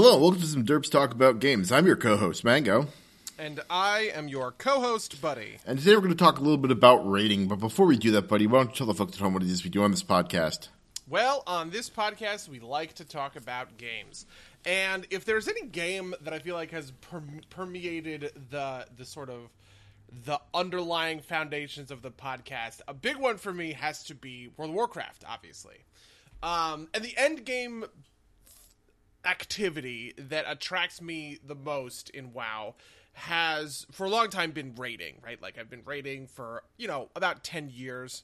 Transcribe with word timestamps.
Hello, 0.00 0.16
welcome 0.16 0.40
to 0.40 0.46
some 0.46 0.64
Derps 0.64 0.88
Talk 0.88 1.10
About 1.10 1.40
Games. 1.40 1.72
I'm 1.72 1.84
your 1.84 1.96
co-host, 1.96 2.44
Mango. 2.44 2.86
And 3.36 3.58
I 3.68 4.12
am 4.14 4.28
your 4.28 4.52
co-host, 4.52 5.20
Buddy. 5.20 5.58
And 5.66 5.76
today 5.76 5.96
we're 5.96 6.02
going 6.02 6.12
to 6.12 6.16
talk 6.16 6.38
a 6.38 6.40
little 6.40 6.56
bit 6.56 6.70
about 6.70 6.98
raiding. 6.98 7.48
But 7.48 7.56
before 7.56 7.84
we 7.84 7.98
do 7.98 8.12
that, 8.12 8.28
Buddy, 8.28 8.46
why 8.46 8.58
don't 8.58 8.70
you 8.70 8.76
tell 8.76 8.86
the 8.86 8.94
folks 8.94 9.14
at 9.14 9.18
home 9.18 9.34
what 9.34 9.42
it 9.42 9.50
is 9.50 9.64
we 9.64 9.70
do 9.70 9.82
on 9.82 9.90
this 9.90 10.04
podcast? 10.04 10.68
Well, 11.08 11.42
on 11.48 11.70
this 11.70 11.90
podcast, 11.90 12.48
we 12.48 12.60
like 12.60 12.94
to 12.94 13.04
talk 13.04 13.34
about 13.34 13.76
games. 13.76 14.24
And 14.64 15.04
if 15.10 15.24
there's 15.24 15.48
any 15.48 15.66
game 15.66 16.14
that 16.20 16.32
I 16.32 16.38
feel 16.38 16.54
like 16.54 16.70
has 16.70 16.92
per- 16.92 17.20
permeated 17.50 18.30
the 18.50 18.86
the 18.96 19.04
sort 19.04 19.30
of 19.30 19.50
the 20.24 20.40
underlying 20.54 21.18
foundations 21.18 21.90
of 21.90 22.02
the 22.02 22.12
podcast, 22.12 22.82
a 22.86 22.94
big 22.94 23.16
one 23.16 23.36
for 23.36 23.52
me 23.52 23.72
has 23.72 24.04
to 24.04 24.14
be 24.14 24.48
World 24.56 24.70
of 24.70 24.76
Warcraft, 24.76 25.24
obviously. 25.28 25.78
Um, 26.40 26.86
and 26.94 27.02
the 27.02 27.16
end 27.16 27.44
game 27.44 27.84
activity 29.24 30.14
that 30.16 30.44
attracts 30.48 31.00
me 31.00 31.38
the 31.44 31.54
most 31.54 32.10
in 32.10 32.32
WoW 32.32 32.74
has 33.12 33.86
for 33.90 34.06
a 34.06 34.10
long 34.10 34.30
time 34.30 34.52
been 34.52 34.74
raiding, 34.76 35.16
right? 35.24 35.40
Like 35.42 35.58
I've 35.58 35.70
been 35.70 35.84
raiding 35.84 36.28
for, 36.28 36.62
you 36.76 36.86
know, 36.86 37.08
about 37.16 37.42
10 37.42 37.70
years 37.70 38.22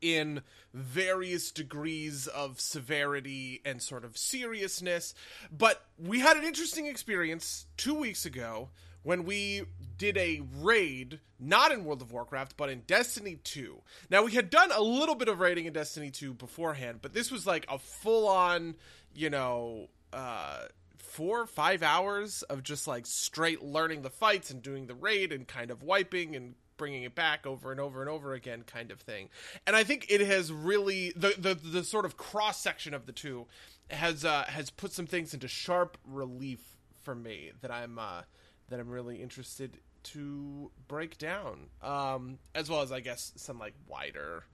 in 0.00 0.42
various 0.72 1.50
degrees 1.50 2.26
of 2.26 2.60
severity 2.60 3.60
and 3.64 3.82
sort 3.82 4.04
of 4.04 4.16
seriousness. 4.16 5.14
But 5.50 5.82
we 5.98 6.20
had 6.20 6.36
an 6.36 6.44
interesting 6.44 6.86
experience 6.86 7.66
two 7.76 7.94
weeks 7.94 8.24
ago 8.24 8.70
when 9.02 9.24
we 9.24 9.62
did 9.98 10.16
a 10.16 10.40
raid, 10.60 11.20
not 11.38 11.70
in 11.70 11.84
World 11.84 12.00
of 12.00 12.10
Warcraft, 12.10 12.56
but 12.56 12.70
in 12.70 12.80
Destiny 12.86 13.38
2. 13.44 13.82
Now, 14.10 14.24
we 14.24 14.32
had 14.32 14.48
done 14.48 14.70
a 14.72 14.80
little 14.80 15.14
bit 15.14 15.28
of 15.28 15.40
raiding 15.40 15.66
in 15.66 15.74
Destiny 15.74 16.10
2 16.10 16.32
beforehand, 16.34 17.00
but 17.02 17.12
this 17.12 17.30
was 17.30 17.46
like 17.46 17.66
a 17.68 17.78
full 17.78 18.26
on, 18.26 18.74
you 19.14 19.30
know, 19.30 19.88
uh, 20.12 20.64
four 20.98 21.40
or 21.40 21.46
five 21.46 21.82
hours 21.82 22.42
of 22.42 22.62
just 22.62 22.86
like 22.86 23.06
straight 23.06 23.62
learning 23.62 24.02
the 24.02 24.10
fights 24.10 24.50
and 24.50 24.62
doing 24.62 24.86
the 24.86 24.94
raid 24.94 25.32
and 25.32 25.46
kind 25.46 25.70
of 25.70 25.82
wiping 25.82 26.34
and 26.34 26.54
bringing 26.76 27.04
it 27.04 27.14
back 27.14 27.46
over 27.46 27.70
and 27.70 27.80
over 27.80 28.00
and 28.00 28.10
over 28.10 28.34
again 28.34 28.62
kind 28.66 28.90
of 28.90 29.00
thing. 29.00 29.28
And 29.66 29.76
i 29.76 29.84
think 29.84 30.06
it 30.08 30.20
has 30.20 30.52
really 30.52 31.12
the 31.14 31.34
the, 31.38 31.54
the 31.54 31.84
sort 31.84 32.04
of 32.04 32.16
cross 32.16 32.60
section 32.60 32.94
of 32.94 33.06
the 33.06 33.12
two 33.12 33.46
has 33.90 34.24
uh 34.24 34.44
has 34.48 34.70
put 34.70 34.92
some 34.92 35.06
things 35.06 35.34
into 35.34 35.48
sharp 35.48 35.98
relief 36.04 36.60
for 37.02 37.14
me 37.14 37.52
that 37.60 37.70
i'm 37.70 37.98
uh 37.98 38.22
that 38.68 38.80
i'm 38.80 38.88
really 38.88 39.22
interested 39.22 39.78
to 40.02 40.70
break 40.88 41.18
down 41.18 41.68
um 41.82 42.38
as 42.54 42.70
well 42.70 42.80
as 42.80 42.90
i 42.90 43.00
guess 43.00 43.32
some 43.36 43.58
like 43.58 43.74
wider 43.86 44.44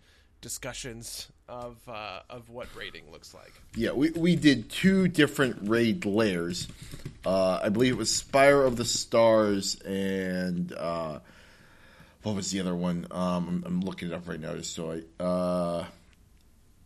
discussions 0.40 1.28
of 1.48 1.76
uh, 1.88 2.20
of 2.30 2.48
what 2.50 2.68
raiding 2.76 3.10
looks 3.10 3.34
like. 3.34 3.52
Yeah, 3.74 3.92
we, 3.92 4.10
we 4.10 4.36
did 4.36 4.70
two 4.70 5.08
different 5.08 5.68
raid 5.68 6.04
lairs. 6.04 6.68
Uh, 7.24 7.60
I 7.62 7.68
believe 7.68 7.92
it 7.92 7.98
was 7.98 8.14
Spire 8.14 8.62
of 8.62 8.76
the 8.76 8.84
Stars 8.84 9.80
and 9.82 10.72
uh, 10.72 11.20
what 12.22 12.34
was 12.34 12.50
the 12.50 12.60
other 12.60 12.74
one? 12.74 13.06
Um, 13.10 13.48
I'm, 13.48 13.64
I'm, 13.66 13.80
looking 13.80 14.08
it 14.08 14.14
up 14.14 14.28
right 14.28 14.40
now 14.40 14.54
just 14.54 14.74
so 14.74 14.92
I. 14.92 15.22
Uh, 15.22 15.84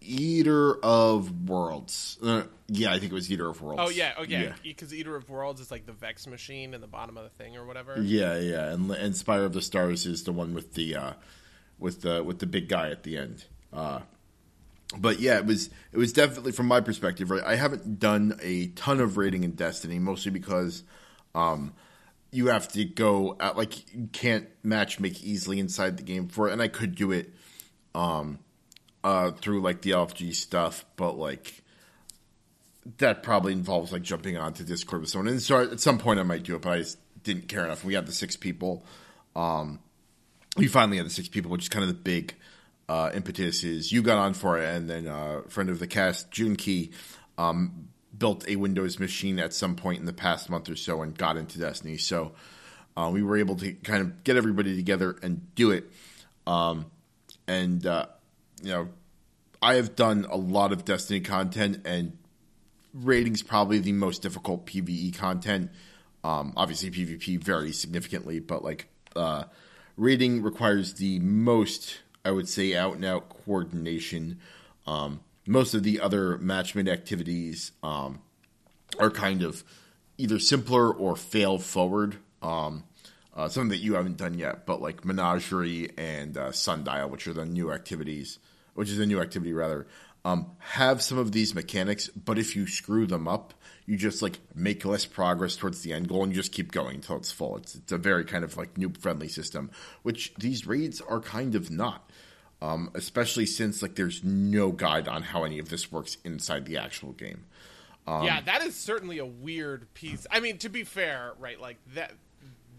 Eater 0.07 0.75
of 0.85 1.49
Worlds. 1.49 2.19
Uh, 2.23 2.43
yeah, 2.69 2.93
I 2.93 2.99
think 2.99 3.13
it 3.13 3.15
was 3.15 3.31
Eater 3.31 3.49
of 3.49 3.63
Worlds. 3.63 3.83
Oh 3.83 3.89
yeah, 3.89 4.13
oh 4.19 4.23
yeah, 4.23 4.53
because 4.63 4.93
yeah. 4.93 5.01
Eater 5.01 5.17
of 5.17 5.29
Worlds 5.31 5.61
is 5.61 5.71
like 5.71 5.87
the 5.87 5.93
Vex 5.93 6.27
machine 6.27 6.75
in 6.75 6.81
the 6.83 6.87
bottom 6.87 7.17
of 7.17 7.25
the 7.25 7.31
thing 7.31 7.57
or 7.57 7.65
whatever. 7.65 7.97
Yeah, 8.01 8.39
yeah, 8.39 8.73
and 8.73 8.91
and 8.91 9.17
Spire 9.17 9.45
of 9.45 9.55
the 9.55 9.63
Stars 9.63 10.05
is 10.05 10.25
the 10.25 10.33
one 10.33 10.53
with 10.53 10.75
the 10.75 10.97
uh, 10.97 11.13
with 11.79 12.03
the 12.03 12.23
with 12.23 12.39
the 12.39 12.47
big 12.47 12.69
guy 12.69 12.91
at 12.91 13.03
the 13.03 13.19
end. 13.19 13.45
Uh, 13.73 14.01
but 14.97 15.21
yeah, 15.21 15.39
it 15.39 15.47
was 15.47 15.71
it 15.93 15.99
was 15.99 16.13
definitely 16.13 16.53
from 16.53 16.67
my 16.67 16.81
perspective. 16.81 17.31
Right, 17.31 17.43
I 17.45 17.57
haven't 17.57 17.99
done 17.99 18.39
a 18.43 18.69
ton 18.69 19.01
of 19.01 19.17
raiding 19.17 19.45
in 19.45 19.53
Destiny, 19.53 19.99
mostly 19.99 20.31
because 20.31 20.83
um, 21.35 21.75
you 22.31 22.47
have 22.49 22.69
to 22.69 22.85
go 22.85 23.37
at 23.41 23.57
like 23.57 23.93
you 23.95 24.09
can't 24.13 24.49
match 24.63 25.01
make 25.01 25.23
easily 25.23 25.59
inside 25.59 25.97
the 25.97 26.03
game 26.03 26.29
for 26.29 26.49
it, 26.49 26.53
and 26.53 26.63
I 26.63 26.69
could 26.69 26.95
do 26.95 27.13
it 27.13 27.33
um, 27.95 28.39
uh, 29.03 29.33
through 29.33 29.63
like 29.63 29.83
the 29.83 29.93
LFG 29.93 30.35
stuff, 30.35 30.85
but 30.97 31.19
like 31.19 31.63
that 32.99 33.23
probably 33.23 33.53
involves 33.53 33.93
like 33.93 34.03
jumping 34.03 34.37
onto 34.37 34.65
Discord 34.65 35.01
with 35.01 35.11
someone. 35.11 35.29
And 35.29 35.43
so 35.43 35.63
at 35.63 35.81
some 35.81 35.99
point 35.99 36.21
I 36.21 36.23
might 36.23 36.43
do 36.43 36.55
it, 36.55 36.63
but 36.63 36.73
I 36.73 36.79
just 36.79 36.99
didn't 37.23 37.49
care 37.49 37.65
enough. 37.65 37.85
We 37.85 37.95
had 37.95 38.07
the 38.07 38.13
six 38.13 38.37
people. 38.37 38.85
Um, 39.35 39.81
we 40.57 40.67
finally 40.67 40.99
had 40.99 41.07
the 41.07 41.11
six 41.11 41.29
people, 41.29 41.51
which 41.51 41.63
is 41.63 41.69
kind 41.69 41.83
of 41.83 41.89
the 41.89 41.95
big 41.95 42.35
uh, 42.89 43.11
impetus 43.15 43.65
is 43.65 43.93
you 43.93 44.03
got 44.03 44.19
on 44.19 44.35
for 44.35 44.59
it, 44.59 44.75
and 44.75 44.89
then 44.89 45.07
uh, 45.07 45.43
a 45.45 45.49
friend 45.49 45.71
of 45.71 45.79
the 45.79 45.87
cast, 45.87 46.31
June 46.31 46.57
Key, 46.57 46.91
um, 47.39 47.89
built 48.17 48.49
a 48.49 48.57
Windows 48.57 48.99
machine 48.99 49.39
at 49.39 49.53
some 49.53 49.75
point 49.75 50.01
in 50.01 50.07
the 50.07 50.13
past 50.13 50.49
month 50.49 50.69
or 50.69 50.77
so 50.77 51.03
and 51.03 51.17
got 51.17 51.37
into 51.37 51.59
Destiny. 51.59 51.97
So 51.97 52.33
uh, 52.97 53.11
we 53.13 53.23
were 53.23 53.37
able 53.37 53.57
to 53.57 53.73
kind 53.73 54.03
of 54.03 54.23
get 54.23 54.37
everybody 54.37 54.77
together 54.77 55.17
and 55.23 55.55
do 55.55 55.71
it. 55.71 55.91
Um, 56.47 56.87
and 57.47 57.85
uh, 57.87 58.07
you 58.63 58.71
know, 58.71 58.89
I 59.61 59.75
have 59.75 59.97
done 59.97 60.27
a 60.29 60.37
lot 60.37 60.73
of 60.73 60.85
Destiny 60.85 61.21
content, 61.21 61.87
and 61.87 62.17
raiding's 62.93 63.43
probably 63.43 63.79
the 63.79 63.93
most 63.93 64.23
difficult 64.23 64.67
PVE 64.67 65.17
content. 65.17 65.71
Um, 66.23 66.53
obviously, 66.57 66.91
PvP 66.91 67.43
varies 67.43 67.79
significantly, 67.79 68.41
but 68.41 68.63
like 68.63 68.89
uh, 69.17 69.45
raiding 69.97 70.43
requires 70.43 70.95
the 70.95 71.19
most 71.21 72.01
I 72.25 72.31
would 72.31 72.49
say 72.49 72.75
out 72.75 72.95
and 72.95 73.05
out 73.05 73.29
coordination. 73.29 74.41
Um, 74.87 75.21
most 75.47 75.75
of 75.75 75.83
the 75.83 76.01
other 76.01 76.39
matchmade 76.39 76.91
activities 76.91 77.73
um, 77.83 78.21
are 78.99 79.11
kind 79.11 79.43
of 79.43 79.63
either 80.17 80.39
simpler 80.39 80.91
or 80.91 81.17
fail 81.17 81.59
forward. 81.59 82.17
Um, 82.41 82.85
uh, 83.35 83.49
something 83.49 83.71
that 83.71 83.79
you 83.79 83.95
haven't 83.95 84.17
done 84.17 84.39
yet, 84.39 84.65
but 84.65 84.81
like 84.81 85.05
Menagerie 85.05 85.91
and 85.99 86.37
uh, 86.37 86.53
Sundial, 86.53 87.09
which 87.09 87.27
are 87.27 87.33
the 87.33 87.45
new 87.45 87.73
activities, 87.73 88.39
which 88.75 88.89
is 88.89 88.99
a 88.99 89.07
new 89.07 89.21
activity 89.21 89.53
rather, 89.53 89.87
um, 90.25 90.53
have 90.59 91.03
some 91.03 91.19
of 91.19 91.33
these 91.33 91.55
mechanics. 91.55 92.09
But 92.09 92.39
if 92.39 92.57
you 92.57 92.67
screw 92.67 93.07
them 93.07 93.29
up, 93.29 93.55
you 93.87 93.97
just 93.97 94.23
like 94.23 94.39
make 94.55 94.85
less 94.85 95.05
progress 95.05 95.57
towards 95.57 95.83
the 95.83 95.93
end 95.93 96.09
goal 96.09 96.23
and 96.23 96.33
you 96.33 96.37
just 96.37 96.53
keep 96.53 96.73
going 96.73 96.97
until 96.97 97.17
it's 97.17 97.31
full. 97.31 97.57
It's 97.59 97.75
it's 97.75 97.93
a 97.93 97.99
very 97.99 98.25
kind 98.25 98.45
of 98.45 98.57
like 98.57 98.75
noob 98.75 98.97
friendly 98.99 99.29
system, 99.29 99.71
which 100.03 100.33
these 100.39 100.67
raids 100.67 101.01
are 101.01 101.21
kind 101.21 101.55
of 101.55 101.71
not. 101.71 102.11
Um, 102.63 102.91
especially 102.95 103.45
since 103.45 103.83
like 103.83 103.95
there's 103.95 104.25
no 104.25 104.73
guide 104.73 105.07
on 105.07 105.23
how 105.23 105.45
any 105.45 105.59
of 105.59 105.69
this 105.69 105.93
works 105.93 106.17
inside 106.25 106.65
the 106.65 106.79
actual 106.79 107.13
game. 107.13 107.45
Um, 108.07 108.25
yeah, 108.25 108.41
that 108.43 108.63
is 108.63 108.75
certainly 108.75 109.19
a 109.19 109.27
weird 109.27 109.93
piece. 109.93 110.27
I 110.31 110.41
mean, 110.41 110.59
to 110.59 110.69
be 110.69 110.85
fair, 110.85 111.33
right? 111.39 111.61
Like 111.61 111.77
that. 111.95 112.13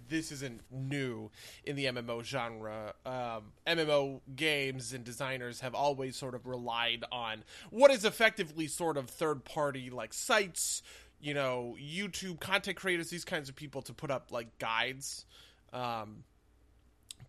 This 0.07 0.31
isn't 0.31 0.61
new 0.71 1.31
in 1.63 1.75
the 1.75 1.85
MMO 1.85 2.23
genre. 2.23 2.93
Um, 3.05 3.53
MMO 3.65 4.21
games 4.35 4.93
and 4.93 5.03
designers 5.03 5.61
have 5.61 5.73
always 5.73 6.15
sort 6.15 6.35
of 6.35 6.45
relied 6.45 7.03
on 7.11 7.43
what 7.69 7.91
is 7.91 8.05
effectively 8.05 8.67
sort 8.67 8.97
of 8.97 9.09
third 9.09 9.43
party 9.45 9.89
like 9.89 10.13
sites, 10.13 10.83
you 11.19 11.33
know, 11.33 11.75
YouTube 11.81 12.39
content 12.39 12.77
creators, 12.77 13.09
these 13.09 13.25
kinds 13.25 13.49
of 13.49 13.55
people 13.55 13.81
to 13.83 13.93
put 13.93 14.11
up 14.11 14.31
like 14.31 14.57
guides. 14.59 15.25
Um, 15.73 16.23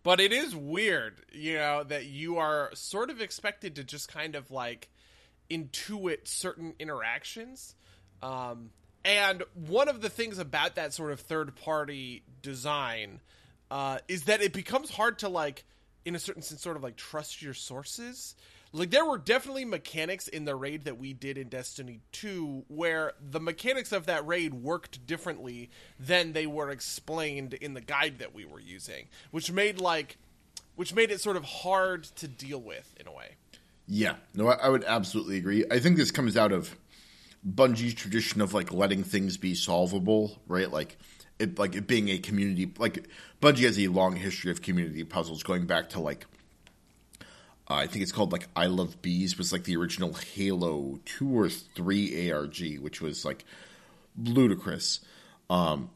but 0.03 0.19
it 0.19 0.31
is 0.31 0.55
weird, 0.55 1.21
you 1.33 1.55
know, 1.55 1.83
that 1.83 2.05
you 2.05 2.37
are 2.37 2.69
sort 2.73 3.09
of 3.09 3.19
expected 3.19 3.75
to 3.75 3.83
just 3.83 4.07
kind 4.11 4.35
of 4.35 4.51
like 4.51 4.89
intuit 5.49 6.27
certain 6.27 6.73
interactions. 6.79 7.75
Um, 8.21 8.71
and 9.07 9.43
one 9.53 9.87
of 9.87 10.01
the 10.01 10.09
things 10.09 10.37
about 10.37 10.75
that 10.75 10.93
sort 10.93 11.13
of 11.13 11.21
third 11.21 11.55
party 11.55 12.23
design 12.41 13.21
uh, 13.71 13.99
is 14.09 14.23
that 14.23 14.41
it 14.41 14.51
becomes 14.51 14.91
hard 14.91 15.19
to 15.19 15.29
like, 15.29 15.63
in 16.03 16.13
a 16.13 16.19
certain 16.19 16.41
sense, 16.41 16.61
sort 16.61 16.75
of 16.75 16.83
like 16.83 16.97
trust 16.97 17.41
your 17.41 17.53
sources. 17.53 18.35
Like 18.73 18.91
there 18.91 19.05
were 19.05 19.17
definitely 19.17 19.63
mechanics 19.63 20.27
in 20.27 20.43
the 20.43 20.55
raid 20.55 20.83
that 20.83 20.99
we 20.99 21.13
did 21.13 21.37
in 21.37 21.47
Destiny 21.47 22.01
2 22.11 22.65
where 22.67 23.13
the 23.31 23.39
mechanics 23.39 23.93
of 23.93 24.07
that 24.07 24.27
raid 24.27 24.53
worked 24.53 25.07
differently 25.07 25.69
than 25.97 26.33
they 26.33 26.45
were 26.45 26.69
explained 26.69 27.53
in 27.53 27.75
the 27.75 27.81
guide 27.81 28.19
that 28.19 28.35
we 28.35 28.43
were 28.43 28.59
using, 28.59 29.07
which 29.31 29.49
made 29.53 29.79
like 29.79 30.17
which 30.75 30.93
made 30.93 31.11
it 31.11 31.21
sort 31.21 31.37
of 31.37 31.45
hard 31.45 32.03
to 32.03 32.27
deal 32.27 32.59
with 32.59 32.93
in 32.99 33.07
a 33.07 33.11
way. 33.11 33.29
Yeah, 33.87 34.15
no, 34.35 34.49
I, 34.49 34.65
I 34.65 34.69
would 34.69 34.83
absolutely 34.83 35.37
agree. 35.37 35.63
I 35.71 35.79
think 35.79 35.95
this 35.95 36.11
comes 36.11 36.35
out 36.35 36.51
of 36.51 36.75
Bungie's 37.45 37.93
tradition 37.93 38.41
of 38.41 38.53
like 38.53 38.71
letting 38.71 39.03
things 39.03 39.37
be 39.37 39.55
solvable, 39.55 40.41
right? 40.47 40.71
Like 40.71 40.97
it 41.39 41.59
like 41.59 41.75
it 41.75 41.87
being 41.87 42.09
a 42.09 42.17
community 42.17 42.71
like 42.77 43.07
Bungie 43.41 43.65
has 43.65 43.79
a 43.79 43.87
long 43.87 44.15
history 44.15 44.51
of 44.51 44.61
community 44.61 45.03
puzzles 45.03 45.43
going 45.43 45.65
back 45.65 45.89
to 45.89 45.99
like 45.99 46.25
uh, 47.69 47.75
I 47.75 47.87
think 47.87 48.03
it's 48.03 48.11
called 48.11 48.31
like 48.31 48.47
I 48.55 48.67
Love 48.67 49.01
Bees 49.01 49.37
was 49.37 49.51
like 49.51 49.65
the 49.65 49.75
original 49.77 50.13
Halo 50.13 50.99
two 51.05 51.37
or 51.37 51.49
three 51.49 52.31
ARG, 52.31 52.79
which 52.79 53.01
was 53.01 53.25
like 53.25 53.43
ludicrous. 54.17 55.01
Um, 55.49 55.89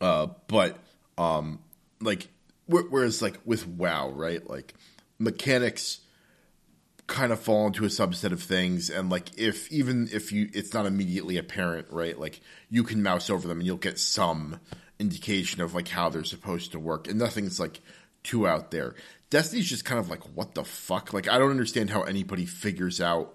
uh, 0.00 0.28
but 0.46 0.78
um, 1.16 1.60
like 2.00 2.28
whereas 2.66 3.20
like 3.22 3.38
with 3.44 3.66
WoW, 3.66 4.10
right? 4.10 4.48
Like 4.48 4.74
mechanics 5.18 6.00
kind 7.08 7.32
of 7.32 7.40
fall 7.40 7.66
into 7.66 7.84
a 7.84 7.88
subset 7.88 8.32
of 8.32 8.42
things 8.42 8.90
and 8.90 9.08
like 9.08 9.36
if 9.38 9.72
even 9.72 10.08
if 10.12 10.30
you 10.30 10.48
it's 10.52 10.74
not 10.74 10.84
immediately 10.84 11.38
apparent 11.38 11.86
right 11.90 12.20
like 12.20 12.38
you 12.68 12.84
can 12.84 13.02
mouse 13.02 13.30
over 13.30 13.48
them 13.48 13.58
and 13.58 13.66
you'll 13.66 13.78
get 13.78 13.98
some 13.98 14.60
indication 14.98 15.62
of 15.62 15.74
like 15.74 15.88
how 15.88 16.10
they're 16.10 16.22
supposed 16.22 16.72
to 16.72 16.78
work 16.78 17.08
and 17.08 17.18
nothing's 17.18 17.58
like 17.58 17.80
too 18.22 18.46
out 18.46 18.70
there. 18.70 18.94
Destiny's 19.30 19.68
just 19.68 19.86
kind 19.86 19.98
of 19.98 20.10
like 20.10 20.22
what 20.34 20.54
the 20.54 20.64
fuck? 20.64 21.12
Like 21.12 21.28
i 21.28 21.38
don't 21.38 21.50
understand 21.50 21.90
how 21.90 22.02
anybody 22.02 22.44
figures 22.44 23.00
out 23.00 23.34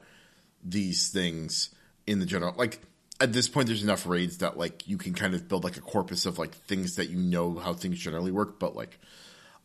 these 0.63 1.09
things 1.09 1.73
in 2.07 2.19
the 2.19 2.25
general 2.25 2.53
like 2.57 2.79
at 3.19 3.33
this 3.33 3.49
point 3.49 3.67
there's 3.67 3.83
enough 3.83 4.05
raids 4.05 4.37
that 4.37 4.57
like 4.57 4.87
you 4.87 4.97
can 4.97 5.13
kind 5.13 5.33
of 5.33 5.47
build 5.47 5.63
like 5.63 5.77
a 5.77 5.81
corpus 5.81 6.25
of 6.25 6.37
like 6.37 6.53
things 6.53 6.95
that 6.95 7.09
you 7.09 7.17
know 7.17 7.55
how 7.55 7.73
things 7.73 7.99
generally 7.99 8.31
work 8.31 8.59
but 8.59 8.75
like 8.75 8.99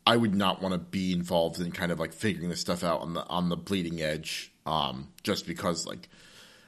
I 0.09 0.17
would 0.17 0.35
not 0.35 0.63
want 0.63 0.73
to 0.73 0.79
be 0.79 1.13
involved 1.13 1.61
in 1.61 1.71
kind 1.71 1.93
of 1.93 2.01
like 2.01 2.15
figuring 2.15 2.49
this 2.49 2.61
stuff 2.61 2.83
out 2.83 3.03
on 3.03 3.13
the 3.13 3.27
on 3.27 3.51
the 3.51 3.59
bleeding 3.59 4.01
edge, 4.01 4.51
um, 4.65 5.09
just 5.23 5.47
because 5.47 5.87
like 5.87 6.09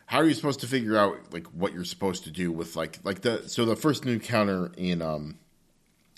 how 0.05 0.19
are 0.19 0.27
you 0.27 0.35
supposed 0.35 0.61
to 0.61 0.67
figure 0.67 0.95
out 0.95 1.33
like 1.33 1.47
what 1.47 1.73
you're 1.73 1.87
supposed 1.87 2.25
to 2.25 2.31
do 2.31 2.53
with 2.53 2.77
like 2.77 2.99
like 3.03 3.23
the 3.23 3.49
so 3.49 3.65
the 3.65 3.77
first 3.77 4.05
new 4.05 4.19
counter 4.19 4.71
in 4.77 5.01
um, 5.01 5.39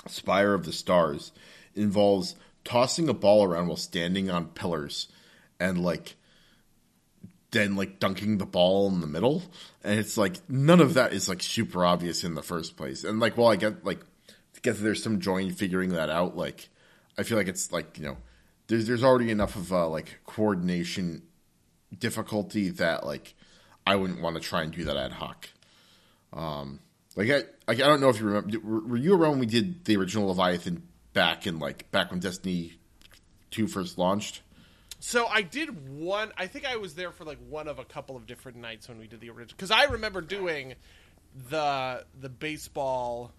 Spire 0.08 0.52
of 0.52 0.64
the 0.64 0.72
Stars 0.72 1.30
involves 1.76 2.34
tossing 2.64 3.08
a 3.08 3.14
ball 3.14 3.44
around 3.44 3.68
while 3.68 3.76
standing 3.76 4.28
on 4.28 4.46
pillars 4.46 5.06
and 5.60 5.80
like 5.80 6.16
then 7.52 7.76
like 7.76 8.00
dunking 8.00 8.38
the 8.38 8.46
ball 8.46 8.88
in 8.88 9.00
the 9.00 9.06
middle. 9.06 9.44
And 9.84 9.96
it's 10.00 10.16
like 10.16 10.38
none 10.48 10.80
of 10.80 10.94
that 10.94 11.12
is 11.12 11.28
like 11.28 11.40
super 11.40 11.84
obvious 11.84 12.24
in 12.24 12.34
the 12.34 12.42
first 12.42 12.76
place. 12.76 13.04
And 13.04 13.20
like 13.20 13.36
while 13.36 13.52
i 13.52 13.54
get 13.54 13.84
like 13.84 14.00
I 14.28 14.58
guess 14.60 14.80
there's 14.80 15.04
some 15.04 15.20
joy 15.20 15.42
in 15.42 15.52
figuring 15.52 15.90
that 15.90 16.10
out 16.10 16.36
like 16.36 16.68
I 17.18 17.22
feel 17.22 17.36
like 17.36 17.48
it's 17.48 17.72
like 17.72 17.98
you 17.98 18.04
know, 18.04 18.16
there's 18.66 18.86
there's 18.86 19.04
already 19.04 19.30
enough 19.30 19.56
of 19.56 19.72
uh, 19.72 19.88
like 19.88 20.20
coordination 20.26 21.22
difficulty 21.98 22.70
that 22.70 23.04
like 23.04 23.34
I 23.86 23.96
wouldn't 23.96 24.20
want 24.20 24.36
to 24.36 24.40
try 24.40 24.62
and 24.62 24.72
do 24.72 24.84
that 24.84 24.96
ad 24.96 25.12
hoc. 25.12 25.48
Um, 26.32 26.80
like 27.16 27.30
I 27.30 27.42
like 27.68 27.80
I 27.80 27.86
don't 27.86 28.00
know 28.00 28.08
if 28.08 28.20
you 28.20 28.26
remember, 28.26 28.58
were, 28.60 28.80
were 28.88 28.96
you 28.96 29.14
around 29.14 29.32
when 29.32 29.40
we 29.40 29.46
did 29.46 29.84
the 29.84 29.96
original 29.96 30.28
Leviathan 30.28 30.82
back 31.12 31.46
in 31.46 31.58
like 31.58 31.90
back 31.90 32.10
when 32.10 32.20
Destiny 32.20 32.74
two 33.50 33.66
first 33.66 33.98
launched? 33.98 34.42
So 35.00 35.26
I 35.26 35.42
did 35.42 35.98
one. 35.98 36.32
I 36.38 36.46
think 36.46 36.64
I 36.64 36.76
was 36.76 36.94
there 36.94 37.10
for 37.10 37.24
like 37.24 37.38
one 37.48 37.66
of 37.66 37.78
a 37.78 37.84
couple 37.84 38.16
of 38.16 38.26
different 38.26 38.58
nights 38.58 38.88
when 38.88 38.98
we 38.98 39.08
did 39.08 39.20
the 39.20 39.30
original. 39.30 39.56
Because 39.56 39.72
I 39.72 39.84
remember 39.84 40.20
doing 40.20 40.74
the 41.50 42.04
the 42.20 42.28
baseball 42.28 43.32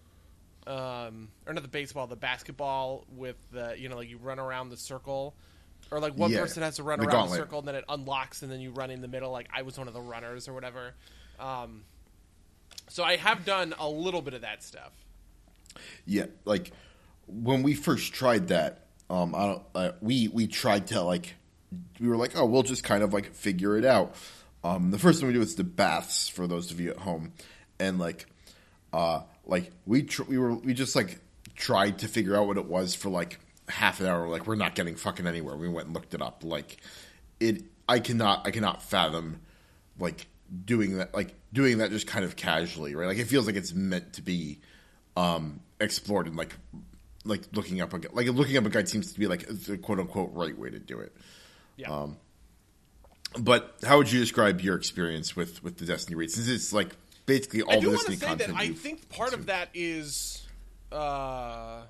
um, 0.66 1.28
or 1.46 1.52
not 1.52 1.62
the 1.62 1.68
baseball, 1.68 2.06
the 2.06 2.16
basketball 2.16 3.04
with 3.16 3.36
the 3.52 3.74
you 3.78 3.88
know 3.88 3.96
like 3.96 4.08
you 4.08 4.18
run 4.18 4.38
around 4.38 4.70
the 4.70 4.76
circle, 4.76 5.34
or 5.90 6.00
like 6.00 6.16
one 6.16 6.30
Yeah, 6.30 6.40
person 6.40 6.62
has 6.62 6.76
to 6.76 6.82
run 6.82 6.98
the 7.00 7.06
around 7.06 7.12
gauntlet. 7.12 7.38
the 7.38 7.44
circle 7.44 7.58
and 7.60 7.68
then 7.68 7.74
it 7.74 7.84
unlocks 7.88 8.42
and 8.42 8.50
then 8.50 8.60
you 8.60 8.70
run 8.70 8.90
in 8.90 9.00
the 9.00 9.08
middle. 9.08 9.30
Like 9.30 9.48
I 9.54 9.62
was 9.62 9.78
one 9.78 9.88
of 9.88 9.94
the 9.94 10.00
runners 10.00 10.48
or 10.48 10.52
whatever. 10.54 10.94
Um, 11.38 11.84
so 12.88 13.02
I 13.04 13.16
have 13.16 13.44
done 13.44 13.74
a 13.78 13.88
little 13.88 14.22
bit 14.22 14.34
of 14.34 14.42
that 14.42 14.62
stuff. 14.62 14.92
Yeah, 16.06 16.26
like 16.44 16.70
when 17.26 17.62
we 17.62 17.74
first 17.74 18.12
tried 18.12 18.48
that, 18.48 18.86
um, 19.10 19.34
I 19.34 19.46
don't, 19.46 19.62
uh, 19.74 19.92
we 20.00 20.28
we 20.28 20.46
tried 20.46 20.86
to 20.88 21.02
like, 21.02 21.34
we 22.00 22.08
were 22.08 22.16
like, 22.16 22.36
oh, 22.36 22.46
we'll 22.46 22.62
just 22.62 22.84
kind 22.84 23.02
of 23.02 23.12
like 23.12 23.34
figure 23.34 23.76
it 23.76 23.84
out. 23.84 24.14
Um, 24.62 24.90
the 24.90 24.98
first 24.98 25.18
thing 25.20 25.26
we 25.28 25.34
do 25.34 25.42
is 25.42 25.56
the 25.56 25.64
baths 25.64 26.28
for 26.28 26.46
those 26.46 26.70
of 26.70 26.80
you 26.80 26.90
at 26.90 26.98
home, 26.98 27.32
and 27.78 27.98
like, 27.98 28.26
uh, 28.92 29.20
like 29.46 29.70
we 29.86 30.02
tr- 30.02 30.24
we 30.24 30.38
were 30.38 30.54
we 30.54 30.74
just 30.74 30.96
like 30.96 31.18
tried 31.54 31.98
to 32.00 32.08
figure 32.08 32.36
out 32.36 32.46
what 32.46 32.56
it 32.56 32.66
was 32.66 32.94
for 32.94 33.10
like 33.10 33.38
half 33.68 34.00
an 34.00 34.06
hour. 34.06 34.28
Like 34.28 34.46
we're 34.46 34.56
not 34.56 34.74
getting 34.74 34.96
fucking 34.96 35.26
anywhere. 35.26 35.56
We 35.56 35.68
went 35.68 35.86
and 35.86 35.94
looked 35.94 36.14
it 36.14 36.22
up. 36.22 36.42
Like 36.44 36.78
it, 37.40 37.62
I 37.88 38.00
cannot 38.00 38.46
I 38.46 38.50
cannot 38.50 38.82
fathom 38.82 39.40
like 39.98 40.26
doing 40.64 40.98
that 40.98 41.14
like 41.14 41.34
doing 41.52 41.78
that 41.78 41.90
just 41.90 42.06
kind 42.06 42.24
of 42.24 42.36
casually, 42.36 42.94
right? 42.94 43.06
Like 43.06 43.18
it 43.18 43.26
feels 43.26 43.46
like 43.46 43.56
it's 43.56 43.72
meant 43.74 44.14
to 44.14 44.22
be 44.22 44.60
um 45.16 45.60
explored 45.80 46.26
and 46.26 46.36
like 46.36 46.54
like 47.24 47.42
looking 47.52 47.80
up 47.80 47.92
a 47.92 48.00
like 48.12 48.26
looking 48.28 48.56
up 48.56 48.66
a 48.66 48.70
guide 48.70 48.88
seems 48.88 49.12
to 49.12 49.18
be 49.18 49.26
like 49.26 49.46
the 49.46 49.78
quote 49.78 49.98
unquote 50.00 50.30
right 50.34 50.56
way 50.58 50.70
to 50.70 50.78
do 50.78 50.98
it. 51.00 51.16
Yeah. 51.76 51.90
Um, 51.90 52.18
But 53.38 53.76
how 53.84 53.98
would 53.98 54.12
you 54.12 54.20
describe 54.20 54.60
your 54.60 54.76
experience 54.76 55.34
with 55.34 55.62
with 55.62 55.78
the 55.78 55.86
Destiny 55.86 56.14
raid? 56.16 56.30
Since 56.30 56.48
it's 56.48 56.72
like 56.72 56.94
basically 57.26 57.62
all 57.62 57.72
I 57.72 57.80
do 57.80 57.86
the 57.86 57.88
want 57.88 58.00
to 58.06 58.10
Destiny 58.12 58.16
say 58.16 58.36
that 58.36 58.46
content. 58.54 58.58
I 58.58 58.74
think 58.74 59.08
part 59.08 59.32
of 59.32 59.46
that 59.46 59.68
is 59.74 60.46
uh, 60.92 61.82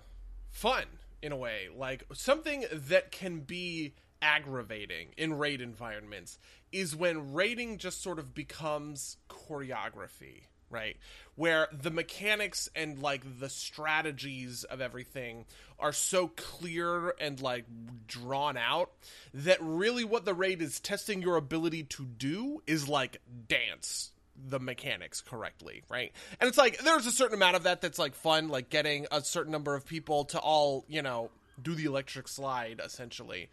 fun 0.51 0.85
in 1.23 1.33
a 1.33 1.37
way, 1.37 1.69
like 1.75 2.05
something 2.13 2.65
that 2.71 3.11
can 3.11 3.41
be 3.41 3.95
aggravating 4.21 5.09
in 5.17 5.37
raid 5.37 5.61
environments 5.61 6.39
is 6.73 6.97
when 6.97 7.35
raiding 7.35 7.79
just 7.79 8.03
sort 8.03 8.19
of 8.19 8.35
becomes 8.35 9.17
choreography, 9.29 10.43
right? 10.71 10.97
Where 11.37 11.69
the 11.73 11.91
mechanics 11.91 12.69
and 12.75 12.99
like 12.99 13.23
the 13.39 13.49
strategies 13.49 14.65
of 14.65 14.81
everything 14.81 15.45
are 15.79 15.93
so 15.93 16.29
clear 16.29 17.15
and 17.21 17.41
like 17.41 17.65
drawn 18.07 18.57
out 18.57 18.91
that 19.35 19.59
really 19.61 20.05
what 20.05 20.25
the 20.25 20.35
raid 20.35 20.63
is 20.63 20.81
testing 20.81 21.23
your 21.23 21.37
ability 21.37 21.85
to 21.85 22.05
do 22.05 22.63
is 22.67 22.89
like 22.89 23.21
dance 23.49 24.11
the 24.37 24.59
mechanics 24.59 25.21
correctly, 25.21 25.83
right? 25.89 26.13
And 26.41 26.49
it's 26.49 26.59
like 26.59 26.79
there's 26.79 27.07
a 27.07 27.13
certain 27.13 27.35
amount 27.35 27.57
of 27.57 27.65
that 27.65 27.81
that's 27.81 27.99
like 27.99 28.15
fun, 28.15 28.49
like 28.49 28.71
getting 28.71 29.07
a 29.11 29.21
certain 29.21 29.53
number 29.53 29.75
of 29.75 29.87
people 29.87 30.25
to 30.27 30.39
all, 30.39 30.85
you 30.89 31.03
know, 31.03 31.31
do 31.61 31.75
the 31.75 31.85
electric 31.85 32.29
slide 32.29 32.81
essentially. 32.85 33.49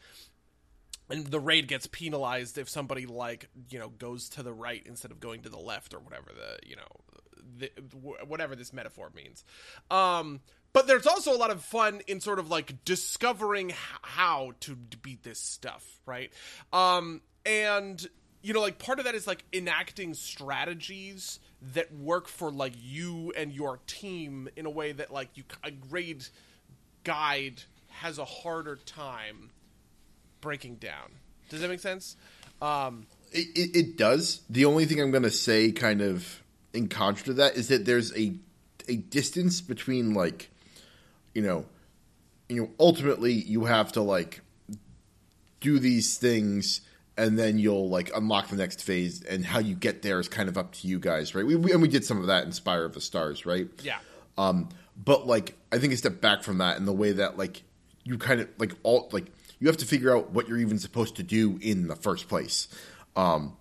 And 1.10 1.28
the 1.28 1.40
raid 1.40 1.68
gets 1.68 1.88
penalized 1.88 2.58
if 2.58 2.70
somebody 2.70 3.06
like, 3.06 3.50
you 3.70 3.80
know, 3.80 3.90
goes 3.90 4.30
to 4.30 4.44
the 4.44 4.54
right 4.54 4.82
instead 4.86 5.12
of 5.12 5.20
going 5.20 5.42
to 5.42 5.50
the 5.50 5.60
left 5.60 5.94
or 5.94 6.00
whatever 6.00 6.32
the, 6.34 6.68
you 6.68 6.76
know, 6.76 6.88
the, 7.58 7.72
whatever 8.26 8.56
this 8.56 8.74
metaphor 8.74 9.12
means. 9.16 9.44
Um 9.90 10.42
but 10.74 10.88
there's 10.88 11.08
also 11.08 11.36
a 11.36 11.38
lot 11.38 11.52
of 11.52 11.62
fun 11.62 12.02
in 12.08 12.22
sort 12.22 12.40
of 12.40 12.50
like 12.50 12.86
discovering 12.86 13.74
how 14.02 14.54
to 14.62 14.76
beat 14.76 15.24
this 15.24 15.40
stuff, 15.40 16.00
right? 16.06 16.32
Um, 16.72 17.22
and 17.46 18.08
you 18.42 18.54
know, 18.54 18.62
like 18.62 18.80
part 18.80 19.00
of 19.00 19.06
that 19.06 19.16
is 19.16 19.28
like 19.28 19.44
enacting 19.54 20.14
strategies 20.14 21.40
that 21.74 21.94
work 21.94 22.28
for 22.28 22.52
like 22.52 22.74
you 22.82 23.32
and 23.38 23.52
your 23.52 23.80
team 23.88 24.50
in 24.56 24.66
a 24.66 24.70
way 24.70 24.92
that 24.92 25.12
like 25.12 25.30
you 25.36 25.44
a 25.64 25.72
raid 25.90 26.26
guide 27.04 27.62
has 27.90 28.18
a 28.18 28.26
harder 28.26 28.78
time 28.78 29.52
breaking 30.40 30.76
down. 30.76 31.12
Does 31.50 31.62
that 31.62 31.70
make 31.70 31.80
sense? 31.80 32.16
Um, 32.62 33.06
It, 33.32 33.48
it, 33.56 33.76
it 33.76 33.98
does. 33.98 34.42
The 34.50 34.66
only 34.66 34.86
thing 34.86 35.00
I'm 35.00 35.12
going 35.12 35.24
to 35.24 35.32
say, 35.32 35.72
kind 35.72 36.02
of 36.02 36.42
in 36.74 36.88
contrast 36.88 37.26
to 37.26 37.34
that, 37.34 37.56
is 37.56 37.68
that 37.68 37.86
there's 37.86 38.16
a 38.18 38.34
a 38.88 38.96
distance 38.96 39.62
between 39.62 40.14
like, 40.14 40.50
you 41.34 41.42
know, 41.42 41.66
you 42.50 42.62
know, 42.62 42.70
ultimately 42.80 43.34
you 43.34 43.66
have 43.66 43.92
to 43.94 44.02
like 44.02 44.42
do 45.60 45.78
these 45.78 46.18
things, 46.18 46.82
and 47.22 47.38
then 47.38 47.60
you'll 47.60 47.88
like 47.88 48.12
unlock 48.16 48.48
the 48.48 48.56
next 48.56 48.84
phase, 48.84 49.22
and 49.22 49.46
how 49.46 49.60
you 49.60 49.76
get 49.76 50.02
there 50.02 50.20
is 50.20 50.28
kind 50.28 50.50
of 50.50 50.58
up 50.58 50.74
to 50.74 50.88
you 50.88 50.98
guys, 50.98 51.36
right? 51.36 51.46
We, 51.46 51.56
we 51.56 51.72
and 51.72 51.82
we 51.82 51.88
did 51.88 52.04
some 52.04 52.20
of 52.20 52.28
that 52.28 52.46
in 52.46 52.52
Spire 52.52 52.84
of 52.84 52.94
the 52.94 53.02
Stars, 53.02 53.46
right? 53.46 53.68
yeah. 53.84 54.00
Um, 54.38 54.70
but 54.98 55.28
like, 55.28 55.56
I 55.72 55.78
think 55.78 55.94
a 55.94 55.98
step 55.98 56.20
back 56.20 56.42
from 56.42 56.58
that 56.58 56.78
in 56.78 56.86
the 56.86 56.94
way 56.94 57.12
that 57.12 57.38
like 57.38 57.62
you 58.04 58.18
kind 58.18 58.42
of 58.42 58.50
like 58.58 58.74
all 58.82 59.08
like 59.12 59.28
you 59.60 59.68
have 59.68 59.78
to 59.78 59.86
figure 59.86 60.16
out 60.16 60.32
what 60.32 60.48
you're 60.48 60.58
even 60.58 60.80
supposed 60.80 61.18
to 61.18 61.24
do 61.24 61.60
in 61.62 61.88
the 61.88 61.96
first 61.96 62.28
place. 62.28 62.68
Um, 63.16 63.56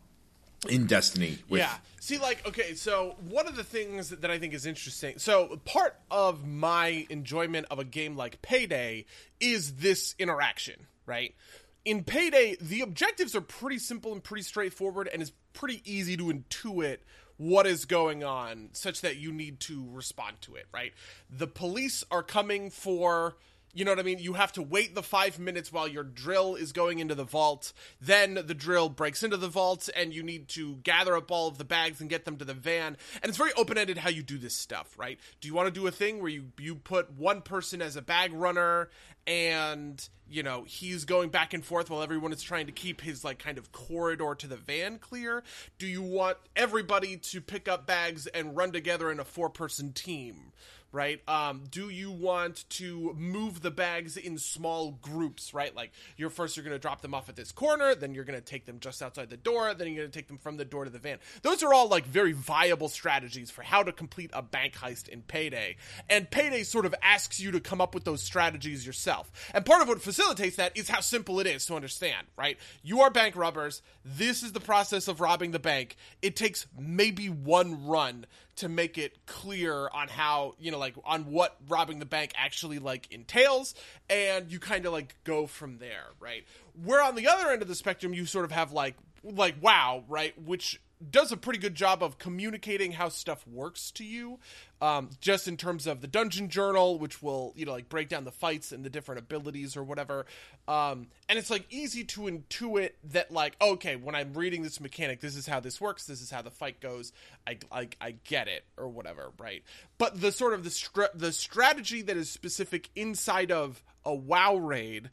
in 0.68 0.86
Destiny, 0.86 1.38
with, 1.48 1.60
yeah. 1.60 1.74
See, 2.00 2.18
like, 2.18 2.46
okay, 2.46 2.74
so 2.74 3.16
one 3.28 3.46
of 3.46 3.56
the 3.56 3.64
things 3.64 4.10
that 4.10 4.30
I 4.30 4.38
think 4.38 4.52
is 4.52 4.66
interesting. 4.66 5.18
So, 5.18 5.58
part 5.64 5.96
of 6.10 6.46
my 6.46 7.06
enjoyment 7.08 7.66
of 7.70 7.78
a 7.78 7.84
game 7.84 8.14
like 8.14 8.42
Payday 8.42 9.06
is 9.40 9.76
this 9.76 10.14
interaction, 10.18 10.86
right? 11.06 11.34
In 11.84 12.04
Payday, 12.04 12.56
the 12.60 12.82
objectives 12.82 13.34
are 13.34 13.40
pretty 13.40 13.78
simple 13.78 14.12
and 14.12 14.22
pretty 14.22 14.42
straightforward, 14.42 15.08
and 15.10 15.22
it's 15.22 15.32
pretty 15.54 15.80
easy 15.84 16.16
to 16.16 16.24
intuit 16.24 16.98
what 17.38 17.66
is 17.66 17.86
going 17.86 18.22
on 18.22 18.68
such 18.72 19.00
that 19.00 19.16
you 19.16 19.32
need 19.32 19.60
to 19.60 19.88
respond 19.90 20.36
to 20.42 20.56
it, 20.56 20.66
right? 20.74 20.92
The 21.30 21.46
police 21.46 22.04
are 22.10 22.22
coming 22.22 22.70
for 22.70 23.36
you 23.72 23.84
know 23.84 23.92
what 23.92 24.00
I 24.00 24.02
mean? 24.02 24.18
You 24.18 24.32
have 24.32 24.52
to 24.54 24.62
wait 24.62 24.94
the 24.94 25.02
five 25.02 25.38
minutes 25.38 25.72
while 25.72 25.86
your 25.86 26.02
drill 26.02 26.56
is 26.56 26.72
going 26.72 26.98
into 26.98 27.14
the 27.14 27.24
vault. 27.24 27.72
Then 28.00 28.34
the 28.34 28.54
drill 28.54 28.88
breaks 28.88 29.22
into 29.22 29.36
the 29.36 29.48
vault, 29.48 29.88
and 29.94 30.12
you 30.12 30.24
need 30.24 30.48
to 30.48 30.76
gather 30.82 31.16
up 31.16 31.30
all 31.30 31.46
of 31.46 31.56
the 31.56 31.64
bags 31.64 32.00
and 32.00 32.10
get 32.10 32.24
them 32.24 32.36
to 32.38 32.44
the 32.44 32.54
van. 32.54 32.96
And 33.22 33.28
it's 33.28 33.38
very 33.38 33.52
open 33.56 33.78
ended 33.78 33.98
how 33.98 34.10
you 34.10 34.24
do 34.24 34.38
this 34.38 34.56
stuff, 34.56 34.98
right? 34.98 35.20
Do 35.40 35.46
you 35.46 35.54
want 35.54 35.72
to 35.72 35.80
do 35.80 35.86
a 35.86 35.92
thing 35.92 36.20
where 36.20 36.30
you 36.30 36.46
you 36.58 36.74
put 36.74 37.12
one 37.12 37.42
person 37.42 37.80
as 37.80 37.94
a 37.94 38.02
bag 38.02 38.32
runner, 38.32 38.90
and 39.26 40.08
you 40.28 40.42
know 40.42 40.64
he's 40.66 41.04
going 41.04 41.28
back 41.28 41.54
and 41.54 41.64
forth 41.64 41.90
while 41.90 42.02
everyone 42.02 42.32
is 42.32 42.42
trying 42.42 42.66
to 42.66 42.72
keep 42.72 43.00
his 43.00 43.24
like 43.24 43.38
kind 43.38 43.58
of 43.58 43.72
corridor 43.72 44.34
to 44.34 44.46
the 44.46 44.56
van 44.56 44.98
clear? 44.98 45.42
Do 45.78 45.86
you 45.86 46.02
want 46.02 46.38
everybody 46.56 47.16
to 47.16 47.40
pick 47.40 47.68
up 47.68 47.86
bags 47.86 48.26
and 48.28 48.56
run 48.56 48.72
together 48.72 49.10
in 49.10 49.20
a 49.20 49.24
four 49.24 49.50
person 49.50 49.92
team? 49.92 50.52
Right? 50.92 51.20
Um, 51.28 51.62
do 51.70 51.88
you 51.88 52.10
want 52.10 52.68
to 52.70 53.14
move 53.16 53.62
the 53.62 53.70
bags 53.70 54.16
in 54.16 54.38
small 54.38 54.92
groups, 55.02 55.54
right? 55.54 55.74
Like 55.74 55.92
you're 56.16 56.30
first 56.30 56.56
you're 56.56 56.64
going 56.64 56.74
to 56.74 56.80
drop 56.80 57.00
them 57.00 57.14
off 57.14 57.28
at 57.28 57.36
this 57.36 57.52
corner, 57.52 57.94
then 57.94 58.14
you're 58.14 58.24
going 58.24 58.38
to 58.38 58.44
take 58.44 58.66
them 58.66 58.80
just 58.80 59.02
outside 59.02 59.30
the 59.30 59.36
door, 59.36 59.72
then 59.74 59.88
you're 59.88 60.02
going 60.02 60.10
to 60.10 60.18
take 60.18 60.28
them 60.28 60.38
from 60.38 60.56
the 60.56 60.64
door 60.64 60.84
to 60.84 60.90
the 60.90 60.98
van. 60.98 61.18
Those 61.42 61.62
are 61.62 61.72
all 61.72 61.88
like 61.88 62.06
very 62.06 62.32
viable 62.32 62.88
strategies 62.88 63.50
for 63.50 63.62
how 63.62 63.82
to 63.82 63.92
complete 63.92 64.30
a 64.32 64.42
bank 64.42 64.74
heist 64.74 65.08
in 65.08 65.22
Payday. 65.22 65.76
And 66.08 66.30
Payday 66.30 66.64
sort 66.64 66.86
of 66.86 66.94
asks 67.02 67.40
you 67.40 67.52
to 67.52 67.60
come 67.60 67.80
up 67.80 67.94
with 67.94 68.04
those 68.04 68.22
strategies 68.22 68.86
yourself. 68.86 69.30
And 69.54 69.64
part 69.64 69.82
of 69.82 69.88
what 69.88 70.02
facilitates 70.02 70.56
that 70.56 70.76
is 70.76 70.88
how 70.88 71.00
simple 71.00 71.40
it 71.40 71.46
is 71.46 71.66
to 71.66 71.74
understand, 71.74 72.26
right? 72.36 72.58
You 72.82 73.02
are 73.02 73.10
bank 73.10 73.36
robbers. 73.36 73.82
This 74.04 74.42
is 74.42 74.52
the 74.52 74.60
process 74.60 75.08
of 75.08 75.20
robbing 75.20 75.52
the 75.52 75.58
bank. 75.58 75.96
It 76.22 76.36
takes 76.36 76.66
maybe 76.78 77.28
one 77.28 77.86
run 77.86 78.26
to 78.60 78.68
make 78.68 78.98
it 78.98 79.26
clear 79.26 79.88
on 79.88 80.08
how 80.08 80.54
you 80.58 80.70
know 80.70 80.78
like 80.78 80.94
on 81.04 81.30
what 81.30 81.56
robbing 81.68 81.98
the 81.98 82.06
bank 82.06 82.32
actually 82.36 82.78
like 82.78 83.10
entails 83.10 83.74
and 84.08 84.52
you 84.52 84.58
kind 84.58 84.84
of 84.84 84.92
like 84.92 85.16
go 85.24 85.46
from 85.46 85.78
there 85.78 86.06
right? 86.20 86.44
Where 86.84 87.02
on 87.02 87.14
the 87.14 87.26
other 87.26 87.50
end 87.50 87.62
of 87.62 87.68
the 87.68 87.74
spectrum 87.74 88.12
you 88.12 88.26
sort 88.26 88.44
of 88.44 88.52
have 88.52 88.72
like 88.72 88.96
like 89.24 89.56
wow 89.60 90.04
right? 90.08 90.40
Which 90.42 90.80
does 91.08 91.32
a 91.32 91.36
pretty 91.36 91.58
good 91.58 91.74
job 91.74 92.02
of 92.02 92.18
communicating 92.18 92.92
how 92.92 93.08
stuff 93.08 93.46
works 93.46 93.90
to 93.92 94.04
you 94.04 94.38
um, 94.82 95.10
just 95.20 95.48
in 95.48 95.56
terms 95.56 95.86
of 95.86 96.00
the 96.00 96.06
dungeon 96.06 96.48
journal 96.48 96.98
which 96.98 97.22
will 97.22 97.52
you 97.56 97.64
know 97.64 97.72
like 97.72 97.88
break 97.88 98.08
down 98.08 98.24
the 98.24 98.30
fights 98.30 98.72
and 98.72 98.84
the 98.84 98.90
different 98.90 99.18
abilities 99.18 99.76
or 99.76 99.84
whatever. 99.84 100.26
Um, 100.68 101.08
and 101.28 101.38
it's 101.38 101.50
like 101.50 101.66
easy 101.70 102.04
to 102.04 102.22
intuit 102.22 102.90
that 103.12 103.30
like 103.30 103.56
okay 103.60 103.96
when 103.96 104.14
i'm 104.14 104.34
reading 104.34 104.62
this 104.62 104.80
mechanic 104.80 105.20
this 105.20 105.36
is 105.36 105.46
how 105.46 105.60
this 105.60 105.80
works 105.80 106.06
this 106.06 106.20
is 106.20 106.30
how 106.30 106.42
the 106.42 106.50
fight 106.50 106.80
goes. 106.80 107.12
I 107.46 107.58
i, 107.72 107.88
I 108.00 108.14
get 108.24 108.48
it 108.48 108.64
or 108.76 108.88
whatever 108.88 109.32
right? 109.38 109.62
But 109.98 110.20
the 110.20 110.32
sort 110.32 110.54
of 110.54 110.64
the 110.64 111.10
the 111.14 111.32
strategy 111.32 112.02
that 112.02 112.16
is 112.16 112.30
specific 112.30 112.90
inside 112.94 113.50
of 113.50 113.82
a 114.04 114.14
wow 114.14 114.56
raid 114.56 115.10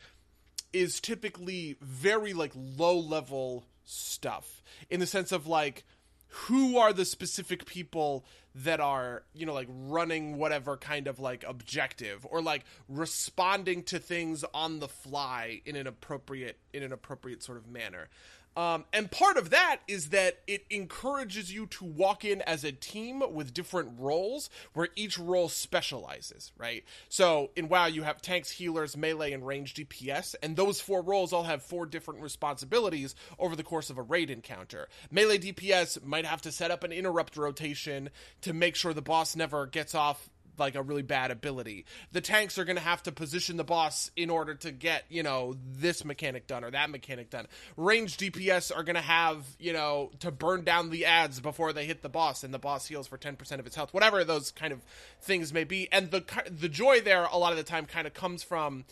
is 0.74 1.00
typically 1.00 1.78
very 1.82 2.34
like 2.34 2.52
low 2.56 3.00
level 3.00 3.66
stuff. 3.88 4.62
In 4.90 5.00
the 5.00 5.08
sense 5.08 5.32
of 5.32 5.48
like 5.48 5.84
who 6.28 6.78
are 6.78 6.94
the 6.94 7.06
specific 7.06 7.66
people 7.66 8.26
that 8.54 8.80
are 8.80 9.24
you 9.34 9.46
know 9.46 9.54
like 9.54 9.68
running 9.70 10.38
whatever 10.38 10.78
kind 10.78 11.08
of 11.08 11.20
like 11.20 11.44
objective 11.48 12.26
or 12.30 12.42
like 12.42 12.64
responding 12.90 13.84
to 13.84 14.00
things 14.00 14.44
on 14.54 14.80
the 14.80 14.88
fly 14.88 15.62
in 15.66 15.76
an 15.76 15.88
appropriate 15.88 16.58
in 16.74 16.84
an 16.84 16.92
appropriate 16.92 17.44
sort 17.44 17.58
of 17.58 17.68
manner 17.68 18.10
um, 18.58 18.86
and 18.92 19.12
part 19.12 19.38
of 19.38 19.52
that 19.52 19.82
is 19.88 20.10
that 20.10 20.40
it 20.48 20.66
encourages 20.72 21.54
you 21.54 21.68
to 21.68 21.86
walk 21.86 22.26
in 22.26 22.42
as 22.42 22.64
a 22.64 22.72
team 22.72 23.22
with 23.32 23.54
different 23.54 23.92
roles 24.00 24.50
where 24.74 24.88
each 24.96 25.20
role 25.20 25.48
specializes, 25.48 26.52
right? 26.58 26.84
So 27.08 27.52
in 27.56 27.70
WoW, 27.70 27.86
you 27.86 28.02
have 28.02 28.20
tanks, 28.20 28.50
healers, 28.50 28.98
melee, 28.98 29.32
and 29.32 29.46
range 29.46 29.76
DPS, 29.76 30.34
and 30.42 30.56
those 30.56 30.82
four 30.82 31.04
roles 31.04 31.34
all 31.34 31.44
have 31.44 31.62
four 31.62 31.86
different 31.86 32.22
responsibilities 32.22 33.14
over 33.38 33.56
the 33.56 33.62
course 33.62 33.92
of 33.92 34.00
a 34.00 34.02
raid 34.02 34.32
encounter. 34.32 34.90
Melee 35.12 35.38
DPS 35.38 36.04
might 36.04 36.26
have 36.26 36.42
to 36.42 36.52
set 36.52 36.72
up 36.72 36.84
an 36.84 36.92
interrupt 36.92 37.38
rotation 37.38 38.10
to 38.42 38.54
make 38.54 38.76
sure 38.76 38.92
the 38.92 39.04
boss 39.04 39.36
never 39.36 39.68
gets 39.68 39.94
off 39.94 40.32
like 40.60 40.76
a 40.76 40.82
really 40.82 41.02
bad 41.02 41.32
ability. 41.32 41.86
The 42.12 42.22
tanks 42.22 42.58
are 42.58 42.66
going 42.66 42.78
to 42.78 42.82
have 42.82 43.04
to 43.04 43.12
position 43.12 43.58
the 43.58 43.64
boss 43.64 44.12
in 44.16 44.30
order 44.30 44.56
to 44.56 44.72
get, 44.72 45.06
you 45.10 45.24
know, 45.24 45.56
this 45.72 46.04
mechanic 46.04 46.48
done 46.48 46.64
or 46.64 46.72
that 46.72 46.90
mechanic 46.90 47.30
done. 47.30 47.48
Range 47.76 48.16
DPS 48.16 48.76
are 48.76 48.84
going 48.84 48.96
to 48.96 49.02
have, 49.02 49.46
you 49.60 49.74
know, 49.74 50.12
to 50.20 50.32
burn 50.32 50.64
down 50.64 50.90
the 50.90 51.06
ads 51.06 51.40
before 51.40 51.74
they 51.74 51.86
hit 51.86 52.02
the 52.02 52.10
boss 52.10 52.44
and 52.44 52.54
the 52.54 52.60
boss 52.60 52.88
heals 52.88 53.08
for 53.08 53.18
10% 53.18 53.60
of 53.60 53.66
its 53.66 53.76
health. 53.76 53.94
Whatever 53.94 54.24
those 54.24 54.52
kind 54.52 54.74
of 54.74 54.82
things 55.22 55.54
may 55.54 55.64
be. 55.64 55.92
And 55.92 56.12
the 56.12 56.24
the 56.50 56.70
joy 56.70 57.02
there 57.02 57.26
a 57.26 57.38
lot 57.38 57.52
of 57.52 57.58
the 57.58 57.64
time 57.64 57.86
kind 57.86 58.08
of 58.08 58.14
comes 58.14 58.44
from 58.44 58.86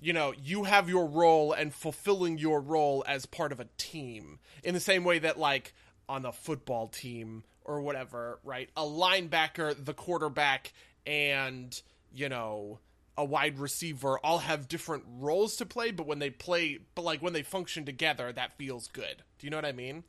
you 0.00 0.12
know, 0.12 0.32
you 0.44 0.64
have 0.64 0.88
your 0.88 1.06
role 1.06 1.52
and 1.52 1.74
fulfilling 1.74 2.38
your 2.38 2.60
role 2.60 3.02
as 3.06 3.26
part 3.26 3.50
of 3.50 3.58
a 3.58 3.66
team 3.76 4.38
in 4.62 4.74
the 4.74 4.80
same 4.80 5.04
way 5.04 5.18
that 5.18 5.38
like 5.38 5.74
on 6.08 6.24
a 6.24 6.32
football 6.32 6.86
team 6.86 7.42
or 7.68 7.82
whatever, 7.82 8.40
right? 8.42 8.70
A 8.76 8.82
linebacker, 8.82 9.84
the 9.84 9.94
quarterback, 9.94 10.72
and, 11.06 11.80
you 12.12 12.28
know, 12.28 12.80
a 13.16 13.24
wide 13.24 13.58
receiver 13.58 14.18
all 14.20 14.38
have 14.38 14.68
different 14.68 15.04
roles 15.18 15.56
to 15.56 15.66
play, 15.66 15.90
but 15.90 16.06
when 16.06 16.18
they 16.18 16.30
play, 16.30 16.78
but 16.94 17.02
like 17.04 17.20
when 17.20 17.34
they 17.34 17.42
function 17.42 17.84
together, 17.84 18.32
that 18.32 18.56
feels 18.56 18.88
good. 18.88 19.22
Do 19.38 19.46
you 19.46 19.50
know 19.50 19.58
what 19.58 19.66
I 19.66 19.72
mean? 19.72 20.04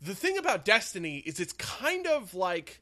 The 0.00 0.14
thing 0.14 0.38
about 0.38 0.64
Destiny 0.64 1.18
is 1.18 1.40
it's 1.40 1.52
kind 1.52 2.06
of 2.06 2.34
like 2.34 2.80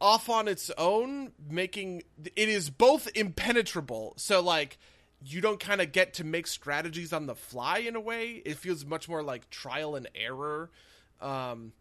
off 0.00 0.28
on 0.28 0.46
its 0.46 0.70
own, 0.78 1.32
making 1.50 2.04
it 2.24 2.48
is 2.48 2.70
both 2.70 3.08
impenetrable. 3.14 4.14
So, 4.16 4.40
like, 4.40 4.78
you 5.24 5.40
don't 5.40 5.58
kind 5.58 5.80
of 5.80 5.90
get 5.90 6.14
to 6.14 6.24
make 6.24 6.46
strategies 6.46 7.12
on 7.12 7.26
the 7.26 7.34
fly 7.34 7.78
in 7.78 7.96
a 7.96 8.00
way. 8.00 8.42
It 8.44 8.58
feels 8.58 8.84
much 8.84 9.08
more 9.08 9.22
like 9.22 9.50
trial 9.50 9.96
and 9.96 10.08
error. 10.14 10.70
Um, 11.20 11.72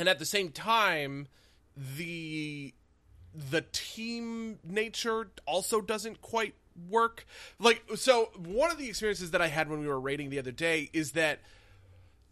and 0.00 0.08
at 0.08 0.18
the 0.18 0.24
same 0.24 0.48
time 0.50 1.28
the 1.76 2.74
the 3.50 3.64
team 3.70 4.58
nature 4.64 5.28
also 5.46 5.80
doesn't 5.80 6.20
quite 6.20 6.54
work. 6.88 7.26
Like 7.58 7.82
so 7.94 8.30
one 8.36 8.70
of 8.70 8.78
the 8.78 8.88
experiences 8.88 9.30
that 9.32 9.42
i 9.42 9.48
had 9.48 9.68
when 9.68 9.80
we 9.80 9.86
were 9.86 10.00
raiding 10.00 10.30
the 10.30 10.38
other 10.38 10.52
day 10.52 10.90
is 10.92 11.12
that 11.12 11.40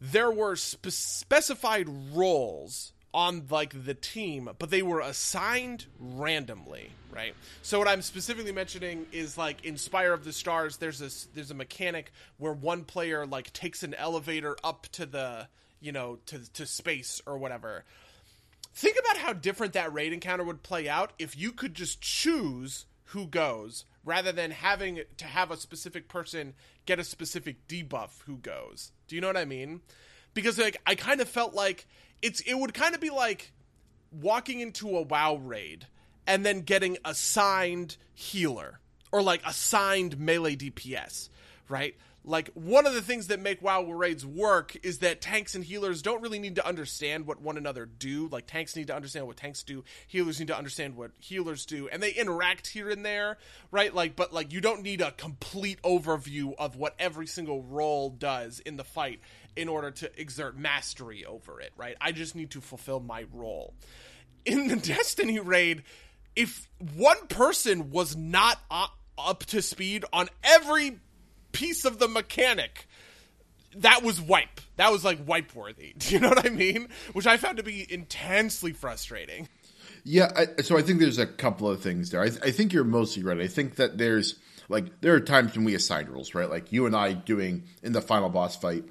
there 0.00 0.30
were 0.30 0.56
spe- 0.56 0.88
specified 0.88 1.88
roles 2.12 2.92
on 3.12 3.46
like 3.50 3.84
the 3.84 3.94
team 3.94 4.48
but 4.58 4.70
they 4.70 4.82
were 4.82 5.00
assigned 5.00 5.87
randomly 5.98 6.90
right? 7.10 7.34
So 7.62 7.78
what 7.78 7.88
i'm 7.88 8.02
specifically 8.02 8.52
mentioning 8.52 9.06
is 9.12 9.38
like 9.38 9.64
in 9.64 9.76
spire 9.76 10.12
of 10.12 10.25
the 10.25 10.32
stars 10.32 10.76
there's 10.76 10.98
this 10.98 11.26
there's 11.34 11.50
a 11.50 11.54
mechanic 11.54 12.12
where 12.37 12.52
one 12.52 12.84
player 12.84 13.26
like 13.26 13.52
takes 13.52 13.82
an 13.82 13.94
elevator 13.94 14.56
up 14.62 14.87
to 14.92 15.06
the 15.06 15.48
you 15.80 15.92
know, 15.92 16.18
to 16.26 16.52
to 16.52 16.66
space 16.66 17.20
or 17.26 17.38
whatever. 17.38 17.85
Think 18.75 18.97
about 18.99 19.16
how 19.16 19.32
different 19.32 19.73
that 19.73 19.92
raid 19.92 20.12
encounter 20.12 20.44
would 20.44 20.62
play 20.62 20.88
out 20.88 21.12
if 21.18 21.37
you 21.37 21.52
could 21.52 21.75
just 21.75 22.00
choose 22.00 22.87
who 23.06 23.26
goes 23.26 23.85
rather 24.04 24.32
than 24.32 24.50
having 24.50 25.00
to 25.16 25.25
have 25.25 25.50
a 25.50 25.56
specific 25.56 26.08
person 26.08 26.54
get 26.87 26.99
a 26.99 27.04
specific 27.04 27.66
debuff 27.66 28.23
who 28.26 28.37
goes. 28.37 28.92
Do 29.06 29.14
you 29.14 29.20
know 29.20 29.26
what 29.26 29.37
I 29.37 29.44
mean? 29.44 29.80
Because 30.35 30.58
like 30.58 30.80
I 30.87 30.94
kind 30.94 31.20
of 31.20 31.28
felt 31.28 31.54
like 31.54 31.87
it's 32.23 32.40
it 32.40 32.54
would 32.54 32.75
kind 32.75 32.94
of 32.94 33.00
be 33.00 33.11
like 33.11 33.52
walking 34.12 34.61
into 34.61 34.97
a 34.97 35.02
WoW 35.02 35.37
raid 35.37 35.87
and 36.26 36.44
then 36.44 36.61
getting 36.61 36.99
assigned 37.04 37.97
healer 38.14 38.80
or 39.11 39.23
like 39.23 39.42
assigned 39.47 40.18
melee 40.18 40.56
DPS, 40.56 41.28
right? 41.68 41.97
Like 42.28 42.50
one 42.52 42.87
of 42.87 42.92
the 42.92 43.00
things 43.00 43.28
that 43.28 43.40
make 43.40 43.62
WoW 43.62 43.90
raids 43.90 44.25
work 44.25 44.76
is 44.82 44.99
that 44.99 45.23
tanks 45.23 45.54
and 45.54 45.64
healers 45.64 46.02
don't 46.02 46.20
really 46.23 46.38
need 46.38 46.56
to 46.56 46.66
understand 46.66 47.26
what 47.26 47.40
one 47.40 47.56
another 47.56 47.87
do. 47.87 48.28
Like 48.28 48.47
tanks 48.47 48.76
need 48.76 48.88
to 48.88 48.94
understand 48.94 49.26
what 49.26 49.38
tanks 49.38 49.62
do, 49.62 49.82
healers 50.06 50.38
need 50.38 50.49
to 50.49 50.56
understand 50.56 50.97
what 50.97 51.12
healers 51.18 51.64
do, 51.64 51.88
and 51.88 52.02
they 52.02 52.11
interact 52.11 52.68
here 52.68 52.90
and 52.90 53.04
there, 53.04 53.38
right? 53.70 53.94
Like, 53.94 54.14
but 54.14 54.32
like 54.32 54.52
you 54.52 54.61
don't 54.61 54.82
need 54.82 55.00
a 55.00 55.11
complete 55.12 55.80
overview 55.82 56.54
of 56.58 56.76
what 56.76 56.94
every 56.99 57.26
single 57.26 57.62
role 57.62 58.11
does 58.11 58.61
in 58.61 58.76
the 58.76 58.85
fight 58.85 59.20
in 59.56 59.68
order 59.68 59.90
to 59.90 60.20
exert 60.20 60.56
mastery 60.56 61.25
over 61.25 61.61
it, 61.61 61.73
right? 61.76 61.97
I 62.00 62.12
just 62.12 62.37
need 62.37 62.50
to 62.50 62.61
fulfill 62.61 63.00
my 63.00 63.25
role. 63.32 63.75
In 64.44 64.68
the 64.68 64.76
Destiny 64.88 65.40
raid, 65.40 65.82
if 66.37 66.68
one 66.94 67.26
person 67.28 67.90
was 67.90 68.16
not 68.16 68.58
up 68.70 69.44
to 69.47 69.62
speed 69.62 70.04
on 70.12 70.28
every 70.44 71.00
piece 71.58 71.84
of 71.84 71.98
the 71.98 72.08
mechanic 72.08 72.86
that 73.76 74.02
was 74.02 74.20
wipe. 74.20 74.60
That 74.76 74.92
was 74.92 75.04
like 75.04 75.18
wipe 75.26 75.54
worthy. 75.54 75.94
Do 75.98 76.14
you 76.14 76.20
know 76.20 76.28
what 76.28 76.46
I 76.46 76.50
mean? 76.50 76.88
Which 77.12 77.26
I 77.26 77.36
found 77.36 77.58
to 77.58 77.62
be 77.62 77.86
intensely 77.92 78.72
frustrating. 78.72 79.48
Yeah, 80.04 80.30
I, 80.34 80.62
so 80.62 80.78
I 80.78 80.82
think 80.82 81.00
there's 81.00 81.18
a 81.18 81.26
couple 81.26 81.68
of 81.68 81.82
things 81.82 82.10
there. 82.10 82.22
I, 82.22 82.26
I, 82.42 82.50
think 82.50 82.72
you're 82.72 82.84
mostly 82.84 83.22
right. 83.22 83.38
I 83.38 83.46
think 83.46 83.76
that 83.76 83.98
there's 83.98 84.36
like 84.68 85.00
there 85.00 85.14
are 85.14 85.20
times 85.20 85.54
when 85.54 85.64
we 85.64 85.74
assign 85.74 86.06
rules, 86.06 86.34
right? 86.34 86.48
Like 86.48 86.72
you 86.72 86.86
and 86.86 86.96
I 86.96 87.12
doing 87.12 87.64
in 87.82 87.92
the 87.92 88.00
final 88.00 88.28
boss 88.28 88.56
fight 88.56 88.84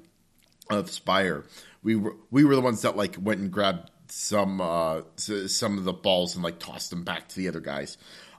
of 0.70 0.90
Spire, 0.90 1.44
we 1.82 1.96
were 1.96 2.14
we 2.30 2.44
were 2.44 2.54
the 2.54 2.60
ones 2.60 2.82
that 2.82 2.96
like 2.96 3.16
went 3.20 3.40
and 3.40 3.50
grabbed 3.50 3.90
some 4.10 4.60
uh 4.60 5.02
some 5.16 5.76
of 5.76 5.84
the 5.84 5.92
balls 5.92 6.34
and 6.34 6.44
like 6.44 6.58
tossed 6.58 6.90
them 6.90 7.04
back 7.04 7.28
to 7.28 7.36
the 7.36 7.48
other 7.48 7.60
guys, 7.60 7.98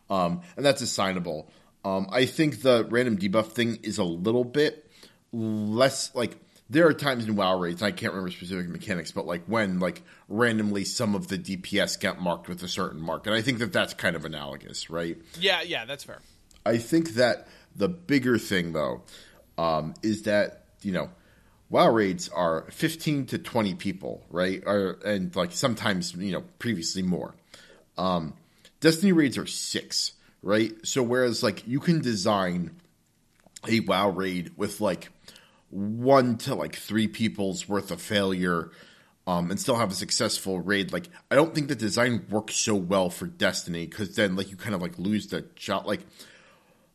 um, 0.09 0.41
and 0.55 0.65
that's 0.65 0.81
assignable. 0.81 1.51
Um, 1.85 2.07
I 2.11 2.25
think 2.25 2.61
the 2.61 2.85
random 2.89 3.17
debuff 3.17 3.47
thing 3.47 3.79
is 3.83 3.97
a 3.97 4.03
little 4.03 4.43
bit 4.43 4.89
less 5.31 6.13
like 6.15 6.37
there 6.69 6.87
are 6.87 6.93
times 6.93 7.27
in 7.27 7.35
WoW 7.35 7.59
raids, 7.59 7.81
I 7.81 7.91
can't 7.91 8.13
remember 8.13 8.31
specific 8.31 8.69
mechanics, 8.69 9.11
but 9.11 9.25
like 9.25 9.43
when 9.45 9.79
like 9.79 10.03
randomly 10.27 10.85
some 10.85 11.15
of 11.15 11.27
the 11.27 11.37
DPS 11.37 11.99
get 11.99 12.21
marked 12.21 12.47
with 12.47 12.61
a 12.61 12.67
certain 12.67 13.01
mark, 13.01 13.25
and 13.25 13.35
I 13.35 13.41
think 13.41 13.59
that 13.59 13.73
that's 13.73 13.93
kind 13.93 14.15
of 14.15 14.25
analogous, 14.25 14.89
right? 14.89 15.17
Yeah, 15.39 15.61
yeah, 15.61 15.85
that's 15.85 16.03
fair. 16.03 16.19
I 16.65 16.77
think 16.77 17.11
that 17.15 17.47
the 17.75 17.89
bigger 17.89 18.37
thing 18.37 18.73
though 18.73 19.03
um, 19.57 19.93
is 20.03 20.23
that 20.23 20.65
you 20.81 20.91
know 20.91 21.09
WoW 21.69 21.91
raids 21.91 22.29
are 22.29 22.67
fifteen 22.71 23.25
to 23.27 23.39
twenty 23.39 23.73
people, 23.73 24.23
right? 24.29 24.61
Or, 24.65 24.99
and 25.05 25.35
like 25.35 25.53
sometimes 25.53 26.13
you 26.15 26.31
know 26.31 26.43
previously 26.59 27.01
more. 27.01 27.35
Um, 27.97 28.33
Destiny 28.79 29.11
raids 29.11 29.37
are 29.37 29.45
six, 29.45 30.13
right? 30.41 30.73
So 30.85 31.03
whereas 31.03 31.43
like 31.43 31.67
you 31.67 31.79
can 31.79 32.01
design 32.01 32.71
a 33.67 33.79
WoW 33.81 34.09
raid 34.09 34.53
with 34.57 34.81
like 34.81 35.09
one 35.69 36.37
to 36.37 36.55
like 36.55 36.75
three 36.75 37.07
people's 37.07 37.67
worth 37.67 37.91
of 37.91 38.01
failure 38.01 38.71
um, 39.27 39.51
and 39.51 39.59
still 39.59 39.75
have 39.75 39.91
a 39.91 39.95
successful 39.95 40.59
raid. 40.59 40.91
Like 40.91 41.09
I 41.29 41.35
don't 41.35 41.53
think 41.53 41.67
the 41.67 41.75
design 41.75 42.25
works 42.29 42.55
so 42.55 42.75
well 42.75 43.09
for 43.09 43.27
Destiny 43.27 43.85
because 43.85 44.15
then 44.15 44.35
like 44.35 44.49
you 44.49 44.57
kind 44.57 44.73
of 44.73 44.81
like 44.81 44.97
lose 44.97 45.27
the 45.27 45.45
shot. 45.55 45.85
Like 45.85 46.01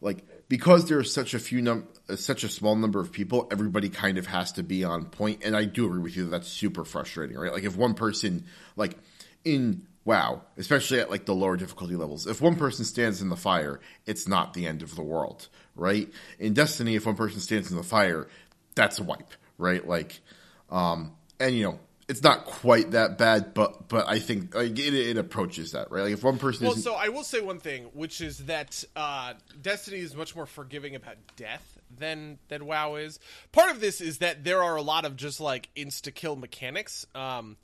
like 0.01 0.25
because 0.49 0.89
there's 0.89 1.13
such 1.13 1.35
a 1.35 1.39
few 1.39 1.63
num 1.63 1.87
such 2.17 2.45
a 2.45 2.49
small 2.49 2.75
number 2.77 3.01
of 3.01 3.13
people, 3.13 3.49
everybody 3.53 3.89
kind 3.89 4.19
of 4.19 4.27
has 4.27 4.53
to 4.53 4.63
be 4.63 4.85
on 4.85 5.05
point. 5.07 5.43
And 5.45 5.57
I 5.57 5.65
do 5.65 5.87
agree 5.87 6.01
with 6.01 6.17
you 6.17 6.25
that 6.25 6.31
that's 6.31 6.49
super 6.49 6.85
frustrating, 6.85 7.37
right? 7.37 7.53
Like 7.53 7.65
if 7.65 7.77
one 7.77 7.95
person 7.95 8.47
like 8.77 8.97
in 9.45 9.87
WoW, 10.05 10.43
especially 10.57 11.01
at 11.01 11.11
like 11.11 11.25
the 11.25 11.35
lower 11.35 11.57
difficulty 11.57 11.97
levels, 11.97 12.27
if 12.27 12.41
one 12.41 12.57
person 12.57 12.85
stands 12.85 13.23
in 13.23 13.29
the 13.29 13.37
fire, 13.37 13.81
it's 14.07 14.29
not 14.29 14.55
the 14.55 14.67
end 14.67 14.83
of 14.83 14.95
the 14.97 15.03
world, 15.03 15.49
right? 15.75 16.11
In 16.39 16.53
Destiny, 16.53 16.95
if 16.97 17.07
one 17.07 17.17
person 17.17 17.41
stands 17.41 17.71
in 17.71 17.77
the 17.77 17.83
fire, 17.83 18.29
that's 18.75 18.99
a 18.99 19.03
wipe, 19.03 19.33
right? 19.57 19.87
Like, 19.87 20.21
um, 20.71 21.13
and 21.41 21.55
you 21.55 21.65
know, 21.65 21.79
it's 22.09 22.23
not 22.23 22.45
quite 22.45 22.91
that 22.91 23.17
bad, 23.17 23.55
but 23.55 23.89
but 23.89 24.09
I 24.09 24.19
think 24.19 24.55
like, 24.55 24.79
it, 24.79 24.95
it 24.95 25.17
approaches 25.17 25.73
that 25.73 25.91
right. 25.91 26.03
Like 26.03 26.13
if 26.13 26.23
one 26.23 26.39
person, 26.39 26.67
well, 26.67 26.77
so 26.77 26.95
I 26.95 27.09
will 27.09 27.25
say 27.25 27.41
one 27.41 27.61
thing, 27.61 27.85
which 27.95 28.21
is 28.21 28.39
that 28.47 28.85
uh, 28.95 29.35
Destiny 29.61 29.99
is 29.99 30.15
much 30.15 30.37
more 30.37 30.47
forgiving 30.47 30.95
about 30.97 31.17
death 31.37 31.79
than 31.97 32.39
than 32.49 32.67
WoW 32.67 32.97
is. 32.97 33.19
Part 33.53 33.71
of 33.71 33.81
this 33.81 34.01
is 34.01 34.19
that 34.19 34.45
there 34.45 34.63
are 34.63 34.77
a 34.77 34.83
lot 34.83 35.05
of 35.05 35.17
just 35.17 35.41
like 35.41 35.71
insta 35.75 36.15
kill 36.15 36.37
mechanics. 36.37 37.07
Um, 37.15 37.57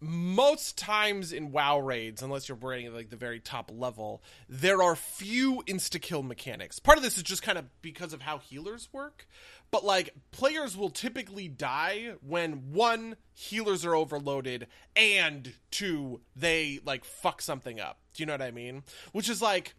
most 0.00 0.78
times 0.78 1.32
in 1.32 1.50
WoW 1.50 1.78
raids, 1.80 2.22
unless 2.22 2.48
you're 2.48 2.58
raiding 2.60 2.94
like 2.94 3.10
the 3.10 3.16
very 3.16 3.40
top 3.40 3.70
level, 3.74 4.22
there 4.48 4.82
are 4.82 4.94
few 4.94 5.62
insta 5.66 6.00
kill 6.00 6.22
mechanics. 6.22 6.78
Part 6.78 6.98
of 6.98 7.04
this 7.04 7.16
is 7.16 7.22
just 7.22 7.42
kind 7.42 7.58
of 7.58 7.64
because 7.82 8.12
of 8.12 8.22
how 8.22 8.38
healers 8.38 8.88
work. 8.92 9.26
But 9.70 9.84
like 9.84 10.14
players 10.30 10.76
will 10.76 10.90
typically 10.90 11.48
die 11.48 12.12
when 12.26 12.72
one 12.72 13.16
healers 13.34 13.84
are 13.84 13.94
overloaded 13.94 14.66
and 14.96 15.52
two 15.70 16.20
they 16.34 16.80
like 16.84 17.04
fuck 17.04 17.42
something 17.42 17.80
up. 17.80 17.98
Do 18.14 18.22
you 18.22 18.26
know 18.26 18.34
what 18.34 18.42
I 18.42 18.50
mean? 18.50 18.84
Which 19.12 19.28
is 19.28 19.42
like 19.42 19.74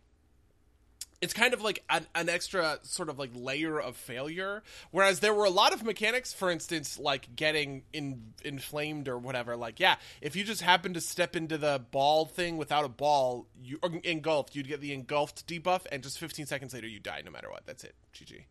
it's 1.22 1.34
kind 1.34 1.54
of 1.54 1.62
like 1.62 1.84
an, 1.90 2.06
an 2.16 2.30
extra 2.30 2.80
sort 2.84 3.10
of 3.10 3.20
like 3.20 3.32
layer 3.34 3.80
of 3.80 3.96
failure. 3.96 4.64
Whereas 4.92 5.20
there 5.20 5.34
were 5.34 5.46
a 5.46 5.50
lot 5.50 5.74
of 5.74 5.84
mechanics 5.84 6.34
for 6.34 6.50
instance 6.50 6.98
like 6.98 7.36
getting 7.36 7.84
in 7.94 8.34
inflamed 8.44 9.08
or 9.08 9.18
whatever. 9.18 9.56
Like 9.56 9.80
yeah 9.80 9.96
if 10.22 10.36
you 10.36 10.44
just 10.44 10.62
happen 10.62 10.94
to 10.94 11.02
step 11.02 11.36
into 11.36 11.58
the 11.58 11.84
ball 11.92 12.26
thing 12.26 12.58
without 12.58 12.86
a 12.86 12.90
ball 12.90 13.48
you 13.62 13.80
engulfed 14.04 14.56
you'd 14.56 14.68
get 14.68 14.82
the 14.82 14.94
engulfed 14.94 15.48
debuff 15.48 15.86
and 15.92 16.04
just 16.04 16.20
15 16.20 16.46
seconds 16.46 16.74
later 16.74 16.88
you 16.88 17.00
die 17.00 17.22
no 17.24 17.32
matter 17.32 17.50
what. 17.50 17.66
That's 17.66 17.84
it. 17.84 17.96
Gg 18.14 18.44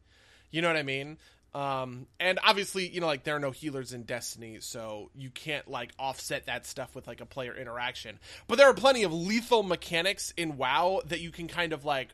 you 0.50 0.62
know 0.62 0.68
what 0.68 0.78
i 0.78 0.82
mean? 0.82 1.18
Um 1.54 2.06
and 2.20 2.38
obviously 2.44 2.86
you 2.88 3.00
know 3.00 3.06
like 3.06 3.24
there 3.24 3.36
are 3.36 3.40
no 3.40 3.50
healers 3.50 3.94
in 3.94 4.02
destiny 4.02 4.58
so 4.60 5.10
you 5.14 5.30
can't 5.30 5.66
like 5.68 5.92
offset 5.98 6.46
that 6.46 6.66
stuff 6.66 6.94
with 6.94 7.06
like 7.06 7.22
a 7.22 7.26
player 7.26 7.54
interaction. 7.54 8.18
But 8.46 8.58
there 8.58 8.68
are 8.68 8.74
plenty 8.74 9.02
of 9.04 9.12
lethal 9.12 9.62
mechanics 9.62 10.34
in 10.36 10.58
wow 10.58 11.00
that 11.06 11.20
you 11.20 11.30
can 11.30 11.48
kind 11.48 11.72
of 11.72 11.86
like 11.86 12.08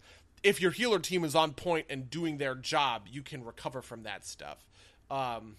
if 0.44 0.60
your 0.60 0.70
healer 0.70 1.00
team 1.00 1.24
is 1.24 1.34
on 1.34 1.54
point 1.54 1.86
and 1.90 2.08
doing 2.10 2.36
their 2.36 2.54
job, 2.54 3.08
you 3.10 3.22
can 3.22 3.42
recover 3.42 3.82
from 3.82 4.02
that 4.04 4.24
stuff. 4.24 4.58
Um, 5.10 5.56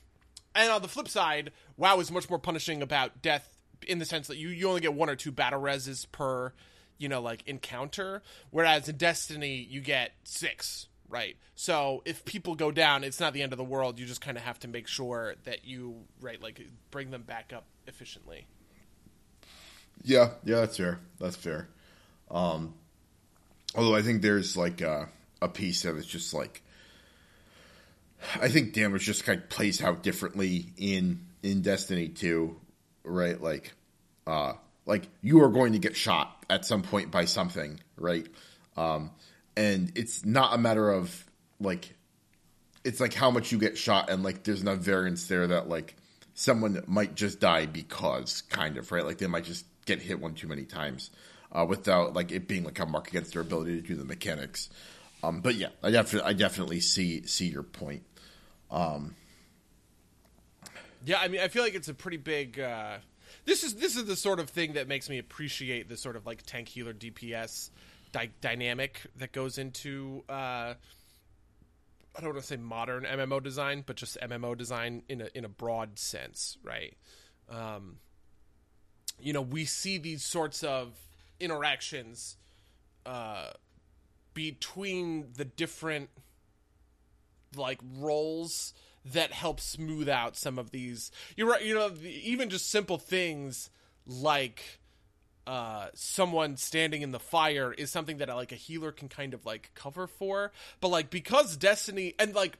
and 0.53 0.71
on 0.71 0.81
the 0.81 0.87
flip 0.87 1.09
side, 1.09 1.51
WoW 1.75 1.99
is 1.99 2.11
much 2.11 2.29
more 2.29 2.39
punishing 2.39 2.81
about 2.81 3.21
death 3.21 3.49
in 3.87 3.99
the 3.99 4.05
sense 4.05 4.27
that 4.27 4.37
you, 4.37 4.49
you 4.49 4.69
only 4.69 4.81
get 4.81 4.93
one 4.93 5.09
or 5.09 5.15
two 5.15 5.31
battle 5.31 5.59
reses 5.59 6.09
per, 6.09 6.53
you 6.97 7.09
know, 7.09 7.19
like 7.21 7.43
encounter. 7.47 8.21
Whereas 8.51 8.87
in 8.87 8.95
Destiny, 8.95 9.67
you 9.69 9.81
get 9.81 10.11
six, 10.23 10.87
right? 11.09 11.35
So 11.55 12.03
if 12.05 12.23
people 12.23 12.55
go 12.55 12.71
down, 12.71 13.03
it's 13.03 13.19
not 13.19 13.33
the 13.33 13.41
end 13.41 13.53
of 13.53 13.57
the 13.57 13.65
world. 13.65 13.99
You 13.99 14.05
just 14.05 14.21
kind 14.21 14.37
of 14.37 14.43
have 14.43 14.59
to 14.59 14.67
make 14.67 14.87
sure 14.87 15.35
that 15.45 15.65
you, 15.65 16.03
right, 16.21 16.41
like 16.41 16.61
bring 16.91 17.09
them 17.09 17.23
back 17.23 17.51
up 17.53 17.65
efficiently. 17.87 18.47
yeah, 20.03 20.29
yeah, 20.43 20.57
that's 20.57 20.77
fair. 20.77 20.99
That's 21.19 21.35
fair. 21.35 21.69
Um, 22.29 22.75
although 23.75 23.95
I 23.95 24.01
think 24.01 24.21
there's 24.21 24.57
like 24.57 24.81
a, 24.81 25.09
a 25.41 25.49
piece 25.49 25.83
that 25.83 25.95
is 25.95 26.05
just 26.05 26.33
like 26.33 26.63
I 28.39 28.47
think 28.47 28.73
damage 28.73 29.03
just 29.03 29.25
kind 29.25 29.39
of 29.41 29.49
plays 29.49 29.83
out 29.83 30.01
differently 30.01 30.67
in 30.77 31.19
in 31.43 31.61
Destiny 31.61 32.07
2, 32.07 32.55
right? 33.03 33.39
Like 33.39 33.73
uh 34.25 34.53
like 34.85 35.07
you 35.21 35.43
are 35.43 35.49
going 35.49 35.73
to 35.73 35.79
get 35.79 35.95
shot 35.95 36.43
at 36.49 36.65
some 36.65 36.81
point 36.81 37.11
by 37.11 37.25
something, 37.25 37.79
right? 37.97 38.27
Um 38.77 39.11
and 39.57 39.91
it's 39.95 40.25
not 40.25 40.53
a 40.53 40.57
matter 40.57 40.89
of 40.89 41.23
like 41.59 41.93
it's 42.83 42.99
like 42.99 43.13
how 43.13 43.31
much 43.31 43.51
you 43.51 43.57
get 43.57 43.77
shot 43.77 44.09
and 44.09 44.23
like 44.23 44.43
there's 44.43 44.61
enough 44.61 44.79
variance 44.79 45.27
there 45.27 45.47
that 45.47 45.67
like 45.67 45.95
someone 46.33 46.83
might 46.87 47.15
just 47.15 47.39
die 47.39 47.65
because 47.65 48.41
kind 48.43 48.77
of, 48.77 48.91
right? 48.91 49.05
Like 49.05 49.17
they 49.17 49.27
might 49.27 49.45
just 49.45 49.65
get 49.85 50.01
hit 50.01 50.19
one 50.19 50.33
too 50.33 50.47
many 50.47 50.63
times 50.63 51.11
uh, 51.55 51.65
without 51.65 52.13
like 52.13 52.31
it 52.31 52.47
being 52.47 52.63
like 52.63 52.79
a 52.79 52.85
mark 52.85 53.07
against 53.07 53.33
their 53.33 53.41
ability 53.41 53.81
to 53.81 53.87
do 53.87 53.95
the 53.95 54.03
mechanics. 54.03 54.69
Um, 55.23 55.41
but 55.41 55.55
yeah, 55.55 55.69
I 55.81 55.91
definitely 55.91 56.29
I 56.29 56.33
definitely 56.33 56.79
see 56.81 57.25
see 57.25 57.47
your 57.47 57.63
point. 57.63 58.03
Um, 58.69 59.15
Yeah, 61.05 61.19
I 61.19 61.27
mean, 61.27 61.41
I 61.41 61.47
feel 61.47 61.63
like 61.63 61.75
it's 61.75 61.87
a 61.87 61.93
pretty 61.93 62.17
big. 62.17 62.59
Uh, 62.59 62.97
this 63.45 63.63
is 63.63 63.75
this 63.75 63.95
is 63.95 64.05
the 64.05 64.15
sort 64.15 64.39
of 64.39 64.49
thing 64.49 64.73
that 64.73 64.87
makes 64.87 65.09
me 65.09 65.17
appreciate 65.17 65.87
the 65.87 65.97
sort 65.97 66.15
of 66.15 66.25
like 66.25 66.43
tank 66.45 66.67
healer 66.67 66.93
DPS 66.93 67.69
dy- 68.11 68.31
dynamic 68.41 69.01
that 69.17 69.31
goes 69.31 69.57
into. 69.57 70.23
Uh, 70.27 70.73
I 72.17 72.21
don't 72.21 72.31
want 72.31 72.41
to 72.41 72.47
say 72.47 72.57
modern 72.57 73.03
MMO 73.03 73.41
design, 73.43 73.83
but 73.85 73.97
just 73.97 74.17
MMO 74.21 74.57
design 74.57 75.03
in 75.09 75.21
a 75.21 75.29
in 75.33 75.45
a 75.45 75.49
broad 75.49 75.99
sense, 75.99 76.57
right? 76.63 76.95
Um, 77.49 77.97
you 79.19 79.31
know, 79.31 79.41
we 79.41 79.65
see 79.65 79.97
these 79.97 80.23
sorts 80.23 80.63
of 80.63 80.93
interactions 81.39 82.37
uh, 83.05 83.51
between 84.33 85.27
the 85.35 85.45
different 85.45 86.09
like 87.55 87.79
roles 87.97 88.73
that 89.05 89.31
help 89.31 89.59
smooth 89.59 90.09
out 90.09 90.35
some 90.35 90.57
of 90.57 90.71
these. 90.71 91.11
You're 91.35 91.49
right. 91.49 91.63
You 91.63 91.75
know, 91.75 91.91
even 92.03 92.49
just 92.49 92.69
simple 92.69 92.97
things 92.97 93.69
like 94.07 94.79
uh, 95.47 95.87
someone 95.93 96.57
standing 96.57 97.01
in 97.01 97.11
the 97.11 97.19
fire 97.19 97.71
is 97.71 97.91
something 97.91 98.17
that 98.17 98.29
like 98.29 98.51
a 98.51 98.55
healer 98.55 98.91
can 98.91 99.09
kind 99.09 99.33
of 99.33 99.45
like 99.45 99.71
cover 99.75 100.07
for. 100.07 100.51
But 100.81 100.89
like 100.89 101.09
because 101.09 101.55
Destiny 101.55 102.15
and 102.17 102.33
like 102.33 102.57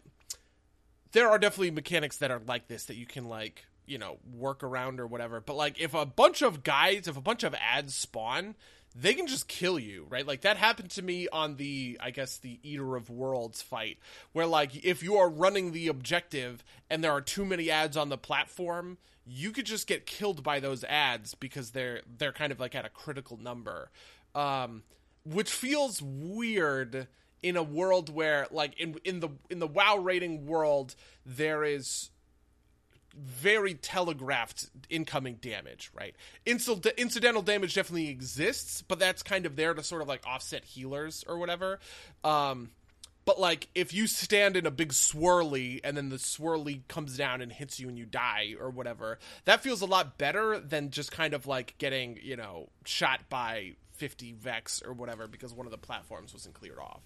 there 1.12 1.30
are 1.30 1.40
definitely 1.40 1.72
mechanics 1.72 2.18
that 2.18 2.30
are 2.30 2.42
like 2.46 2.68
this 2.68 2.86
that 2.86 2.96
you 2.96 3.06
can 3.06 3.28
like 3.28 3.66
you 3.86 3.98
know 3.98 4.18
work 4.34 4.64
around 4.64 5.00
or 5.00 5.08
whatever. 5.08 5.42
But 5.42 5.56
like 5.56 5.80
if 5.80 5.94
a 5.94 6.06
bunch 6.06 6.42
of 6.42 6.64
guys, 6.64 7.08
if 7.08 7.18
a 7.18 7.22
bunch 7.22 7.44
of 7.44 7.56
ads 7.56 7.96
spawn, 7.96 8.56
they 8.96 9.14
can 9.14 9.28
just 9.28 9.48
kill 9.48 9.78
you, 9.78 10.06
right? 10.10 10.26
Like 10.26 10.42
that 10.42 10.56
happened 10.56 10.90
to 10.92 11.02
me 11.02 11.28
on 11.28 11.58
the, 11.58 11.98
I 12.02 12.12
guess, 12.12 12.38
the 12.38 12.60
Eater 12.64 12.96
of 12.96 13.10
Worlds 13.10 13.62
fight, 13.62 13.98
where 14.32 14.46
like 14.46 14.86
if 14.86 15.04
you 15.04 15.18
are 15.18 15.30
running 15.30 15.72
the 15.72 15.90
objective 15.90 16.64
and 16.90 17.04
there 17.04 17.12
are 17.12 17.22
too 17.22 17.46
many 17.46 17.70
ads 17.70 17.98
on 17.98 18.08
the 18.08 18.18
platform, 18.18 18.98
you 19.26 19.52
could 19.52 19.66
just 19.66 19.88
get 19.88 20.06
killed 20.06 20.44
by 20.44 20.62
those 20.62 20.84
ads 20.86 21.36
because 21.36 21.72
they're 21.72 22.02
they're 22.18 22.32
kind 22.32 22.54
of 22.54 22.60
like 22.60 22.74
at 22.74 22.86
a 22.86 22.90
critical 22.90 23.38
number, 23.38 23.90
um, 24.34 24.84
which 25.26 25.52
feels 25.52 26.02
weird 26.02 27.08
in 27.44 27.58
a 27.58 27.64
world 27.64 28.14
where 28.14 28.48
like 28.50 28.80
in 28.80 28.96
in 29.04 29.20
the 29.20 29.30
in 29.50 29.60
the 29.60 29.68
WoW 29.68 29.98
raiding 29.98 30.46
world 30.46 30.96
there 31.26 31.64
is 31.64 32.12
very 33.16 33.74
telegraphed 33.74 34.70
incoming 34.90 35.36
damage, 35.36 35.92
right? 35.94 36.16
Incident- 36.46 36.98
incidental 36.98 37.42
damage 37.42 37.74
definitely 37.74 38.10
exists, 38.10 38.82
but 38.82 39.00
that's 39.00 39.24
kind 39.24 39.46
of 39.46 39.56
there 39.56 39.74
to 39.74 39.84
sort 39.84 40.02
of 40.02 40.08
like 40.08 40.22
offset 40.26 40.66
healers 40.66 41.24
or 41.28 41.38
whatever. 41.38 41.80
Um, 42.24 42.72
but 43.26 43.40
like 43.40 43.70
if 43.74 43.94
you 43.94 44.08
stand 44.08 44.56
in 44.56 44.66
a 44.66 44.72
big 44.72 44.90
swirly 44.90 45.80
and 45.84 45.98
then 45.98 46.10
the 46.10 46.18
swirly 46.18 46.88
comes 46.88 47.18
down 47.18 47.42
and 47.42 47.52
hits 47.52 47.80
you 47.80 47.90
and 47.90 47.98
you 47.98 48.06
die 48.06 48.56
or 48.60 48.70
whatever, 48.70 49.18
that 49.46 49.62
feels 49.62 49.82
a 49.82 49.86
lot 49.86 50.18
better 50.18 50.60
than 50.60 50.92
just 50.92 51.12
kind 51.12 51.34
of 51.34 51.48
like 51.48 51.76
getting, 51.78 52.20
you 52.22 52.36
know, 52.36 52.70
shot 52.86 53.22
by 53.30 53.74
50 53.94 54.34
Vex 54.34 54.82
or 54.86 54.94
whatever 54.94 55.28
because 55.28 55.54
one 55.54 55.66
of 55.66 55.72
the 55.72 55.78
platforms 55.78 56.34
wasn't 56.34 56.54
cleared 56.54 56.80
off. 56.80 57.02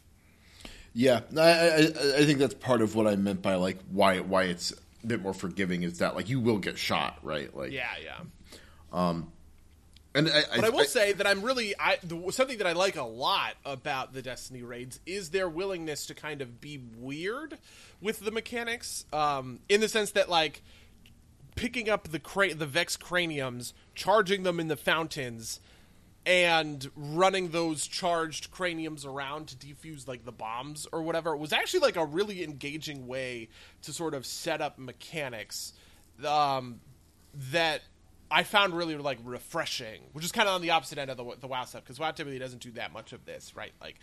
Yeah, 0.94 1.22
I, 1.38 1.42
I 1.42 1.78
I 2.18 2.26
think 2.26 2.40
that's 2.40 2.56
part 2.56 2.82
of 2.82 2.96
what 2.96 3.06
I 3.06 3.16
meant 3.16 3.42
by 3.44 3.56
like 3.56 3.78
why 3.92 4.20
why 4.22 4.46
it's 4.46 4.74
bit 5.06 5.22
more 5.22 5.34
forgiving 5.34 5.84
is 5.84 6.00
that 6.00 6.16
like 6.16 6.30
you 6.30 6.40
will 6.40 6.58
get 6.58 6.78
shot, 6.78 7.20
right? 7.24 7.56
Like 7.56 7.72
Yeah, 7.72 7.90
yeah. 8.04 8.20
Um, 8.92 9.32
and 10.16 10.28
I, 10.28 10.42
But 10.56 10.66
I 10.66 10.70
will 10.70 10.86
say 10.86 11.14
that 11.14 11.28
I'm 11.28 11.44
really 11.44 11.76
I 11.80 11.98
the, 12.04 12.32
something 12.32 12.58
that 12.58 12.68
I 12.68 12.74
like 12.74 12.96
a 12.96 13.04
lot 13.04 13.54
about 13.64 14.14
the 14.14 14.22
Destiny 14.22 14.64
raids 14.64 15.00
is 15.06 15.30
their 15.30 15.48
willingness 15.48 16.08
to 16.08 16.16
kind 16.16 16.42
of 16.42 16.60
be 16.60 16.82
weird 16.98 17.58
with 18.02 18.20
the 18.20 18.32
mechanics, 18.32 19.06
um, 19.14 19.60
in 19.70 19.82
the 19.82 19.88
sense 19.88 20.12
that 20.12 20.30
like 20.30 20.62
picking 21.56 21.90
up 21.90 22.08
the 22.08 22.20
cra- 22.20 22.56
the 22.56 22.66
Vex 22.66 22.98
craniums, 22.98 23.74
charging 23.94 24.44
them 24.44 24.60
in 24.60 24.68
the 24.68 24.78
fountains, 24.78 25.60
and 26.26 26.90
running 26.96 27.50
those 27.50 27.88
charged 27.88 28.52
craniums 28.52 29.06
around 29.06 29.48
to 29.48 29.56
defuse 29.56 30.08
like 30.08 30.26
the 30.26 30.32
bombs 30.32 30.88
or 30.92 31.02
whatever 31.02 31.36
was 31.36 31.54
actually 31.54 31.80
like 31.80 31.96
a 31.96 32.06
really 32.06 32.44
engaging 32.44 33.08
way 33.08 33.48
to 33.82 33.94
sort 33.94 34.14
of 34.14 34.26
set 34.26 34.62
up 34.62 34.78
mechanics 34.78 35.74
um, 36.26 36.82
that 37.52 37.82
I 38.32 38.44
found 38.44 38.76
really 38.76 38.96
like 38.98 39.18
refreshing, 39.24 40.02
which 40.12 40.24
is 40.24 40.32
kind 40.32 40.48
of 40.48 40.56
on 40.56 40.62
the 40.62 40.72
opposite 40.72 40.98
end 40.98 41.10
of 41.10 41.18
the, 41.18 41.36
the 41.40 41.48
WoW 41.48 41.66
stuff 41.66 41.84
because 41.84 42.00
WoW 42.00 42.12
typically 42.12 42.38
doesn't 42.38 42.62
do 42.62 42.72
that 42.72 42.94
much 42.94 43.12
of 43.12 43.26
this, 43.26 43.56
right? 43.56 43.72
Like 43.82 43.96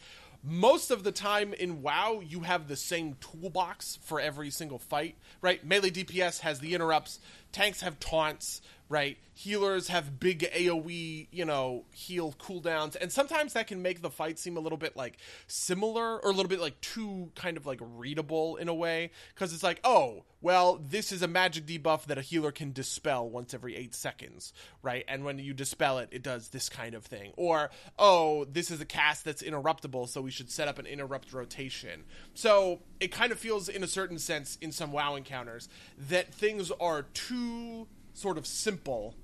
most 0.43 0.91
of 0.91 1.05
the 1.05 1.13
time 1.13 1.55
in 1.55 1.83
WoW, 1.83 2.23
you 2.27 2.41
have 2.41 2.67
the 2.67 2.77
same 2.77 3.17
toolbox 3.21 3.99
for 4.03 4.21
every 4.21 4.51
single 4.51 4.79
fight, 4.79 5.17
right? 5.43 5.65
Melee 5.65 5.91
DPS 5.91 6.41
has 6.41 6.61
the 6.61 6.75
interrupts, 6.75 7.21
tanks 7.53 7.81
have 7.83 8.01
taunts, 8.01 8.63
right? 8.89 9.19
Healers 9.35 9.89
have 9.89 10.19
big 10.19 10.51
AoE, 10.55 11.29
you 11.31 11.45
know, 11.45 11.85
heal 11.93 12.35
cooldowns, 12.39 12.97
and 13.01 13.11
sometimes 13.11 13.53
that 13.55 13.67
can 13.67 13.83
make 13.83 14.01
the 14.03 14.11
fight 14.11 14.39
seem 14.39 14.57
a 14.57 14.61
little 14.61 14.79
bit 14.79 14.97
like 14.97 15.19
similar 15.47 16.19
or 16.19 16.31
a 16.31 16.33
little 16.33 16.49
bit 16.49 16.61
like 16.61 16.81
too 16.81 17.31
kind 17.35 17.57
of 17.57 17.67
like 17.67 17.81
readable 17.81 18.57
in 18.57 18.69
a 18.69 18.75
way 18.75 19.11
because 19.35 19.53
it's 19.53 19.63
like, 19.63 19.81
oh, 19.85 20.25
well, 20.41 20.81
this 20.81 21.11
is 21.11 21.23
a 21.23 21.29
magic 21.29 21.67
debuff 21.67 22.05
that 22.05 22.19
a 22.19 22.23
healer 22.23 22.53
can 22.53 22.73
dispel 22.73 23.29
once 23.29 23.53
every 23.53 23.75
eight 23.75 23.95
seconds, 23.95 24.53
right? 24.83 25.05
And 25.09 25.25
when 25.25 25.39
you 25.39 25.53
dispel 25.53 25.99
it, 25.99 26.09
it 26.13 26.23
does 26.23 26.51
this 26.51 26.69
kind 26.69 26.95
of 26.95 27.05
thing. 27.05 27.33
Or, 27.37 27.71
oh, 27.99 28.45
this 28.45 28.71
is 28.71 28.81
a 28.81 28.85
cast 28.85 29.25
that's 29.25 29.43
interruptible, 29.43 30.09
so 30.09 30.21
we 30.21 30.31
should 30.31 30.51
set 30.51 30.69
up 30.69 30.79
an 30.79 30.87
interrupt 30.87 31.33
rotation. 31.33 32.05
So 32.35 32.81
it 33.01 33.11
kind 33.11 33.33
of 33.33 33.39
feels, 33.39 33.69
in 33.69 33.83
a 33.83 33.89
certain 33.89 34.19
sense, 34.19 34.57
in 34.61 34.71
some 34.71 34.93
WoW 34.93 35.17
encounters, 35.17 35.69
that 36.09 36.33
things 36.33 36.71
are 36.81 37.03
too 37.03 37.89
sort 38.17 38.39
of 38.39 38.47
simple 38.47 39.15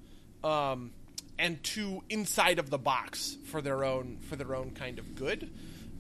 um, 0.45 0.93
and 1.39 1.63
too 1.65 2.03
inside 2.09 2.59
of 2.59 2.71
the 2.71 2.79
box 2.79 3.37
for 3.47 3.61
their 3.61 3.85
own 3.85 4.19
for 4.29 4.37
their 4.37 4.55
own 4.55 4.71
kind 4.71 4.99
of 4.99 5.15
good. 5.15 5.51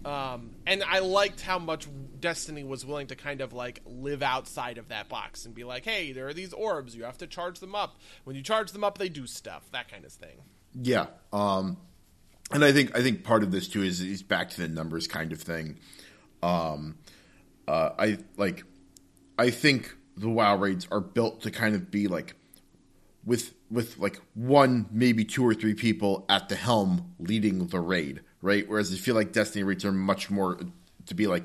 Um, 0.05 0.51
and 0.67 0.83
I 0.83 0.99
liked 0.99 1.41
how 1.41 1.61
much 1.61 1.87
Destiny 2.19 2.65
was 2.65 2.85
willing 2.85 3.07
to 3.09 3.17
kind 3.17 3.41
of 3.41 3.53
like 3.53 3.81
live 3.87 4.23
outside 4.23 4.79
of 4.79 4.89
that 4.89 5.09
box 5.09 5.47
and 5.47 5.55
be 5.55 5.63
like, 5.63 5.85
hey, 5.85 6.13
there 6.13 6.27
are 6.27 6.35
these 6.35 6.53
orbs, 6.53 6.97
you 6.97 7.05
have 7.05 7.19
to 7.19 7.27
charge 7.27 7.61
them 7.61 7.75
up. 7.75 7.97
When 8.25 8.35
you 8.35 8.43
charge 8.43 8.73
them 8.73 8.83
up, 8.83 8.99
they 8.99 9.09
do 9.09 9.27
stuff, 9.27 9.63
that 9.73 9.89
kind 9.89 10.05
of 10.05 10.13
thing. 10.13 10.43
Yeah, 10.75 11.07
um, 11.33 11.77
and 12.51 12.65
I 12.65 12.73
think 12.73 12.97
I 12.97 13.03
think 13.03 13.25
part 13.25 13.43
of 13.43 13.53
this 13.53 13.69
too 13.69 13.83
is 13.83 14.01
is 14.01 14.23
back 14.23 14.51
to 14.51 14.61
the 14.61 14.69
numbers 14.69 15.07
kind 15.07 15.33
of 15.33 15.41
thing. 15.41 15.79
Um, 16.43 16.99
uh, 17.69 17.91
I 17.99 18.19
like, 18.37 18.65
I 19.39 19.51
think 19.51 19.95
the 20.17 20.29
WoW 20.29 20.57
raids 20.57 20.89
are 20.91 21.01
built 21.01 21.43
to 21.43 21.51
kind 21.51 21.75
of 21.75 21.91
be 21.91 22.09
like 22.09 22.35
with 23.25 23.55
with 23.71 23.99
like 23.99 24.21
one, 24.35 24.87
maybe 24.91 25.25
two 25.25 25.47
or 25.47 25.55
three 25.55 25.75
people 25.75 26.27
at 26.29 26.49
the 26.49 26.57
helm 26.57 27.15
leading 27.19 27.67
the 27.69 27.81
raid, 27.81 28.21
right? 28.41 28.69
Whereas 28.69 28.93
I 28.93 28.97
feel 28.97 29.15
like 29.15 29.33
Destiny 29.33 29.63
raids 29.63 29.85
are 29.85 29.93
much 29.93 30.31
more 30.31 30.59
to 31.07 31.15
be 31.15 31.27
like 31.27 31.45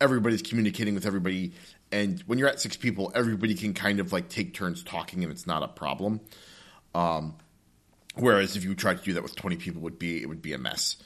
everybody's 0.00 0.42
communicating 0.42 0.94
with 0.94 1.06
everybody, 1.06 1.52
and 1.92 2.20
when 2.26 2.38
you're 2.38 2.48
at 2.48 2.60
six 2.60 2.76
people, 2.76 3.12
everybody 3.14 3.54
can 3.54 3.74
kind 3.74 4.00
of 4.00 4.12
like 4.12 4.28
take 4.28 4.54
turns 4.54 4.82
talking, 4.82 5.22
and 5.22 5.32
it's 5.32 5.46
not 5.46 5.62
a 5.62 5.68
problem. 5.68 6.20
Um, 6.94 7.36
whereas 8.14 8.56
if 8.56 8.64
you 8.64 8.74
try 8.74 8.94
to 8.94 9.02
do 9.02 9.12
that 9.14 9.22
with 9.22 9.36
twenty 9.36 9.56
people, 9.56 9.82
would 9.82 9.98
be 9.98 10.20
it 10.22 10.28
would 10.28 10.42
be 10.42 10.52
a 10.52 10.58
mess. 10.58 10.96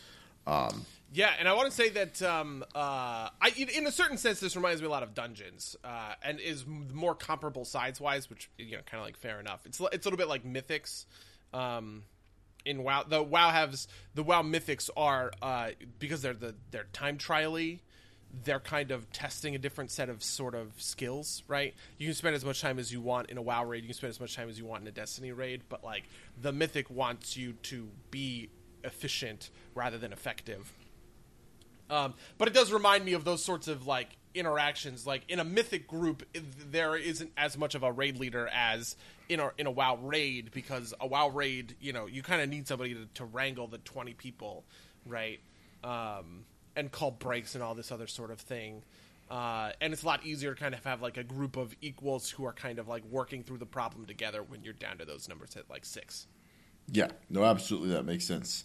Um, 0.47 0.87
yeah, 1.14 1.33
and 1.38 1.46
I 1.46 1.53
want 1.53 1.70
to 1.70 1.77
say 1.77 1.90
that 1.90 2.22
um, 2.22 2.64
uh, 2.75 3.29
I, 3.40 3.68
in 3.75 3.87
a 3.87 3.92
certain 3.92 4.16
sense, 4.16 4.40
this 4.40 4.57
reminds 4.57 4.81
me 4.81 4.87
a 4.87 4.90
lot 4.90 5.03
of 5.03 5.14
Dungeons, 5.14 5.77
uh, 5.85 6.14
and 6.22 6.40
is 6.40 6.64
more 6.66 7.14
comparable 7.14 7.66
size 7.66 8.01
wise, 8.01 8.31
which 8.31 8.48
you 8.57 8.72
know, 8.72 8.83
kind 8.87 9.01
of 9.01 9.07
like 9.07 9.18
fair 9.18 9.38
enough. 9.38 9.66
It's 9.66 9.79
it's 9.92 10.07
a 10.07 10.09
little 10.09 10.16
bit 10.16 10.29
like 10.29 10.44
Mythics. 10.44 11.05
Um, 11.53 12.05
in 12.64 12.83
WoW, 12.83 13.03
the 13.03 13.22
WoW 13.22 13.51
has 13.51 13.88
the 14.14 14.22
WoW 14.22 14.42
Mythics 14.42 14.88
are 14.96 15.33
uh, 15.42 15.70
because 15.98 16.22
they're 16.22 16.33
the 16.33 16.55
they're 16.70 16.87
time 16.92 17.18
trially. 17.18 17.83
They're 18.44 18.61
kind 18.61 18.90
of 18.90 19.12
testing 19.12 19.55
a 19.55 19.59
different 19.59 19.90
set 19.90 20.09
of 20.09 20.22
sort 20.22 20.55
of 20.55 20.72
skills, 20.79 21.42
right? 21.46 21.75
You 21.98 22.07
can 22.07 22.14
spend 22.14 22.35
as 22.35 22.46
much 22.46 22.62
time 22.62 22.79
as 22.79 22.90
you 22.90 23.03
want 23.03 23.29
in 23.29 23.37
a 23.37 23.42
WoW 23.42 23.64
raid. 23.64 23.83
You 23.83 23.88
can 23.88 23.96
spend 23.96 24.09
as 24.09 24.20
much 24.20 24.35
time 24.35 24.48
as 24.48 24.59
you 24.59 24.64
want 24.64 24.81
in 24.81 24.88
a 24.88 24.92
Destiny 24.92 25.33
raid, 25.33 25.64
but 25.68 25.85
like 25.85 26.05
the 26.40 26.53
Mythic 26.53 26.88
wants 26.88 27.37
you 27.37 27.53
to 27.64 27.90
be 28.11 28.48
efficient 28.85 29.51
rather 29.75 29.98
than 29.98 30.14
effective 30.14 30.72
um, 31.92 32.14
but 32.38 32.48
it 32.48 32.55
does 32.55 32.72
remind 32.72 33.05
me 33.05 33.12
of 33.12 33.24
those 33.24 33.44
sorts 33.44 33.68
of 33.68 33.87
like 33.87 34.09
interactions. 34.35 35.07
Like 35.07 35.22
in 35.28 35.38
a 35.38 35.44
mythic 35.44 35.87
group, 35.87 36.24
there 36.70 36.96
isn't 36.96 37.31
as 37.37 37.59
much 37.59 37.74
of 37.74 37.83
a 37.83 37.92
raid 37.92 38.18
leader 38.18 38.48
as 38.52 38.96
in 39.28 39.40
a 39.40 39.50
in 39.59 39.66
a 39.66 39.70
WoW 39.70 39.98
raid 40.02 40.50
because 40.52 40.94
a 41.00 41.07
WoW 41.07 41.28
raid, 41.28 41.76
you 41.81 41.92
know, 41.92 42.07
you 42.07 42.22
kind 42.22 42.40
of 42.40 42.48
need 42.48 42.66
somebody 42.66 42.94
to, 42.94 43.07
to, 43.14 43.26
wrangle 43.26 43.66
the 43.66 43.76
twenty 43.78 44.14
people, 44.14 44.64
right? 45.05 45.38
Um, 45.85 46.46
and 46.74 46.90
call 46.90 47.11
breaks 47.11 47.55
and 47.55 47.62
all 47.62 47.74
this 47.74 47.92
other 47.92 48.07
sort 48.07 48.31
of 48.31 48.40
thing. 48.40 48.83
Uh, 49.31 49.72
and 49.81 49.92
it's 49.92 50.02
a 50.02 50.07
lot 50.07 50.24
easier 50.24 50.55
to 50.55 50.61
kind 50.61 50.74
of 50.74 50.85
have 50.85 51.02
like 51.02 51.18
a 51.18 51.24
group 51.24 51.59
of 51.59 51.74
equals 51.83 52.31
who 52.31 52.46
are 52.46 52.52
kind 52.52 52.78
of 52.78 52.88
like 52.88 53.05
working 53.11 53.42
through 53.42 53.59
the 53.59 53.66
problem 53.66 54.07
together 54.07 54.42
when 54.42 54.62
you're 54.62 54.72
down 54.72 54.96
to 54.98 55.05
those 55.05 55.28
numbers 55.28 55.57
at 55.57 55.68
like 55.68 55.85
six. 55.85 56.26
Yeah, 56.90 57.09
no, 57.28 57.44
absolutely, 57.44 57.90
that 57.90 58.05
makes 58.05 58.24
sense. 58.24 58.64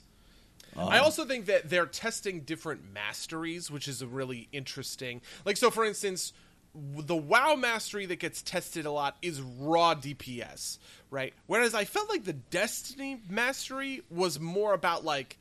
Um, 0.77 0.89
I 0.89 0.99
also 0.99 1.25
think 1.25 1.47
that 1.47 1.69
they're 1.69 1.85
testing 1.85 2.41
different 2.41 2.93
masteries, 2.93 3.71
which 3.71 3.87
is 3.87 4.01
a 4.01 4.07
really 4.07 4.47
interesting. 4.51 5.21
Like, 5.45 5.57
so 5.57 5.71
for 5.71 5.83
instance, 5.85 6.33
the 6.75 7.15
WoW 7.15 7.55
mastery 7.55 8.05
that 8.05 8.19
gets 8.19 8.41
tested 8.41 8.85
a 8.85 8.91
lot 8.91 9.17
is 9.21 9.41
raw 9.41 9.95
DPS, 9.95 10.77
right? 11.09 11.33
Whereas 11.47 11.73
I 11.73 11.85
felt 11.85 12.09
like 12.09 12.23
the 12.23 12.33
Destiny 12.33 13.19
mastery 13.29 14.03
was 14.09 14.39
more 14.39 14.73
about 14.73 15.03
like 15.03 15.37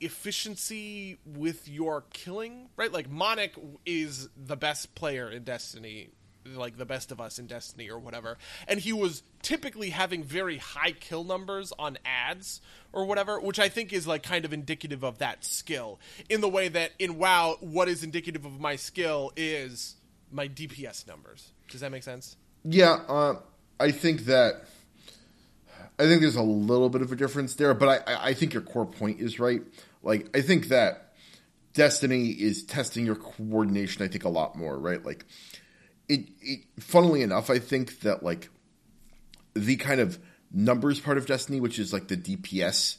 efficiency 0.00 1.18
with 1.24 1.68
your 1.68 2.04
killing, 2.12 2.68
right? 2.76 2.92
Like 2.92 3.10
Monic 3.10 3.54
is 3.86 4.28
the 4.36 4.56
best 4.56 4.94
player 4.94 5.30
in 5.30 5.44
Destiny 5.44 6.10
like 6.44 6.76
the 6.76 6.86
best 6.86 7.12
of 7.12 7.20
us 7.20 7.38
in 7.38 7.46
Destiny 7.46 7.90
or 7.90 7.98
whatever, 7.98 8.38
and 8.66 8.80
he 8.80 8.92
was 8.92 9.22
typically 9.42 9.90
having 9.90 10.22
very 10.22 10.58
high 10.58 10.92
kill 10.92 11.24
numbers 11.24 11.72
on 11.78 11.98
ads 12.04 12.60
or 12.92 13.04
whatever, 13.04 13.40
which 13.40 13.58
I 13.58 13.68
think 13.68 13.92
is 13.92 14.06
like 14.06 14.22
kind 14.22 14.44
of 14.44 14.52
indicative 14.52 15.04
of 15.04 15.18
that 15.18 15.44
skill. 15.44 16.00
In 16.28 16.40
the 16.40 16.48
way 16.48 16.68
that 16.68 16.92
in 16.98 17.18
WoW, 17.18 17.56
what 17.60 17.88
is 17.88 18.02
indicative 18.02 18.44
of 18.44 18.60
my 18.60 18.76
skill 18.76 19.32
is 19.36 19.96
my 20.32 20.48
DPS 20.48 21.06
numbers. 21.06 21.52
Does 21.68 21.80
that 21.80 21.92
make 21.92 22.02
sense? 22.02 22.36
Yeah, 22.64 22.98
uh, 23.08 23.36
I 23.78 23.90
think 23.90 24.26
that. 24.26 24.64
I 26.00 26.04
think 26.04 26.20
there's 26.20 26.36
a 26.36 26.42
little 26.42 26.88
bit 26.88 27.02
of 27.02 27.10
a 27.10 27.16
difference 27.16 27.56
there, 27.56 27.74
but 27.74 28.06
I, 28.06 28.28
I 28.28 28.34
think 28.34 28.52
your 28.52 28.62
core 28.62 28.86
point 28.86 29.20
is 29.20 29.40
right. 29.40 29.62
Like, 30.04 30.28
I 30.36 30.42
think 30.42 30.68
that 30.68 31.14
Destiny 31.72 32.28
is 32.28 32.62
testing 32.62 33.04
your 33.04 33.16
coordination, 33.16 34.04
I 34.04 34.08
think, 34.08 34.24
a 34.24 34.28
lot 34.28 34.54
more, 34.54 34.78
right? 34.78 35.04
Like, 35.04 35.24
it, 36.08 36.28
it 36.40 36.60
funnily 36.80 37.22
enough, 37.22 37.50
I 37.50 37.58
think 37.58 38.00
that 38.00 38.22
like 38.22 38.48
the 39.54 39.76
kind 39.76 40.00
of 40.00 40.18
numbers 40.52 41.00
part 41.00 41.18
of 41.18 41.26
Destiny, 41.26 41.60
which 41.60 41.78
is 41.78 41.92
like 41.92 42.08
the 42.08 42.16
DPS, 42.16 42.96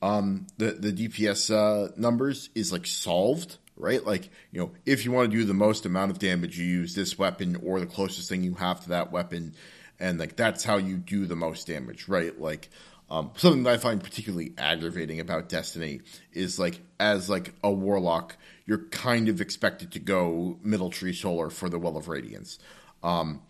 um, 0.00 0.46
the 0.58 0.72
the 0.72 0.92
DPS 0.92 1.50
uh, 1.50 1.92
numbers 1.96 2.50
is 2.54 2.72
like 2.72 2.86
solved, 2.86 3.58
right? 3.76 4.04
Like 4.04 4.30
you 4.52 4.60
know, 4.60 4.72
if 4.84 5.04
you 5.04 5.12
want 5.12 5.30
to 5.30 5.36
do 5.36 5.44
the 5.44 5.54
most 5.54 5.86
amount 5.86 6.12
of 6.12 6.18
damage, 6.18 6.58
you 6.58 6.64
use 6.64 6.94
this 6.94 7.18
weapon 7.18 7.56
or 7.64 7.80
the 7.80 7.86
closest 7.86 8.28
thing 8.28 8.42
you 8.42 8.54
have 8.54 8.82
to 8.82 8.90
that 8.90 9.10
weapon, 9.10 9.54
and 9.98 10.18
like 10.18 10.36
that's 10.36 10.64
how 10.64 10.76
you 10.76 10.96
do 10.96 11.26
the 11.26 11.36
most 11.36 11.66
damage, 11.66 12.08
right? 12.08 12.38
Like. 12.40 12.68
Um, 13.08 13.30
something 13.36 13.62
that 13.62 13.74
I 13.74 13.76
find 13.76 14.02
particularly 14.02 14.52
aggravating 14.58 15.20
about 15.20 15.48
Destiny 15.48 16.00
is 16.32 16.58
like 16.58 16.80
as 16.98 17.30
like 17.30 17.54
a 17.62 17.70
warlock, 17.70 18.36
you're 18.66 18.84
kind 18.88 19.28
of 19.28 19.40
expected 19.40 19.92
to 19.92 19.98
go 19.98 20.58
middle 20.62 20.90
tree 20.90 21.12
solar 21.12 21.50
for 21.50 21.68
the 21.68 21.78
Well 21.78 21.96
of 21.96 22.08
Radiance. 22.08 22.58
Um, 23.02 23.42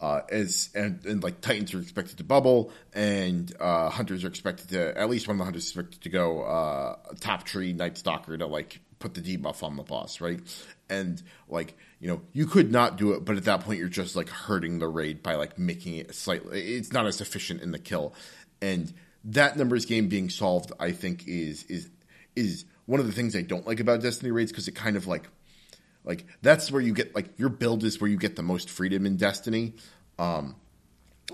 uh, 0.00 0.22
as 0.30 0.70
and, 0.74 1.04
and, 1.06 1.22
like 1.22 1.40
Titans 1.40 1.72
are 1.74 1.80
expected 1.80 2.18
to 2.18 2.24
bubble, 2.24 2.72
and 2.92 3.54
uh, 3.60 3.88
hunters 3.88 4.24
are 4.24 4.28
expected 4.28 4.70
to 4.70 4.98
at 4.98 5.08
least 5.08 5.28
one 5.28 5.36
of 5.36 5.38
the 5.38 5.44
hunters 5.44 5.64
is 5.64 5.70
expected 5.70 6.00
to 6.02 6.08
go 6.08 6.42
uh, 6.42 6.96
top 7.20 7.44
tree 7.44 7.72
Night 7.72 7.96
Stalker 7.96 8.36
to 8.36 8.46
like 8.46 8.80
put 8.98 9.14
the 9.14 9.20
debuff 9.20 9.62
on 9.62 9.76
the 9.76 9.84
boss, 9.84 10.20
right? 10.20 10.40
And 10.90 11.22
like 11.48 11.76
you 12.00 12.08
know, 12.08 12.20
you 12.32 12.46
could 12.46 12.72
not 12.72 12.96
do 12.96 13.12
it, 13.12 13.24
but 13.24 13.36
at 13.36 13.44
that 13.44 13.60
point 13.60 13.78
you're 13.78 13.88
just 13.88 14.16
like 14.16 14.28
hurting 14.28 14.80
the 14.80 14.88
raid 14.88 15.22
by 15.22 15.36
like 15.36 15.56
making 15.56 15.94
it 15.94 16.12
slightly. 16.16 16.74
It's 16.74 16.92
not 16.92 17.06
as 17.06 17.20
efficient 17.20 17.62
in 17.62 17.70
the 17.70 17.78
kill, 17.78 18.12
and 18.60 18.92
that 19.24 19.56
numbers 19.56 19.86
game 19.86 20.08
being 20.08 20.30
solved, 20.30 20.72
I 20.80 20.90
think, 20.90 21.28
is 21.28 21.62
is 21.64 21.88
is 22.34 22.64
one 22.86 23.00
of 23.00 23.06
the 23.06 23.12
things 23.12 23.36
I 23.36 23.42
don't 23.42 23.66
like 23.66 23.80
about 23.80 24.00
Destiny 24.00 24.30
raids 24.30 24.52
because 24.52 24.68
it 24.68 24.74
kind 24.74 24.96
of 24.96 25.06
like 25.06 25.28
like 26.04 26.26
that's 26.42 26.70
where 26.70 26.82
you 26.82 26.92
get 26.92 27.14
like 27.14 27.38
your 27.38 27.48
build 27.48 27.84
is 27.84 28.00
where 28.00 28.10
you 28.10 28.16
get 28.16 28.36
the 28.36 28.42
most 28.42 28.68
freedom 28.70 29.06
in 29.06 29.16
Destiny. 29.16 29.74
Um, 30.18 30.56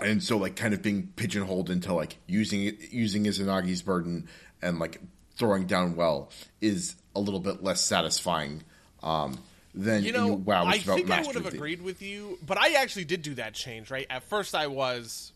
and 0.01 0.23
so 0.23 0.37
like 0.37 0.55
kind 0.55 0.73
of 0.73 0.81
being 0.81 1.11
pigeonholed 1.15 1.69
into 1.69 1.93
like 1.93 2.17
using 2.27 2.63
it 2.65 2.91
using 2.91 3.25
Izanagi's 3.25 3.81
burden 3.81 4.27
and 4.61 4.79
like 4.79 5.01
throwing 5.35 5.65
down 5.65 5.95
well 5.95 6.31
is 6.61 6.95
a 7.15 7.19
little 7.19 7.39
bit 7.39 7.63
less 7.63 7.81
satisfying 7.81 8.63
um, 9.01 9.39
than 9.73 10.03
you 10.03 10.11
know. 10.11 10.33
wow, 10.33 10.65
I 10.65 10.77
think 10.77 11.09
I 11.09 11.21
would 11.23 11.35
have 11.35 11.47
agreed 11.47 11.81
with 11.81 12.01
you, 12.01 12.37
but 12.45 12.57
I 12.57 12.73
actually 12.73 13.05
did 13.05 13.21
do 13.21 13.35
that 13.35 13.53
change. 13.53 13.89
Right 13.89 14.07
at 14.09 14.23
first, 14.23 14.53
I 14.53 14.67
was 14.67 15.31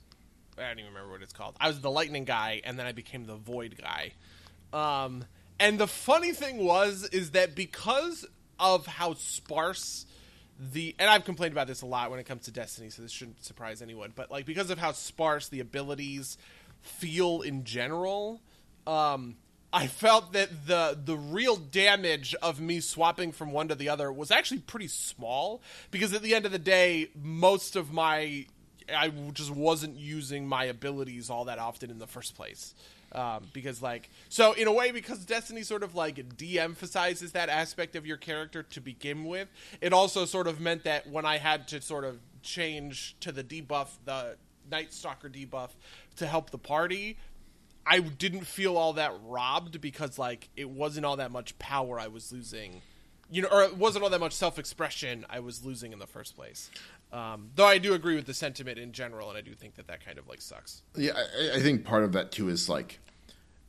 I 0.57 0.67
don't 0.67 0.79
even 0.79 0.93
remember 0.93 1.11
what 1.11 1.21
it's 1.21 1.33
called. 1.33 1.55
I 1.59 1.67
was 1.67 1.81
the 1.81 1.91
lightning 1.91 2.25
guy, 2.25 2.61
and 2.63 2.77
then 2.77 2.85
I 2.85 2.91
became 2.91 3.25
the 3.25 3.35
void 3.35 3.75
guy 3.81 4.13
Um, 4.71 5.25
and 5.63 5.79
the 5.79 5.87
funny 5.87 6.33
thing 6.33 6.57
was 6.57 7.07
is 7.13 7.31
that 7.31 7.55
because 7.55 8.25
of 8.59 8.85
how 8.85 9.13
sparse 9.13 10.05
the 10.59 10.93
and 10.99 11.09
I've 11.09 11.23
complained 11.23 11.53
about 11.53 11.67
this 11.67 11.81
a 11.81 11.85
lot 11.85 12.11
when 12.11 12.19
it 12.19 12.25
comes 12.25 12.43
to 12.45 12.51
Destiny, 12.51 12.89
so 12.89 13.01
this 13.01 13.11
shouldn't 13.11 13.43
surprise 13.45 13.81
anyone. 13.81 14.11
But 14.13 14.29
like 14.29 14.45
because 14.45 14.69
of 14.69 14.77
how 14.77 14.91
sparse 14.91 15.47
the 15.47 15.61
abilities 15.61 16.37
feel 16.81 17.41
in 17.41 17.63
general, 17.63 18.41
um, 18.85 19.37
I 19.71 19.87
felt 19.87 20.33
that 20.33 20.67
the 20.67 20.99
the 21.01 21.15
real 21.15 21.55
damage 21.55 22.35
of 22.41 22.59
me 22.59 22.81
swapping 22.81 23.31
from 23.31 23.53
one 23.53 23.69
to 23.69 23.75
the 23.75 23.87
other 23.87 24.11
was 24.11 24.31
actually 24.31 24.59
pretty 24.59 24.89
small 24.89 25.61
because 25.91 26.13
at 26.13 26.21
the 26.21 26.35
end 26.35 26.45
of 26.45 26.51
the 26.51 26.59
day, 26.59 27.07
most 27.15 27.77
of 27.77 27.93
my 27.93 28.47
I 28.93 29.13
just 29.31 29.51
wasn't 29.51 29.95
using 29.95 30.45
my 30.45 30.65
abilities 30.65 31.29
all 31.29 31.45
that 31.45 31.57
often 31.57 31.89
in 31.89 31.99
the 31.99 32.07
first 32.07 32.35
place. 32.35 32.75
Um, 33.15 33.45
because 33.53 33.79
like 33.79 34.09
so 34.29 34.53
in 34.53 34.67
a 34.67 34.71
way 34.73 34.89
because 34.89 35.19
destiny 35.23 35.61
sort 35.61 35.83
of 35.83 35.93
like 35.93 36.35
de-emphasizes 36.35 37.33
that 37.33 37.47
aspect 37.47 37.95
of 37.95 38.07
your 38.07 38.17
character 38.17 38.63
to 38.63 38.81
begin 38.81 39.25
with 39.25 39.47
it 39.81 39.93
also 39.93 40.25
sort 40.25 40.47
of 40.47 40.59
meant 40.59 40.85
that 40.85 41.07
when 41.07 41.23
i 41.23 41.37
had 41.37 41.67
to 41.67 41.79
sort 41.79 42.05
of 42.05 42.17
change 42.41 43.15
to 43.19 43.31
the 43.31 43.43
debuff 43.43 43.89
the 44.05 44.35
night 44.71 44.91
stalker 44.91 45.29
debuff 45.29 45.69
to 46.15 46.25
help 46.25 46.49
the 46.49 46.57
party 46.57 47.15
i 47.85 47.99
didn't 47.99 48.47
feel 48.47 48.77
all 48.77 48.93
that 48.93 49.13
robbed 49.25 49.79
because 49.79 50.17
like 50.17 50.49
it 50.57 50.67
wasn't 50.67 51.05
all 51.05 51.17
that 51.17 51.31
much 51.31 51.57
power 51.59 51.99
i 51.99 52.07
was 52.07 52.31
losing. 52.31 52.81
You 53.29 53.43
know 53.43 53.49
or 53.51 53.63
it 53.63 53.77
wasn't 53.77 54.03
all 54.03 54.09
that 54.09 54.19
much 54.19 54.33
self-expression 54.33 55.25
i 55.29 55.39
was 55.39 55.63
losing 55.63 55.93
in 55.93 55.99
the 55.99 56.07
first 56.07 56.35
place 56.35 56.71
um, 57.13 57.51
though 57.55 57.67
I 57.67 57.77
do 57.77 57.93
agree 57.93 58.15
with 58.15 58.25
the 58.25 58.33
sentiment 58.33 58.79
in 58.79 58.91
general, 58.91 59.29
and 59.29 59.37
I 59.37 59.41
do 59.41 59.53
think 59.53 59.75
that 59.75 59.87
that 59.87 60.03
kind 60.03 60.17
of 60.17 60.27
like 60.27 60.41
sucks. 60.41 60.81
Yeah, 60.95 61.11
I, 61.15 61.57
I 61.57 61.61
think 61.61 61.85
part 61.85 62.03
of 62.03 62.13
that 62.13 62.31
too 62.31 62.49
is 62.49 62.67
like, 62.67 62.99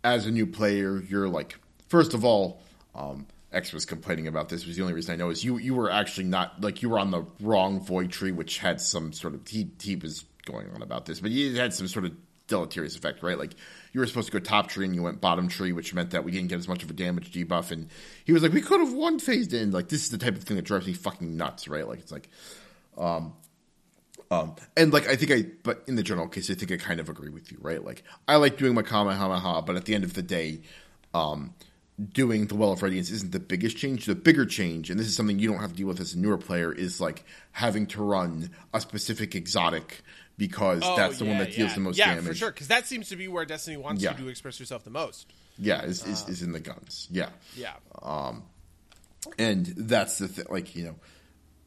as 0.03 0.27
a 0.27 0.31
new 0.31 0.47
player, 0.47 1.01
you're 1.01 1.29
like, 1.29 1.57
first 1.89 2.15
of 2.15 2.25
all, 2.25 2.61
um, 2.95 3.27
X 3.53 3.73
was 3.73 3.85
complaining 3.85 4.27
about 4.27 4.49
this. 4.49 4.67
Was 4.67 4.77
the 4.77 4.83
only 4.83 4.95
reason 4.95 5.13
I 5.13 5.17
know 5.17 5.31
is 5.31 5.45
you 5.45 5.59
you 5.59 5.75
were 5.75 5.91
actually 5.91 6.25
not 6.25 6.61
like 6.61 6.83
you 6.83 6.89
were 6.89 6.99
on 6.99 7.11
the 7.11 7.25
wrong 7.41 7.81
void 7.81 8.11
tree, 8.11 8.33
which 8.33 8.59
had 8.59 8.81
some 8.81 9.13
sort 9.13 9.35
of 9.35 9.47
he 9.47 9.71
he 9.81 9.95
was 9.95 10.25
going 10.45 10.71
on 10.75 10.83
about 10.83 11.07
this, 11.07 11.21
but 11.21 11.31
he 11.31 11.57
had 11.57 11.73
some 11.73 11.87
sort 11.87 12.05
of 12.05 12.13
deleterious 12.47 12.97
effect, 12.97 13.23
right? 13.23 13.39
Like 13.39 13.55
you 13.93 14.01
were 14.01 14.07
supposed 14.07 14.27
to 14.27 14.33
go 14.33 14.39
top 14.39 14.69
tree 14.69 14.85
and 14.85 14.95
you 14.95 15.03
went 15.03 15.21
bottom 15.21 15.49
tree, 15.49 15.73
which 15.73 15.95
meant 15.95 16.11
that 16.11 16.25
we 16.25 16.33
didn't 16.33 16.49
get 16.49 16.59
as 16.59 16.69
much 16.69 16.83
of 16.83 16.91
a 16.91 16.93
damage 16.93 17.33
debuff. 17.33 17.71
And 17.71 17.89
he 18.25 18.33
was 18.33 18.43
like, 18.43 18.53
we 18.53 18.61
could 18.61 18.81
have 18.81 18.93
one 18.93 19.19
phased 19.19 19.55
in. 19.55 19.71
Like 19.71 19.89
this 19.89 20.03
is 20.03 20.11
the 20.11 20.19
type 20.19 20.37
of 20.37 20.45
thing 20.45 20.57
that 20.57 20.65
drives 20.65 20.87
me 20.87 20.93
fucking 20.93 21.37
nuts, 21.37 21.69
right? 21.69 21.87
Like 21.89 22.01
it's 22.01 22.13
like, 22.13 22.29
um, 22.99 23.35
um, 24.31 24.57
and 24.77 24.93
like 24.93 25.07
I 25.09 25.17
think 25.17 25.31
I, 25.33 25.45
but 25.63 25.85
in 25.87 25.97
the 25.97 26.03
general 26.03 26.29
case, 26.29 26.51
I 26.51 26.55
think 26.55 26.73
I 26.73 26.77
kind 26.77 27.01
of 27.01 27.09
agree 27.09 27.31
with 27.31 27.53
you, 27.53 27.59
right? 27.61 27.85
Like 27.85 28.03
I 28.27 28.37
like 28.37 28.57
doing 28.57 28.75
my 28.75 28.83
Kamehameha, 28.83 29.63
but 29.63 29.77
at 29.77 29.85
the 29.85 29.95
end 29.95 30.05
of 30.05 30.15
the 30.15 30.23
day, 30.23 30.63
um, 31.13 31.55
doing 32.13 32.47
the 32.47 32.55
Well 32.57 32.73
of 32.73 32.83
Radiance 32.83 33.11
isn't 33.11 33.33
the 33.33 33.39
biggest 33.39 33.77
change. 33.77 34.07
The 34.07 34.15
bigger 34.15 34.47
change, 34.47 34.91
and 34.91 34.99
this 34.99 35.07
is 35.07 35.15
something 35.15 35.39
you 35.39 35.49
don't 35.51 35.61
have 35.61 35.71
to 35.73 35.77
deal 35.77 35.87
with 35.87 36.01
as 36.01 36.15
a 36.15 36.19
newer 36.19 36.39
player, 36.39 36.73
is 36.73 37.01
like 37.01 37.25
having 37.53 37.87
to 37.89 38.03
run 38.03 38.51
a 38.73 38.81
specific 38.81 39.35
exotic 39.35 40.01
because 40.37 40.81
Oh, 40.85 40.97
that's 40.97 41.19
the 41.19 41.27
one 41.27 41.39
that 41.39 41.53
deals 41.53 41.69
yeah. 41.71 41.75
the 41.75 41.81
most 41.81 41.99
yeah, 41.99 42.09
damage. 42.15 42.27
for 42.27 42.35
sure. 42.35 42.51
Because 42.51 42.67
that 42.69 42.87
seems 42.89 43.11
to 43.11 43.17
be 43.17 43.29
where 43.29 43.45
Destiny 43.45 43.77
wants 43.77 44.03
Yeah. 44.03 44.17
you 44.19 44.25
to 44.25 44.29
express 44.31 44.59
yourself 44.59 44.83
the 44.83 44.91
most. 44.91 45.33
Yeah, 45.59 45.83
is, 45.85 46.05
is, 46.05 46.29
is 46.29 46.43
in 46.43 46.51
the 46.51 46.59
guns. 46.59 47.07
Yeah. 47.13 47.29
Yeah, 47.57 47.75
Um, 48.03 48.43
and 49.39 49.65
that's 49.67 50.19
the 50.19 50.27
thing 50.29 50.47
like 50.51 50.75
you 50.75 50.85
know 50.87 50.95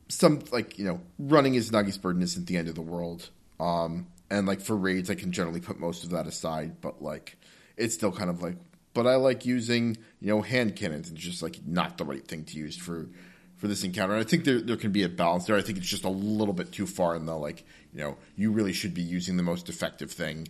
some 0.09 0.41
like 0.51 0.77
you 0.77 0.85
know 0.85 1.01
running 1.19 1.53
Izanagi's 1.53 1.97
burden 1.97 2.21
isn't 2.21 2.47
the 2.47 2.57
end 2.57 2.67
of 2.67 2.75
the 2.75 2.81
world. 2.81 3.29
Um 3.59 4.07
and 4.29 4.47
like 4.47 4.61
for 4.61 4.75
raids 4.75 5.09
i 5.09 5.15
can 5.15 5.31
generally 5.31 5.61
put 5.61 5.79
most 5.79 6.03
of 6.03 6.09
that 6.11 6.27
aside 6.27 6.81
but 6.81 7.01
like 7.01 7.37
it's 7.75 7.93
still 7.93 8.11
kind 8.11 8.29
of 8.29 8.41
like 8.41 8.57
but 8.93 9.07
i 9.07 9.15
like 9.15 9.45
using 9.45 9.95
you 10.19 10.27
know 10.27 10.41
hand 10.41 10.75
cannons 10.75 11.09
and 11.09 11.17
it's 11.17 11.25
just 11.25 11.41
like 11.41 11.59
not 11.65 11.97
the 11.97 12.05
right 12.05 12.27
thing 12.27 12.43
to 12.43 12.57
use 12.57 12.75
for 12.75 13.07
for 13.57 13.67
this 13.67 13.83
encounter. 13.83 14.13
And 14.13 14.23
i 14.23 14.27
think 14.27 14.45
there, 14.45 14.61
there 14.61 14.77
can 14.77 14.91
be 14.91 15.03
a 15.03 15.09
balance 15.09 15.45
there. 15.45 15.55
I 15.55 15.61
think 15.61 15.79
it's 15.79 15.87
just 15.87 16.03
a 16.03 16.09
little 16.09 16.53
bit 16.53 16.71
too 16.71 16.85
far 16.85 17.15
in 17.15 17.25
the 17.25 17.35
like 17.35 17.63
you 17.93 17.99
know 18.01 18.17
you 18.35 18.51
really 18.51 18.73
should 18.73 18.93
be 18.93 19.01
using 19.01 19.37
the 19.37 19.43
most 19.43 19.69
effective 19.69 20.11
thing 20.11 20.47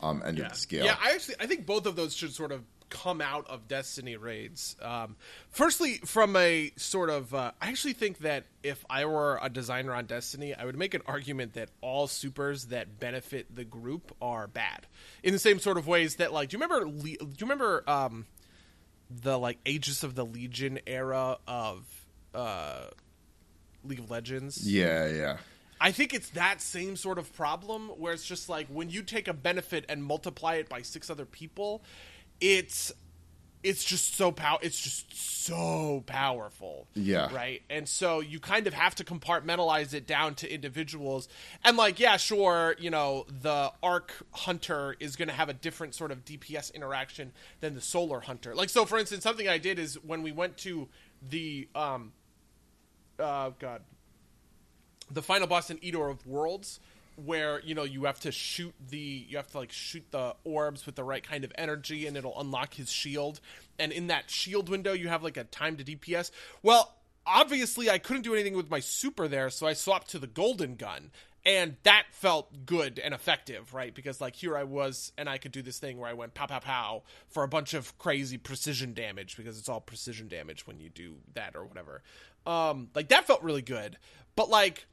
um 0.00 0.22
end 0.24 0.38
of 0.38 0.48
the 0.48 0.54
scale. 0.54 0.84
Yeah, 0.84 0.96
I 1.02 1.12
actually 1.12 1.34
I 1.40 1.46
think 1.46 1.66
both 1.66 1.86
of 1.86 1.96
those 1.96 2.14
should 2.14 2.32
sort 2.32 2.52
of 2.52 2.62
come 2.88 3.20
out 3.20 3.46
of 3.48 3.68
Destiny 3.68 4.16
raids. 4.16 4.76
Um, 4.80 5.16
firstly, 5.50 5.94
from 6.04 6.36
a 6.36 6.72
sort 6.76 7.10
of, 7.10 7.34
uh, 7.34 7.52
I 7.60 7.68
actually 7.68 7.94
think 7.94 8.18
that 8.18 8.44
if 8.62 8.84
I 8.88 9.04
were 9.04 9.38
a 9.42 9.48
designer 9.48 9.94
on 9.94 10.06
Destiny, 10.06 10.54
I 10.54 10.64
would 10.64 10.76
make 10.76 10.94
an 10.94 11.02
argument 11.06 11.54
that 11.54 11.70
all 11.80 12.06
supers 12.06 12.66
that 12.66 12.98
benefit 12.98 13.54
the 13.54 13.64
group 13.64 14.14
are 14.20 14.46
bad. 14.46 14.86
In 15.22 15.32
the 15.32 15.38
same 15.38 15.58
sort 15.58 15.78
of 15.78 15.86
ways 15.86 16.16
that, 16.16 16.32
like, 16.32 16.50
do 16.50 16.56
you 16.56 16.62
remember? 16.62 16.88
Le- 16.88 17.02
do 17.02 17.26
you 17.26 17.36
remember 17.40 17.84
um, 17.88 18.26
the 19.10 19.38
like 19.38 19.58
Aegis 19.64 20.02
of 20.02 20.14
the 20.14 20.24
Legion 20.24 20.80
era 20.86 21.38
of 21.46 21.84
uh, 22.34 22.86
League 23.84 24.00
of 24.00 24.10
Legends? 24.10 24.70
yeah 24.70 25.06
yeah 25.06 25.36
I 25.80 25.92
think 25.92 26.14
it's 26.14 26.30
that 26.30 26.62
same 26.62 26.96
sort 26.96 27.18
of 27.18 27.32
problem 27.34 27.88
where 27.98 28.12
it's 28.12 28.26
just 28.26 28.48
like 28.48 28.66
when 28.68 28.88
you 28.88 29.02
take 29.02 29.28
a 29.28 29.34
benefit 29.34 29.84
and 29.88 30.02
multiply 30.02 30.54
it 30.54 30.68
by 30.68 30.82
six 30.82 31.10
other 31.10 31.26
people, 31.26 31.82
it's 32.40 32.92
it's 33.62 33.82
just 33.82 34.14
so 34.14 34.30
pow 34.30 34.58
it's 34.62 34.78
just 34.78 35.12
so 35.46 36.02
powerful. 36.06 36.88
Yeah. 36.94 37.34
Right? 37.34 37.62
And 37.70 37.88
so 37.88 38.20
you 38.20 38.40
kind 38.40 38.66
of 38.66 38.74
have 38.74 38.94
to 38.96 39.04
compartmentalize 39.04 39.94
it 39.94 40.06
down 40.06 40.34
to 40.36 40.52
individuals. 40.52 41.28
And 41.64 41.76
like, 41.76 42.00
yeah, 42.00 42.16
sure, 42.16 42.74
you 42.78 42.90
know, 42.90 43.26
the 43.42 43.72
arc 43.82 44.12
hunter 44.32 44.96
is 45.00 45.16
going 45.16 45.28
to 45.28 45.34
have 45.34 45.48
a 45.48 45.52
different 45.52 45.94
sort 45.94 46.10
of 46.10 46.24
DPS 46.24 46.74
interaction 46.74 47.32
than 47.60 47.74
the 47.74 47.80
solar 47.80 48.20
hunter. 48.20 48.54
Like 48.54 48.70
so 48.70 48.84
for 48.84 48.98
instance, 48.98 49.22
something 49.22 49.48
I 49.48 49.58
did 49.58 49.78
is 49.78 49.94
when 50.02 50.22
we 50.22 50.32
went 50.32 50.56
to 50.58 50.88
the 51.28 51.68
um 51.74 52.12
uh 53.18 53.50
god 53.58 53.80
the 55.10 55.22
final 55.22 55.46
boss 55.46 55.70
in 55.70 55.78
Eater 55.82 56.08
of 56.08 56.26
Worlds, 56.26 56.80
where 57.16 57.60
you 57.60 57.74
know 57.74 57.84
you 57.84 58.04
have 58.04 58.20
to 58.20 58.32
shoot 58.32 58.74
the 58.90 59.24
you 59.28 59.36
have 59.36 59.50
to 59.52 59.58
like 59.58 59.72
shoot 59.72 60.04
the 60.10 60.34
orbs 60.44 60.86
with 60.86 60.94
the 60.94 61.04
right 61.04 61.22
kind 61.22 61.44
of 61.44 61.52
energy, 61.56 62.06
and 62.06 62.16
it'll 62.16 62.38
unlock 62.38 62.74
his 62.74 62.90
shield. 62.90 63.40
And 63.78 63.92
in 63.92 64.06
that 64.06 64.30
shield 64.30 64.68
window, 64.68 64.92
you 64.92 65.08
have 65.08 65.22
like 65.22 65.36
a 65.36 65.44
time 65.44 65.76
to 65.76 65.84
DPS. 65.84 66.30
Well, 66.62 66.94
obviously, 67.26 67.90
I 67.90 67.98
couldn't 67.98 68.22
do 68.22 68.34
anything 68.34 68.56
with 68.56 68.70
my 68.70 68.80
super 68.80 69.28
there, 69.28 69.50
so 69.50 69.66
I 69.66 69.72
swapped 69.72 70.10
to 70.10 70.18
the 70.18 70.26
golden 70.26 70.76
gun. 70.76 71.10
And 71.44 71.76
that 71.84 72.06
felt 72.10 72.66
good 72.66 72.98
and 72.98 73.14
effective, 73.14 73.72
right? 73.72 73.94
Because 73.94 74.20
like 74.20 74.34
here 74.34 74.56
I 74.56 74.64
was, 74.64 75.12
and 75.16 75.28
I 75.28 75.38
could 75.38 75.52
do 75.52 75.62
this 75.62 75.78
thing 75.78 75.96
where 75.96 76.10
I 76.10 76.12
went 76.12 76.34
pow 76.34 76.46
pow 76.46 76.58
pow 76.58 77.02
for 77.28 77.44
a 77.44 77.48
bunch 77.48 77.72
of 77.72 77.96
crazy 77.98 78.36
precision 78.36 78.94
damage 78.94 79.36
because 79.36 79.56
it's 79.56 79.68
all 79.68 79.80
precision 79.80 80.26
damage 80.26 80.66
when 80.66 80.80
you 80.80 80.88
do 80.88 81.14
that 81.34 81.54
or 81.54 81.64
whatever. 81.64 82.02
Um, 82.46 82.88
like 82.96 83.08
that 83.10 83.28
felt 83.28 83.44
really 83.44 83.62
good, 83.62 83.96
but 84.34 84.50
like 84.50 84.86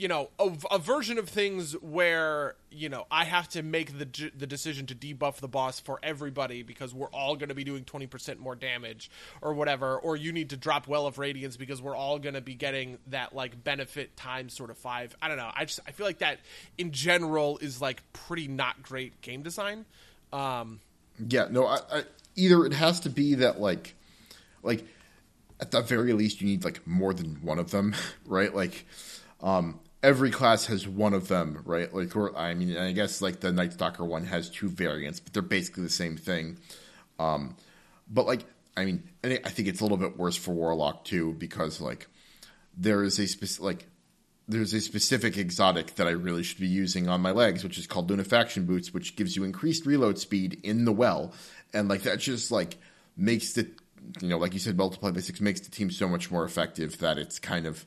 you 0.00 0.08
know 0.08 0.30
a, 0.38 0.50
a 0.70 0.78
version 0.78 1.18
of 1.18 1.28
things 1.28 1.74
where 1.82 2.54
you 2.70 2.88
know 2.88 3.06
I 3.10 3.26
have 3.26 3.48
to 3.50 3.62
make 3.62 3.98
the 3.98 4.30
the 4.34 4.46
decision 4.46 4.86
to 4.86 4.94
debuff 4.94 5.36
the 5.36 5.48
boss 5.48 5.78
for 5.78 6.00
everybody 6.02 6.62
because 6.62 6.94
we're 6.94 7.10
all 7.10 7.36
going 7.36 7.50
to 7.50 7.54
be 7.54 7.64
doing 7.64 7.84
20% 7.84 8.38
more 8.38 8.56
damage 8.56 9.10
or 9.42 9.52
whatever 9.52 9.98
or 9.98 10.16
you 10.16 10.32
need 10.32 10.50
to 10.50 10.56
drop 10.56 10.88
well 10.88 11.06
of 11.06 11.18
radiance 11.18 11.58
because 11.58 11.82
we're 11.82 11.94
all 11.94 12.18
going 12.18 12.34
to 12.34 12.40
be 12.40 12.54
getting 12.54 12.96
that 13.08 13.34
like 13.34 13.62
benefit 13.62 14.16
times 14.16 14.54
sort 14.54 14.70
of 14.70 14.78
5 14.78 15.16
I 15.20 15.28
don't 15.28 15.36
know. 15.36 15.50
I 15.54 15.66
just 15.66 15.80
I 15.86 15.90
feel 15.90 16.06
like 16.06 16.20
that 16.20 16.38
in 16.78 16.92
general 16.92 17.58
is 17.58 17.82
like 17.82 18.02
pretty 18.14 18.48
not 18.48 18.82
great 18.82 19.20
game 19.20 19.42
design. 19.42 19.84
Um 20.32 20.80
Yeah, 21.28 21.48
no, 21.50 21.66
I, 21.66 21.78
I, 21.92 22.04
either 22.36 22.64
it 22.64 22.72
has 22.72 23.00
to 23.00 23.10
be 23.10 23.34
that 23.34 23.60
like, 23.60 23.94
like 24.62 24.82
at 25.60 25.72
the 25.72 25.82
very 25.82 26.14
least 26.14 26.40
you 26.40 26.46
need 26.46 26.64
like 26.64 26.86
more 26.86 27.12
than 27.12 27.34
one 27.42 27.58
of 27.58 27.70
them, 27.70 27.94
right? 28.24 28.54
Like, 28.54 28.86
um, 29.42 29.78
every 30.02 30.30
class 30.30 30.66
has 30.66 30.86
one 30.88 31.14
of 31.14 31.28
them, 31.28 31.62
right? 31.64 31.92
Like, 31.92 32.14
or 32.16 32.36
I 32.36 32.54
mean, 32.54 32.76
I 32.76 32.92
guess 32.92 33.20
like 33.20 33.40
the 33.40 33.52
Night 33.52 33.72
Stalker 33.72 34.04
one 34.04 34.24
has 34.26 34.50
two 34.50 34.68
variants, 34.68 35.20
but 35.20 35.32
they're 35.32 35.42
basically 35.42 35.82
the 35.82 35.90
same 35.90 36.16
thing. 36.16 36.58
Um, 37.18 37.56
but 38.08 38.26
like, 38.26 38.44
I 38.76 38.84
mean, 38.84 39.02
I 39.22 39.36
think 39.36 39.68
it's 39.68 39.80
a 39.80 39.84
little 39.84 39.98
bit 39.98 40.16
worse 40.16 40.36
for 40.36 40.52
Warlock 40.52 41.04
too 41.04 41.34
because 41.34 41.80
like 41.80 42.06
there 42.76 43.02
is 43.02 43.18
a 43.18 43.26
specific 43.26 43.64
like 43.64 43.86
there's 44.48 44.74
a 44.74 44.80
specific 44.80 45.36
exotic 45.36 45.94
that 45.96 46.08
I 46.08 46.10
really 46.10 46.42
should 46.42 46.58
be 46.58 46.66
using 46.66 47.08
on 47.08 47.20
my 47.20 47.30
legs, 47.30 47.62
which 47.62 47.78
is 47.78 47.86
called 47.86 48.10
Lunafaction 48.10 48.66
Boots, 48.66 48.92
which 48.92 49.14
gives 49.14 49.36
you 49.36 49.44
increased 49.44 49.86
reload 49.86 50.18
speed 50.18 50.60
in 50.64 50.84
the 50.84 50.92
well, 50.92 51.32
and 51.72 51.88
like 51.88 52.02
that 52.02 52.18
just 52.18 52.50
like 52.50 52.76
makes 53.16 53.52
the 53.52 53.68
you 54.20 54.28
know 54.28 54.38
like 54.38 54.54
you 54.54 54.58
said 54.58 54.76
multiply 54.76 55.10
by 55.10 55.20
six 55.20 55.40
makes 55.40 55.60
the 55.60 55.70
team 55.70 55.90
so 55.90 56.08
much 56.08 56.30
more 56.30 56.44
effective 56.44 56.98
that 56.98 57.18
it's 57.18 57.38
kind 57.38 57.66
of 57.66 57.84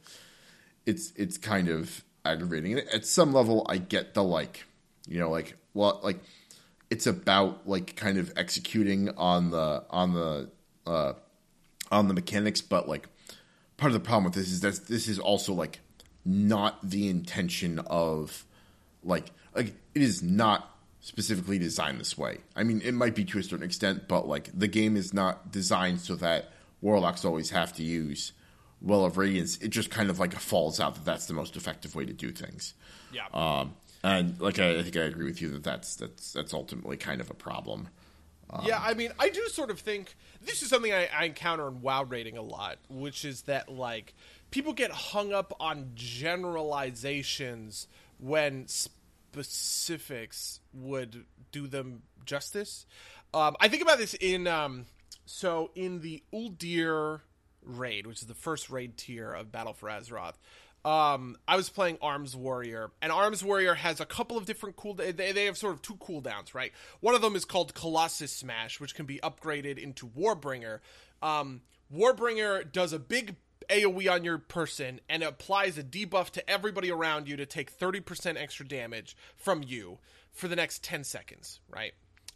it's 0.85 1.11
it's 1.15 1.37
kind 1.37 1.69
of 1.69 2.03
aggravating. 2.25 2.77
At 2.77 3.05
some 3.05 3.33
level, 3.33 3.65
I 3.69 3.77
get 3.77 4.13
the 4.13 4.23
like 4.23 4.65
you 5.07 5.19
know 5.19 5.29
like 5.29 5.57
well 5.73 5.99
like 6.03 6.19
it's 6.89 7.07
about 7.07 7.67
like 7.67 7.95
kind 7.95 8.17
of 8.17 8.31
executing 8.35 9.09
on 9.17 9.51
the 9.51 9.83
on 9.89 10.13
the 10.13 10.49
uh, 10.85 11.13
on 11.91 12.07
the 12.07 12.13
mechanics, 12.13 12.61
but 12.61 12.87
like 12.87 13.07
part 13.77 13.89
of 13.89 13.93
the 13.93 14.05
problem 14.05 14.25
with 14.25 14.33
this 14.33 14.51
is 14.51 14.61
that 14.61 14.87
this 14.87 15.07
is 15.07 15.19
also 15.19 15.53
like 15.53 15.79
not 16.25 16.87
the 16.87 17.09
intention 17.09 17.79
of 17.79 18.45
like 19.03 19.31
like 19.55 19.73
it 19.93 20.01
is 20.01 20.21
not 20.21 20.69
specifically 20.99 21.59
designed 21.59 21.99
this 21.99 22.17
way. 22.17 22.37
I 22.55 22.63
mean, 22.63 22.81
it 22.83 22.93
might 22.93 23.15
be 23.15 23.25
to 23.25 23.39
a 23.39 23.43
certain 23.43 23.65
extent, 23.65 24.07
but 24.07 24.27
like 24.27 24.49
the 24.57 24.67
game 24.67 24.95
is 24.95 25.13
not 25.13 25.51
designed 25.51 25.99
so 25.99 26.15
that 26.15 26.51
warlocks 26.79 27.25
always 27.25 27.49
have 27.49 27.73
to 27.73 27.83
use 27.83 28.33
Well 28.83 29.05
of 29.05 29.17
Radiance. 29.17 29.57
It 29.57 29.69
just 29.69 29.89
kind 29.89 30.09
of 30.09 30.19
like 30.19 30.33
falls 30.33 30.79
out 30.79 30.95
that 30.95 31.05
that's 31.05 31.25
the 31.25 31.33
most 31.33 31.55
effective 31.55 31.95
way 31.95 32.05
to 32.05 32.13
do 32.13 32.31
things. 32.31 32.73
Yeah. 33.11 33.25
Um, 33.33 33.73
and 34.03 34.39
like 34.39 34.59
I, 34.59 34.79
I 34.79 34.83
think 34.83 34.97
I 34.97 35.01
agree 35.01 35.25
with 35.25 35.41
you 35.41 35.49
that 35.51 35.63
that's 35.63 35.95
that's 35.95 36.33
that's 36.33 36.53
ultimately 36.53 36.97
kind 36.97 37.21
of 37.21 37.31
a 37.31 37.33
problem. 37.33 37.87
yeah, 38.65 38.79
I 38.79 38.93
mean, 38.93 39.11
I 39.17 39.29
do 39.29 39.47
sort 39.47 39.71
of 39.71 39.79
think 39.79 40.15
this 40.41 40.61
is 40.61 40.69
something 40.69 40.93
I, 40.93 41.07
I 41.07 41.23
encounter 41.25 41.67
in 41.67 41.81
WoW 41.81 42.03
raiding 42.03 42.37
a 42.37 42.41
lot, 42.41 42.77
which 42.89 43.25
is 43.25 43.43
that 43.43 43.69
like 43.69 44.13
people 44.51 44.73
get 44.73 44.91
hung 44.91 45.33
up 45.33 45.55
on 45.59 45.91
generalizations 45.95 47.87
when 48.19 48.67
specifics 48.67 50.59
would 50.73 51.25
do 51.51 51.67
them 51.67 52.03
justice. 52.25 52.85
Um, 53.33 53.55
I 53.59 53.67
think 53.69 53.81
about 53.81 53.97
this 53.97 54.13
in 54.13 54.45
um, 54.47 54.85
so 55.25 55.71
in 55.75 56.01
the 56.01 56.21
Uldir 56.33 57.21
raid, 57.65 58.07
which 58.07 58.21
is 58.21 58.27
the 58.27 58.33
first 58.33 58.69
raid 58.69 58.97
tier 58.97 59.31
of 59.31 59.51
Battle 59.51 59.73
for 59.73 59.89
Azeroth. 59.89 60.35
Um, 60.85 61.37
I 61.47 61.55
was 61.55 61.69
playing 61.69 61.97
Arms 62.01 62.35
Warrior, 62.35 62.91
and 63.01 63.11
Arms 63.11 63.41
Warrior 63.43 63.73
has 63.73 64.01
a 64.01 64.05
couple 64.05 64.37
of 64.37 64.45
different 64.45 64.75
cool. 64.75 64.93
They, 64.93 65.11
they 65.11 65.45
have 65.45 65.57
sort 65.57 65.73
of 65.73 65.81
two 65.81 65.95
cooldowns, 65.95 66.53
right? 66.53 66.73
One 66.99 67.15
of 67.15 67.21
them 67.21 67.35
is 67.35 67.45
called 67.45 67.73
Colossus 67.73 68.33
Smash, 68.33 68.81
which 68.81 68.93
can 68.93 69.05
be 69.05 69.19
upgraded 69.23 69.77
into 69.77 70.07
Warbringer. 70.07 70.79
Um, 71.21 71.61
Warbringer 71.93 72.69
does 72.69 72.91
a 72.91 72.99
big 72.99 73.37
AoE 73.69 74.11
on 74.11 74.25
your 74.25 74.37
person 74.37 74.99
and 75.07 75.23
applies 75.23 75.77
a 75.77 75.83
debuff 75.83 76.31
to 76.31 76.49
everybody 76.49 76.91
around 76.91 77.29
you 77.29 77.37
to 77.37 77.45
take 77.45 77.77
30% 77.77 78.35
extra 78.37 78.67
damage 78.67 79.15
from 79.37 79.63
you 79.63 79.99
for 80.33 80.49
the 80.49 80.55
next 80.55 80.83
10 80.83 81.05
seconds, 81.05 81.61
right? 81.69 81.93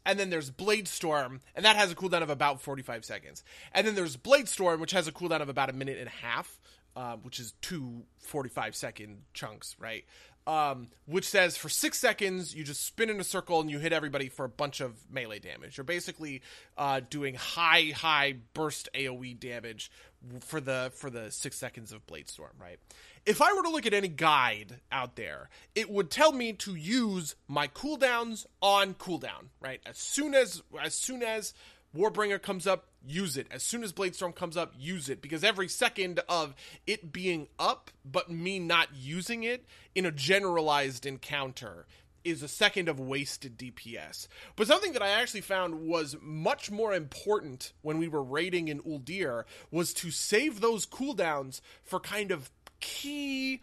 And 0.08 0.18
then 0.18 0.30
there's 0.30 0.50
Blade 0.50 0.88
Storm, 0.88 1.42
and 1.54 1.66
that 1.66 1.76
has 1.76 1.92
a 1.92 1.96
cooldown 1.96 2.22
of 2.22 2.30
about 2.30 2.62
45 2.62 3.04
seconds. 3.04 3.44
And 3.74 3.86
then 3.86 3.94
there's 3.94 4.16
Blade 4.16 4.48
Storm, 4.48 4.80
which 4.80 4.92
has 4.92 5.06
a 5.06 5.12
cooldown 5.12 5.42
of 5.42 5.50
about 5.50 5.70
a 5.70 5.74
minute 5.74 5.98
and 5.98 6.08
a 6.08 6.26
half, 6.26 6.58
uh, 6.98 7.16
which 7.18 7.40
is 7.40 7.54
two 7.62 8.02
45 8.18 8.76
second 8.76 9.22
chunks, 9.36 9.76
right? 9.80 10.04
Um, 10.48 10.88
which 11.06 11.28
says 11.28 11.56
for 11.56 11.70
six 11.70 12.00
seconds 12.00 12.56
you 12.56 12.64
just 12.64 12.84
spin 12.84 13.10
in 13.10 13.20
a 13.20 13.24
circle 13.24 13.62
and 13.62 13.70
you 13.70 13.78
hit 13.80 13.94
everybody 13.94 14.30
for 14.30 14.46
a 14.46 14.50
bunch 14.50 14.80
of 14.80 14.96
melee 15.12 15.38
damage. 15.38 15.78
You're 15.78 15.84
basically 15.84 16.42
uh, 16.76 17.02
doing 17.08 17.36
high, 17.36 17.92
high 17.96 18.38
burst 18.56 18.90
AOE 18.96 19.40
damage 19.40 19.92
for 20.40 20.60
the 20.60 20.92
for 20.96 21.12
the 21.12 21.30
six 21.30 21.56
seconds 21.58 21.92
of 21.92 22.08
Blade 22.08 22.30
Storm, 22.30 22.54
right? 22.60 22.80
If 23.28 23.44
I 23.44 23.54
were 23.54 23.62
to 23.62 23.70
look 23.70 23.86
at 23.86 23.94
any 23.94 24.08
guide 24.08 24.80
out 24.92 25.18
there, 25.18 25.50
it 25.76 25.92
would 25.92 26.10
tell 26.10 26.32
me 26.32 26.54
to 26.54 26.74
use 26.74 27.36
my 27.48 27.68
cooldowns 27.68 28.48
on 28.60 28.96
cooldown, 28.96 29.50
right? 29.62 29.82
As 29.86 29.98
soon 29.98 30.34
as 30.34 30.64
as 30.82 30.96
soon 30.96 31.22
as 31.22 31.54
Warbringer 31.98 32.42
comes 32.42 32.68
up, 32.68 32.86
use 33.06 33.38
it. 33.38 33.48
As 33.50 33.64
soon 33.64 33.84
as 33.84 33.92
Bladestorm 33.92 34.36
comes 34.36 34.56
up, 34.56 34.74
use 34.78 35.10
it. 35.10 35.22
Because 35.22 35.44
every 35.44 35.68
second 35.68 36.20
of 36.30 36.54
it 36.86 37.12
being 37.12 37.48
up, 37.58 37.90
but 38.06 38.30
me 38.30 38.60
not 38.60 38.90
using 38.96 39.44
it 39.44 39.66
in 39.96 40.06
a 40.06 40.12
generalized 40.12 41.06
encounter 41.06 41.88
is 42.24 42.44
a 42.44 42.48
second 42.48 42.90
of 42.90 43.00
wasted 43.00 43.58
DPS. 43.58 44.28
But 44.56 44.68
something 44.68 44.94
that 44.94 45.02
I 45.02 45.10
actually 45.10 45.42
found 45.42 45.88
was 45.88 46.16
much 46.22 46.70
more 46.70 46.94
important 46.94 47.74
when 47.82 47.98
we 47.98 48.08
were 48.08 48.24
raiding 48.24 48.68
in 48.68 48.82
Uldir 48.82 49.46
was 49.72 49.94
to 49.96 50.12
save 50.12 50.60
those 50.60 50.86
cooldowns 50.86 51.62
for 51.84 52.00
kind 52.00 52.32
of 52.32 52.52
key, 52.80 53.62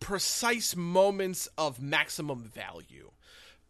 precise 0.00 0.76
moments 0.76 1.48
of 1.56 1.80
maximum 1.80 2.44
value. 2.44 3.10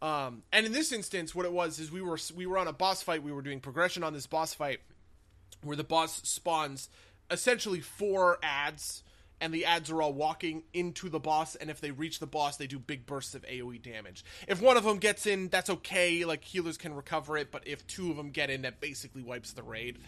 Um, 0.01 0.43
and 0.51 0.65
in 0.65 0.71
this 0.71 0.91
instance, 0.91 1.33
what 1.33 1.45
it 1.45 1.51
was 1.51 1.79
is 1.79 1.91
we 1.91 2.01
were 2.01 2.19
we 2.35 2.45
were 2.45 2.57
on 2.57 2.67
a 2.67 2.73
boss 2.73 3.01
fight. 3.01 3.23
We 3.23 3.31
were 3.31 3.41
doing 3.41 3.59
progression 3.59 4.03
on 4.03 4.13
this 4.13 4.27
boss 4.27 4.53
fight, 4.53 4.79
where 5.63 5.77
the 5.77 5.83
boss 5.83 6.21
spawns 6.23 6.89
essentially 7.31 7.79
four 7.79 8.37
ads, 8.43 9.03
and 9.41 9.53
the 9.53 9.65
ads 9.65 9.89
are 9.89 10.01
all 10.01 10.13
walking 10.13 10.63
into 10.73 11.09
the 11.09 11.19
boss. 11.19 11.55
And 11.55 11.69
if 11.69 11.81
they 11.81 11.91
reach 11.91 12.19
the 12.19 12.27
boss, 12.27 12.57
they 12.57 12.67
do 12.67 12.77
big 12.77 13.05
bursts 13.05 13.35
of 13.35 13.43
AOE 13.43 13.81
damage. 13.81 14.23
If 14.47 14.61
one 14.61 14.77
of 14.77 14.83
them 14.83 14.97
gets 14.97 15.25
in, 15.25 15.49
that's 15.49 15.69
okay. 15.69 16.23
Like 16.25 16.43
healers 16.43 16.77
can 16.77 16.93
recover 16.93 17.37
it. 17.37 17.51
But 17.51 17.67
if 17.67 17.87
two 17.87 18.11
of 18.11 18.17
them 18.17 18.29
get 18.29 18.49
in, 18.49 18.63
that 18.63 18.81
basically 18.81 19.23
wipes 19.23 19.53
the 19.53 19.63
raid 19.63 19.99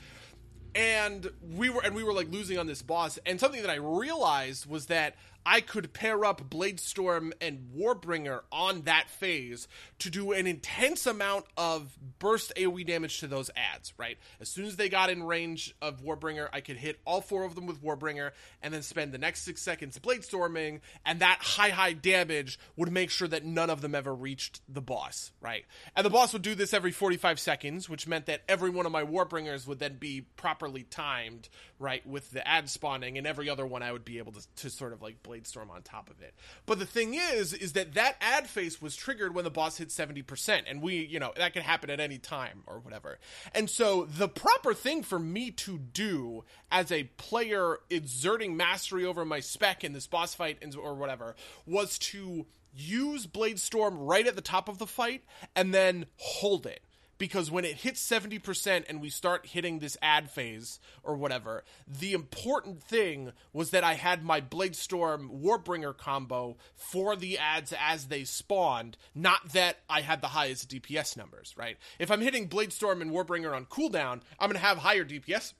and 0.77 1.31
we 1.55 1.69
were 1.69 1.81
and 1.83 1.95
we 1.95 2.03
were 2.03 2.13
like 2.13 2.31
losing 2.31 2.57
on 2.59 2.67
this 2.67 2.81
boss 2.81 3.17
and 3.25 3.39
something 3.39 3.61
that 3.61 3.71
i 3.71 3.75
realized 3.75 4.67
was 4.67 4.85
that 4.85 5.15
i 5.47 5.61
could 5.61 5.93
pair 5.93 6.25
up 6.25 6.49
bladestorm 6.49 7.31
and 7.39 7.69
warbringer 7.75 8.41
on 8.51 8.81
that 8.81 9.09
phase 9.09 9.67
to 9.97 10.09
do 10.09 10.33
an 10.33 10.45
intense 10.45 11.07
amount 11.07 11.45
of 11.55 11.97
burst 12.19 12.51
aoe 12.57 12.85
damage 12.85 13.19
to 13.21 13.27
those 13.27 13.49
ads 13.55 13.93
right? 13.97 14.17
As 14.41 14.49
soon 14.49 14.65
as 14.65 14.75
they 14.75 14.89
got 14.89 15.09
in 15.09 15.23
range 15.23 15.73
of 15.81 16.03
warbringer 16.03 16.49
i 16.51 16.59
could 16.59 16.75
hit 16.75 16.99
all 17.05 17.21
four 17.21 17.45
of 17.45 17.55
them 17.55 17.65
with 17.65 17.81
warbringer 17.81 18.31
and 18.61 18.73
then 18.73 18.81
spend 18.81 19.13
the 19.13 19.17
next 19.17 19.43
six 19.43 19.61
seconds 19.61 19.97
bladestorming 19.97 20.81
and 21.05 21.21
that 21.21 21.39
high 21.39 21.69
high 21.69 21.93
damage 21.93 22.59
would 22.75 22.91
make 22.91 23.09
sure 23.09 23.27
that 23.27 23.45
none 23.45 23.69
of 23.69 23.79
them 23.81 23.95
ever 23.95 24.13
reached 24.13 24.61
the 24.67 24.81
boss 24.81 25.31
right? 25.39 25.65
And 25.95 26.05
the 26.05 26.09
boss 26.09 26.33
would 26.33 26.41
do 26.41 26.55
this 26.55 26.73
every 26.73 26.91
45 26.91 27.39
seconds 27.39 27.89
which 27.89 28.05
meant 28.05 28.25
that 28.25 28.41
every 28.49 28.69
one 28.69 28.85
of 28.85 28.91
my 28.91 29.03
warbringers 29.03 29.65
would 29.65 29.79
then 29.79 29.97
be 29.97 30.21
properly 30.35 30.83
timed, 30.83 31.49
right, 31.79 32.05
with 32.07 32.31
the 32.31 32.47
ad 32.47 32.69
spawning, 32.69 33.17
and 33.17 33.27
every 33.27 33.49
other 33.49 33.65
one 33.65 33.83
I 33.83 33.91
would 33.91 34.05
be 34.05 34.17
able 34.17 34.31
to, 34.33 34.41
to 34.57 34.69
sort 34.69 34.93
of 34.93 35.01
like 35.01 35.23
blade 35.23 35.45
storm 35.45 35.69
on 35.69 35.81
top 35.81 36.09
of 36.09 36.21
it. 36.21 36.33
But 36.65 36.79
the 36.79 36.85
thing 36.85 37.13
is, 37.13 37.53
is 37.53 37.73
that 37.73 37.93
that 37.93 38.15
ad 38.21 38.47
face 38.47 38.81
was 38.81 38.95
triggered 38.95 39.33
when 39.33 39.43
the 39.43 39.51
boss 39.51 39.77
hit 39.77 39.89
70%, 39.89 40.63
and 40.67 40.81
we, 40.81 41.05
you 41.05 41.19
know, 41.19 41.33
that 41.37 41.53
could 41.53 41.63
happen 41.63 41.89
at 41.89 41.99
any 41.99 42.17
time 42.17 42.63
or 42.65 42.79
whatever. 42.79 43.19
And 43.53 43.69
so 43.69 44.05
the 44.05 44.27
proper 44.27 44.73
thing 44.73 45.03
for 45.03 45.19
me 45.19 45.51
to 45.51 45.77
do 45.77 46.43
as 46.71 46.91
a 46.91 47.03
player 47.17 47.77
exerting 47.89 48.57
mastery 48.57 49.05
over 49.05 49.25
my 49.25 49.39
spec 49.39 49.83
in 49.83 49.93
this 49.93 50.07
boss 50.07 50.33
fight 50.33 50.57
or 50.77 50.95
whatever 50.95 51.35
was 51.65 51.97
to 51.99 52.45
use 52.73 53.25
Blade 53.25 53.59
Storm 53.59 53.97
right 53.97 54.27
at 54.27 54.35
the 54.35 54.41
top 54.41 54.69
of 54.69 54.77
the 54.77 54.87
fight 54.87 55.23
and 55.55 55.73
then 55.73 56.05
hold 56.17 56.65
it 56.65 56.81
because 57.17 57.49
when 57.49 57.65
it 57.65 57.77
hits 57.77 58.05
70% 58.07 58.85
and 58.87 59.01
we 59.01 59.09
start 59.09 59.47
hitting 59.47 59.79
this 59.79 59.97
ad 60.01 60.29
phase 60.29 60.79
or 61.03 61.15
whatever, 61.15 61.63
the 61.87 62.13
important 62.13 62.81
thing 62.83 63.31
was 63.53 63.71
that 63.71 63.83
I 63.83 63.95
had 63.95 64.23
my 64.23 64.41
Bladestorm 64.41 65.41
Warbringer 65.41 65.95
combo 65.95 66.57
for 66.75 67.15
the 67.15 67.37
ads 67.37 67.73
as 67.79 68.05
they 68.05 68.23
spawned, 68.23 68.97
not 69.15 69.53
that 69.53 69.77
I 69.89 70.01
had 70.01 70.21
the 70.21 70.27
highest 70.27 70.69
DPS 70.69 71.17
numbers, 71.17 71.53
right? 71.57 71.77
If 71.99 72.11
I'm 72.11 72.21
hitting 72.21 72.49
Bladestorm 72.49 73.01
and 73.01 73.11
Warbringer 73.11 73.55
on 73.55 73.65
cooldown, 73.65 74.21
I'm 74.39 74.49
going 74.49 74.59
to 74.59 74.65
have 74.65 74.77
higher 74.77 75.05
DPS 75.05 75.53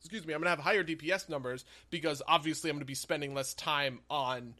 excuse 0.00 0.26
me, 0.26 0.34
I'm 0.34 0.40
going 0.40 0.44
to 0.44 0.50
have 0.50 0.58
higher 0.58 0.84
DPS 0.84 1.30
numbers 1.30 1.64
because 1.88 2.20
obviously 2.28 2.68
I'm 2.68 2.76
going 2.76 2.80
to 2.80 2.84
be 2.84 2.94
spending 2.94 3.32
less 3.32 3.54
time 3.54 4.00
on 4.10 4.54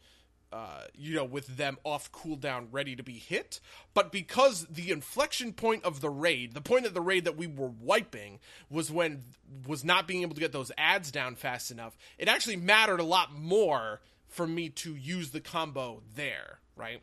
uh, 0.54 0.84
you 0.94 1.16
know, 1.16 1.24
with 1.24 1.56
them 1.56 1.76
off 1.82 2.12
cooldown, 2.12 2.68
ready 2.70 2.94
to 2.94 3.02
be 3.02 3.14
hit. 3.14 3.58
But 3.92 4.12
because 4.12 4.64
the 4.70 4.92
inflection 4.92 5.52
point 5.52 5.82
of 5.82 6.00
the 6.00 6.08
raid, 6.08 6.54
the 6.54 6.60
point 6.60 6.86
of 6.86 6.94
the 6.94 7.00
raid 7.00 7.24
that 7.24 7.36
we 7.36 7.48
were 7.48 7.72
wiping, 7.80 8.38
was 8.70 8.88
when 8.88 9.24
was 9.66 9.84
not 9.84 10.06
being 10.06 10.22
able 10.22 10.36
to 10.36 10.40
get 10.40 10.52
those 10.52 10.70
ads 10.78 11.10
down 11.10 11.34
fast 11.34 11.72
enough. 11.72 11.96
It 12.18 12.28
actually 12.28 12.54
mattered 12.54 13.00
a 13.00 13.04
lot 13.04 13.34
more 13.34 14.00
for 14.28 14.46
me 14.46 14.68
to 14.68 14.94
use 14.94 15.30
the 15.30 15.40
combo 15.40 16.02
there, 16.14 16.60
right? 16.76 17.02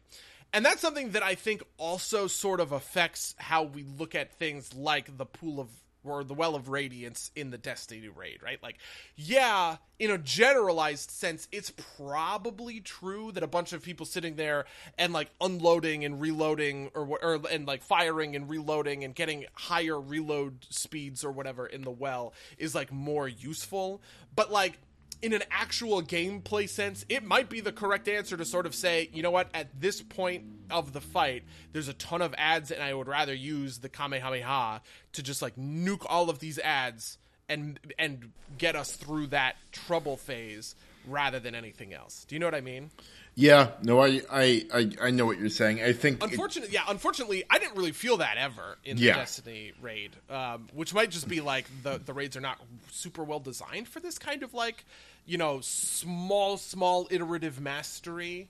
And 0.54 0.64
that's 0.64 0.80
something 0.80 1.12
that 1.12 1.24
I 1.24 1.36
think 1.36 1.62
also 1.78 2.28
sort 2.28 2.62
of 2.62 2.72
affects 2.72 3.36
how 3.38 3.64
we 3.64 3.84
look 3.84 4.16
at 4.16 4.34
things 4.34 4.74
like 4.74 5.18
the 5.18 5.26
pool 5.26 5.60
of 5.60 5.68
or 6.04 6.24
the 6.24 6.34
Well 6.34 6.56
of 6.56 6.70
Radiance 6.70 7.32
in 7.36 7.52
the 7.52 7.58
Destiny 7.58 8.08
raid, 8.08 8.42
right? 8.44 8.62
Like, 8.62 8.78
yeah, 9.16 9.78
in 10.00 10.12
a 10.12 10.18
generalized 10.18 11.12
sense, 11.12 11.48
it's 11.52 11.72
probably 11.98 12.80
true 12.80 13.32
that 13.34 13.44
a 13.44 13.48
bunch 13.48 13.74
of 13.74 13.84
people 13.84 14.06
sitting 14.06 14.36
there 14.36 14.66
and 14.98 15.14
like 15.14 15.30
unloading 15.40 16.04
and 16.06 16.20
reloading 16.20 16.90
or, 16.96 17.20
or 17.22 17.40
and 17.52 17.68
like 17.68 17.84
firing 17.84 18.36
and 18.36 18.50
reloading 18.50 19.04
and 19.04 19.14
getting 19.14 19.46
higher 19.54 20.00
reload 20.00 20.66
speeds 20.70 21.24
or 21.24 21.32
whatever 21.32 21.68
in 21.68 21.84
the 21.84 21.92
well 21.92 22.34
is 22.58 22.74
like 22.74 22.92
more 22.92 23.28
useful. 23.28 24.02
But 24.36 24.52
like 24.52 24.80
in 25.22 25.34
an 25.34 25.44
actual 25.52 26.02
gameplay 26.02 26.68
sense, 26.68 27.06
it 27.10 27.24
might 27.24 27.50
be 27.50 27.62
the 27.62 27.72
correct 27.72 28.08
answer 28.08 28.36
to 28.38 28.46
sort 28.46 28.66
of 28.66 28.74
say, 28.74 29.10
you 29.14 29.22
know 29.22 29.32
what, 29.32 29.50
at 29.54 29.68
this 29.80 30.02
point 30.02 30.44
of 30.70 30.94
the 30.94 31.02
fight, 31.02 31.44
there's 31.74 31.88
a 31.88 31.94
ton 31.94 32.22
of 32.22 32.34
ads, 32.38 32.72
and 32.72 32.82
I 32.82 32.94
would 32.94 33.08
rather 33.08 33.34
use 33.34 33.80
the 33.80 33.90
Kamehameha 33.90 34.82
to 35.14 35.24
just 35.24 35.42
like 35.42 35.56
nuke 35.56 36.06
all 36.08 36.30
of 36.30 36.40
these 36.40 36.58
ads 36.60 37.18
and 37.48 37.80
and 38.00 38.32
get 38.58 38.76
us 38.76 38.96
through 38.96 39.28
that 39.28 39.56
trouble 39.72 40.18
phase 40.18 40.76
rather 41.08 41.40
than 41.40 41.56
anything 41.56 41.94
else. 41.94 42.26
Do 42.28 42.36
you 42.36 42.40
know 42.40 42.48
what 42.48 42.56
I 42.56 42.62
mean? 42.62 42.92
Yeah, 43.34 43.70
no, 43.82 44.02
I, 44.02 44.22
I, 44.30 44.66
I, 44.74 44.92
I 45.04 45.12
know 45.12 45.26
what 45.26 45.40
you're 45.40 45.50
saying. 45.50 45.82
I 45.82 45.94
think, 45.94 46.22
unfortunately, 46.22 46.76
it, 46.76 46.82
yeah, 46.82 46.84
unfortunately, 46.90 47.46
I 47.50 47.60
didn't 47.60 47.78
really 47.78 47.94
feel 47.94 48.18
that 48.18 48.38
ever 48.38 48.78
in 48.84 48.98
yeah. 48.98 49.14
the 49.14 49.20
Destiny 49.20 49.72
raid, 49.82 50.12
um, 50.30 50.68
which 50.74 50.94
might 50.94 51.12
just 51.12 51.30
be 51.30 51.40
like 51.40 51.66
the 51.84 51.98
the 51.98 52.14
raids 52.14 52.36
are 52.36 52.42
not 52.42 52.60
super 52.92 53.24
well 53.24 53.40
designed 53.40 53.88
for 53.88 54.02
this 54.02 54.20
kind 54.20 54.44
of 54.44 54.54
like, 54.54 54.86
you 55.26 55.38
know, 55.38 55.60
small, 55.62 56.58
small 56.58 57.08
iterative 57.12 57.60
mastery. 57.60 58.48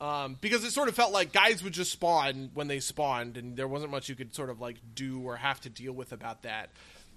Um, 0.00 0.36
because 0.40 0.64
it 0.64 0.72
sort 0.72 0.88
of 0.88 0.96
felt 0.96 1.12
like 1.12 1.32
guys 1.32 1.62
would 1.62 1.72
just 1.72 1.92
spawn 1.92 2.50
when 2.52 2.66
they 2.66 2.80
spawned, 2.80 3.36
and 3.36 3.56
there 3.56 3.68
wasn't 3.68 3.92
much 3.92 4.08
you 4.08 4.16
could 4.16 4.34
sort 4.34 4.50
of 4.50 4.60
like 4.60 4.76
do 4.94 5.20
or 5.20 5.36
have 5.36 5.60
to 5.62 5.70
deal 5.70 5.92
with 5.92 6.12
about 6.12 6.42
that. 6.42 6.70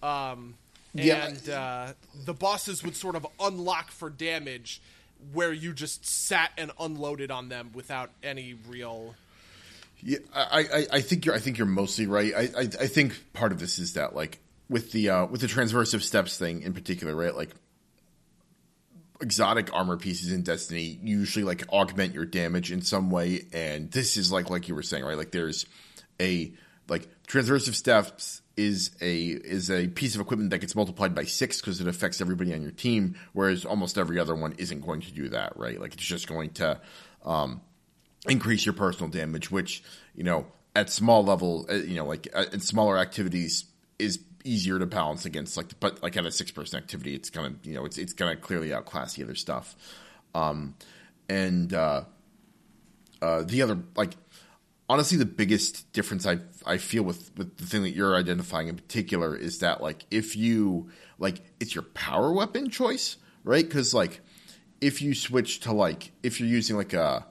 Um, 0.03 0.55
Yeah. 0.93 1.25
and 1.25 1.49
uh, 1.49 1.93
the 2.25 2.33
bosses 2.35 2.83
would 2.83 2.95
sort 2.95 3.15
of 3.15 3.25
unlock 3.39 3.89
for 3.89 4.09
damage 4.11 4.79
where 5.33 5.51
you 5.51 5.73
just 5.73 6.05
sat 6.05 6.51
and 6.55 6.71
unloaded 6.79 7.31
on 7.31 7.49
them 7.49 7.71
without 7.73 8.11
any 8.21 8.55
real. 8.67 9.15
Yeah, 9.99 10.19
I, 10.33 10.59
I, 10.59 10.87
I 10.93 11.01
think 11.01 11.25
you're 11.25 11.33
I 11.33 11.39
think 11.39 11.57
you're 11.57 11.65
mostly 11.65 12.05
right. 12.05 12.31
I, 12.35 12.41
I, 12.41 12.61
I 12.61 12.87
think 12.87 13.33
part 13.33 13.51
of 13.51 13.59
this 13.59 13.79
is 13.79 13.93
that 13.93 14.15
like 14.15 14.39
with 14.69 14.91
the 14.91 15.09
uh, 15.09 15.25
with 15.25 15.41
the 15.41 15.47
transversive 15.47 16.03
steps 16.03 16.37
thing 16.37 16.61
in 16.61 16.73
particular, 16.73 17.15
right? 17.15 17.35
Like 17.35 17.49
exotic 19.21 19.73
armor 19.73 19.97
pieces 19.97 20.31
in 20.31 20.43
Destiny 20.43 20.99
usually 21.01 21.45
like 21.45 21.67
augment 21.69 22.13
your 22.13 22.25
damage 22.25 22.71
in 22.71 22.81
some 22.81 23.09
way, 23.09 23.45
and 23.53 23.91
this 23.91 24.17
is 24.17 24.31
like 24.31 24.49
like 24.49 24.67
you 24.67 24.75
were 24.75 24.83
saying, 24.83 25.03
right? 25.03 25.17
Like 25.17 25.31
there's 25.31 25.65
a 26.19 26.53
like 26.87 27.07
transversive 27.27 27.75
steps 27.75 28.41
is 28.55 28.91
a 29.01 29.25
is 29.27 29.69
a 29.69 29.87
piece 29.87 30.15
of 30.15 30.21
equipment 30.21 30.49
that 30.49 30.59
gets 30.59 30.75
multiplied 30.75 31.13
by 31.13 31.23
six 31.23 31.61
because 31.61 31.79
it 31.79 31.87
affects 31.87 32.21
everybody 32.21 32.53
on 32.53 32.61
your 32.61 32.71
team, 32.71 33.15
whereas 33.33 33.65
almost 33.65 33.97
every 33.97 34.19
other 34.19 34.35
one 34.35 34.53
isn't 34.57 34.81
going 34.81 35.01
to 35.01 35.11
do 35.11 35.29
that, 35.29 35.55
right? 35.57 35.79
Like 35.79 35.93
it's 35.93 36.03
just 36.03 36.27
going 36.27 36.51
to 36.51 36.79
um, 37.23 37.61
increase 38.27 38.65
your 38.65 38.73
personal 38.73 39.09
damage, 39.09 39.51
which 39.51 39.83
you 40.15 40.23
know 40.23 40.47
at 40.75 40.91
small 40.91 41.23
level, 41.23 41.65
uh, 41.69 41.73
you 41.73 41.95
know, 41.95 42.05
like 42.05 42.27
in 42.53 42.59
smaller 42.59 42.97
activities 42.97 43.65
is 43.97 44.19
easier 44.47 44.79
to 44.79 44.85
balance 44.85 45.25
against. 45.25 45.57
Like, 45.57 45.79
but 45.79 46.01
like 46.01 46.17
at 46.17 46.25
a 46.25 46.31
six 46.31 46.51
person 46.51 46.77
activity, 46.77 47.13
it's 47.13 47.29
gonna 47.29 47.55
you 47.63 47.73
know 47.73 47.85
it's 47.85 47.97
it's 47.97 48.13
gonna 48.13 48.35
clearly 48.35 48.73
outclass 48.73 49.15
the 49.15 49.23
other 49.23 49.35
stuff. 49.35 49.75
Um, 50.33 50.75
and 51.29 51.73
uh, 51.73 52.03
uh, 53.21 53.43
the 53.43 53.61
other 53.61 53.79
like 53.95 54.13
honestly 54.89 55.17
the 55.17 55.25
biggest 55.25 55.91
difference 55.93 56.25
I 56.25 56.39
I 56.65 56.77
feel 56.77 57.03
with 57.03 57.31
with 57.37 57.57
the 57.57 57.65
thing 57.65 57.83
that 57.83 57.91
you're 57.91 58.15
identifying 58.15 58.67
in 58.67 58.75
particular 58.75 59.35
is 59.35 59.59
that 59.59 59.81
like 59.81 60.05
if 60.11 60.35
you 60.35 60.89
like 61.19 61.41
it's 61.59 61.75
your 61.75 61.83
power 61.83 62.31
weapon 62.31 62.69
choice, 62.69 63.17
right? 63.43 63.65
Because 63.65 63.93
like 63.93 64.21
if 64.81 65.01
you 65.01 65.13
switch 65.13 65.61
to 65.61 65.73
like 65.73 66.11
if 66.23 66.39
you're 66.39 66.49
using 66.49 66.77
like 66.77 66.93
a 66.93 67.25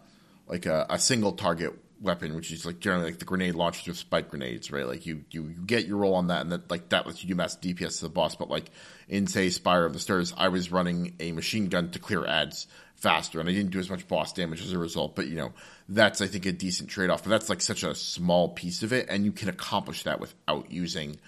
like 0.47 0.67
a, 0.67 0.87
a 0.91 0.99
single 0.99 1.33
target 1.33 1.73
weapon, 2.07 2.35
which 2.35 2.51
is 2.51 2.65
like 2.65 2.81
generally 2.81 3.11
like 3.11 3.19
the 3.19 3.25
grenade 3.25 3.55
launchers 3.55 3.87
with 3.87 3.97
spike 3.99 4.31
grenades, 4.31 4.71
right? 4.71 4.87
Like 4.87 5.05
you, 5.05 5.25
you, 5.31 5.43
get 5.43 5.87
your 5.87 5.99
roll 5.99 6.15
on 6.15 6.29
that, 6.29 6.41
and 6.41 6.53
that 6.53 6.71
like 6.71 6.89
that 6.89 7.07
lets 7.07 7.23
you 7.23 7.29
do 7.29 7.35
mass 7.35 7.57
DPS 7.57 7.99
to 7.99 8.05
the 8.05 8.09
boss. 8.09 8.37
But 8.37 8.49
like 8.49 8.71
in 9.09 9.27
say 9.27 9.51
Spire 9.51 9.85
of 9.85 9.93
the 9.93 9.99
Stars, 9.99 10.33
I 10.37 10.49
was 10.49 10.73
running 10.73 11.15
a 11.21 11.33
machine 11.33 11.69
gun 11.69 11.91
to 11.91 11.99
clear 11.99 12.25
ads 12.25 12.67
faster, 12.95 13.41
and 13.41 13.49
I 13.49 13.53
didn't 13.53 13.73
do 13.73 13.79
as 13.79 13.91
much 13.91 14.09
boss 14.09 14.33
damage 14.33 14.63
as 14.63 14.73
a 14.73 14.79
result. 14.79 15.15
But 15.15 15.27
you 15.27 15.37
know 15.37 15.53
that's 15.89 16.23
I 16.23 16.27
think 16.27 16.47
a 16.47 16.53
decent 16.53 16.89
trade 16.89 17.11
off. 17.11 17.25
But 17.25 17.31
that's 17.31 17.51
like 17.51 17.61
such 17.61 17.83
a 17.83 17.95
small 17.95 18.49
piece 18.49 18.83
of 18.83 18.93
it, 18.93 19.09
and 19.11 19.25
you 19.25 19.33
can 19.33 19.49
accomplish 19.49 20.05
that 20.05 20.21
without 20.21 20.71
using 20.71 21.19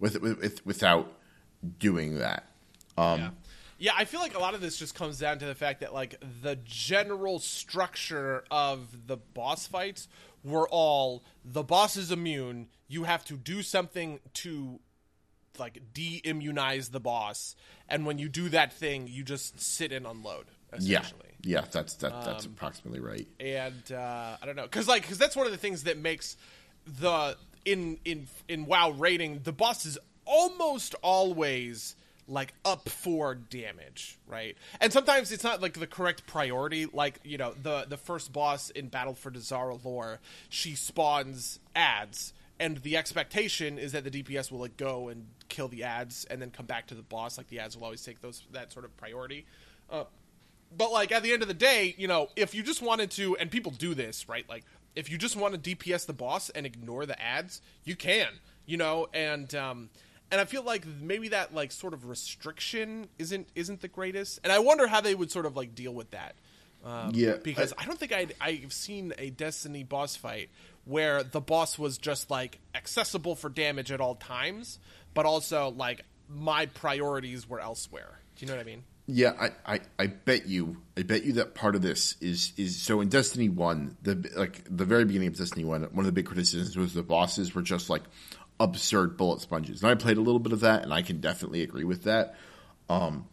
with, 0.00 0.20
with, 0.20 0.40
with 0.40 0.66
without 0.66 1.12
doing 1.78 2.18
that. 2.18 2.44
Um, 2.96 3.20
yeah. 3.20 3.30
Yeah, 3.78 3.92
I 3.96 4.04
feel 4.04 4.20
like 4.20 4.34
a 4.36 4.40
lot 4.40 4.54
of 4.54 4.60
this 4.60 4.76
just 4.76 4.94
comes 4.94 5.18
down 5.18 5.38
to 5.38 5.46
the 5.46 5.54
fact 5.54 5.80
that 5.80 5.94
like 5.94 6.20
the 6.42 6.56
general 6.64 7.38
structure 7.38 8.44
of 8.50 9.06
the 9.06 9.16
boss 9.16 9.66
fights 9.66 10.08
were 10.42 10.68
all 10.68 11.22
the 11.44 11.62
boss 11.62 11.96
is 11.96 12.10
immune. 12.10 12.68
You 12.88 13.04
have 13.04 13.24
to 13.26 13.34
do 13.34 13.62
something 13.62 14.18
to 14.34 14.80
like 15.58 15.80
de-immunize 15.92 16.90
the 16.90 17.00
boss, 17.00 17.56
and 17.88 18.06
when 18.06 18.18
you 18.18 18.28
do 18.28 18.48
that 18.50 18.72
thing, 18.72 19.08
you 19.08 19.24
just 19.24 19.60
sit 19.60 19.92
and 19.92 20.06
unload. 20.06 20.46
Yeah, 20.78 21.00
Essentially. 21.00 21.30
yeah, 21.42 21.64
that's 21.70 21.94
that, 21.94 22.24
that's 22.24 22.44
approximately 22.46 23.00
right. 23.00 23.26
and 23.40 23.90
uh, 23.90 24.36
I 24.40 24.46
don't 24.46 24.54
know, 24.56 24.64
because 24.64 24.86
like, 24.86 25.02
because 25.02 25.18
that's 25.18 25.34
one 25.34 25.46
of 25.46 25.52
the 25.52 25.58
things 25.58 25.84
that 25.84 25.98
makes 25.98 26.36
the 26.86 27.36
in 27.64 27.98
in 28.04 28.26
in 28.48 28.66
WoW 28.66 28.90
raiding 28.90 29.40
the 29.44 29.52
boss 29.52 29.86
is 29.86 29.98
almost 30.24 30.94
always 31.02 31.96
like 32.28 32.54
up 32.64 32.88
for 32.88 33.34
damage, 33.34 34.18
right? 34.26 34.56
And 34.80 34.92
sometimes 34.92 35.32
it's 35.32 35.44
not 35.44 35.62
like 35.62 35.74
the 35.74 35.86
correct 35.86 36.26
priority. 36.26 36.86
Like 36.86 37.20
you 37.24 37.38
know, 37.38 37.54
the 37.60 37.86
the 37.88 37.96
first 37.96 38.32
boss 38.32 38.70
in 38.70 38.88
Battle 38.88 39.14
for 39.14 39.30
Dazar'alor, 39.30 40.18
she 40.48 40.74
spawns 40.74 41.58
ads, 41.74 42.32
and 42.60 42.78
the 42.78 42.96
expectation 42.96 43.78
is 43.78 43.92
that 43.92 44.04
the 44.04 44.10
DPS 44.10 44.52
will 44.52 44.60
like 44.60 44.76
go 44.76 45.08
and 45.08 45.26
kill 45.48 45.68
the 45.68 45.84
ads 45.84 46.24
and 46.26 46.40
then 46.40 46.50
come 46.50 46.66
back 46.66 46.86
to 46.88 46.94
the 46.94 47.02
boss. 47.02 47.38
Like 47.38 47.48
the 47.48 47.60
ads 47.60 47.76
will 47.76 47.84
always 47.84 48.02
take 48.02 48.20
those 48.20 48.42
that 48.52 48.72
sort 48.72 48.84
of 48.84 48.96
priority. 48.96 49.46
Uh, 49.90 50.04
but 50.76 50.92
like 50.92 51.12
at 51.12 51.22
the 51.22 51.32
end 51.32 51.42
of 51.42 51.48
the 51.48 51.54
day, 51.54 51.94
you 51.96 52.08
know, 52.08 52.28
if 52.36 52.54
you 52.54 52.62
just 52.62 52.82
wanted 52.82 53.10
to, 53.12 53.36
and 53.38 53.50
people 53.50 53.72
do 53.72 53.94
this, 53.94 54.28
right? 54.28 54.46
Like 54.48 54.64
if 54.94 55.10
you 55.10 55.16
just 55.16 55.36
want 55.36 55.62
to 55.62 55.76
DPS 55.76 56.06
the 56.06 56.12
boss 56.12 56.50
and 56.50 56.66
ignore 56.66 57.06
the 57.06 57.20
ads, 57.20 57.62
you 57.84 57.96
can, 57.96 58.28
you 58.66 58.76
know, 58.76 59.08
and 59.14 59.54
um, 59.54 59.90
and 60.30 60.40
I 60.40 60.44
feel 60.44 60.62
like 60.62 60.84
maybe 60.86 61.28
that 61.28 61.54
like 61.54 61.72
sort 61.72 61.94
of 61.94 62.06
restriction 62.06 63.08
isn't 63.18 63.48
isn't 63.54 63.80
the 63.80 63.88
greatest, 63.88 64.40
and 64.44 64.52
I 64.52 64.58
wonder 64.58 64.86
how 64.86 65.00
they 65.00 65.14
would 65.14 65.30
sort 65.30 65.46
of 65.46 65.56
like 65.56 65.74
deal 65.74 65.92
with 65.92 66.10
that. 66.10 66.34
Um, 66.84 67.10
Yeah, 67.12 67.36
because 67.42 67.74
I, 67.76 67.86
don't 67.86 67.98
think 67.98 68.12
I'd, 68.12 68.34
I've 68.40 68.72
seen 68.72 69.12
a 69.18 69.30
Destiny 69.30 69.82
boss 69.82 70.14
fight 70.14 70.48
where 70.84 71.22
the 71.22 71.40
boss 71.40 71.78
was 71.78 71.98
just 71.98 72.30
like 72.30 72.60
accessible 72.74 73.34
for 73.34 73.48
damage 73.48 73.90
at 73.90 74.00
all 74.00 74.14
times, 74.14 74.78
but 75.12 75.26
also 75.26 75.70
like 75.76 76.04
my 76.28 76.66
priorities 76.66 77.48
were 77.48 77.60
elsewhere. 77.60 78.20
Do 78.36 78.44
you 78.44 78.50
know 78.50 78.56
what 78.56 78.62
I 78.62 78.64
mean? 78.64 78.84
Yeah, 79.10 79.32
I, 79.40 79.74
I, 79.74 79.80
I 79.98 80.06
bet 80.08 80.46
you, 80.46 80.76
I 80.96 81.02
bet 81.02 81.24
you 81.24 81.32
that 81.34 81.54
part 81.54 81.74
of 81.74 81.80
this 81.80 82.16
is 82.20 82.52
is 82.58 82.80
so 82.80 83.00
in 83.00 83.08
Destiny 83.08 83.48
One, 83.48 83.96
the 84.02 84.30
like 84.36 84.62
the 84.64 84.84
very 84.84 85.06
beginning 85.06 85.28
of 85.28 85.36
Destiny 85.38 85.64
One, 85.64 85.82
one 85.84 86.00
of 86.00 86.04
the 86.04 86.12
big 86.12 86.26
criticisms 86.26 86.76
was 86.76 86.92
the 86.92 87.02
bosses 87.02 87.54
were 87.54 87.62
just 87.62 87.88
like 87.88 88.02
absurd 88.60 89.16
bullet 89.16 89.40
sponges, 89.40 89.82
and 89.82 89.90
I 89.90 89.94
played 89.94 90.16
a 90.16 90.20
little 90.20 90.40
bit 90.40 90.52
of 90.52 90.60
that, 90.60 90.82
and 90.82 90.92
I 90.92 91.02
can 91.02 91.20
definitely 91.20 91.62
agree 91.62 91.84
with 91.84 92.04
that. 92.04 92.34
Um, 92.88 93.26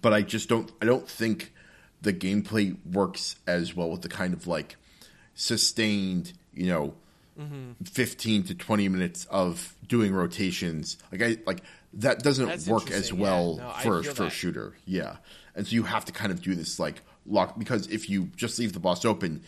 but 0.00 0.12
I 0.12 0.22
just 0.22 0.48
don't, 0.48 0.70
I 0.80 0.84
don't 0.84 1.08
think 1.08 1.52
the 2.02 2.12
gameplay 2.12 2.76
works 2.92 3.36
as 3.46 3.74
well 3.74 3.90
with 3.90 4.02
the 4.02 4.08
kind 4.08 4.34
of 4.34 4.46
like 4.46 4.76
sustained, 5.34 6.32
you 6.52 6.66
know, 6.66 6.94
fifteen 7.84 8.42
to 8.44 8.54
twenty 8.54 8.88
minutes 8.88 9.26
of 9.26 9.74
doing 9.86 10.14
rotations. 10.14 10.96
Like 11.12 11.22
I 11.22 11.36
like 11.46 11.62
that 11.94 12.20
doesn't 12.20 12.46
That's 12.46 12.66
work 12.66 12.90
as 12.90 13.12
well 13.12 13.56
yeah. 13.58 13.64
No, 13.64 13.72
for 13.82 14.02
for 14.02 14.24
a 14.24 14.30
shooter. 14.30 14.74
Yeah, 14.86 15.16
and 15.54 15.66
so 15.66 15.74
you 15.74 15.82
have 15.82 16.04
to 16.06 16.12
kind 16.12 16.32
of 16.32 16.42
do 16.42 16.54
this 16.54 16.78
like 16.78 17.02
lock 17.26 17.58
because 17.58 17.88
if 17.88 18.08
you 18.08 18.30
just 18.36 18.58
leave 18.58 18.72
the 18.72 18.80
boss 18.80 19.04
open 19.04 19.42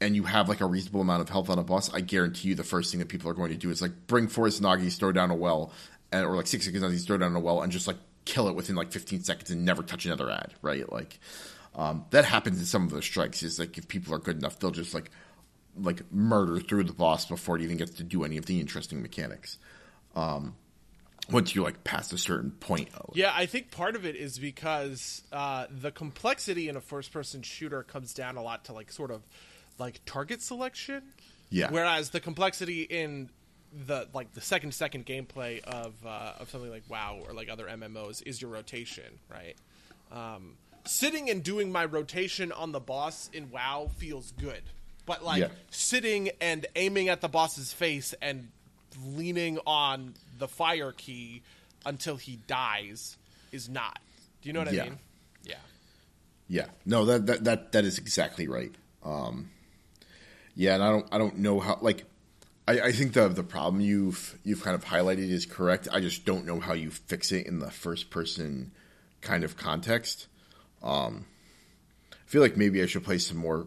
and 0.00 0.16
you 0.16 0.24
have 0.24 0.48
like 0.48 0.60
a 0.60 0.66
reasonable 0.66 1.00
amount 1.00 1.22
of 1.22 1.28
health 1.28 1.50
on 1.50 1.58
a 1.58 1.62
boss, 1.62 1.92
I 1.92 2.00
guarantee 2.00 2.48
you 2.48 2.54
the 2.54 2.64
first 2.64 2.90
thing 2.90 3.00
that 3.00 3.08
people 3.08 3.30
are 3.30 3.34
going 3.34 3.50
to 3.50 3.56
do 3.56 3.70
is 3.70 3.80
like 3.80 4.06
bring 4.06 4.28
four 4.28 4.46
Nagis, 4.46 4.98
throw 4.98 5.12
down 5.12 5.30
a 5.30 5.34
well, 5.34 5.72
and, 6.12 6.26
or 6.26 6.36
like 6.36 6.46
six 6.46 6.66
Nagis, 6.68 7.06
throw 7.06 7.18
down 7.18 7.34
a 7.34 7.40
well, 7.40 7.62
and 7.62 7.72
just 7.72 7.86
like 7.86 7.96
kill 8.24 8.48
it 8.48 8.54
within 8.54 8.76
like 8.76 8.92
15 8.92 9.22
seconds 9.22 9.50
and 9.50 9.64
never 9.64 9.82
touch 9.82 10.06
another 10.06 10.30
ad, 10.30 10.54
right? 10.62 10.90
Like 10.90 11.18
um, 11.74 12.04
that 12.10 12.24
happens 12.24 12.58
in 12.58 12.64
some 12.64 12.84
of 12.84 12.90
those 12.90 13.04
strikes. 13.04 13.42
Is 13.42 13.58
like 13.58 13.78
if 13.78 13.88
people 13.88 14.14
are 14.14 14.18
good 14.18 14.36
enough, 14.36 14.58
they'll 14.58 14.70
just 14.70 14.94
like 14.94 15.10
like 15.76 16.12
murder 16.12 16.60
through 16.60 16.84
the 16.84 16.92
boss 16.92 17.26
before 17.26 17.56
it 17.56 17.62
even 17.62 17.76
gets 17.76 17.92
to 17.92 18.04
do 18.04 18.24
any 18.24 18.36
of 18.36 18.46
the 18.46 18.60
interesting 18.60 19.02
mechanics. 19.02 19.58
Um, 20.14 20.54
once 21.30 21.54
you 21.54 21.62
like 21.62 21.82
past 21.84 22.12
a 22.12 22.18
certain 22.18 22.50
point, 22.50 22.90
Yeah, 23.14 23.32
I 23.34 23.46
think 23.46 23.70
part 23.70 23.96
of 23.96 24.04
it 24.04 24.14
is 24.14 24.38
because 24.38 25.22
uh, 25.32 25.66
the 25.70 25.90
complexity 25.90 26.68
in 26.68 26.76
a 26.76 26.80
first-person 26.80 27.42
shooter 27.42 27.82
comes 27.82 28.12
down 28.12 28.36
a 28.36 28.42
lot 28.42 28.66
to 28.66 28.72
like 28.72 28.92
sort 28.92 29.10
of 29.10 29.22
like 29.78 30.00
target 30.06 30.42
selection. 30.42 31.02
Yeah. 31.50 31.70
Whereas 31.70 32.10
the 32.10 32.20
complexity 32.20 32.82
in 32.82 33.30
the 33.86 34.06
like 34.14 34.32
the 34.34 34.40
second 34.40 34.72
second 34.72 35.04
gameplay 35.06 35.62
of 35.64 35.94
uh, 36.06 36.32
of 36.38 36.50
something 36.50 36.70
like 36.70 36.84
WoW 36.88 37.20
or 37.26 37.32
like 37.32 37.48
other 37.48 37.66
MMOs 37.66 38.22
is 38.26 38.40
your 38.40 38.50
rotation, 38.50 39.18
right? 39.30 39.56
Um, 40.12 40.56
sitting 40.84 41.28
and 41.30 41.42
doing 41.42 41.72
my 41.72 41.84
rotation 41.84 42.52
on 42.52 42.72
the 42.72 42.80
boss 42.80 43.30
in 43.32 43.50
WoW 43.50 43.90
feels 43.96 44.32
good, 44.40 44.62
but 45.06 45.24
like 45.24 45.40
Yeah. 45.40 45.48
sitting 45.70 46.30
and 46.40 46.66
aiming 46.76 47.08
at 47.08 47.20
the 47.20 47.28
boss's 47.28 47.72
face 47.72 48.14
and 48.22 48.48
leaning 49.04 49.58
on 49.66 50.14
the 50.38 50.46
fire 50.46 50.92
key 50.92 51.42
until 51.84 52.16
he 52.16 52.36
dies 52.46 53.16
is 53.50 53.68
not. 53.68 53.98
Do 54.42 54.48
you 54.48 54.52
know 54.52 54.60
what 54.60 54.72
Yeah. 54.72 54.82
I 54.84 54.88
mean? 54.90 54.98
Yeah. 55.42 55.54
Yeah, 56.48 56.66
no, 56.86 57.04
that 57.06 57.26
that 57.26 57.44
that, 57.44 57.72
that 57.72 57.84
is 57.84 57.98
exactly 57.98 58.46
right. 58.46 58.72
Um, 59.02 59.50
yeah, 60.54 60.74
and 60.74 60.82
I 60.82 60.90
don't 60.90 61.06
I 61.12 61.18
don't 61.18 61.38
know 61.38 61.60
how 61.60 61.78
like 61.80 62.04
I, 62.66 62.80
I 62.80 62.92
think 62.92 63.12
the 63.12 63.28
the 63.28 63.42
problem 63.42 63.80
you've 63.80 64.38
you've 64.44 64.62
kind 64.62 64.74
of 64.74 64.84
highlighted 64.84 65.30
is 65.30 65.46
correct. 65.46 65.88
I 65.92 66.00
just 66.00 66.24
don't 66.24 66.46
know 66.46 66.60
how 66.60 66.72
you 66.72 66.90
fix 66.90 67.32
it 67.32 67.46
in 67.46 67.58
the 67.58 67.70
first 67.70 68.10
person 68.10 68.72
kind 69.20 69.44
of 69.44 69.56
context. 69.56 70.28
Um, 70.82 71.26
I 72.12 72.16
feel 72.26 72.42
like 72.42 72.56
maybe 72.56 72.82
I 72.82 72.86
should 72.86 73.04
play 73.04 73.18
some 73.18 73.36
more 73.36 73.66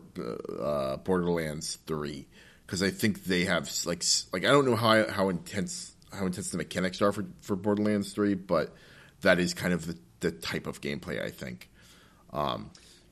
uh, 0.61 0.97
Borderlands 0.97 1.77
three 1.85 2.27
because 2.65 2.81
I 2.81 2.89
think 2.89 3.25
they 3.25 3.45
have 3.45 3.69
like 3.85 4.03
like 4.33 4.45
I 4.45 4.49
don't 4.49 4.65
know 4.65 4.75
how 4.75 5.09
how 5.09 5.29
intense 5.29 5.93
how 6.11 6.25
intense 6.25 6.51
the 6.51 6.57
mechanics 6.57 7.01
are 7.01 7.11
for 7.11 7.25
for 7.41 7.55
Borderlands 7.55 8.13
three, 8.13 8.33
but 8.33 8.73
that 9.21 9.39
is 9.39 9.53
kind 9.53 9.73
of 9.73 9.85
the 9.87 9.97
the 10.19 10.31
type 10.31 10.67
of 10.67 10.81
gameplay 10.81 11.23
I 11.23 11.29
think. 11.29 11.69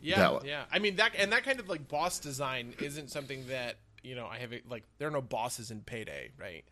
Yeah, 0.05 0.39
yeah. 0.45 0.63
I 0.71 0.79
mean 0.79 0.97
that 0.97 1.13
and 1.17 1.31
that 1.31 1.43
kind 1.43 1.59
of 1.59 1.67
like 1.69 1.87
boss 1.87 2.19
design 2.19 2.73
isn't 2.79 3.09
something 3.09 3.47
that 3.47 3.77
you 4.03 4.15
know 4.15 4.27
I 4.27 4.37
have 4.37 4.53
like 4.69 4.83
there 4.97 5.07
are 5.07 5.11
no 5.11 5.21
bosses 5.21 5.71
in 5.71 5.81
Payday, 5.81 6.31
right? 6.39 6.63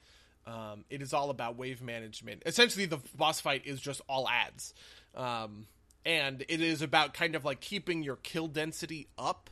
Um, 0.45 0.83
it 0.89 1.01
is 1.01 1.13
all 1.13 1.29
about 1.29 1.57
wave 1.57 1.81
management. 1.81 2.43
Essentially, 2.45 2.85
the 2.85 2.99
boss 3.15 3.39
fight 3.39 3.65
is 3.65 3.79
just 3.79 4.01
all 4.09 4.27
ads, 4.27 4.73
um, 5.15 5.67
and 6.05 6.43
it 6.49 6.61
is 6.61 6.81
about 6.81 7.13
kind 7.13 7.35
of 7.35 7.45
like 7.45 7.61
keeping 7.61 8.03
your 8.03 8.17
kill 8.17 8.47
density 8.47 9.07
up 9.17 9.49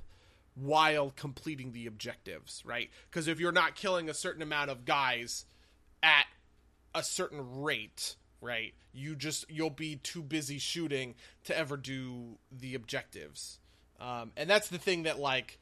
while 0.55 1.11
completing 1.15 1.71
the 1.71 1.87
objectives, 1.87 2.61
right? 2.65 2.89
Because 3.09 3.27
if 3.27 3.39
you're 3.39 3.53
not 3.53 3.75
killing 3.75 4.09
a 4.09 4.13
certain 4.13 4.41
amount 4.41 4.69
of 4.69 4.83
guys 4.83 5.45
at 6.03 6.25
a 6.93 7.03
certain 7.03 7.61
rate, 7.61 8.15
right? 8.41 8.73
You 8.93 9.15
just 9.15 9.49
you'll 9.49 9.69
be 9.69 9.95
too 9.95 10.21
busy 10.21 10.57
shooting 10.57 11.15
to 11.45 11.57
ever 11.57 11.77
do 11.77 12.37
the 12.51 12.75
objectives. 12.75 13.59
Um, 14.01 14.31
and 14.35 14.49
that's 14.49 14.69
the 14.69 14.77
thing 14.77 15.03
that 15.03 15.19
like, 15.19 15.59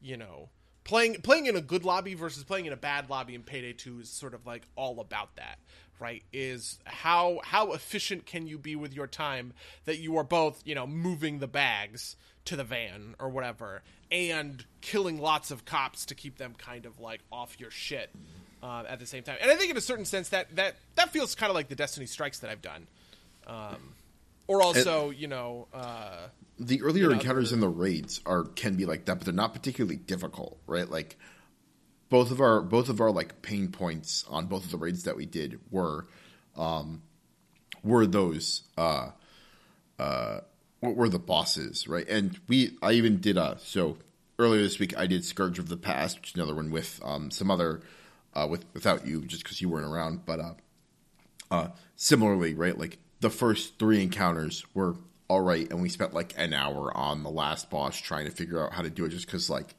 you 0.00 0.16
know, 0.16 0.48
playing 0.84 1.20
playing 1.22 1.46
in 1.46 1.56
a 1.56 1.60
good 1.60 1.84
lobby 1.84 2.14
versus 2.14 2.44
playing 2.44 2.66
in 2.66 2.72
a 2.72 2.76
bad 2.76 3.10
lobby 3.10 3.34
in 3.34 3.42
Payday 3.42 3.74
2 3.74 4.00
is 4.00 4.08
sort 4.08 4.34
of 4.34 4.46
like 4.46 4.62
all 4.76 5.00
about 5.00 5.36
that, 5.36 5.58
right? 6.00 6.22
Is 6.32 6.78
how 6.84 7.40
how 7.44 7.72
efficient 7.72 8.26
can 8.26 8.46
you 8.46 8.58
be 8.58 8.76
with 8.76 8.94
your 8.94 9.06
time 9.06 9.52
that 9.84 9.98
you 9.98 10.16
are 10.16 10.24
both, 10.24 10.62
you 10.64 10.74
know, 10.74 10.86
moving 10.86 11.38
the 11.38 11.48
bags 11.48 12.16
to 12.46 12.56
the 12.56 12.64
van 12.64 13.14
or 13.20 13.28
whatever 13.28 13.82
and 14.10 14.64
killing 14.80 15.20
lots 15.20 15.50
of 15.50 15.64
cops 15.64 16.06
to 16.06 16.14
keep 16.14 16.38
them 16.38 16.54
kind 16.58 16.86
of 16.86 16.98
like 16.98 17.20
off 17.30 17.60
your 17.60 17.70
shit 17.70 18.10
uh, 18.62 18.84
at 18.88 18.98
the 18.98 19.06
same 19.06 19.22
time. 19.22 19.36
And 19.40 19.50
I 19.50 19.54
think 19.54 19.70
in 19.70 19.76
a 19.76 19.82
certain 19.82 20.04
sense 20.04 20.30
that 20.30 20.56
that 20.56 20.76
that 20.96 21.10
feels 21.10 21.34
kind 21.34 21.50
of 21.50 21.54
like 21.54 21.68
the 21.68 21.76
Destiny 21.76 22.06
strikes 22.06 22.40
that 22.40 22.50
I've 22.50 22.62
done. 22.62 22.86
Um, 23.46 23.94
or 24.48 24.62
also, 24.62 25.10
you 25.10 25.28
know, 25.28 25.68
uh, 25.72 26.28
the 26.58 26.82
earlier 26.82 27.08
know, 27.08 27.14
encounters 27.14 27.50
the- 27.50 27.54
in 27.56 27.60
the 27.60 27.68
raids 27.68 28.20
are 28.26 28.44
can 28.44 28.76
be 28.76 28.86
like 28.86 29.04
that, 29.06 29.16
but 29.16 29.24
they're 29.24 29.34
not 29.34 29.52
particularly 29.54 29.96
difficult, 29.96 30.60
right? 30.66 30.88
Like 30.88 31.16
both 32.08 32.30
of 32.30 32.40
our 32.40 32.60
both 32.60 32.88
of 32.88 33.00
our 33.00 33.10
like 33.10 33.42
pain 33.42 33.68
points 33.68 34.24
on 34.28 34.46
both 34.46 34.64
of 34.64 34.70
the 34.70 34.76
raids 34.76 35.04
that 35.04 35.16
we 35.16 35.26
did 35.26 35.58
were 35.70 36.06
um 36.56 37.02
were 37.82 38.06
those 38.06 38.62
uh 38.76 39.10
uh 39.98 40.40
what 40.80 40.96
were 40.96 41.08
the 41.08 41.18
bosses, 41.18 41.88
right? 41.88 42.08
And 42.08 42.38
we 42.48 42.76
I 42.82 42.92
even 42.92 43.20
did 43.20 43.38
uh 43.38 43.56
so 43.58 43.98
earlier 44.38 44.62
this 44.62 44.78
week 44.78 44.96
I 44.96 45.06
did 45.06 45.24
Scourge 45.24 45.58
of 45.58 45.68
the 45.68 45.76
Past, 45.76 46.18
which 46.20 46.30
is 46.30 46.34
another 46.36 46.54
one 46.54 46.70
with 46.70 47.00
um 47.02 47.30
some 47.30 47.50
other 47.50 47.80
uh 48.34 48.46
with 48.48 48.64
without 48.74 49.06
you 49.06 49.22
just 49.24 49.42
because 49.42 49.60
you 49.60 49.68
weren't 49.68 49.86
around, 49.86 50.26
but 50.26 50.40
uh 50.40 50.54
uh, 51.50 51.68
similarly, 51.96 52.54
right? 52.54 52.78
Like 52.78 52.98
the 53.20 53.28
first 53.28 53.78
three 53.78 54.02
encounters 54.02 54.64
were 54.72 54.96
all 55.32 55.40
right, 55.40 55.70
and 55.70 55.80
we 55.80 55.88
spent 55.88 56.12
like 56.12 56.34
an 56.36 56.52
hour 56.52 56.94
on 56.94 57.22
the 57.22 57.30
last 57.30 57.70
boss 57.70 57.98
trying 57.98 58.26
to 58.26 58.30
figure 58.30 58.62
out 58.62 58.74
how 58.74 58.82
to 58.82 58.90
do 58.90 59.06
it, 59.06 59.08
just 59.08 59.24
because 59.24 59.48
like, 59.48 59.74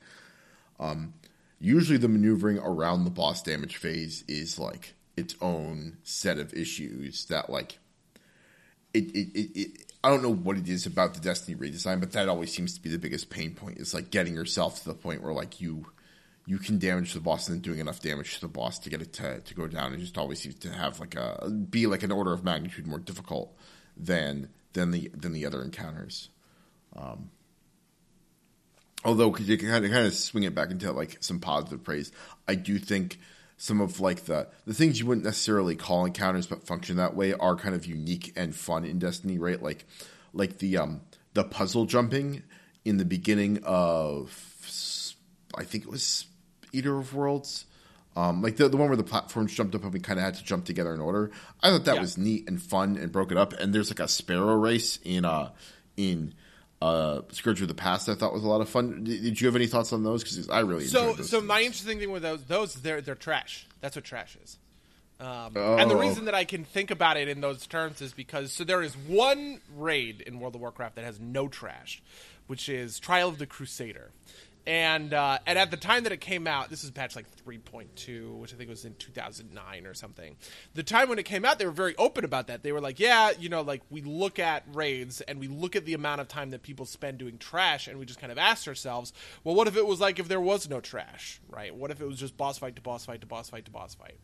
um, 0.79 1.13
usually 1.59 1.99
the 1.99 2.07
maneuvering 2.07 2.57
around 2.57 3.03
the 3.03 3.11
boss 3.11 3.43
damage 3.43 3.77
phase 3.77 4.23
is 4.27 4.57
like 4.57 4.95
its 5.15 5.35
own 5.41 5.97
set 6.01 6.39
of 6.39 6.51
issues 6.55 7.25
that 7.25 7.51
like, 7.51 7.77
it 8.95 9.03
it, 9.15 9.27
it, 9.35 9.59
it 9.59 9.93
I 10.03 10.09
don't 10.09 10.23
know 10.23 10.33
what 10.33 10.57
it 10.57 10.67
is 10.67 10.87
about 10.87 11.13
the 11.13 11.19
Destiny 11.19 11.55
redesign, 11.55 11.99
but 11.99 12.13
that 12.13 12.29
always 12.29 12.51
seems 12.51 12.73
to 12.73 12.81
be 12.81 12.89
the 12.89 12.97
biggest 12.97 13.29
pain 13.29 13.53
point. 13.53 13.77
Is 13.77 13.93
like 13.93 14.09
getting 14.09 14.33
yourself 14.33 14.79
to 14.81 14.85
the 14.85 14.95
point 14.95 15.21
where 15.21 15.33
like 15.33 15.61
you 15.61 15.85
you 16.47 16.57
can 16.57 16.79
damage 16.79 17.13
the 17.13 17.19
boss 17.19 17.47
and 17.47 17.57
then 17.57 17.61
doing 17.61 17.77
enough 17.77 18.01
damage 18.01 18.33
to 18.33 18.41
the 18.41 18.47
boss 18.47 18.79
to 18.79 18.89
get 18.89 19.03
it 19.03 19.13
to, 19.13 19.39
to 19.41 19.53
go 19.53 19.67
down. 19.67 19.93
It 19.93 19.99
just 19.99 20.17
always 20.17 20.39
seems 20.39 20.55
to 20.55 20.71
have 20.71 20.99
like 20.99 21.13
a 21.13 21.47
be 21.69 21.85
like 21.85 22.01
an 22.01 22.11
order 22.11 22.33
of 22.33 22.43
magnitude 22.43 22.87
more 22.87 22.97
difficult 22.97 23.55
than 23.95 24.49
than 24.73 24.91
the 24.91 25.09
than 25.15 25.33
the 25.33 25.45
other 25.45 25.61
encounters. 25.61 26.29
Um, 26.95 27.29
although, 29.03 29.35
you 29.37 29.57
can 29.57 29.69
kind 29.69 29.85
of 29.85 29.91
kind 29.91 30.05
of 30.05 30.13
swing 30.13 30.43
it 30.43 30.53
back 30.53 30.71
into 30.71 30.91
like 30.91 31.17
some 31.21 31.39
positive 31.39 31.83
praise, 31.83 32.11
I 32.47 32.55
do 32.55 32.77
think 32.77 33.19
some 33.57 33.79
of 33.79 33.99
like 33.99 34.25
the 34.25 34.47
the 34.65 34.73
things 34.73 34.99
you 34.99 35.05
wouldn't 35.05 35.25
necessarily 35.25 35.75
call 35.75 36.05
encounters 36.05 36.47
but 36.47 36.65
function 36.65 36.97
that 36.97 37.15
way 37.15 37.33
are 37.33 37.55
kind 37.55 37.75
of 37.75 37.85
unique 37.85 38.33
and 38.35 38.55
fun 38.55 38.83
in 38.85 38.99
Destiny, 38.99 39.37
right? 39.37 39.61
Like 39.61 39.85
like 40.33 40.57
the 40.57 40.77
um 40.77 41.01
the 41.33 41.43
puzzle 41.43 41.85
jumping 41.85 42.43
in 42.85 42.97
the 42.97 43.05
beginning 43.05 43.59
of 43.63 44.49
I 45.55 45.63
think 45.63 45.85
it 45.85 45.89
was 45.89 46.25
Eater 46.71 46.97
of 46.97 47.13
Worlds. 47.13 47.65
Um, 48.15 48.41
like 48.43 48.57
the 48.57 48.69
the 48.69 48.77
one 48.77 48.89
where 48.89 48.97
the 48.97 49.03
platforms 49.03 49.53
jumped 49.53 49.73
up 49.73 49.83
and 49.83 49.91
we 49.91 49.99
kind 49.99 50.19
of 50.19 50.25
had 50.25 50.35
to 50.35 50.43
jump 50.43 50.65
together 50.65 50.93
in 50.93 50.99
order. 51.01 51.31
I 51.63 51.69
thought 51.71 51.85
that 51.85 51.95
Yeah. 51.95 52.01
was 52.01 52.17
neat 52.17 52.47
and 52.47 52.61
fun 52.61 52.95
and 52.97 53.11
broke 53.11 53.31
it 53.31 53.37
up. 53.37 53.53
And 53.53 53.73
there's 53.73 53.89
like 53.89 53.99
a 53.99 54.07
sparrow 54.07 54.55
race 54.55 54.99
in 55.03 55.25
uh 55.25 55.49
in 55.97 56.33
uh 56.81 57.21
Scourge 57.31 57.61
of 57.61 57.67
the 57.69 57.73
Past. 57.73 58.09
I 58.09 58.15
thought 58.15 58.31
was 58.33 58.43
a 58.43 58.47
lot 58.47 58.61
of 58.61 58.69
fun. 58.69 59.03
Did, 59.03 59.23
did 59.23 59.41
you 59.41 59.47
have 59.47 59.55
any 59.55 59.65
thoughts 59.67 59.91
on 59.93 60.03
those? 60.03 60.21
Because 60.23 60.47
I 60.49 60.59
really 60.59 60.85
so 60.85 61.15
so 61.15 61.37
things. 61.39 61.43
my 61.47 61.61
interesting 61.61 61.97
thing 61.99 62.11
with 62.11 62.21
those 62.21 62.43
those 62.43 62.75
they're 62.75 63.01
they're 63.01 63.15
trash. 63.15 63.65
That's 63.81 63.95
what 63.95 64.05
trash 64.05 64.37
is. 64.43 64.57
Um, 65.19 65.55
And 65.57 65.89
the 65.89 65.95
Oh. 65.95 65.99
reason 65.99 66.25
that 66.25 66.35
I 66.35 66.43
can 66.43 66.65
think 66.65 66.91
about 66.91 67.17
it 67.17 67.27
in 67.29 67.41
those 67.41 67.65
terms 67.65 68.01
is 68.01 68.13
because 68.13 68.51
so 68.51 68.63
there 68.63 68.81
is 68.83 68.95
one 68.97 69.59
raid 69.75 70.21
in 70.21 70.39
World 70.39 70.55
of 70.55 70.61
Warcraft 70.61 70.95
that 70.97 71.05
has 71.05 71.19
no 71.19 71.47
trash, 71.47 72.01
which 72.47 72.67
is 72.69 72.99
Trial 72.99 73.29
of 73.29 73.37
the 73.37 73.45
Crusader. 73.47 74.11
And 74.65 75.13
uh, 75.13 75.39
and 75.45 75.59
at 75.59 75.71
the 75.71 75.77
time 75.77 76.03
that 76.03 76.13
it 76.13 76.21
came 76.21 76.47
out, 76.47 76.69
this 76.69 76.85
is 76.85 76.91
patch 76.91 77.17
like 77.17 77.25
3.2, 77.45 78.37
which 78.37 78.53
I 78.53 78.57
think 78.57 78.69
was 78.69 78.85
in 78.85 78.95
2009 78.95 79.85
or 79.85 79.93
something. 79.93 80.37
The 80.73 80.83
time 80.83 81.09
when 81.09 81.19
it 81.19 81.23
came 81.23 81.43
out, 81.43 81.59
they 81.59 81.65
were 81.65 81.71
very 81.71 81.95
open 81.97 82.23
about 82.23 82.47
that. 82.47 82.63
They 82.63 82.71
were 82.71 82.79
like, 82.79 82.97
yeah, 82.97 83.31
you 83.37 83.49
know, 83.49 83.61
like 83.61 83.81
we 83.89 84.01
look 84.01 84.39
at 84.39 84.63
raids 84.71 85.19
and 85.19 85.37
we 85.37 85.49
look 85.49 85.75
at 85.75 85.83
the 85.83 85.93
amount 85.93 86.21
of 86.21 86.29
time 86.29 86.51
that 86.51 86.63
people 86.63 86.85
spend 86.85 87.17
doing 87.17 87.37
trash, 87.37 87.87
and 87.89 87.99
we 87.99 88.05
just 88.05 88.21
kind 88.21 88.31
of 88.31 88.37
asked 88.37 88.67
ourselves, 88.67 89.11
well, 89.43 89.53
what 89.53 89.67
if 89.67 89.75
it 89.75 89.85
was 89.85 89.99
like 89.99 90.17
if 90.17 90.29
there 90.29 90.39
was 90.39 90.69
no 90.69 90.79
trash, 90.79 91.41
right? 91.49 91.75
What 91.75 91.91
if 91.91 91.99
it 91.99 92.05
was 92.05 92.17
just 92.17 92.37
boss 92.37 92.57
fight 92.57 92.77
to 92.77 92.81
boss 92.81 93.05
fight 93.05 93.19
to 93.19 93.27
boss 93.27 93.49
fight 93.49 93.65
to 93.65 93.71
boss 93.71 93.95
fight? 93.95 94.17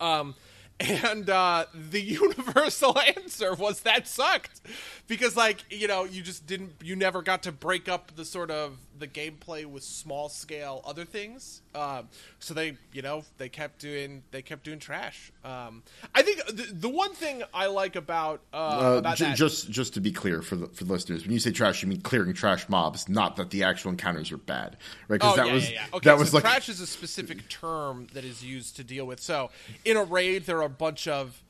Um, 0.00 0.34
and 0.80 1.28
uh, 1.30 1.66
the 1.74 2.00
universal 2.00 2.98
answer 2.98 3.54
was 3.54 3.80
that 3.82 4.08
sucked 4.08 4.60
because, 5.06 5.36
like, 5.36 5.64
you 5.70 5.86
know, 5.86 6.04
you 6.04 6.22
just 6.22 6.46
didn't, 6.46 6.72
you 6.82 6.96
never 6.96 7.22
got 7.22 7.44
to 7.44 7.52
break 7.52 7.88
up 7.88 8.16
the 8.16 8.24
sort 8.24 8.50
of 8.50 8.78
the 9.02 9.08
gameplay 9.08 9.66
with 9.66 9.82
small 9.82 10.28
scale 10.28 10.80
other 10.86 11.04
things. 11.04 11.60
Um, 11.74 12.08
so 12.38 12.54
they, 12.54 12.76
you 12.92 13.02
know, 13.02 13.24
they 13.36 13.48
kept 13.48 13.80
doing, 13.80 14.22
they 14.30 14.42
kept 14.42 14.64
doing 14.64 14.78
trash. 14.78 15.32
Um, 15.44 15.82
I 16.14 16.22
think 16.22 16.44
the, 16.46 16.68
the 16.72 16.88
one 16.88 17.12
thing 17.12 17.42
I 17.52 17.66
like 17.66 17.96
about 17.96 18.40
uh, 18.54 18.56
Uh, 18.56 18.98
about 18.98 19.18
that, 19.18 19.36
just 19.36 19.70
just 19.70 19.94
to 19.94 20.00
be 20.00 20.12
clear 20.12 20.40
for 20.40 20.56
the, 20.56 20.68
for 20.68 20.84
the 20.84 20.92
listeners, 20.92 21.24
when 21.24 21.32
you 21.32 21.40
say 21.40 21.50
trash, 21.50 21.82
you 21.82 21.88
mean 21.88 22.00
clearing 22.00 22.32
trash 22.32 22.68
mobs, 22.68 23.08
not 23.08 23.36
that 23.36 23.50
the 23.50 23.64
actual 23.64 23.90
encounters 23.90 24.30
are 24.32 24.36
bad, 24.38 24.76
right? 25.08 25.18
Because 25.20 25.32
Oh, 25.32 25.36
that 25.36 25.46
yeah, 25.48 25.52
was 25.52 25.70
yeah, 25.70 25.74
yeah. 25.74 25.96
Okay, 25.96 26.08
that 26.10 26.18
was 26.18 26.32
like 26.32 26.44
trash 26.44 26.68
is 26.68 26.80
a 26.80 26.86
specific 26.86 27.48
term 27.48 28.06
that 28.14 28.24
is 28.24 28.44
used 28.44 28.76
to 28.76 28.84
deal 28.84 29.06
with. 29.06 29.20
So 29.20 29.50
in 29.84 29.96
a 29.96 30.04
raid, 30.04 30.46
there 30.46 30.58
are 30.58 30.62
a 30.62 30.68
bunch 30.68 31.08
of 31.08 31.42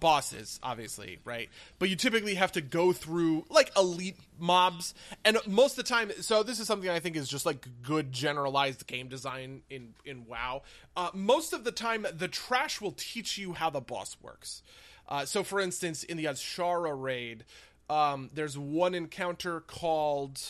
bosses, 0.00 0.58
obviously, 0.62 1.18
right? 1.24 1.48
But 1.78 1.88
you 1.88 1.96
typically 1.96 2.34
have 2.34 2.52
to 2.52 2.60
go 2.60 2.92
through 2.92 3.46
like 3.48 3.70
elite 3.76 4.16
mobs, 4.38 4.94
and 5.24 5.38
most 5.46 5.78
of 5.78 5.84
the 5.84 5.88
time. 5.88 6.10
So 6.20 6.42
this 6.42 6.60
is 6.60 6.66
something 6.66 6.88
I 6.88 7.00
think 7.00 7.16
is 7.16 7.28
just 7.28 7.46
like 7.46 7.66
good 7.82 8.12
generalized 8.12 8.86
game 8.86 9.08
design 9.08 9.62
in 9.70 9.94
in 10.04 10.26
WoW. 10.26 10.62
Uh, 10.96 11.10
most 11.14 11.52
of 11.52 11.64
the 11.64 11.72
time, 11.72 12.06
the 12.12 12.28
trash 12.28 12.80
will 12.80 12.92
teach 12.92 13.38
you 13.38 13.52
how 13.52 13.70
the 13.70 13.80
boss 13.80 14.16
works. 14.22 14.62
Uh, 15.08 15.24
so, 15.24 15.42
for 15.42 15.60
instance, 15.60 16.04
in 16.04 16.16
the 16.16 16.26
Azshara 16.26 16.92
raid, 17.00 17.44
um, 17.88 18.30
there's 18.32 18.56
one 18.56 18.94
encounter 18.94 19.60
called 19.60 20.40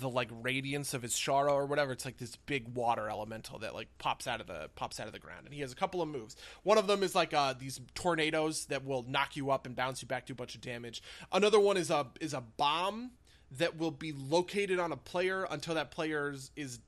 the 0.00 0.08
like 0.08 0.28
radiance 0.30 0.94
of 0.94 1.02
Azshara 1.02 1.50
or 1.50 1.66
whatever. 1.66 1.92
It's 1.92 2.04
like 2.04 2.18
this 2.18 2.36
big 2.36 2.74
water 2.74 3.08
elemental 3.08 3.58
that 3.60 3.74
like 3.74 3.88
pops 3.98 4.26
out 4.26 4.40
of 4.40 4.46
the 4.46 4.68
pops 4.74 5.00
out 5.00 5.06
of 5.06 5.12
the 5.12 5.18
ground, 5.18 5.46
and 5.46 5.54
he 5.54 5.60
has 5.60 5.72
a 5.72 5.76
couple 5.76 6.02
of 6.02 6.08
moves. 6.08 6.36
One 6.62 6.78
of 6.78 6.86
them 6.86 7.02
is 7.02 7.14
like 7.14 7.32
uh, 7.32 7.54
these 7.58 7.80
tornadoes 7.94 8.66
that 8.66 8.84
will 8.84 9.04
knock 9.08 9.36
you 9.36 9.50
up 9.50 9.66
and 9.66 9.74
bounce 9.74 10.02
you 10.02 10.08
back 10.08 10.26
to 10.26 10.32
a 10.32 10.36
bunch 10.36 10.54
of 10.54 10.60
damage. 10.60 11.02
Another 11.32 11.60
one 11.60 11.76
is 11.76 11.90
a 11.90 12.06
is 12.20 12.34
a 12.34 12.40
bomb 12.40 13.12
that 13.56 13.78
will 13.78 13.90
be 13.90 14.12
located 14.12 14.78
on 14.78 14.92
a 14.92 14.96
player 14.96 15.46
until 15.50 15.74
that 15.74 15.90
player's 15.90 16.50
is 16.54 16.78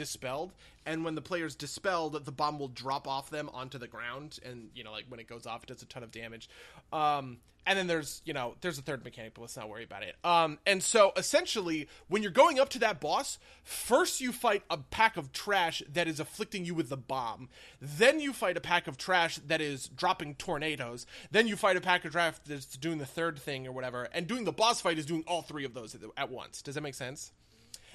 dispelled 0.00 0.54
and 0.86 1.04
when 1.04 1.14
the 1.14 1.20
player's 1.20 1.54
dispelled 1.54 2.24
the 2.24 2.32
bomb 2.32 2.58
will 2.58 2.68
drop 2.68 3.06
off 3.06 3.28
them 3.28 3.50
onto 3.52 3.76
the 3.76 3.86
ground 3.86 4.38
and 4.42 4.70
you 4.74 4.82
know 4.82 4.92
like 4.92 5.04
when 5.08 5.20
it 5.20 5.28
goes 5.28 5.44
off 5.44 5.62
it 5.62 5.66
does 5.66 5.82
a 5.82 5.86
ton 5.86 6.02
of 6.02 6.10
damage. 6.10 6.48
Um 6.90 7.36
and 7.66 7.78
then 7.78 7.86
there's 7.86 8.22
you 8.24 8.32
know 8.32 8.54
there's 8.62 8.78
a 8.78 8.82
third 8.82 9.04
mechanic 9.04 9.34
but 9.34 9.42
let's 9.42 9.58
not 9.58 9.68
worry 9.68 9.84
about 9.84 10.02
it. 10.02 10.16
Um 10.24 10.58
and 10.66 10.82
so 10.82 11.12
essentially 11.18 11.86
when 12.08 12.22
you're 12.22 12.32
going 12.32 12.58
up 12.58 12.70
to 12.70 12.78
that 12.78 12.98
boss 12.98 13.38
first 13.62 14.22
you 14.22 14.32
fight 14.32 14.62
a 14.70 14.78
pack 14.78 15.18
of 15.18 15.32
trash 15.34 15.82
that 15.92 16.08
is 16.08 16.18
afflicting 16.18 16.64
you 16.64 16.74
with 16.74 16.88
the 16.88 16.96
bomb. 16.96 17.50
Then 17.78 18.20
you 18.20 18.32
fight 18.32 18.56
a 18.56 18.62
pack 18.62 18.88
of 18.88 18.96
trash 18.96 19.36
that 19.36 19.60
is 19.60 19.88
dropping 19.88 20.36
tornadoes. 20.36 21.04
Then 21.30 21.46
you 21.46 21.56
fight 21.56 21.76
a 21.76 21.82
pack 21.82 22.06
of 22.06 22.12
trash 22.12 22.36
that's 22.46 22.74
doing 22.78 22.96
the 22.96 23.04
third 23.04 23.38
thing 23.38 23.66
or 23.66 23.72
whatever. 23.72 24.08
And 24.14 24.26
doing 24.26 24.44
the 24.44 24.50
boss 24.50 24.80
fight 24.80 24.98
is 24.98 25.04
doing 25.04 25.24
all 25.26 25.42
three 25.42 25.66
of 25.66 25.74
those 25.74 25.94
at, 25.94 26.00
at 26.16 26.30
once. 26.30 26.62
Does 26.62 26.76
that 26.76 26.80
make 26.80 26.94
sense 26.94 27.32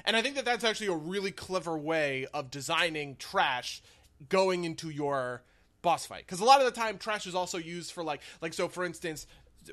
and 0.05 0.15
I 0.15 0.21
think 0.21 0.35
that 0.35 0.45
that's 0.45 0.63
actually 0.63 0.87
a 0.87 0.95
really 0.95 1.31
clever 1.31 1.77
way 1.77 2.27
of 2.33 2.51
designing 2.51 3.15
trash 3.17 3.81
going 4.29 4.63
into 4.63 4.89
your 4.89 5.43
boss 5.81 6.05
fight. 6.05 6.25
Because 6.25 6.39
a 6.39 6.45
lot 6.45 6.59
of 6.59 6.65
the 6.65 6.71
time, 6.71 6.97
trash 6.97 7.27
is 7.27 7.35
also 7.35 7.57
used 7.57 7.91
for 7.91 8.03
like, 8.03 8.21
like 8.41 8.53
so. 8.53 8.67
For 8.67 8.85
instance, 8.85 9.27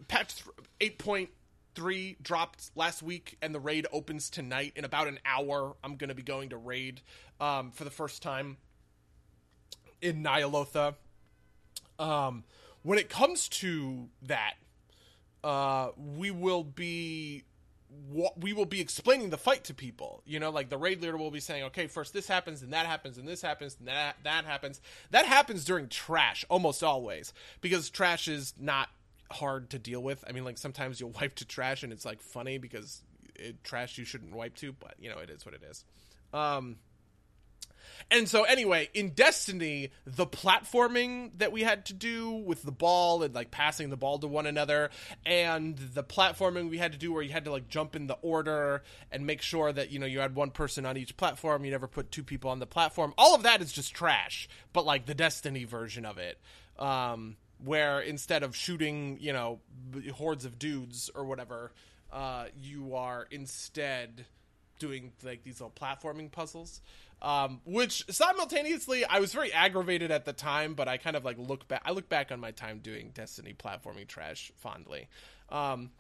patch 0.08 0.42
eight 0.80 0.98
point 0.98 1.30
3 1.74 2.16
dropped 2.20 2.70
last 2.74 3.02
week, 3.02 3.36
and 3.40 3.54
the 3.54 3.60
raid 3.60 3.86
opens 3.92 4.30
tonight. 4.30 4.72
In 4.76 4.84
about 4.84 5.08
an 5.08 5.18
hour, 5.24 5.74
I'm 5.82 5.96
going 5.96 6.08
to 6.08 6.14
be 6.14 6.22
going 6.22 6.50
to 6.50 6.56
raid 6.56 7.00
um, 7.40 7.70
for 7.70 7.84
the 7.84 7.90
first 7.90 8.22
time 8.22 8.56
in 10.00 10.22
Ny'alotha. 10.22 10.94
Um, 11.98 12.44
when 12.82 12.98
it 12.98 13.08
comes 13.08 13.48
to 13.48 14.08
that, 14.22 14.54
uh, 15.44 15.90
we 15.96 16.30
will 16.30 16.64
be 16.64 17.44
we 18.36 18.52
will 18.52 18.66
be 18.66 18.80
explaining 18.80 19.30
the 19.30 19.38
fight 19.38 19.64
to 19.64 19.74
people. 19.74 20.22
You 20.26 20.40
know, 20.40 20.50
like 20.50 20.68
the 20.68 20.78
raid 20.78 21.00
leader 21.00 21.16
will 21.16 21.30
be 21.30 21.40
saying, 21.40 21.64
"Okay, 21.64 21.86
first 21.86 22.12
this 22.12 22.28
happens, 22.28 22.62
and 22.62 22.72
that 22.72 22.86
happens, 22.86 23.18
and 23.18 23.26
this 23.26 23.42
happens, 23.42 23.76
and 23.78 23.88
that 23.88 24.16
that 24.24 24.44
happens." 24.44 24.80
That 25.10 25.26
happens 25.26 25.64
during 25.64 25.88
trash 25.88 26.44
almost 26.48 26.82
always 26.82 27.32
because 27.60 27.90
trash 27.90 28.28
is 28.28 28.54
not 28.58 28.88
hard 29.30 29.70
to 29.70 29.78
deal 29.78 30.02
with. 30.02 30.24
I 30.28 30.32
mean, 30.32 30.44
like 30.44 30.58
sometimes 30.58 31.00
you'll 31.00 31.10
wipe 31.20 31.34
to 31.36 31.44
trash, 31.44 31.82
and 31.82 31.92
it's 31.92 32.04
like 32.04 32.20
funny 32.20 32.58
because 32.58 33.02
it, 33.34 33.62
trash 33.64 33.98
you 33.98 34.04
shouldn't 34.04 34.34
wipe 34.34 34.56
to, 34.56 34.72
but 34.72 34.94
you 34.98 35.10
know 35.10 35.18
it 35.18 35.30
is 35.30 35.44
what 35.44 35.54
it 35.54 35.62
is. 35.62 35.84
Um, 36.32 36.76
and 38.10 38.28
so 38.28 38.44
anyway, 38.44 38.88
in 38.94 39.10
Destiny, 39.10 39.90
the 40.04 40.26
platforming 40.26 41.30
that 41.38 41.52
we 41.52 41.62
had 41.62 41.86
to 41.86 41.94
do 41.94 42.30
with 42.30 42.62
the 42.62 42.72
ball 42.72 43.22
and 43.22 43.34
like 43.34 43.50
passing 43.50 43.90
the 43.90 43.96
ball 43.96 44.18
to 44.18 44.26
one 44.26 44.46
another 44.46 44.90
and 45.24 45.76
the 45.76 46.04
platforming 46.04 46.70
we 46.70 46.78
had 46.78 46.92
to 46.92 46.98
do 46.98 47.12
where 47.12 47.22
you 47.22 47.30
had 47.32 47.44
to 47.44 47.52
like 47.52 47.68
jump 47.68 47.96
in 47.96 48.06
the 48.06 48.18
order 48.22 48.82
and 49.10 49.26
make 49.26 49.42
sure 49.42 49.72
that 49.72 49.90
you 49.90 49.98
know 49.98 50.06
you 50.06 50.20
had 50.20 50.34
one 50.34 50.50
person 50.50 50.86
on 50.86 50.96
each 50.96 51.16
platform, 51.16 51.64
you 51.64 51.70
never 51.70 51.88
put 51.88 52.10
two 52.10 52.24
people 52.24 52.50
on 52.50 52.58
the 52.58 52.66
platform. 52.66 53.14
All 53.16 53.34
of 53.34 53.44
that 53.44 53.62
is 53.62 53.72
just 53.72 53.94
trash, 53.94 54.48
but 54.72 54.84
like 54.84 55.06
the 55.06 55.14
Destiny 55.14 55.64
version 55.64 56.04
of 56.04 56.18
it. 56.18 56.38
Um 56.78 57.36
where 57.64 58.00
instead 58.00 58.42
of 58.42 58.56
shooting, 58.56 59.18
you 59.20 59.32
know, 59.32 59.60
hordes 60.14 60.44
of 60.44 60.58
dudes 60.58 61.10
or 61.14 61.24
whatever, 61.24 61.70
uh, 62.12 62.46
you 62.60 62.96
are 62.96 63.26
instead 63.30 64.26
doing 64.78 65.12
like 65.22 65.44
these 65.44 65.60
little 65.60 65.70
platforming 65.70 66.30
puzzles 66.30 66.80
um, 67.22 67.60
which 67.64 68.04
simultaneously 68.10 69.04
I 69.04 69.20
was 69.20 69.32
very 69.32 69.52
aggravated 69.52 70.10
at 70.10 70.24
the 70.24 70.32
time, 70.32 70.74
but 70.74 70.88
I 70.88 70.96
kind 70.96 71.14
of 71.14 71.24
like 71.24 71.38
look 71.38 71.68
back. 71.68 71.80
I 71.84 71.92
look 71.92 72.08
back 72.08 72.32
on 72.32 72.40
my 72.40 72.50
time 72.50 72.80
doing 72.80 73.12
Destiny 73.14 73.54
platforming 73.54 74.08
trash 74.08 74.50
fondly. 74.56 75.08
Um, 75.48 75.90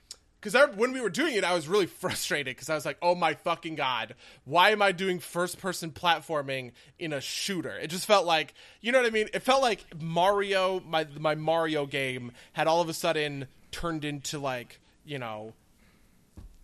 because 0.40 0.56
when 0.74 0.92
we 0.92 1.00
were 1.00 1.08
doing 1.08 1.36
it, 1.36 1.44
I 1.44 1.54
was 1.54 1.68
really 1.68 1.86
frustrated 2.00 2.56
because 2.56 2.68
I 2.68 2.74
was 2.74 2.84
like, 2.84 2.98
"Oh 3.00 3.14
my 3.14 3.34
fucking 3.34 3.76
god, 3.76 4.16
why 4.44 4.70
am 4.70 4.82
I 4.82 4.90
doing 4.90 5.20
first-person 5.20 5.92
platforming 5.92 6.72
in 6.98 7.12
a 7.12 7.20
shooter?" 7.20 7.78
It 7.78 7.86
just 7.86 8.06
felt 8.06 8.26
like, 8.26 8.52
you 8.80 8.90
know 8.90 8.98
what 8.98 9.06
I 9.06 9.10
mean? 9.10 9.28
It 9.32 9.42
felt 9.44 9.62
like 9.62 9.84
Mario, 10.00 10.80
my 10.80 11.06
my 11.20 11.36
Mario 11.36 11.86
game, 11.86 12.32
had 12.54 12.66
all 12.66 12.80
of 12.80 12.88
a 12.88 12.94
sudden 12.94 13.46
turned 13.70 14.04
into 14.04 14.40
like, 14.40 14.80
you 15.04 15.20
know, 15.20 15.52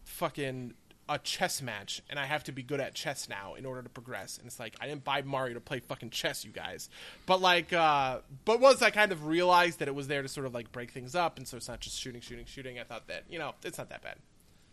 fucking 0.03 0.75
a 1.09 1.19
chess 1.19 1.63
match 1.63 2.03
and 2.11 2.19
I 2.19 2.27
have 2.27 2.45
to 2.45 2.53
be 2.53 2.63
good 2.63 2.81
at 2.81 2.95
chess 2.95 3.29
now 3.29 3.55
in 3.55 3.65
order 3.65 3.83
to 3.83 3.89
progress. 3.89 4.39
And 4.39 4.47
it's 4.47 4.61
like 4.61 4.75
I 4.81 4.87
didn't 4.87 5.05
buy 5.05 5.23
Mario 5.23 5.55
to 5.55 5.61
play 5.61 5.81
fucking 5.81 6.11
chess, 6.11 6.45
you 6.45 6.51
guys. 6.51 6.91
But 7.27 7.41
like 7.41 7.73
uh 7.73 8.19
but 8.45 8.61
once 8.61 8.83
I 8.83 8.91
kind 8.91 9.13
of 9.13 9.27
realized 9.27 9.79
that 9.79 9.89
it 9.89 9.95
was 9.95 10.09
there 10.09 10.23
to 10.23 10.29
sort 10.29 10.47
of 10.47 10.55
like 10.55 10.73
break 10.73 10.91
things 10.91 11.15
up 11.15 11.39
and 11.39 11.47
so 11.47 11.57
it's 11.57 11.69
not 11.69 11.81
just 11.81 11.99
shooting, 11.99 12.21
shooting, 12.21 12.45
shooting, 12.45 12.79
I 12.79 12.85
thought 12.85 13.09
that, 13.09 13.25
you 13.31 13.39
know, 13.39 13.55
it's 13.65 13.79
not 13.79 13.91
that 13.91 14.03
bad. 14.03 14.17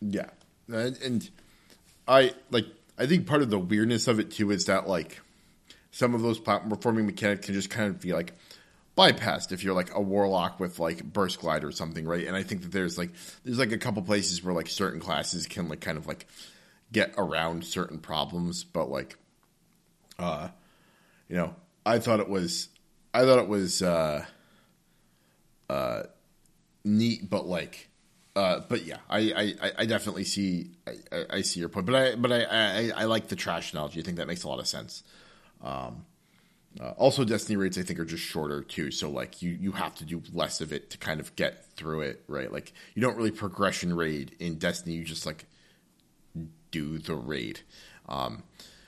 Yeah. 0.01 0.29
And, 0.67 0.97
and 1.01 1.29
I 2.07 2.33
like 2.51 2.65
I 2.97 3.05
think 3.05 3.27
part 3.27 3.41
of 3.41 3.49
the 3.49 3.59
weirdness 3.59 4.07
of 4.07 4.19
it 4.19 4.31
too 4.31 4.51
is 4.51 4.65
that 4.65 4.88
like 4.88 5.21
some 5.91 6.13
of 6.13 6.21
those 6.21 6.39
platforming 6.39 7.05
mechanics 7.05 7.45
can 7.45 7.53
just 7.53 7.69
kind 7.69 7.88
of 7.88 8.01
be 8.01 8.13
like 8.13 8.33
bypassed 8.97 9.51
if 9.51 9.63
you're 9.63 9.73
like 9.73 9.93
a 9.93 10.01
warlock 10.01 10.59
with 10.59 10.79
like 10.79 11.03
burst 11.03 11.39
glide 11.39 11.63
or 11.63 11.71
something, 11.71 12.05
right? 12.05 12.25
And 12.25 12.35
I 12.35 12.43
think 12.43 12.61
that 12.61 12.71
there's 12.71 12.97
like 12.97 13.11
there's 13.43 13.59
like 13.59 13.71
a 13.71 13.77
couple 13.77 14.01
places 14.01 14.43
where 14.43 14.53
like 14.53 14.67
certain 14.67 14.99
classes 14.99 15.45
can 15.47 15.67
like 15.67 15.81
kind 15.81 15.97
of 15.97 16.07
like 16.07 16.27
get 16.91 17.13
around 17.17 17.65
certain 17.65 17.99
problems, 17.99 18.63
but 18.63 18.89
like 18.89 19.17
uh 20.17 20.49
you 21.27 21.35
know, 21.35 21.55
I 21.85 21.99
thought 21.99 22.19
it 22.19 22.29
was 22.29 22.69
I 23.13 23.23
thought 23.23 23.39
it 23.39 23.47
was 23.47 23.81
uh 23.81 24.25
uh 25.69 26.03
neat 26.83 27.29
but 27.29 27.47
like 27.47 27.89
uh, 28.35 28.59
but 28.67 28.85
yeah, 28.85 28.97
I, 29.09 29.55
I, 29.61 29.71
I 29.77 29.85
definitely 29.85 30.25
see 30.25 30.71
I, 30.85 31.25
I, 31.29 31.41
see 31.41 31.61
your 31.61 31.69
point, 31.69 31.85
but 31.85 31.95
I 31.95 32.15
but 32.15 32.33
I, 32.33 32.43
I, 32.43 32.91
I 32.93 33.03
like 33.05 33.29
the 33.29 33.37
trash 33.37 33.71
analogy. 33.71 34.01
I 34.01 34.03
think 34.03 34.17
that 34.17 34.27
makes 34.27 34.43
a 34.43 34.49
lot 34.49 34.59
of 34.59 34.67
sense. 34.67 35.03
Um, 35.63 36.05
uh, 36.80 36.89
also, 36.97 37.23
Destiny 37.23 37.55
raids 37.55 37.78
I 37.78 37.84
think 37.84 37.99
are 37.99 38.05
just 38.05 38.23
shorter 38.23 38.61
too, 38.61 38.91
so 38.91 39.09
like 39.09 39.41
you 39.41 39.51
you 39.51 39.71
have 39.71 39.95
to 39.95 40.05
do 40.05 40.21
less 40.34 40.59
of 40.59 40.73
it 40.73 40.89
to 40.89 40.97
kind 40.97 41.21
of 41.21 41.34
get 41.36 41.65
through 41.76 42.01
it, 42.01 42.23
right? 42.28 42.51
Like 42.51 42.73
you 42.93 43.01
don't 43.01 43.15
really 43.15 43.32
progression 43.32 43.95
raid 43.95 44.36
in 44.39 44.55
Destiny; 44.55 44.95
you 44.95 45.05
just 45.05 45.26
like 45.26 45.45
do 46.71 46.97
the 46.97 47.15
raid. 47.15 47.61
Um, 48.09 48.43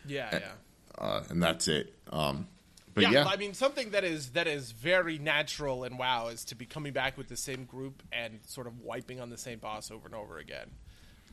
yeah, 0.06 0.30
and, 0.32 0.42
yeah, 0.42 1.04
uh, 1.04 1.24
and 1.30 1.42
that's 1.42 1.70
it. 1.70 1.94
Um, 2.12 2.48
but 2.94 3.04
yeah, 3.04 3.12
yeah, 3.12 3.26
I 3.26 3.38
mean 3.38 3.54
something 3.54 3.92
that 3.92 4.04
is 4.04 4.32
that 4.32 4.48
is 4.48 4.72
very 4.72 5.18
natural 5.18 5.86
in 5.86 5.98
WoW 5.98 6.28
is 6.28 6.44
to 6.46 6.56
be 6.56 6.66
coming 6.66 6.92
back 6.92 7.18
with 7.18 7.30
the 7.30 7.38
same 7.38 7.64
group 7.64 8.04
and 8.12 8.40
sort 8.48 8.68
of 8.68 8.82
wiping 8.82 9.22
on 9.22 9.30
the 9.30 9.38
same 9.38 9.60
boss 9.60 9.92
over 9.92 10.08
and 10.08 10.16
over 10.16 10.38
again 10.38 10.72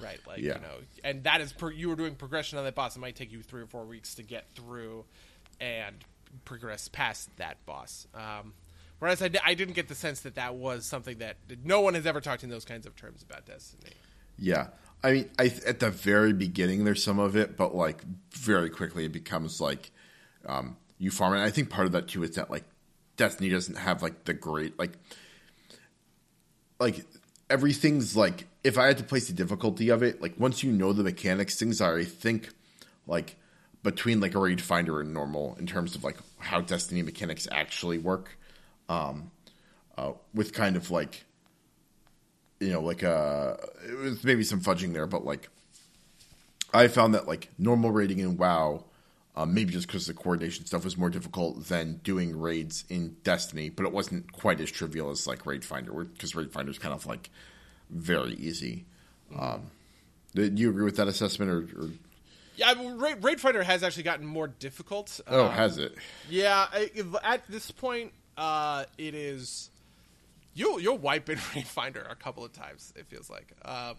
right? 0.03 0.19
Like 0.27 0.41
yeah. 0.41 0.57
you 0.57 0.61
know, 0.61 0.77
and 1.05 1.23
that 1.23 1.41
is 1.41 1.53
per, 1.53 1.71
you 1.71 1.89
were 1.89 1.95
doing 1.95 2.17
progression 2.17 2.59
on 2.59 2.65
that 2.65 2.75
boss. 2.75 2.97
It 2.97 2.99
might 2.99 3.15
take 3.15 3.31
you 3.31 3.43
three 3.43 3.63
or 3.63 3.67
four 3.67 3.85
weeks 3.85 4.17
to 4.17 4.25
get 4.25 4.51
through, 4.55 5.05
and 5.61 6.05
progress 6.45 6.89
past 6.89 7.35
that 7.37 7.65
boss. 7.67 8.07
Um, 8.15 8.55
whereas 8.99 9.23
I, 9.23 9.31
I 9.45 9.55
didn't 9.55 9.75
get 9.75 9.89
the 9.89 9.95
sense 9.95 10.21
that 10.21 10.35
that 10.37 10.55
was 10.55 10.85
something 10.87 11.19
that 11.19 11.37
no 11.65 11.81
one 11.81 11.95
has 11.95 12.07
ever 12.07 12.21
talked 12.21 12.45
in 12.45 12.51
those 12.51 12.65
kinds 12.65 12.87
of 12.87 12.97
terms 12.97 13.23
about 13.23 13.47
Destiny. 13.47 13.93
Yeah. 14.39 14.69
I 15.03 15.13
mean, 15.13 15.31
I, 15.39 15.53
at 15.67 15.81
the 15.81 15.91
very 15.91 16.33
beginning, 16.33 16.85
there's 16.85 17.03
some 17.03 17.19
of 17.19 17.37
it, 17.37 17.57
but 17.57 17.75
like 17.75 18.03
very 18.33 18.71
quickly, 18.71 19.05
it 19.05 19.13
becomes 19.13 19.61
like 19.61 19.91
um, 20.47 20.77
you 20.99 21.11
farm. 21.11 21.35
And 21.35 21.43
I 21.43 21.51
think 21.51 21.71
part 21.71 21.87
of 21.87 21.93
that 21.93 22.09
too 22.09 22.23
is 22.23 22.37
that 22.37 22.51
like 22.51 22.65
Destiny 23.17 23.51
doesn't 23.51 23.77
have 23.77 24.03
like 24.03 24.25
the 24.25 24.35
great 24.35 24.79
like 24.79 24.93
like 26.81 27.05
everything's 27.51 28.17
like 28.17 28.47
if 28.65 28.79
I 28.79 28.87
had 28.87 28.99
to 28.99 29.05
place 29.05 29.27
the 29.27 29.35
difficulty 29.35 29.91
of 29.91 30.03
it, 30.03 30.23
like 30.23 30.35
once 30.39 30.63
you 30.63 30.73
know 30.73 30.93
the 30.93 31.03
mechanics, 31.03 31.59
things 31.59 31.81
are 31.81 31.99
I 31.99 32.05
think 32.05 32.49
like 33.07 33.37
between 33.85 34.19
like 34.19 34.35
a 34.35 34.39
raid 34.41 34.61
finder 34.61 35.01
and 35.01 35.15
normal 35.15 35.55
in 35.61 35.67
terms 35.67 35.95
of 35.95 36.03
like 36.03 36.17
how 36.39 36.61
destiny 36.61 37.03
mechanics 37.03 37.47
actually 37.53 37.99
work 37.99 38.37
um 38.89 39.31
uh, 39.97 40.11
with 40.33 40.53
kind 40.53 40.75
of 40.75 40.91
like 40.91 41.25
you 42.59 42.73
know 42.73 42.81
like 42.81 43.05
uh 43.05 43.55
maybe 44.25 44.43
some 44.43 44.61
fudging 44.61 44.93
there 44.93 45.07
but 45.07 45.25
like 45.25 45.49
i 46.73 46.89
found 46.89 47.15
that 47.15 47.29
like 47.29 47.51
normal 47.59 47.93
raiding 47.93 48.19
in 48.19 48.37
wow 48.37 48.83
um, 49.37 49.53
maybe 49.53 49.73
just 49.73 49.87
because 49.87 50.07
the 50.07 50.15
coordination 50.15 50.65
stuff 50.65 50.85
was 50.85 50.97
more 50.97 51.11
difficult 51.11 51.67
than 51.67 52.01
doing 52.05 52.39
raids 52.39 52.85
in 52.89 53.17
Destiny, 53.25 53.69
but 53.69 53.85
it 53.85 53.93
wasn't 53.93 54.31
quite 54.33 54.61
as 54.61 54.71
trivial 54.71 55.11
as 55.11 55.27
like 55.27 55.45
Raid 55.45 55.65
Finder, 55.65 55.93
because 56.05 56.37
Raid 56.37 56.53
Finder 56.53 56.71
is 56.71 56.79
kind 56.79 56.95
of 56.95 57.05
like 57.05 57.31
very 57.91 58.35
easy. 58.35 58.85
Um, 59.37 59.73
do 60.37 60.53
you 60.55 60.71
agree 60.71 60.85
with 60.85 60.97
that 60.99 61.09
assessment, 61.09 61.51
or, 61.51 61.85
or 61.85 61.91
yeah, 62.57 62.75
Raid, 62.97 63.23
Raid 63.23 63.41
Finder 63.41 63.63
has 63.63 63.83
actually 63.83 64.05
gotten 64.05 64.27
more 64.27 64.49
difficult. 64.49 65.21
Oh, 65.27 65.45
uh, 65.45 65.51
has 65.51 65.79
it? 65.79 65.95
Yeah, 66.29 66.67
at 67.23 67.47
this 67.49 67.71
point, 67.71 68.13
uh, 68.37 68.85
it 68.99 69.15
is. 69.15 69.71
You'll 70.55 70.81
you'll 70.81 70.99
wipe 70.99 71.29
in 71.29 71.39
Raid 71.55 71.67
Finder 71.67 72.07
a 72.09 72.15
couple 72.15 72.45
of 72.45 72.53
times. 72.53 72.93
It 72.97 73.07
feels 73.07 73.29
like, 73.29 73.53
um, 73.65 73.97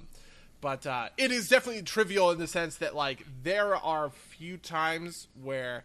but 0.62 0.86
uh, 0.86 1.10
it 1.18 1.32
is 1.32 1.49
definitely 1.49 1.82
trivial 1.84 2.32
in 2.32 2.39
the 2.39 2.47
sense 2.47 2.78
that 2.78 2.95
like 2.95 3.26
there 3.43 3.76
are 3.76 4.10
few 4.10 4.58
times 4.58 5.28
where. 5.41 5.84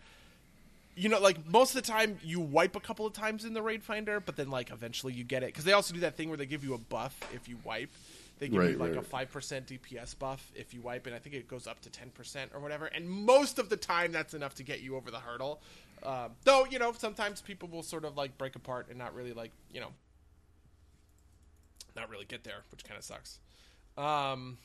You 0.97 1.09
know, 1.09 1.21
like 1.21 1.49
most 1.49 1.75
of 1.75 1.83
the 1.83 1.91
time, 1.91 2.19
you 2.23 2.41
wipe 2.41 2.77
a 2.77 2.81
couple 2.81 3.07
of 3.07 3.15
times 3.15 3.47
in 3.47 3.55
the 3.55 3.63
raid 3.63 3.83
finder, 3.83 4.21
but 4.21 4.37
then 4.37 4.51
like 4.51 4.71
eventually 4.71 5.15
you 5.15 5.25
get 5.25 5.43
it 5.43 5.47
because 5.47 5.65
they 5.65 5.73
also 5.73 5.95
do 5.95 6.01
that 6.01 6.17
thing 6.17 6.29
where 6.29 6.37
they 6.37 6.45
give 6.45 6.63
you 6.63 6.75
a 6.75 6.79
buff 6.79 7.19
if 7.33 7.49
you 7.49 7.57
wipe. 7.65 7.91
They 8.41 8.49
give 8.49 8.59
right, 8.59 8.71
you 8.71 8.79
like 8.79 8.93
right. 8.93 8.99
a 8.99 9.03
five 9.03 9.31
percent 9.31 9.67
DPS 9.67 10.19
buff 10.19 10.51
if 10.55 10.73
you 10.73 10.81
wipe, 10.81 11.07
and 11.07 11.15
I 11.15 11.19
think 11.19 11.35
it 11.37 11.47
goes 11.47 11.67
up 11.67 11.79
to 11.83 11.91
ten 11.91 12.09
percent 12.09 12.53
or 12.55 12.61
whatever. 12.61 12.87
And 12.87 13.09
most 13.09 13.59
of 13.59 13.69
the 13.69 13.77
time, 13.77 14.13
that's 14.13 14.33
enough 14.33 14.55
to 14.55 14.63
get 14.63 14.81
you 14.81 14.97
over 14.97 15.11
the 15.11 15.21
hurdle. 15.21 15.61
Um, 16.03 16.31
though 16.45 16.65
you 16.65 16.79
know, 16.79 16.93
sometimes 16.97 17.43
people 17.43 17.69
will 17.69 17.83
sort 17.83 18.07
of 18.07 18.17
like 18.17 18.39
break 18.39 18.57
apart 18.57 18.87
and 18.89 18.99
not 18.99 19.15
really 19.15 19.35
like 19.35 19.53
you 19.71 19.81
know, 19.81 19.91
not 21.95 22.09
really 22.09 22.25
get 22.25 22.43
there, 22.43 22.63
which 22.71 22.83
kind 22.83 22.97
of 22.97 23.05
sucks. 23.05 23.39
Um, 23.99 24.57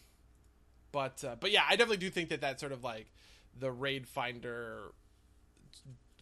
but 0.94 1.22
uh, 1.26 1.36
but 1.38 1.52
yeah, 1.52 1.64
I 1.68 1.72
definitely 1.72 1.98
do 1.98 2.10
think 2.10 2.30
that 2.30 2.40
that 2.40 2.62
sort 2.62 2.72
of 2.72 2.82
like 2.82 3.12
the 3.60 3.72
raid 3.72 4.08
finder 4.08 4.94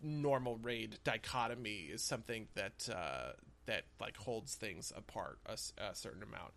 normal 0.01 0.57
raid 0.57 0.97
dichotomy 1.03 1.89
is 1.91 2.01
something 2.01 2.47
that 2.55 2.89
uh, 2.91 3.33
that 3.67 3.83
like 4.01 4.17
holds 4.17 4.55
things 4.55 4.91
apart 4.97 5.37
a, 5.45 5.53
a 5.77 5.93
certain 5.93 6.23
amount 6.23 6.53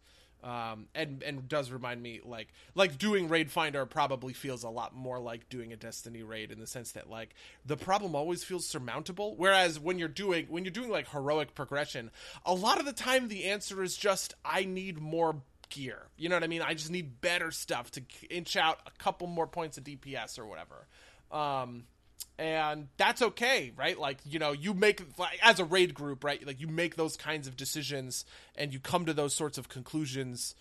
um, 0.47 0.87
and 0.95 1.23
and 1.23 1.49
does 1.49 1.71
remind 1.71 2.01
me 2.01 2.21
like 2.25 2.49
like 2.75 2.99
doing 2.99 3.29
raid 3.29 3.51
finder 3.51 3.85
probably 3.85 4.33
feels 4.33 4.63
a 4.63 4.71
lot 4.71 4.95
more 4.95 5.19
like 5.19 5.49
doing 5.49 5.73
a 5.73 5.77
destiny 5.77 6.23
raid 6.23 6.53
in 6.53 6.61
the 6.61 6.67
sense 6.67 6.93
that 6.93 7.11
like 7.11 7.35
the 7.65 7.77
problem 7.77 8.15
always 8.15 8.45
feels 8.45 8.65
surmountable 8.65 9.35
whereas 9.37 9.81
when 9.81 9.99
you're 9.99 10.09
doing 10.09 10.47
when 10.49 10.65
you're 10.65 10.71
doing 10.71 10.91
like 10.91 11.09
heroic 11.11 11.55
progression 11.55 12.11
a 12.45 12.55
lot 12.55 12.79
of 12.79 12.87
the 12.87 12.93
time 12.93 13.27
the 13.29 13.45
answer 13.47 13.83
is 13.83 13.97
just 13.97 14.35
i 14.45 14.65
need 14.65 15.01
more 15.01 15.37
gear. 15.69 16.03
You 16.17 16.29
know 16.29 16.37
what 16.37 16.45
I 16.45 16.49
mean? 16.49 16.63
I 16.63 16.75
just 16.75 16.91
need 16.91 17.21
better 17.21 17.51
stuff 17.51 17.91
to 17.93 18.03
inch 18.31 18.57
out 18.57 18.79
a 18.87 18.91
couple 19.03 19.27
more 19.27 19.47
points 19.47 19.79
of 19.79 19.85
DPS 19.85 20.39
or 20.39 20.47
whatever. 20.47 20.87
Um, 21.31 21.85
and 22.39 22.89
that's 22.97 23.23
okay, 23.23 23.73
right? 23.77 23.99
Like, 23.99 24.19
you 24.25 24.39
know, 24.39 24.53
you 24.53 24.75
make 24.75 25.03
like, 25.19 25.39
as 25.43 25.59
a 25.59 25.65
raid 25.65 25.95
group, 25.95 26.25
right? 26.25 26.45
Like 26.47 26.61
you 26.61 26.69
make 26.69 26.97
those 26.97 27.17
kinds 27.17 27.47
of 27.47 27.57
decisions 27.57 28.25
and 28.57 28.73
you 28.73 28.81
come 28.81 29.07
to 29.07 29.15
those 29.15 29.35
sorts 29.35 29.59
of 29.59 29.69
conclusions 29.69 30.55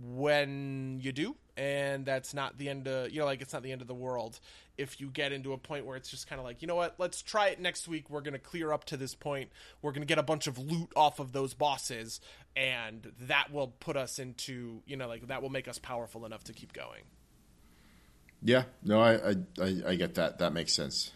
when 0.00 0.98
you 1.02 1.12
do 1.12 1.36
and 1.56 2.06
that's 2.06 2.32
not 2.32 2.56
the 2.56 2.68
end 2.70 2.88
of 2.88 3.10
you 3.10 3.20
know 3.20 3.26
like 3.26 3.42
it's 3.42 3.52
not 3.52 3.62
the 3.62 3.70
end 3.70 3.82
of 3.82 3.86
the 3.86 3.94
world 3.94 4.40
if 4.78 5.00
you 5.00 5.08
get 5.08 5.32
into 5.32 5.52
a 5.52 5.58
point 5.58 5.84
where 5.84 5.96
it's 5.96 6.08
just 6.08 6.26
kind 6.26 6.38
of 6.38 6.44
like 6.44 6.62
you 6.62 6.68
know 6.68 6.74
what? 6.74 6.94
Let's 6.98 7.22
try 7.22 7.48
it 7.48 7.60
next 7.60 7.86
week. 7.86 8.08
We're 8.08 8.22
going 8.22 8.32
to 8.32 8.38
clear 8.38 8.72
up 8.72 8.84
to 8.86 8.96
this 8.96 9.14
point. 9.14 9.50
We're 9.82 9.92
going 9.92 10.02
to 10.02 10.06
get 10.06 10.18
a 10.18 10.22
bunch 10.22 10.46
of 10.46 10.58
loot 10.58 10.90
off 10.96 11.18
of 11.18 11.32
those 11.32 11.54
bosses 11.54 12.20
and 12.56 13.12
that 13.20 13.52
will 13.52 13.68
put 13.68 13.96
us 13.96 14.18
into 14.18 14.82
you 14.86 14.96
know 14.96 15.08
like 15.08 15.26
that 15.28 15.42
will 15.42 15.50
make 15.50 15.68
us 15.68 15.78
powerful 15.78 16.24
enough 16.24 16.44
to 16.44 16.52
keep 16.52 16.72
going. 16.72 17.02
Yeah. 18.42 18.64
No 18.82 19.00
i 19.00 19.36
i, 19.60 19.82
I 19.86 19.94
get 19.94 20.14
that. 20.14 20.38
That 20.38 20.52
makes 20.52 20.72
sense 20.72 21.12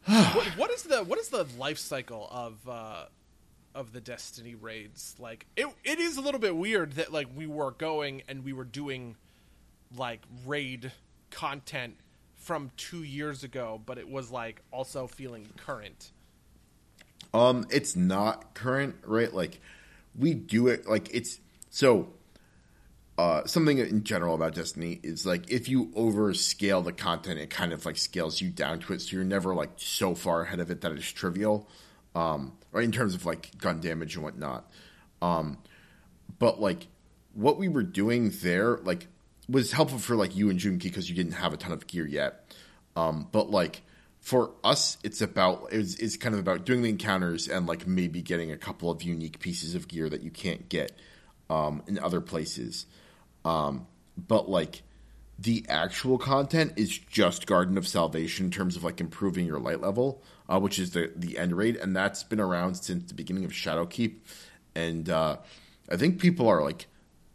what, 0.04 0.46
what 0.56 0.70
is 0.70 0.82
the 0.84 1.04
what 1.04 1.18
is 1.18 1.28
the 1.28 1.46
life 1.58 1.78
cycle 1.78 2.28
of 2.30 2.68
uh 2.68 3.04
of 3.74 3.92
the 3.92 4.00
Destiny 4.00 4.54
raids. 4.54 5.14
Like 5.18 5.46
it 5.56 5.66
it 5.84 5.98
is 5.98 6.16
a 6.16 6.20
little 6.20 6.40
bit 6.40 6.56
weird 6.56 6.92
that 6.92 7.12
like 7.12 7.28
we 7.34 7.46
were 7.46 7.70
going 7.70 8.22
and 8.28 8.44
we 8.44 8.52
were 8.52 8.64
doing 8.64 9.16
like 9.96 10.20
raid 10.46 10.92
content 11.30 11.96
from 12.36 12.70
2 12.76 13.02
years 13.02 13.44
ago, 13.44 13.80
but 13.84 13.98
it 13.98 14.08
was 14.08 14.30
like 14.30 14.62
also 14.70 15.06
feeling 15.06 15.46
current. 15.56 16.10
Um 17.34 17.66
it's 17.70 17.94
not 17.94 18.54
current, 18.54 18.96
right? 19.04 19.32
Like 19.32 19.60
we 20.18 20.34
do 20.34 20.68
it 20.68 20.88
like 20.88 21.14
it's 21.14 21.40
so 21.70 22.08
uh, 23.18 23.44
something 23.46 23.78
in 23.78 24.04
general 24.04 24.36
about 24.36 24.54
Destiny 24.54 25.00
is 25.02 25.26
like 25.26 25.50
if 25.50 25.68
you 25.68 25.86
overscale 25.88 26.84
the 26.84 26.92
content, 26.92 27.40
it 27.40 27.50
kind 27.50 27.72
of 27.72 27.84
like 27.84 27.96
scales 27.96 28.40
you 28.40 28.48
down 28.48 28.78
to 28.78 28.92
it, 28.92 29.02
so 29.02 29.16
you're 29.16 29.24
never 29.24 29.54
like 29.56 29.70
so 29.76 30.14
far 30.14 30.42
ahead 30.42 30.60
of 30.60 30.70
it 30.70 30.80
that 30.82 30.92
it's 30.92 31.10
trivial 31.10 31.68
um, 32.14 32.52
right 32.70 32.84
in 32.84 32.92
terms 32.92 33.14
of 33.14 33.26
like 33.26 33.56
gun 33.58 33.80
damage 33.80 34.14
and 34.14 34.24
whatnot. 34.24 34.70
Um, 35.20 35.58
but 36.38 36.60
like 36.60 36.86
what 37.34 37.58
we 37.58 37.68
were 37.68 37.82
doing 37.82 38.30
there, 38.42 38.76
like 38.78 39.08
was 39.48 39.72
helpful 39.72 39.98
for 39.98 40.14
like 40.14 40.36
you 40.36 40.48
and 40.48 40.60
Junki 40.60 40.84
because 40.84 41.10
you 41.10 41.16
didn't 41.16 41.32
have 41.32 41.52
a 41.52 41.56
ton 41.56 41.72
of 41.72 41.88
gear 41.88 42.06
yet. 42.06 42.54
Um, 42.94 43.26
but 43.32 43.50
like 43.50 43.82
for 44.20 44.52
us, 44.62 44.96
it's 45.02 45.20
about 45.20 45.68
it's, 45.72 45.96
it's 45.96 46.16
kind 46.16 46.34
of 46.34 46.40
about 46.40 46.64
doing 46.64 46.82
the 46.82 46.88
encounters 46.88 47.48
and 47.48 47.66
like 47.66 47.84
maybe 47.84 48.22
getting 48.22 48.52
a 48.52 48.56
couple 48.56 48.92
of 48.92 49.02
unique 49.02 49.40
pieces 49.40 49.74
of 49.74 49.88
gear 49.88 50.08
that 50.08 50.22
you 50.22 50.30
can't 50.30 50.68
get 50.68 50.92
um, 51.50 51.82
in 51.88 51.98
other 51.98 52.20
places. 52.20 52.86
Um, 53.48 53.86
but 54.16 54.48
like 54.48 54.82
the 55.38 55.64
actual 55.68 56.18
content 56.18 56.72
is 56.76 56.98
just 56.98 57.46
Garden 57.46 57.78
of 57.78 57.86
Salvation 57.86 58.46
in 58.46 58.50
terms 58.50 58.76
of 58.76 58.84
like 58.84 59.00
improving 59.00 59.46
your 59.46 59.60
light 59.60 59.80
level 59.80 60.22
uh, 60.48 60.58
which 60.58 60.78
is 60.78 60.92
the 60.92 61.12
the 61.14 61.38
end 61.38 61.56
raid, 61.56 61.76
and 61.76 61.94
that's 61.94 62.22
been 62.22 62.40
around 62.40 62.74
since 62.76 63.08
the 63.08 63.14
beginning 63.14 63.44
of 63.44 63.52
Shadowkeep. 63.52 64.16
And 64.74 65.08
uh, 65.08 65.36
I 65.90 65.96
think 65.96 66.20
people 66.20 66.48
are 66.48 66.62
like 66.62 66.86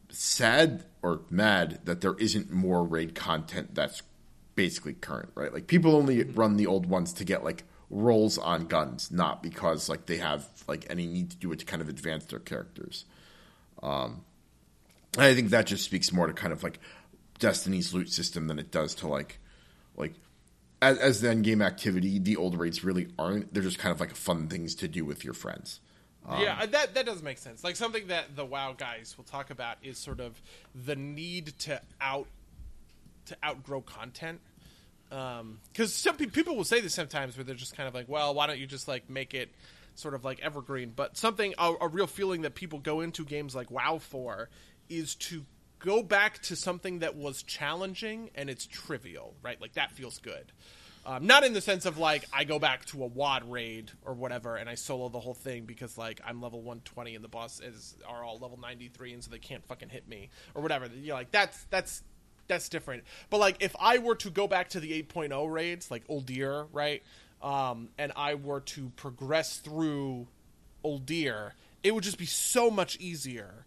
sad 0.10 0.86
or 1.02 1.22
mad 1.30 1.80
that 1.86 2.02
there 2.02 2.16
isn't 2.16 2.52
more 2.52 2.84
raid 2.84 3.14
content 3.14 3.76
that's 3.76 4.02
basically 4.56 4.94
current, 4.94 5.32
right? 5.36 5.54
Like 5.54 5.68
people 5.68 5.96
only 5.96 6.24
run 6.24 6.58
the 6.58 6.68
old 6.68 6.86
ones 6.86 7.14
to 7.14 7.24
get 7.24 7.44
like 7.44 7.64
rolls 7.90 8.38
on 8.38 8.66
guns, 8.66 9.12
not 9.12 9.44
because 9.44 9.90
like 9.90 10.08
they 10.08 10.18
have 10.18 10.48
like 10.68 10.88
any 10.90 11.06
need 11.06 11.30
to 11.32 11.38
do 11.38 11.52
it 11.52 11.60
to 11.60 11.66
kind 11.66 11.82
of 11.82 11.90
advance 11.90 12.26
their 12.26 12.40
characters. 12.40 13.06
Um, 13.82 14.24
I 15.18 15.36
think 15.36 15.50
that 15.50 15.68
just 15.68 15.84
speaks 15.84 16.12
more 16.12 16.28
to 16.28 16.34
kind 16.34 16.54
of 16.54 16.64
like 16.64 16.80
Destiny's 17.40 17.94
loot 17.94 18.12
system 18.12 18.48
than 18.48 18.60
it 18.60 18.72
does 18.72 18.96
to 18.96 19.08
like 19.08 19.40
like 19.96 20.14
as, 20.82 20.98
as 20.98 21.22
the 21.22 21.30
end 21.30 21.44
game 21.44 21.62
activity, 21.62 22.20
the 22.20 22.36
old 22.36 22.58
raids 22.58 22.84
really 22.84 23.08
aren't. 23.18 23.54
They're 23.54 23.64
just 23.64 23.80
kind 23.80 23.94
of 23.94 24.00
like 24.00 24.16
fun 24.16 24.48
things 24.48 24.76
to 24.76 24.88
do 24.88 25.06
with 25.06 25.24
your 25.24 25.34
friends. 25.34 25.80
Um, 26.26 26.42
yeah, 26.42 26.66
that 26.66 26.94
that 26.94 27.06
does 27.06 27.22
make 27.22 27.38
sense. 27.38 27.64
Like 27.64 27.76
something 27.76 28.08
that 28.08 28.36
the 28.36 28.46
WoW 28.46 28.74
guys 28.74 29.16
will 29.18 29.26
talk 29.26 29.50
about 29.50 29.78
is 29.84 29.98
sort 29.98 30.20
of 30.20 30.42
the 30.74 30.96
need 30.96 31.48
to 31.60 31.82
out 32.00 32.28
to 33.26 33.38
outgrow 33.44 33.82
content. 33.82 34.40
Because 35.10 35.40
um, 35.40 35.60
some 35.88 36.16
pe- 36.16 36.26
people 36.26 36.56
will 36.56 36.64
say 36.64 36.82
this 36.82 36.96
sometimes, 36.96 37.38
where 37.38 37.44
they're 37.44 37.56
just 37.56 37.76
kind 37.76 37.88
of 37.88 37.94
like, 37.94 38.08
"Well, 38.08 38.34
why 38.34 38.48
don't 38.48 38.60
you 38.60 38.66
just 38.66 38.88
like 38.88 39.10
make 39.10 39.34
it 39.34 39.50
sort 39.96 40.14
of 40.14 40.24
like 40.24 40.40
evergreen?" 40.40 40.94
But 40.96 41.18
something 41.18 41.54
a, 41.58 41.74
a 41.82 41.88
real 41.88 42.08
feeling 42.08 42.42
that 42.44 42.56
people 42.56 42.80
go 42.80 43.02
into 43.02 43.26
games 43.26 43.54
like 43.54 43.70
WoW 43.70 44.00
for 44.00 44.50
is 44.90 45.16
to 45.16 45.46
go 45.80 46.02
back 46.02 46.42
to 46.44 46.56
something 46.56 47.00
that 47.00 47.16
was 47.16 47.44
challenging 47.44 48.30
and 48.36 48.50
it's 48.50 48.66
trivial, 48.66 49.36
right? 49.42 49.60
Like 49.60 49.74
that 49.74 49.92
feels 49.92 50.20
good. 50.20 50.52
Um, 51.06 51.28
not 51.28 51.44
in 51.44 51.52
the 51.52 51.60
sense 51.60 51.86
of 51.86 51.98
like 51.98 52.26
I 52.32 52.46
go 52.46 52.60
back 52.60 52.86
to 52.86 53.04
a 53.04 53.08
wad 53.08 53.50
raid 53.52 53.92
or 54.06 54.14
whatever 54.14 54.56
and 54.56 54.70
I 54.70 54.76
solo 54.76 55.10
the 55.10 55.20
whole 55.20 55.34
thing 55.34 55.66
because 55.66 55.98
like 55.98 56.22
I'm 56.26 56.42
level 56.42 56.60
120 56.60 57.16
and 57.16 57.24
the 57.24 57.28
boss 57.28 57.60
is 57.60 57.98
are 58.08 58.24
all 58.24 58.40
level 58.40 58.58
93 58.58 59.14
and 59.14 59.24
so 59.24 59.30
they 59.30 59.40
can't 59.40 59.66
fucking 59.66 59.90
hit 59.90 60.08
me 60.08 60.30
or 60.56 60.62
whatever. 60.62 60.88
You 60.88 61.10
know, 61.10 61.16
like 61.16 61.32
that's 61.32 61.66
that's 61.70 62.04
that's 62.48 62.70
different. 62.70 63.04
But 63.30 63.40
like 63.40 63.58
if 63.60 63.76
I 63.78 63.98
were 63.98 64.16
to 64.16 64.30
go 64.30 64.48
back 64.48 64.70
to 64.70 64.80
the 64.80 65.04
8.0 65.04 65.52
raids 65.52 65.92
like 65.92 66.08
Uldir, 66.08 66.68
right? 66.72 67.04
Um, 67.42 67.90
and 67.98 68.14
I 68.16 68.36
were 68.36 68.62
to 68.62 68.90
progress 68.96 69.58
through 69.58 70.28
Uldir, 70.86 71.52
it 71.84 71.94
would 71.94 72.06
just 72.06 72.18
be 72.18 72.26
so 72.26 72.72
much 72.72 72.98
easier 73.02 73.66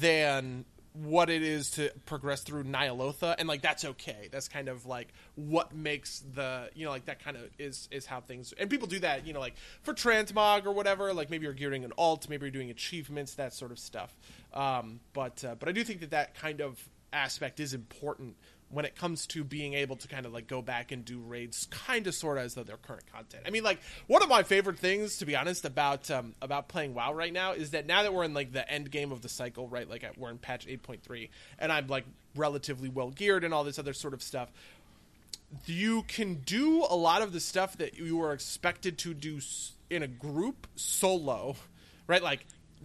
than 0.00 0.64
what 0.92 1.30
it 1.30 1.42
is 1.42 1.70
to 1.70 1.90
progress 2.06 2.42
through 2.42 2.64
Ny'alotha, 2.64 3.36
and 3.38 3.46
like 3.46 3.62
that's 3.62 3.84
okay. 3.84 4.28
That's 4.32 4.48
kind 4.48 4.68
of 4.68 4.86
like 4.86 5.08
what 5.36 5.74
makes 5.74 6.24
the 6.34 6.70
you 6.74 6.84
know 6.84 6.90
like 6.90 7.04
that 7.06 7.22
kind 7.22 7.36
of 7.36 7.42
is 7.58 7.88
is 7.90 8.06
how 8.06 8.20
things 8.20 8.52
and 8.58 8.68
people 8.68 8.88
do 8.88 8.98
that 9.00 9.26
you 9.26 9.32
know 9.32 9.40
like 9.40 9.54
for 9.82 9.94
transmog 9.94 10.66
or 10.66 10.72
whatever. 10.72 11.12
Like 11.12 11.30
maybe 11.30 11.44
you're 11.44 11.52
gearing 11.52 11.84
an 11.84 11.92
alt, 11.96 12.28
maybe 12.28 12.46
you're 12.46 12.50
doing 12.50 12.70
achievements, 12.70 13.34
that 13.34 13.52
sort 13.52 13.70
of 13.70 13.78
stuff. 13.78 14.16
Um, 14.52 15.00
but 15.12 15.44
uh, 15.44 15.54
but 15.58 15.68
I 15.68 15.72
do 15.72 15.84
think 15.84 16.00
that 16.00 16.10
that 16.10 16.34
kind 16.34 16.60
of 16.60 16.88
aspect 17.12 17.60
is 17.60 17.72
important 17.72 18.36
when 18.70 18.84
it 18.84 18.94
comes 18.94 19.26
to 19.26 19.44
being 19.44 19.74
able 19.74 19.96
to 19.96 20.08
kind 20.08 20.26
of 20.26 20.32
like 20.32 20.46
go 20.46 20.60
back 20.60 20.92
and 20.92 21.04
do 21.04 21.20
raids 21.20 21.66
kind 21.70 22.06
of 22.06 22.14
sort 22.14 22.38
of 22.38 22.44
as 22.44 22.54
though 22.54 22.62
they're 22.62 22.76
current 22.76 23.10
content. 23.12 23.44
I 23.46 23.50
mean 23.50 23.62
like 23.62 23.80
one 24.06 24.22
of 24.22 24.28
my 24.28 24.42
favorite 24.42 24.78
things 24.78 25.18
to 25.18 25.26
be 25.26 25.36
honest 25.36 25.64
about 25.64 26.10
um, 26.10 26.34
about 26.42 26.68
playing 26.68 26.94
WoW 26.94 27.14
right 27.14 27.32
now 27.32 27.52
is 27.52 27.70
that 27.70 27.86
now 27.86 28.02
that 28.02 28.12
we're 28.12 28.24
in 28.24 28.34
like 28.34 28.52
the 28.52 28.70
end 28.70 28.90
game 28.90 29.12
of 29.12 29.22
the 29.22 29.28
cycle, 29.28 29.68
right? 29.68 29.88
Like 29.88 30.04
we're 30.16 30.30
in 30.30 30.38
patch 30.38 30.66
8.3 30.66 31.30
and 31.58 31.72
I'm 31.72 31.86
like 31.86 32.04
relatively 32.36 32.88
well 32.88 33.10
geared 33.10 33.44
and 33.44 33.54
all 33.54 33.64
this 33.64 33.78
other 33.78 33.94
sort 33.94 34.14
of 34.14 34.22
stuff. 34.22 34.50
You 35.64 36.02
can 36.02 36.34
do 36.34 36.84
a 36.88 36.96
lot 36.96 37.22
of 37.22 37.32
the 37.32 37.40
stuff 37.40 37.78
that 37.78 37.96
you 37.96 38.18
were 38.18 38.32
expected 38.32 38.98
to 38.98 39.14
do 39.14 39.40
in 39.88 40.02
a 40.02 40.06
group 40.06 40.66
solo, 40.76 41.56
right? 42.06 42.22
Like 42.22 42.44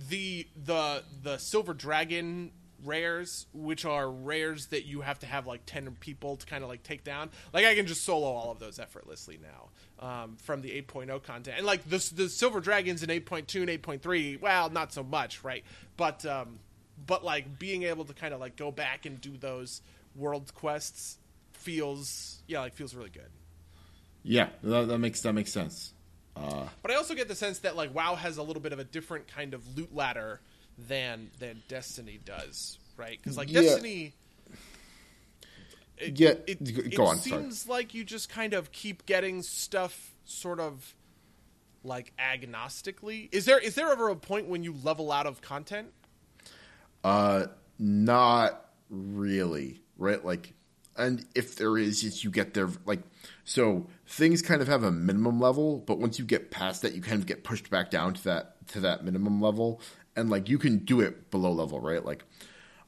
the 0.09 0.47
the 0.65 1.03
the 1.21 1.37
silver 1.37 1.73
dragon 1.73 2.51
rares, 2.85 3.47
which 3.53 3.85
are 3.85 4.09
rares 4.09 4.67
that 4.67 4.85
you 4.85 5.01
have 5.01 5.19
to 5.19 5.25
have 5.25 5.47
like 5.47 5.61
ten 5.65 5.89
people 5.99 6.37
to 6.37 6.45
kind 6.45 6.63
of 6.63 6.69
like 6.69 6.83
take 6.83 7.03
down. 7.03 7.29
Like 7.53 7.65
I 7.65 7.75
can 7.75 7.87
just 7.87 8.03
solo 8.03 8.27
all 8.27 8.51
of 8.51 8.59
those 8.59 8.79
effortlessly 8.79 9.39
now 9.41 9.69
um, 10.05 10.37
from 10.37 10.61
the 10.61 10.69
8.0 10.81 11.23
content, 11.23 11.57
and 11.57 11.65
like 11.65 11.83
the 11.83 11.97
the 12.15 12.29
silver 12.29 12.59
dragons 12.59 13.03
in 13.03 13.09
8.2 13.09 13.61
and 13.61 14.01
8.3. 14.01 14.41
Well, 14.41 14.69
not 14.69 14.93
so 14.93 15.03
much, 15.03 15.43
right? 15.43 15.63
But 15.97 16.25
um, 16.25 16.59
but 17.05 17.23
like 17.23 17.59
being 17.59 17.83
able 17.83 18.05
to 18.05 18.13
kind 18.13 18.33
of 18.33 18.39
like 18.39 18.55
go 18.55 18.71
back 18.71 19.05
and 19.05 19.19
do 19.19 19.37
those 19.37 19.81
world 20.15 20.53
quests 20.53 21.17
feels 21.53 22.43
yeah 22.47 22.59
like 22.59 22.73
feels 22.73 22.93
really 22.93 23.09
good. 23.09 23.29
Yeah, 24.23 24.49
that, 24.63 24.87
that 24.87 24.99
makes 24.99 25.21
that 25.21 25.33
makes 25.33 25.51
sense. 25.51 25.93
Uh, 26.35 26.65
but 26.81 26.91
I 26.91 26.95
also 26.95 27.13
get 27.13 27.27
the 27.27 27.35
sense 27.35 27.59
that 27.59 27.75
like 27.75 27.93
WoW 27.93 28.15
has 28.15 28.37
a 28.37 28.43
little 28.43 28.61
bit 28.61 28.73
of 28.73 28.79
a 28.79 28.83
different 28.83 29.27
kind 29.27 29.53
of 29.53 29.77
loot 29.77 29.93
ladder 29.93 30.41
than 30.77 31.31
than 31.39 31.63
Destiny 31.67 32.19
does, 32.23 32.77
right? 32.97 33.17
Because 33.21 33.37
like 33.37 33.51
yeah. 33.51 33.61
Destiny. 33.61 34.13
It, 35.97 36.19
yeah, 36.19 36.29
it, 36.47 36.57
it 36.61 36.99
on. 36.99 37.17
Seems 37.17 37.61
sorry. 37.61 37.77
like 37.77 37.93
you 37.93 38.03
just 38.03 38.27
kind 38.27 38.53
of 38.53 38.71
keep 38.71 39.05
getting 39.05 39.41
stuff, 39.43 40.11
sort 40.25 40.59
of 40.59 40.95
like 41.83 42.13
agnostically. 42.17 43.29
Is 43.31 43.45
there 43.45 43.59
is 43.59 43.75
there 43.75 43.91
ever 43.91 44.09
a 44.09 44.15
point 44.15 44.47
when 44.47 44.63
you 44.63 44.75
level 44.83 45.11
out 45.11 45.27
of 45.27 45.41
content? 45.41 45.89
Uh, 47.03 47.47
not 47.77 48.69
really. 48.89 49.81
Right, 49.97 50.23
like, 50.25 50.53
and 50.97 51.25
if 51.35 51.55
there 51.55 51.77
is, 51.77 52.03
is 52.03 52.23
you 52.23 52.31
get 52.31 52.53
there 52.53 52.69
like 52.85 53.01
so 53.43 53.87
things 54.07 54.41
kind 54.41 54.61
of 54.61 54.67
have 54.67 54.83
a 54.83 54.91
minimum 54.91 55.39
level, 55.39 55.83
but 55.85 55.99
once 55.99 56.17
you 56.17 56.25
get 56.25 56.51
past 56.51 56.81
that, 56.81 56.93
you 56.93 57.01
kind 57.01 57.19
of 57.19 57.25
get 57.25 57.43
pushed 57.43 57.69
back 57.69 57.91
down 57.91 58.13
to 58.15 58.23
that 58.23 58.67
to 58.69 58.79
that 58.81 59.03
minimum 59.03 59.41
level, 59.41 59.81
and 60.15 60.29
like 60.29 60.49
you 60.49 60.57
can 60.57 60.79
do 60.79 61.01
it 61.01 61.31
below 61.31 61.51
level, 61.51 61.79
right? 61.79 62.03
Like, 62.03 62.23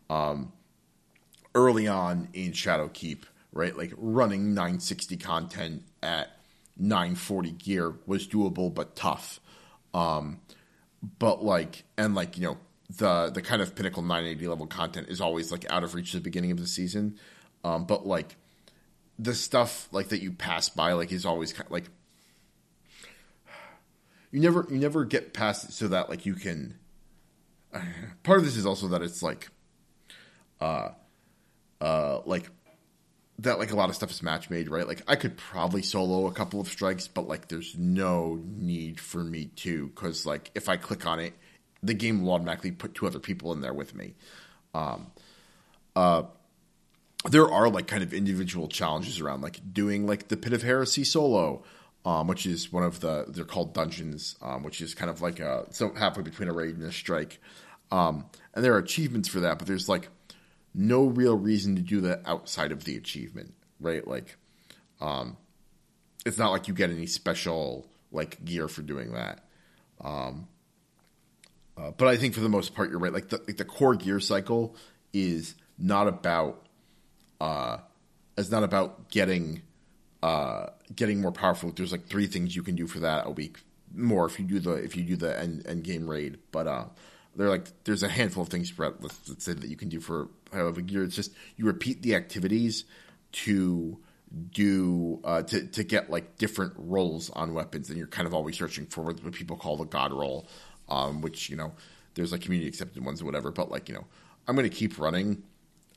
um, 0.09 0.51
early 1.53 1.87
on 1.87 2.29
in 2.33 2.51
Shadowkeep, 2.51 3.23
right? 3.51 3.75
Like 3.75 3.93
running 3.97 4.53
960 4.53 5.17
content 5.17 5.83
at 6.03 6.29
940 6.77 7.51
gear 7.51 7.95
was 8.05 8.27
doable 8.27 8.73
but 8.73 8.95
tough. 8.95 9.39
Um, 9.93 10.41
but 11.19 11.43
like, 11.43 11.83
and 11.97 12.15
like 12.15 12.37
you 12.37 12.43
know, 12.43 12.57
the 12.97 13.31
the 13.33 13.41
kind 13.41 13.61
of 13.61 13.75
pinnacle 13.75 14.03
980 14.03 14.47
level 14.47 14.67
content 14.67 15.09
is 15.09 15.21
always 15.21 15.51
like 15.51 15.69
out 15.71 15.83
of 15.83 15.95
reach 15.95 16.13
at 16.13 16.21
the 16.21 16.23
beginning 16.23 16.51
of 16.51 16.59
the 16.59 16.67
season. 16.67 17.17
Um, 17.63 17.85
but 17.85 18.05
like 18.05 18.35
the 19.17 19.33
stuff 19.33 19.87
like 19.91 20.09
that 20.09 20.21
you 20.21 20.31
pass 20.31 20.69
by 20.69 20.93
like 20.93 21.11
is 21.11 21.25
always 21.25 21.53
kind 21.53 21.65
of, 21.65 21.71
like 21.71 21.85
you 24.31 24.39
never 24.41 24.67
you 24.69 24.77
never 24.77 25.05
get 25.05 25.33
past 25.33 25.69
it 25.69 25.71
so 25.71 25.87
that 25.87 26.09
like 26.09 26.25
you 26.25 26.35
can. 26.35 26.77
Part 28.23 28.39
of 28.39 28.45
this 28.45 28.55
is 28.55 28.65
also 28.65 28.87
that 28.89 29.01
it's 29.01 29.21
like, 29.21 29.49
uh, 30.61 30.89
uh, 31.81 32.21
like 32.25 32.49
that 33.39 33.59
like 33.59 33.71
a 33.71 33.75
lot 33.75 33.89
of 33.89 33.95
stuff 33.95 34.11
is 34.11 34.23
match 34.23 34.49
made, 34.49 34.69
right? 34.69 34.87
Like 34.87 35.01
I 35.07 35.15
could 35.15 35.35
probably 35.37 35.81
solo 35.81 36.27
a 36.27 36.31
couple 36.31 36.61
of 36.61 36.67
strikes, 36.67 37.07
but 37.07 37.27
like 37.27 37.47
there's 37.47 37.75
no 37.77 38.39
need 38.43 38.99
for 38.99 39.23
me 39.23 39.45
to 39.57 39.87
because 39.87 40.25
like 40.25 40.51
if 40.55 40.69
I 40.69 40.77
click 40.77 41.05
on 41.05 41.19
it, 41.19 41.33
the 41.83 41.93
game 41.93 42.23
will 42.23 42.33
automatically 42.33 42.71
put 42.71 42.95
two 42.95 43.07
other 43.07 43.19
people 43.19 43.51
in 43.51 43.61
there 43.61 43.73
with 43.73 43.93
me. 43.93 44.15
Um, 44.73 45.07
uh, 45.95 46.23
there 47.29 47.49
are 47.49 47.69
like 47.69 47.87
kind 47.87 48.03
of 48.03 48.13
individual 48.13 48.67
challenges 48.67 49.19
around 49.19 49.41
like 49.41 49.59
doing 49.73 50.05
like 50.05 50.29
the 50.29 50.37
Pit 50.37 50.53
of 50.53 50.63
Heresy 50.63 51.03
solo, 51.03 51.63
um, 52.05 52.27
which 52.27 52.45
is 52.45 52.71
one 52.71 52.83
of 52.83 53.01
the 53.01 53.25
they're 53.27 53.43
called 53.43 53.73
dungeons, 53.73 54.37
um, 54.41 54.63
which 54.63 54.79
is 54.79 54.93
kind 54.93 55.09
of 55.09 55.21
like 55.21 55.39
a 55.39 55.65
so 55.71 55.93
halfway 55.93 56.23
between 56.23 56.47
a 56.47 56.53
raid 56.53 56.75
and 56.75 56.83
a 56.83 56.91
strike. 56.91 57.39
Um, 57.91 58.25
and 58.53 58.63
there 58.63 58.73
are 58.73 58.79
achievements 58.79 59.29
for 59.29 59.41
that, 59.41 59.57
but 59.57 59.67
there's 59.67 59.87
like 59.89 60.09
no 60.73 61.05
real 61.05 61.37
reason 61.37 61.75
to 61.75 61.81
do 61.81 62.01
that 62.01 62.21
outside 62.25 62.71
of 62.71 62.83
the 62.83 62.97
achievement, 62.97 63.53
right? 63.79 64.05
Like, 64.07 64.37
um, 64.99 65.37
it's 66.25 66.37
not 66.37 66.51
like 66.51 66.67
you 66.67 66.73
get 66.73 66.89
any 66.89 67.05
special 67.05 67.87
like 68.11 68.43
gear 68.43 68.67
for 68.67 68.81
doing 68.81 69.13
that. 69.13 69.45
Um, 70.01 70.47
uh, 71.77 71.91
but 71.91 72.07
I 72.07 72.17
think 72.17 72.33
for 72.33 72.41
the 72.41 72.49
most 72.49 72.73
part, 72.73 72.89
you're 72.89 72.99
right. 72.99 73.13
Like 73.13 73.29
the 73.29 73.37
like 73.47 73.57
the 73.57 73.65
core 73.65 73.95
gear 73.95 74.19
cycle 74.19 74.75
is 75.13 75.55
not 75.77 76.07
about 76.07 76.65
uh, 77.39 77.77
not 78.49 78.63
about 78.63 79.09
getting 79.09 79.61
uh, 80.23 80.67
getting 80.95 81.21
more 81.21 81.31
powerful. 81.31 81.71
There's 81.71 81.91
like 81.91 82.07
three 82.07 82.27
things 82.27 82.55
you 82.55 82.63
can 82.63 82.75
do 82.75 82.87
for 82.87 82.99
that 82.99 83.27
a 83.27 83.31
week 83.31 83.59
more 83.95 84.25
if 84.25 84.39
you 84.39 84.45
do 84.45 84.59
the 84.59 84.73
if 84.73 84.95
you 84.95 85.03
do 85.03 85.15
the 85.15 85.37
end, 85.39 85.65
end 85.67 85.83
game 85.83 86.09
raid. 86.09 86.37
But 86.51 86.67
uh, 86.67 86.85
they're 87.35 87.49
like 87.49 87.67
there's 87.83 88.03
a 88.03 88.09
handful 88.09 88.43
of 88.43 88.49
things 88.49 88.71
let's, 88.77 89.29
let's 89.29 89.45
say 89.45 89.53
that 89.53 89.69
you 89.69 89.75
can 89.75 89.89
do 89.89 89.99
for 89.99 90.29
however 90.53 90.81
gear. 90.81 91.03
It's 91.03 91.15
just 91.15 91.31
you 91.57 91.65
repeat 91.65 92.01
the 92.01 92.15
activities 92.15 92.85
to 93.31 93.97
do 94.51 95.19
uh, 95.23 95.43
to 95.43 95.67
to 95.67 95.83
get 95.83 96.09
like 96.09 96.37
different 96.37 96.73
rolls 96.77 97.29
on 97.29 97.53
weapons, 97.53 97.89
and 97.89 97.97
you're 97.97 98.07
kind 98.07 98.27
of 98.27 98.33
always 98.33 98.57
searching 98.57 98.85
for 98.85 99.01
what 99.01 99.31
people 99.33 99.57
call 99.57 99.77
the 99.77 99.85
god 99.85 100.11
roll, 100.11 100.47
um, 100.89 101.21
which 101.21 101.49
you 101.49 101.55
know 101.55 101.73
there's 102.15 102.31
like 102.31 102.41
community 102.41 102.67
accepted 102.67 103.03
ones 103.03 103.21
or 103.21 103.25
whatever. 103.25 103.51
But 103.51 103.71
like 103.71 103.89
you 103.89 103.95
know, 103.95 104.05
I'm 104.47 104.55
to 104.55 104.69
keep 104.69 104.97
running, 104.99 105.43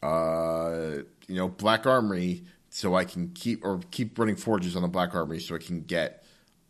uh, 0.03 1.03
you 1.27 1.37
know, 1.37 1.49
Black 1.49 1.87
Armory 1.87 2.45
so 2.71 2.95
I 2.95 3.05
can 3.05 3.31
keep 3.31 3.65
or 3.65 3.81
keep 3.91 4.19
running 4.19 4.37
forges 4.37 4.77
on 4.77 4.83
the 4.83 4.89
Black 4.89 5.15
Armory 5.15 5.41
so 5.41 5.55
I 5.55 5.59
can 5.59 5.83
get 5.83 6.25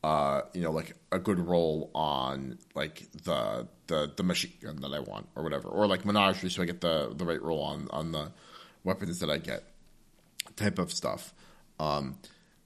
uh, 0.05 0.43
you 0.53 0.63
know, 0.63 0.71
like 0.71 0.95
a 1.11 1.19
good 1.19 1.39
roll 1.39 1.91
on 1.95 2.59
like 2.75 3.09
the 3.25 3.67
the 3.89 4.13
the 4.17 4.23
machine 4.23 4.53
gun 4.63 4.77
that 4.83 4.93
I 4.93 5.01
want 5.01 5.29
or 5.35 5.43
whatever, 5.43 5.69
or 5.69 5.87
like 5.87 6.05
menagerie, 6.05 6.51
so 6.51 6.63
I 6.63 6.67
get 6.67 6.81
the 6.81 7.13
the 7.15 7.25
right 7.25 7.43
roll 7.43 7.63
on 7.63 7.89
on 7.91 8.13
the 8.13 8.31
weapons 8.85 9.19
that 9.21 9.31
I 9.31 9.39
get, 9.39 9.65
type 10.57 10.79
of 10.79 10.93
stuff. 10.93 11.35
Um, 11.81 12.19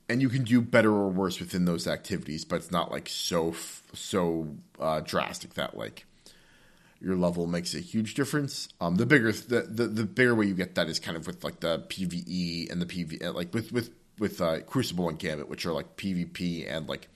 and 0.09 0.21
you 0.21 0.29
can 0.29 0.45
do 0.45 0.61
better 0.61 0.91
or 0.91 1.09
worse 1.09 1.41
within 1.41 1.65
those 1.65 1.87
activities, 1.87 2.45
but 2.45 2.57
it's 2.57 2.71
not 2.71 2.91
like 2.91 3.09
so 3.09 3.55
so 3.95 4.49
uh, 4.79 5.01
drastic 5.01 5.55
that 5.55 5.77
like 5.77 6.05
your 7.01 7.17
level 7.17 7.47
makes 7.47 7.75
a 7.75 7.81
huge 7.81 8.15
difference. 8.15 8.69
Um, 8.79 8.97
the 8.97 9.07
bigger 9.07 9.33
the, 9.33 9.63
the 9.63 9.87
the 9.87 10.05
bigger 10.05 10.35
way 10.35 10.47
you 10.47 10.55
get 10.55 10.75
that 10.75 10.89
is 10.89 11.01
kind 11.01 11.17
of 11.17 11.27
with 11.27 11.43
like 11.43 11.61
the 11.61 11.79
PVE 11.89 12.71
and 12.71 12.83
the 12.83 12.87
PV 12.87 13.35
like 13.35 13.55
with 13.55 13.73
with 13.73 13.91
with 14.23 14.41
uh, 14.41 14.61
Crucible 14.61 15.09
and 15.09 15.19
Gambit, 15.19 15.49
which 15.49 15.67
are 15.67 15.73
like 15.73 15.97
PvP 15.97 16.73
and 16.73 16.89
like 16.89 17.09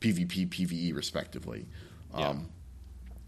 PvP, 0.00 0.48
PvE, 0.48 0.96
respectively. 0.96 1.66
Yeah. 2.16 2.30
Um, 2.30 2.48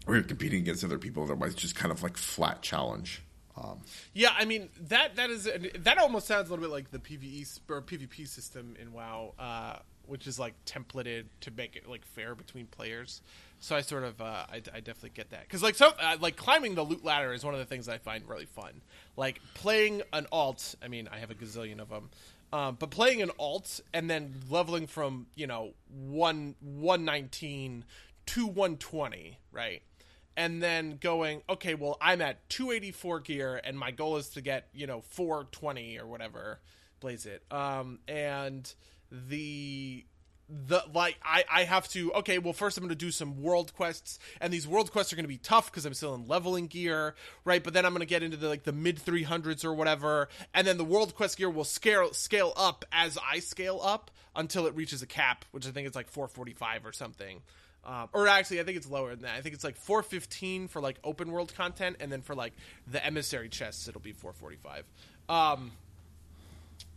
we're 0.07 0.23
competing 0.23 0.61
against 0.61 0.83
other 0.83 0.97
people. 0.97 1.21
Otherwise, 1.21 1.53
just 1.53 1.75
kind 1.75 1.91
of 1.91 2.01
like 2.01 2.17
flat 2.17 2.63
challenge. 2.63 3.21
Um, 3.55 3.81
yeah, 4.13 4.33
I 4.35 4.45
mean 4.45 4.69
that 4.87 5.15
that 5.15 5.29
is 5.29 5.47
that 5.79 5.97
almost 5.99 6.25
sounds 6.25 6.49
a 6.49 6.51
little 6.51 6.65
bit 6.65 6.71
like 6.71 6.89
the 6.89 6.97
PVE 6.97 7.59
or 7.69 7.83
PvP 7.83 8.27
system 8.27 8.75
in 8.81 8.91
WoW, 8.93 9.33
uh, 9.37 9.77
which 10.07 10.25
is 10.25 10.39
like 10.39 10.53
templated 10.65 11.25
to 11.41 11.51
make 11.51 11.75
it 11.75 11.87
like 11.87 12.03
fair 12.03 12.33
between 12.33 12.65
players. 12.65 13.21
So 13.59 13.75
I 13.75 13.81
sort 13.81 14.03
of 14.03 14.21
uh, 14.21 14.45
I, 14.49 14.55
I, 14.55 14.79
definitely 14.79 15.11
get 15.15 15.31
that 15.31 15.41
because 15.41 15.61
like 15.63 15.75
so 15.75 15.91
uh, 15.99 16.17
like 16.19 16.35
climbing 16.35 16.75
the 16.75 16.83
loot 16.83 17.03
ladder 17.03 17.33
is 17.33 17.43
one 17.43 17.53
of 17.53 17.59
the 17.59 17.65
things 17.65 17.89
I 17.89 17.97
find 17.97 18.27
really 18.27 18.45
fun. 18.45 18.81
Like 19.15 19.39
playing 19.55 20.03
an 20.13 20.27
alt. 20.31 20.75
I 20.83 20.87
mean, 20.87 21.09
I 21.11 21.17
have 21.17 21.31
a 21.31 21.35
gazillion 21.35 21.79
of 21.79 21.89
them. 21.89 22.09
Um, 22.53 22.77
but 22.79 22.91
playing 22.91 23.21
an 23.21 23.31
alt 23.37 23.81
and 23.93 24.09
then 24.09 24.35
leveling 24.49 24.87
from 24.87 25.27
you 25.35 25.47
know 25.47 25.73
one 25.89 26.55
one 26.61 27.03
nineteen 27.03 27.83
to 28.27 28.47
one 28.47 28.77
twenty, 28.77 29.39
right? 29.51 29.81
And 30.35 30.61
then 30.61 30.99
going, 31.01 31.41
okay, 31.49 31.73
well, 31.73 31.97
I'm 31.99 32.21
at 32.21 32.47
two 32.49 32.71
eighty 32.71 32.91
four 32.91 33.19
gear, 33.19 33.59
and 33.63 33.77
my 33.77 33.91
goal 33.91 34.17
is 34.17 34.29
to 34.29 34.41
get 34.41 34.67
you 34.73 34.87
know 34.87 35.01
four 35.01 35.47
twenty 35.51 35.99
or 35.99 36.07
whatever, 36.07 36.59
blaze 36.99 37.25
it. 37.25 37.43
Um, 37.51 37.99
and 38.07 38.73
the 39.11 40.05
the 40.49 40.81
like 40.93 41.17
I, 41.23 41.43
I 41.51 41.63
have 41.63 41.89
to 41.89 42.13
okay 42.13 42.37
well 42.37 42.53
first 42.53 42.77
i'm 42.77 42.83
going 42.83 42.89
to 42.89 42.95
do 42.95 43.11
some 43.11 43.41
world 43.41 43.73
quests 43.73 44.17
and 44.39 44.53
these 44.53 44.65
world 44.65 44.91
quests 44.91 45.11
are 45.11 45.17
going 45.17 45.25
to 45.25 45.29
be 45.29 45.37
tough 45.37 45.69
because 45.69 45.85
i'm 45.85 45.93
still 45.93 46.15
in 46.15 46.27
leveling 46.27 46.67
gear 46.67 47.15
right? 47.43 47.61
But 47.61 47.73
then 47.73 47.85
i'm 47.85 47.91
going 47.91 47.99
to 47.99 48.05
get 48.05 48.23
into 48.23 48.37
the 48.37 48.47
like 48.47 48.63
the 48.63 48.71
mid 48.71 48.97
300s 48.97 49.65
or 49.65 49.73
whatever 49.73 50.29
and 50.53 50.65
then 50.65 50.77
the 50.77 50.85
world 50.85 51.15
quest 51.15 51.37
gear 51.37 51.49
will 51.49 51.65
scale 51.65 52.13
scale 52.13 52.53
up 52.55 52.85
as 52.93 53.17
i 53.29 53.39
scale 53.39 53.81
up 53.83 54.09
until 54.35 54.67
it 54.67 54.75
reaches 54.75 55.01
a 55.01 55.07
cap 55.07 55.43
which 55.51 55.67
i 55.67 55.71
think 55.71 55.87
is 55.87 55.95
like 55.95 56.09
445 56.09 56.85
or 56.85 56.93
something. 56.93 57.41
Um, 57.83 58.09
or 58.13 58.27
actually 58.27 58.61
i 58.61 58.63
think 58.63 58.77
it's 58.77 58.89
lower 58.89 59.11
than 59.11 59.23
that. 59.23 59.35
I 59.35 59.41
think 59.41 59.53
it's 59.53 59.63
like 59.63 59.75
415 59.75 60.69
for 60.69 60.81
like 60.81 60.97
open 61.03 61.31
world 61.31 61.53
content 61.55 61.97
and 61.99 62.09
then 62.11 62.21
for 62.21 62.35
like 62.35 62.53
the 62.89 63.05
emissary 63.05 63.49
chests 63.49 63.87
it'll 63.89 64.01
be 64.01 64.13
445 64.13 64.85
um 65.27 65.71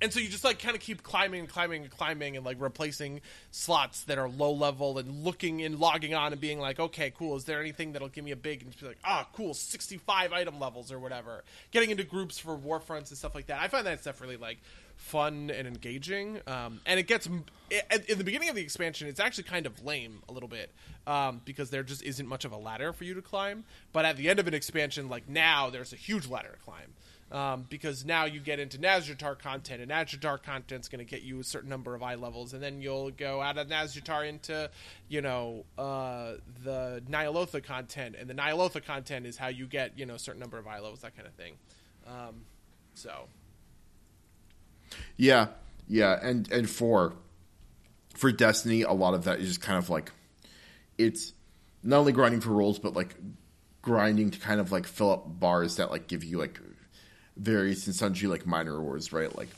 and 0.03 0.13
so 0.13 0.21
you 0.21 0.29
just 0.29 0.45
like 0.45 0.59
kind 0.59 0.75
of 0.75 0.81
keep 0.81 1.03
climbing 1.03 1.41
and 1.41 1.49
climbing 1.49 1.83
and 1.83 1.91
climbing 1.91 2.37
and 2.37 2.45
like 2.45 2.57
replacing 2.61 3.21
slots 3.51 4.05
that 4.05 4.19
are 4.19 4.29
low 4.29 4.53
level 4.53 4.99
and 4.99 5.25
looking 5.25 5.63
and 5.63 5.79
logging 5.79 6.15
on 6.15 6.33
and 6.33 6.41
being 6.41 6.59
like 6.59 6.79
okay 6.81 7.13
cool 7.17 7.37
is 7.37 7.45
there 7.45 7.61
anything 7.61 7.93
that'll 7.93 8.09
give 8.09 8.25
me 8.25 8.31
a 8.31 8.37
big 8.37 8.63
and 8.63 8.71
just 8.71 8.83
be 8.83 8.89
like 8.89 8.99
ah 9.05 9.25
oh, 9.25 9.31
cool 9.35 9.55
65 9.55 10.33
item 10.33 10.59
levels 10.59 10.91
or 10.93 10.99
whatever. 10.99 11.45
Getting 11.71 11.91
into 11.91 12.05
groups 12.05 12.39
for 12.39 12.57
warfronts 12.57 13.09
and 13.09 13.19
stuff 13.19 13.35
like 13.35 13.47
that. 13.47 13.61
I 13.61 13.69
find 13.69 13.87
that 13.87 14.01
stuff 14.01 14.21
really 14.21 14.37
like 14.37 14.59
fun 14.97 15.51
and 15.51 15.67
engaging 15.67 16.39
um, 16.47 16.79
and 16.85 17.01
it 17.01 17.07
gets 17.07 17.27
it, 17.71 18.05
in 18.11 18.19
the 18.19 18.25
beginning 18.25 18.51
of 18.51 18.55
the 18.55 18.61
expansion 18.61 19.09
it's 19.09 19.19
actually 19.19 19.45
kind 19.45 19.65
of 19.65 19.83
lame 19.83 20.21
a 20.29 20.33
little 20.33 20.49
bit 20.49 20.71
um, 21.07 21.41
because 21.47 21.71
there 21.71 21.83
just 21.83 22.03
isn't 22.03 22.29
much 22.29 22.45
of 22.45 22.53
a 22.53 22.57
ladder 22.57 22.93
for 22.93 23.05
you 23.05 23.15
to 23.15 23.23
climb 23.23 23.65
but 23.95 24.05
at 24.05 24.19
the 24.19 24.29
end 24.29 24.39
of 24.39 24.47
an 24.47 24.53
expansion 24.53 25.09
like 25.09 25.27
now 25.27 25.71
there's 25.71 25.95
a 25.95 25.97
huge 25.97 26.29
ladder 26.29 26.51
to 26.51 26.59
climb 26.59 26.93
um, 27.31 27.67
because 27.69 28.05
now 28.05 28.25
you 28.25 28.41
get 28.41 28.59
into 28.59 28.79
Nazjatar 28.79 29.39
content, 29.39 29.81
and 29.81 29.91
Nazjatar 29.91 30.43
content 30.43 30.83
is 30.83 30.89
going 30.89 31.05
to 31.05 31.09
get 31.09 31.23
you 31.23 31.41
a 31.41 31.45
certain 31.45 31.69
number 31.69 31.95
of 31.95 32.03
eye 32.03 32.17
levels, 32.17 32.55
and 32.55 32.63
then 32.63 32.83
you'll 32.83 33.11
go 33.11 33.41
out 33.41 33.57
of 33.57 33.69
Nazjatar 33.69 34.29
into, 34.29 34.69
you 35.09 35.23
know, 35.23 35.65
uh, 35.79 36.35
the 36.65 37.03
Ny'alotha 37.09 37.63
content, 37.63 38.17
and 38.19 38.29
the 38.29 38.35
Ny'alotha 38.35 38.85
content 38.85 39.27
is 39.27 39.37
how 39.37 39.49
you 39.49 39.67
get, 39.67 39.99
you 39.99 40.07
know, 40.07 40.15
a 40.15 40.19
certain 40.19 40.41
number 40.41 40.59
of 40.59 40.67
eye 40.67 40.81
levels, 40.81 41.01
that 41.01 41.17
kind 41.17 41.29
of 41.29 41.35
thing. 41.35 41.55
Um, 42.07 42.43
so, 42.95 43.29
yeah, 45.17 45.49
yeah, 45.89 46.19
and 46.21 46.51
and 46.51 46.69
for 46.69 47.15
for 48.15 48.33
Destiny, 48.33 48.83
a 48.83 48.93
lot 48.93 49.15
of 49.15 49.25
that 49.25 49.39
is 49.39 49.49
just 49.49 49.61
kind 49.61 49.79
of 49.79 49.89
like 49.89 50.13
it's 50.99 51.33
not 51.83 51.99
only 51.99 52.13
grinding 52.13 52.41
for 52.41 52.51
rolls, 52.51 52.79
but 52.79 52.95
like 52.95 53.15
grinding 53.83 54.31
to 54.31 54.39
kind 54.39 54.61
of 54.61 54.73
like 54.73 54.87
fill 54.87 55.11
up 55.11 55.41
bars 55.41 55.77
that 55.77 55.91
like 55.91 56.07
give 56.07 56.25
you 56.25 56.39
like 56.39 56.61
various 57.41 57.87
and 57.87 57.97
sundry 57.97 58.29
like 58.29 58.47
minor 58.47 58.75
rewards, 58.75 59.13
right? 59.13 59.35
Like 59.37 59.49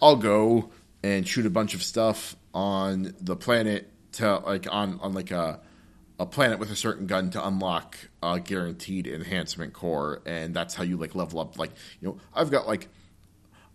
I'll 0.00 0.16
go 0.16 0.70
and 1.02 1.26
shoot 1.26 1.46
a 1.46 1.50
bunch 1.50 1.74
of 1.74 1.82
stuff 1.82 2.36
on 2.54 3.14
the 3.20 3.36
planet 3.36 3.90
to 4.12 4.36
like 4.38 4.66
on 4.72 4.98
on 5.00 5.12
like 5.12 5.30
a 5.30 5.60
a 6.18 6.24
planet 6.24 6.58
with 6.58 6.70
a 6.70 6.76
certain 6.76 7.06
gun 7.06 7.30
to 7.30 7.46
unlock 7.46 7.98
a 8.22 8.40
guaranteed 8.40 9.06
enhancement 9.06 9.74
core, 9.74 10.22
and 10.24 10.54
that's 10.54 10.74
how 10.74 10.82
you 10.82 10.96
like 10.96 11.14
level 11.14 11.40
up. 11.40 11.58
Like 11.58 11.72
you 12.00 12.08
know, 12.08 12.18
I've 12.34 12.50
got 12.50 12.66
like 12.66 12.88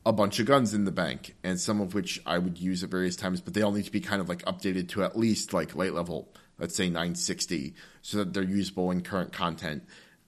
a 0.05 0.11
bunch 0.11 0.39
of 0.39 0.47
guns 0.47 0.73
in 0.73 0.85
the 0.85 0.91
bank, 0.91 1.35
and 1.43 1.59
some 1.59 1.79
of 1.79 1.93
which 1.93 2.19
I 2.25 2.39
would 2.39 2.57
use 2.57 2.83
at 2.83 2.89
various 2.89 3.15
times, 3.15 3.41
but 3.41 3.53
they 3.53 3.61
all 3.61 3.71
need 3.71 3.85
to 3.85 3.91
be 3.91 4.01
kind 4.01 4.21
of 4.21 4.27
like 4.27 4.43
updated 4.45 4.89
to 4.89 5.03
at 5.03 5.17
least 5.17 5.53
like 5.53 5.75
late 5.75 5.93
level, 5.93 6.33
let's 6.57 6.75
say 6.75 6.87
960, 6.87 7.75
so 8.01 8.17
that 8.17 8.33
they're 8.33 8.41
usable 8.41 8.89
in 8.89 9.01
current 9.01 9.31
content. 9.31 9.83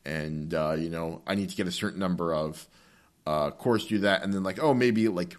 And 0.05 0.53
uh, 0.53 0.75
you 0.77 0.89
know, 0.89 1.23
I 1.25 1.33
need 1.33 1.49
to 1.49 1.55
get 1.55 1.65
a 1.65 1.71
certain 1.71 1.99
number 1.99 2.35
of 2.35 2.67
uh, 3.25 3.51
course 3.51 3.85
do 3.85 3.99
that, 3.99 4.23
and 4.23 4.33
then 4.33 4.43
like, 4.43 4.61
oh, 4.61 4.73
maybe 4.73 5.07
like, 5.07 5.35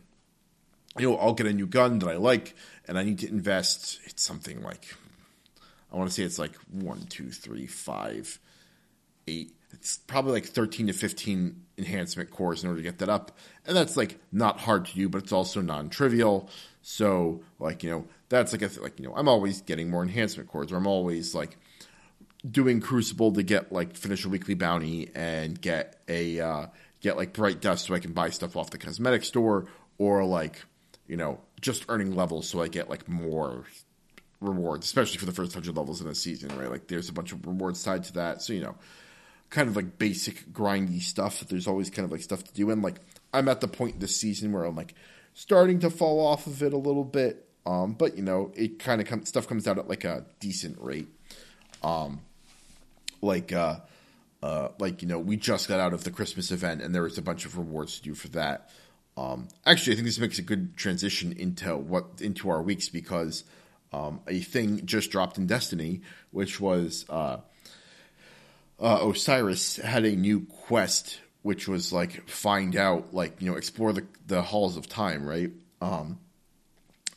you 0.99 1.11
know, 1.11 1.17
I'll 1.17 1.35
get 1.35 1.47
a 1.47 1.53
new 1.53 1.67
gun 1.67 1.99
that 2.01 2.09
I 2.09 2.17
like, 2.17 2.55
and 2.87 2.99
I 2.99 3.05
need 3.05 3.19
to 3.21 3.29
invest. 3.29 4.01
It's 4.05 4.23
something 4.23 4.63
like, 4.63 4.95
I 5.93 5.97
want 5.97 6.09
to 6.09 6.15
say 6.15 6.23
it's 6.23 6.39
like 6.39 6.55
one, 6.71 7.07
two, 7.09 7.31
three, 7.31 7.67
five, 7.67 8.39
eight. 9.29 9.53
It's 9.73 9.99
probably 9.99 10.33
like 10.33 10.47
13 10.47 10.87
to 10.87 10.93
15 10.93 11.61
enhancement 11.79 12.31
cores 12.31 12.63
in 12.63 12.69
order 12.69 12.81
to 12.81 12.85
get 12.85 12.99
that 12.99 13.09
up. 13.09 13.37
And 13.67 13.77
that's 13.77 13.97
like 13.97 14.21
not 14.31 14.61
hard 14.61 14.87
to 14.87 14.95
do, 14.95 15.09
but 15.09 15.23
it's 15.23 15.33
also 15.33 15.61
non 15.61 15.91
trivial. 15.91 16.49
So, 16.83 17.43
like, 17.59 17.83
you 17.83 17.91
know, 17.91 18.05
that's 18.29 18.53
like 18.53 18.63
a, 18.63 18.69
th- 18.69 18.81
like, 18.81 18.99
you 19.01 19.07
know, 19.07 19.15
I'm 19.17 19.29
always 19.29 19.63
getting 19.63 19.91
more 19.91 20.03
enhancement 20.03 20.49
cores, 20.49 20.71
or 20.71 20.77
I'm 20.77 20.87
always 20.87 21.35
like 21.35 21.57
doing 22.49 22.81
Crucible 22.81 23.33
to 23.33 23.43
get 23.43 23.73
like 23.73 23.97
finish 23.97 24.25
a 24.25 24.29
weekly 24.29 24.55
bounty 24.55 25.11
and 25.15 25.61
get 25.61 26.01
a, 26.09 26.41
uh, 26.41 26.67
get 27.05 27.19
like 27.19 27.35
bright 27.35 27.61
dust 27.61 27.87
so 27.87 27.95
I 27.95 27.99
can 27.99 28.13
buy 28.13 28.31
stuff 28.31 28.57
off 28.57 28.71
the 28.71 28.79
cosmetic 28.79 29.25
store, 29.25 29.67
or 29.99 30.25
like, 30.25 30.65
you 31.07 31.19
know, 31.19 31.39
just 31.61 31.85
earning 31.89 32.17
levels 32.17 32.49
so 32.49 32.63
I 32.63 32.69
get 32.69 32.89
like 32.89 33.07
more 33.09 33.65
rewards, 34.41 34.87
especially 34.87 35.19
for 35.19 35.27
the 35.27 35.33
first 35.33 35.53
hundred 35.53 35.77
levels 35.77 36.01
in 36.01 36.09
a 36.09 36.15
season, 36.15 36.57
right? 36.59 36.71
Like 36.71 36.89
there's 36.89 37.11
a 37.11 37.13
bunch 37.13 37.33
of 37.33 37.47
rewards 37.47 37.85
tied 37.85 38.05
to 38.05 38.15
that. 38.15 38.41
So, 38.41 38.55
you 38.55 38.63
know, 38.63 38.75
kind 39.51 39.69
of 39.69 39.77
like 39.77 39.99
basic 39.99 40.51
grindy 40.51 41.03
stuff. 41.03 41.41
There's 41.41 41.67
always 41.67 41.91
kind 41.91 42.07
of 42.07 42.11
like 42.11 42.23
stuff 42.23 42.43
to 42.43 42.53
do. 42.55 42.71
And 42.71 42.83
like 42.83 42.97
I'm 43.35 43.49
at 43.49 43.61
the 43.61 43.69
point 43.69 44.01
this 44.01 44.17
season 44.17 44.53
where 44.53 44.65
I'm 44.65 44.75
like 44.75 44.95
starting 45.35 45.81
to 45.81 45.91
fall 45.91 46.27
off 46.27 46.47
of 46.47 46.63
it 46.63 46.73
a 46.73 46.79
little 46.79 47.05
bit. 47.05 47.47
Um, 47.67 47.93
but 47.93 48.17
you 48.17 48.23
know, 48.23 48.51
it 48.55 48.79
kind 48.79 49.03
of 49.03 49.07
comes 49.07 49.29
stuff 49.29 49.47
comes 49.47 49.69
out 49.69 49.79
at 49.79 49.89
like 49.89 50.05
a 50.05 50.25
decent 50.41 50.79
rate. 50.81 51.09
Um, 51.83 52.23
like 53.21 53.53
uh, 53.53 53.81
uh, 54.45 54.69
like 54.79 55.01
you 55.01 55.09
know, 55.09 55.19
we 55.19 55.39
just 55.39 55.69
got 55.69 55.81
out 55.81 55.95
of 55.95 56.05
the 56.05 56.11
Christmas 56.11 56.51
event, 56.51 56.83
and 56.83 56.95
there 56.95 57.03
was 57.03 57.17
a 57.17 57.23
bunch 57.23 57.47
of 57.47 57.57
rewards 57.57 57.97
to 57.97 58.03
do 58.03 58.15
for 58.15 58.29
that. 58.29 58.69
Um, 59.17 59.49
actually, 59.65 59.95
I 59.95 59.97
think 59.97 60.07
this 60.07 60.19
makes 60.19 60.39
a 60.39 60.43
good 60.43 60.77
transition 60.77 61.33
into 61.33 61.75
what 61.75 62.21
into 62.21 62.51
our 62.51 62.61
weeks 62.61 62.91
because 62.91 63.45
um, 63.91 64.21
a 64.29 64.41
thing 64.41 64.85
just 64.85 65.11
dropped 65.11 65.39
in 65.39 65.47
Destiny, 65.47 66.03
which 66.31 66.61
was 66.61 67.07
uh, 67.09 67.39
uh, 68.79 69.09
Osiris 69.11 69.77
had 69.77 70.05
a 70.05 70.15
new 70.15 70.41
quest, 70.67 71.21
which 71.41 71.67
was 71.67 71.91
like 71.91 72.29
find 72.29 72.77
out, 72.77 73.15
like 73.15 73.41
you 73.41 73.51
know, 73.51 73.57
explore 73.57 73.95
the 73.95 74.05
the 74.27 74.43
halls 74.43 74.77
of 74.77 74.87
time, 74.87 75.27
right? 75.27 75.53
Um, 75.81 76.19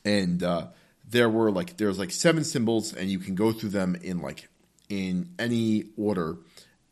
and 0.05 0.41
uh, 0.41 0.67
there 1.09 1.29
were 1.29 1.51
like 1.51 1.75
there's 1.75 1.99
like 1.99 2.11
seven 2.11 2.45
symbols, 2.45 2.93
and 2.93 3.11
you 3.11 3.19
can 3.19 3.35
go 3.35 3.51
through 3.51 3.71
them 3.71 3.97
in 4.01 4.21
like 4.21 4.47
in 4.87 5.29
any 5.37 5.87
order, 5.97 6.37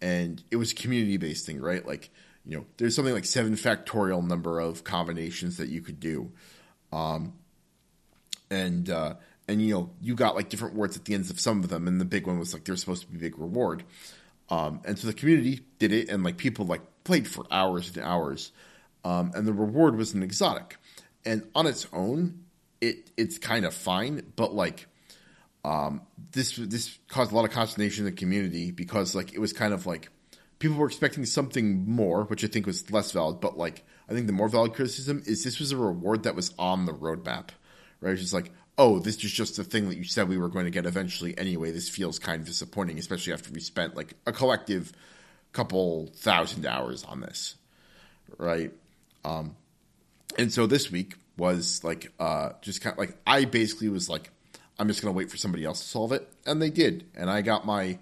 and 0.02 0.44
it 0.52 0.58
was 0.58 0.72
a 0.72 0.76
community 0.76 1.18
based 1.18 1.46
thing, 1.46 1.60
right? 1.60 1.86
Like 1.86 2.10
you 2.46 2.58
know, 2.58 2.66
there's 2.78 2.96
something 2.96 3.14
like 3.14 3.26
seven 3.26 3.56
factorial 3.56 4.26
number 4.26 4.60
of 4.60 4.84
combinations 4.84 5.58
that 5.58 5.70
you 5.70 5.82
could 5.82 6.00
do, 6.00 6.32
um, 6.92 7.34
and 8.50 8.90
uh, 8.90 9.16
and 9.48 9.62
you 9.62 9.74
know, 9.74 9.90
you 10.02 10.16
got 10.16 10.36
like 10.36 10.50
different 10.50 10.76
words 10.76 10.96
at 10.96 11.06
the 11.06 11.14
ends 11.14 11.30
of 11.30 11.40
some 11.40 11.64
of 11.64 11.70
them, 11.70 11.88
and 11.88 12.00
the 12.00 12.06
big 12.06 12.28
one 12.28 12.38
was 12.40 12.54
like 12.54 12.66
there's 12.66 12.80
supposed 12.80 13.02
to 13.02 13.08
be 13.08 13.18
a 13.18 13.22
big 13.22 13.38
reward. 13.38 13.84
Um, 14.50 14.82
and 14.86 14.98
so 14.98 15.08
the 15.08 15.14
community 15.14 15.62
did 15.80 15.92
it, 15.92 16.10
and 16.10 16.24
like 16.24 16.38
people 16.38 16.66
like 16.66 16.82
played 17.04 17.28
for 17.28 17.46
hours 17.50 17.96
and 17.96 18.06
hours, 18.06 18.52
um, 19.04 19.32
and 19.34 19.48
the 19.48 19.54
reward 19.54 19.96
was 19.96 20.14
an 20.14 20.24
exotic. 20.24 20.78
And 21.26 21.48
on 21.56 21.66
its 21.66 21.88
own, 21.92 22.46
it 22.82 23.10
it's 23.18 23.40
kind 23.40 23.66
of 23.66 23.74
fine, 23.74 24.34
but 24.36 24.54
like 24.54 24.88
um, 25.66 26.02
this 26.32 26.56
this 26.56 26.98
caused 27.08 27.32
a 27.32 27.36
lot 27.36 27.44
of 27.44 27.52
consternation 27.52 28.06
in 28.06 28.12
the 28.12 28.18
community 28.18 28.70
because 28.70 29.16
like 29.16 29.34
it 29.34 29.40
was 29.40 29.52
kind 29.52 29.74
of 29.74 29.88
like 29.88 30.10
people 30.60 30.78
were 30.78 30.86
expecting 30.86 31.26
something 31.26 31.90
more, 31.90 32.26
which 32.26 32.44
I 32.44 32.48
think 32.48 32.68
was 32.68 32.92
less 32.92 33.12
valid. 33.12 33.42
But 33.42 33.58
like 33.58 33.84
I 34.08 34.14
think 34.14 34.28
the 34.28 34.34
more 34.34 34.48
valid 34.48 34.74
criticism 34.74 35.24
is 35.26 35.44
this 35.44 35.60
was 35.60 35.72
a 35.72 35.78
reward 35.78 36.24
that 36.24 36.36
was 36.36 36.54
on 36.60 36.86
the 36.86 36.94
roadmap, 36.94 37.50
right? 38.00 38.12
It's 38.12 38.22
just 38.22 38.34
like 38.34 38.52
oh, 38.78 39.00
this 39.00 39.24
is 39.24 39.32
just 39.32 39.56
the 39.56 39.64
thing 39.64 39.90
that 39.90 39.98
you 39.98 40.04
said 40.04 40.28
we 40.28 40.38
were 40.38 40.50
going 40.50 40.66
to 40.66 40.72
get 40.72 40.86
eventually 40.86 41.36
anyway. 41.38 41.72
This 41.72 41.90
feels 41.90 42.20
kind 42.20 42.42
of 42.42 42.48
disappointing, 42.48 43.00
especially 43.00 43.34
after 43.34 43.52
we 43.52 43.60
spent 43.60 43.96
like 43.96 44.14
a 44.26 44.34
collective 44.34 44.92
couple 45.54 46.12
thousand 46.18 46.66
hours 46.66 47.04
on 47.06 47.22
this, 47.22 47.56
right? 48.38 48.72
Um, 49.24 49.56
and 50.38 50.52
so 50.52 50.68
this 50.68 50.92
week 50.92 51.16
was 51.38 51.84
like 51.84 52.12
uh, 52.20 52.52
just 52.62 52.82
kind 52.82 52.94
of 52.94 53.00
like 53.00 53.18
I 53.26 53.46
basically 53.46 53.90
was 53.90 54.10
like, 54.10 54.30
I'm 54.78 54.88
just 54.88 55.02
going 55.02 55.14
to 55.14 55.18
wait 55.18 55.32
for 55.32 55.38
somebody 55.38 55.64
else 55.66 55.80
to 55.82 55.88
solve 55.88 56.12
it, 56.12 56.28
and 56.46 56.62
they 56.62 56.70
did, 56.70 57.06
and 57.16 57.30
I 57.30 57.42
got 57.42 57.66
my, 57.66 57.98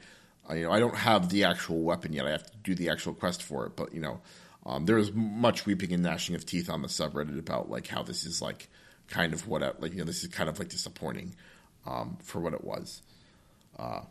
you 0.53 0.63
know, 0.63 0.71
I 0.71 0.79
don't 0.79 0.95
have 0.95 1.29
the 1.29 1.43
actual 1.43 1.81
weapon 1.81 2.13
yet. 2.13 2.25
I 2.25 2.31
have 2.31 2.49
to 2.49 2.57
do 2.63 2.75
the 2.75 2.89
actual 2.89 3.13
quest 3.13 3.43
for 3.43 3.65
it, 3.65 3.75
but 3.75 3.93
you 3.93 4.01
know, 4.01 4.21
um, 4.65 4.85
there 4.85 4.95
was 4.95 5.13
much 5.13 5.65
weeping 5.65 5.93
and 5.93 6.03
gnashing 6.03 6.35
of 6.35 6.45
teeth 6.45 6.69
on 6.69 6.81
the 6.81 6.87
subreddit 6.87 7.37
about 7.37 7.69
like 7.69 7.87
how 7.87 8.01
this 8.03 8.23
is 8.25 8.41
like 8.41 8.69
kind 9.07 9.33
of 9.33 9.47
what 9.47 9.61
I, 9.61 9.71
like 9.79 9.91
you 9.91 9.99
know 9.99 10.05
this 10.05 10.23
is 10.23 10.29
kind 10.29 10.49
of 10.49 10.57
like 10.57 10.69
disappointing 10.69 11.35
um, 11.85 12.17
for 12.23 12.39
what 12.39 12.53
it 12.53 12.63
was. 12.63 13.01
Uh, 13.77 14.01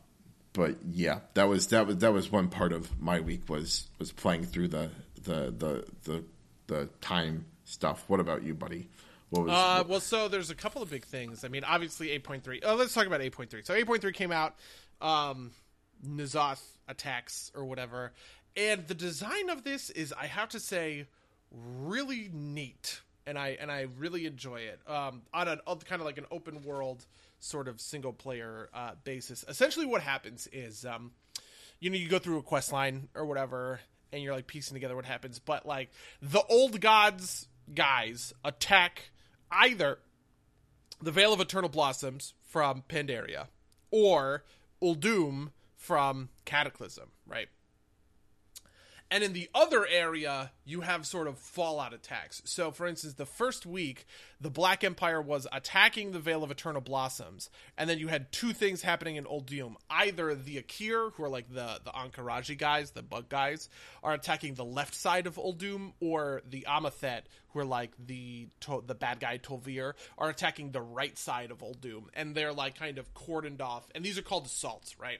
but 0.52 0.76
yeah, 0.90 1.20
that 1.34 1.48
was 1.48 1.68
that 1.68 1.86
was 1.86 1.96
that 1.98 2.12
was 2.12 2.30
one 2.30 2.48
part 2.48 2.72
of 2.72 3.00
my 3.00 3.20
week 3.20 3.48
was 3.48 3.88
was 3.98 4.12
playing 4.12 4.44
through 4.44 4.68
the 4.68 4.90
the 5.22 5.54
the 5.56 5.84
the, 6.04 6.24
the 6.66 6.88
time 7.00 7.46
stuff. 7.64 8.04
What 8.08 8.20
about 8.20 8.42
you, 8.42 8.54
buddy? 8.54 8.88
What 9.32 9.46
was, 9.46 9.52
uh, 9.52 9.84
well, 9.88 10.00
so 10.00 10.28
there's 10.28 10.50
a 10.50 10.54
couple 10.54 10.82
of 10.82 10.90
big 10.90 11.06
things. 11.06 11.42
I 11.42 11.48
mean, 11.48 11.64
obviously 11.64 12.08
8.3. 12.08 12.60
Oh, 12.64 12.74
let's 12.74 12.92
talk 12.92 13.06
about 13.06 13.22
8.3. 13.22 13.64
So 13.64 13.74
8.3 13.74 14.12
came 14.12 14.30
out, 14.30 14.56
um, 15.00 15.52
N'Zoth 16.06 16.62
attacks 16.86 17.50
or 17.54 17.64
whatever, 17.64 18.12
and 18.56 18.86
the 18.86 18.94
design 18.94 19.48
of 19.48 19.64
this 19.64 19.88
is, 19.88 20.12
I 20.12 20.26
have 20.26 20.50
to 20.50 20.60
say, 20.60 21.06
really 21.50 22.28
neat 22.30 23.00
and 23.26 23.38
I 23.38 23.56
and 23.60 23.70
I 23.70 23.86
really 23.98 24.26
enjoy 24.26 24.60
it 24.60 24.80
um, 24.86 25.22
on 25.32 25.48
a 25.48 25.56
kind 25.84 26.00
of 26.00 26.06
like 26.06 26.18
an 26.18 26.26
open 26.30 26.62
world 26.62 27.06
sort 27.38 27.68
of 27.68 27.80
single 27.80 28.12
player 28.12 28.68
uh, 28.74 28.92
basis. 29.04 29.44
Essentially, 29.48 29.86
what 29.86 30.02
happens 30.02 30.48
is, 30.52 30.84
um, 30.84 31.12
you 31.80 31.88
know, 31.88 31.96
you 31.96 32.08
go 32.08 32.18
through 32.18 32.38
a 32.38 32.42
quest 32.42 32.72
line 32.72 33.08
or 33.14 33.24
whatever, 33.24 33.80
and 34.12 34.22
you're 34.22 34.34
like 34.34 34.46
piecing 34.46 34.74
together 34.74 34.96
what 34.96 35.04
happens. 35.04 35.38
But 35.38 35.64
like 35.64 35.90
the 36.20 36.42
old 36.42 36.80
gods 36.80 37.48
guys 37.72 38.32
attack 38.44 39.10
either 39.52 39.98
the 41.00 41.12
Vale 41.12 41.32
of 41.32 41.40
Eternal 41.40 41.68
Blossoms 41.68 42.34
from 42.42 42.84
Pandaria 42.88 43.48
or 43.90 44.44
Uldum 44.82 45.50
from 45.76 46.30
Cataclysm, 46.44 47.10
right? 47.26 47.48
And 49.12 49.22
in 49.22 49.34
the 49.34 49.50
other 49.54 49.86
area, 49.86 50.52
you 50.64 50.80
have 50.80 51.06
sort 51.06 51.26
of 51.28 51.38
fallout 51.38 51.92
attacks. 51.92 52.40
So, 52.46 52.70
for 52.70 52.86
instance, 52.86 53.12
the 53.12 53.26
first 53.26 53.66
week, 53.66 54.06
the 54.40 54.48
Black 54.48 54.82
Empire 54.82 55.20
was 55.20 55.46
attacking 55.52 56.12
the 56.12 56.18
Vale 56.18 56.42
of 56.42 56.50
Eternal 56.50 56.80
Blossoms, 56.80 57.50
and 57.76 57.90
then 57.90 57.98
you 57.98 58.08
had 58.08 58.32
two 58.32 58.54
things 58.54 58.80
happening 58.80 59.16
in 59.16 59.26
Uldum. 59.26 59.74
Either 59.90 60.34
the 60.34 60.56
Akir, 60.62 61.12
who 61.12 61.24
are 61.24 61.28
like 61.28 61.52
the, 61.52 61.78
the 61.84 61.90
Ahn'Qiraji 61.90 62.56
guys, 62.56 62.92
the 62.92 63.02
bug 63.02 63.28
guys, 63.28 63.68
are 64.02 64.14
attacking 64.14 64.54
the 64.54 64.64
left 64.64 64.94
side 64.94 65.26
of 65.26 65.36
Uldum, 65.36 65.92
or 66.00 66.40
the 66.48 66.64
Amathet, 66.66 67.24
who 67.50 67.58
are 67.58 67.66
like 67.66 67.90
the 68.02 68.48
the 68.86 68.94
bad 68.94 69.20
guy 69.20 69.36
Tol'vir, 69.36 69.92
are 70.16 70.30
attacking 70.30 70.70
the 70.70 70.80
right 70.80 71.18
side 71.18 71.50
of 71.50 71.58
Uldum. 71.58 72.04
And 72.14 72.34
they're 72.34 72.54
like 72.54 72.78
kind 72.78 72.96
of 72.96 73.12
cordoned 73.12 73.60
off. 73.60 73.84
And 73.94 74.02
these 74.02 74.16
are 74.16 74.22
called 74.22 74.46
assaults, 74.46 74.98
right? 74.98 75.18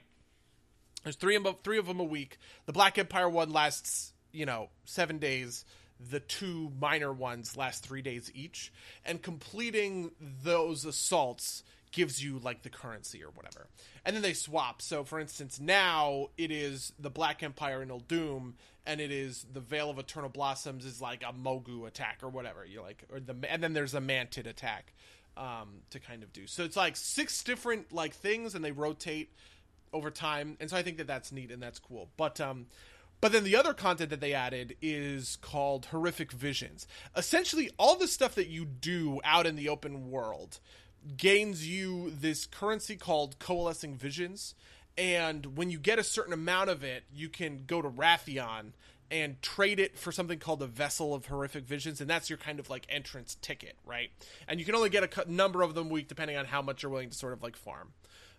There's 1.03 1.15
three 1.15 1.35
of 1.35 1.43
them, 1.43 1.55
three 1.63 1.77
of 1.77 1.87
them 1.87 1.99
a 1.99 2.05
week. 2.05 2.37
The 2.65 2.73
Black 2.73 2.97
Empire 2.97 3.29
one 3.29 3.51
lasts, 3.51 4.13
you 4.31 4.45
know, 4.45 4.69
seven 4.85 5.17
days. 5.19 5.65
The 6.09 6.19
two 6.19 6.71
minor 6.81 7.13
ones 7.13 7.55
last 7.55 7.85
three 7.85 8.01
days 8.01 8.29
each, 8.33 8.73
and 9.05 9.21
completing 9.21 10.11
those 10.19 10.83
assaults 10.83 11.63
gives 11.93 12.21
you 12.21 12.39
like 12.39 12.63
the 12.63 12.69
currency 12.69 13.23
or 13.23 13.29
whatever. 13.29 13.67
And 14.03 14.15
then 14.15 14.23
they 14.23 14.33
swap. 14.33 14.81
So, 14.81 15.05
for 15.05 15.19
instance, 15.19 15.61
now 15.61 16.29
it 16.37 16.51
is 16.51 16.91
the 16.99 17.11
Black 17.11 17.41
Empire 17.41 17.81
in 17.81 17.89
Uldum, 17.89 18.53
and 18.85 18.99
it 18.99 19.11
is 19.11 19.45
the 19.53 19.61
Vale 19.61 19.91
of 19.91 19.99
Eternal 19.99 20.29
Blossoms 20.29 20.83
is 20.83 20.99
like 20.99 21.23
a 21.23 21.31
Mogu 21.31 21.87
attack 21.87 22.19
or 22.21 22.29
whatever. 22.29 22.65
You're 22.65 22.83
like, 22.83 23.05
or 23.11 23.21
the 23.21 23.35
and 23.47 23.63
then 23.63 23.71
there's 23.73 23.93
a 23.93 24.01
Mantid 24.01 24.47
attack 24.47 24.93
um, 25.37 25.83
to 25.91 25.99
kind 25.99 26.23
of 26.23 26.33
do. 26.33 26.47
So 26.47 26.63
it's 26.63 26.75
like 26.75 26.97
six 26.97 27.43
different 27.43 27.93
like 27.93 28.13
things, 28.13 28.55
and 28.55 28.65
they 28.65 28.71
rotate 28.71 29.31
over 29.93 30.11
time, 30.11 30.57
and 30.59 30.69
so 30.69 30.77
I 30.77 30.83
think 30.83 30.97
that 30.97 31.07
that's 31.07 31.31
neat 31.31 31.51
and 31.51 31.61
that's 31.61 31.79
cool. 31.79 32.09
But 32.17 32.41
um, 32.41 32.67
but 33.21 33.31
then 33.31 33.45
the 33.45 33.55
other 33.55 33.73
content 33.73 34.09
that 34.09 34.19
they 34.19 34.33
added 34.33 34.75
is 34.81 35.37
called 35.37 35.85
horrific 35.85 36.31
visions. 36.31 36.87
Essentially, 37.15 37.69
all 37.77 37.95
the 37.95 38.07
stuff 38.07 38.35
that 38.35 38.47
you 38.47 38.65
do 38.65 39.21
out 39.23 39.45
in 39.45 39.55
the 39.55 39.69
open 39.69 40.09
world 40.09 40.59
gains 41.15 41.67
you 41.67 42.09
this 42.09 42.45
currency 42.45 42.95
called 42.95 43.39
coalescing 43.39 43.95
visions. 43.95 44.55
And 44.97 45.57
when 45.57 45.69
you 45.69 45.79
get 45.79 45.99
a 45.99 46.03
certain 46.03 46.33
amount 46.33 46.69
of 46.69 46.83
it, 46.83 47.05
you 47.13 47.29
can 47.29 47.63
go 47.65 47.81
to 47.81 47.89
Wrathion 47.89 48.73
and 49.09 49.41
trade 49.41 49.79
it 49.79 49.97
for 49.97 50.11
something 50.11 50.39
called 50.39 50.61
a 50.61 50.67
vessel 50.67 51.13
of 51.13 51.27
horrific 51.27 51.65
visions 51.65 52.01
and 52.01 52.09
that's 52.09 52.29
your 52.29 52.37
kind 52.37 52.59
of 52.59 52.69
like 52.69 52.85
entrance 52.89 53.37
ticket 53.41 53.75
right 53.85 54.09
and 54.47 54.59
you 54.59 54.65
can 54.65 54.73
only 54.73 54.89
get 54.89 55.03
a 55.03 55.31
number 55.31 55.61
of 55.61 55.75
them 55.75 55.87
a 55.87 55.89
week 55.93 56.07
depending 56.07 56.35
on 56.35 56.45
how 56.45 56.61
much 56.63 56.81
you're 56.81 56.91
willing 56.91 57.09
to 57.09 57.15
sort 57.15 57.33
of 57.33 57.43
like 57.43 57.55
farm 57.55 57.91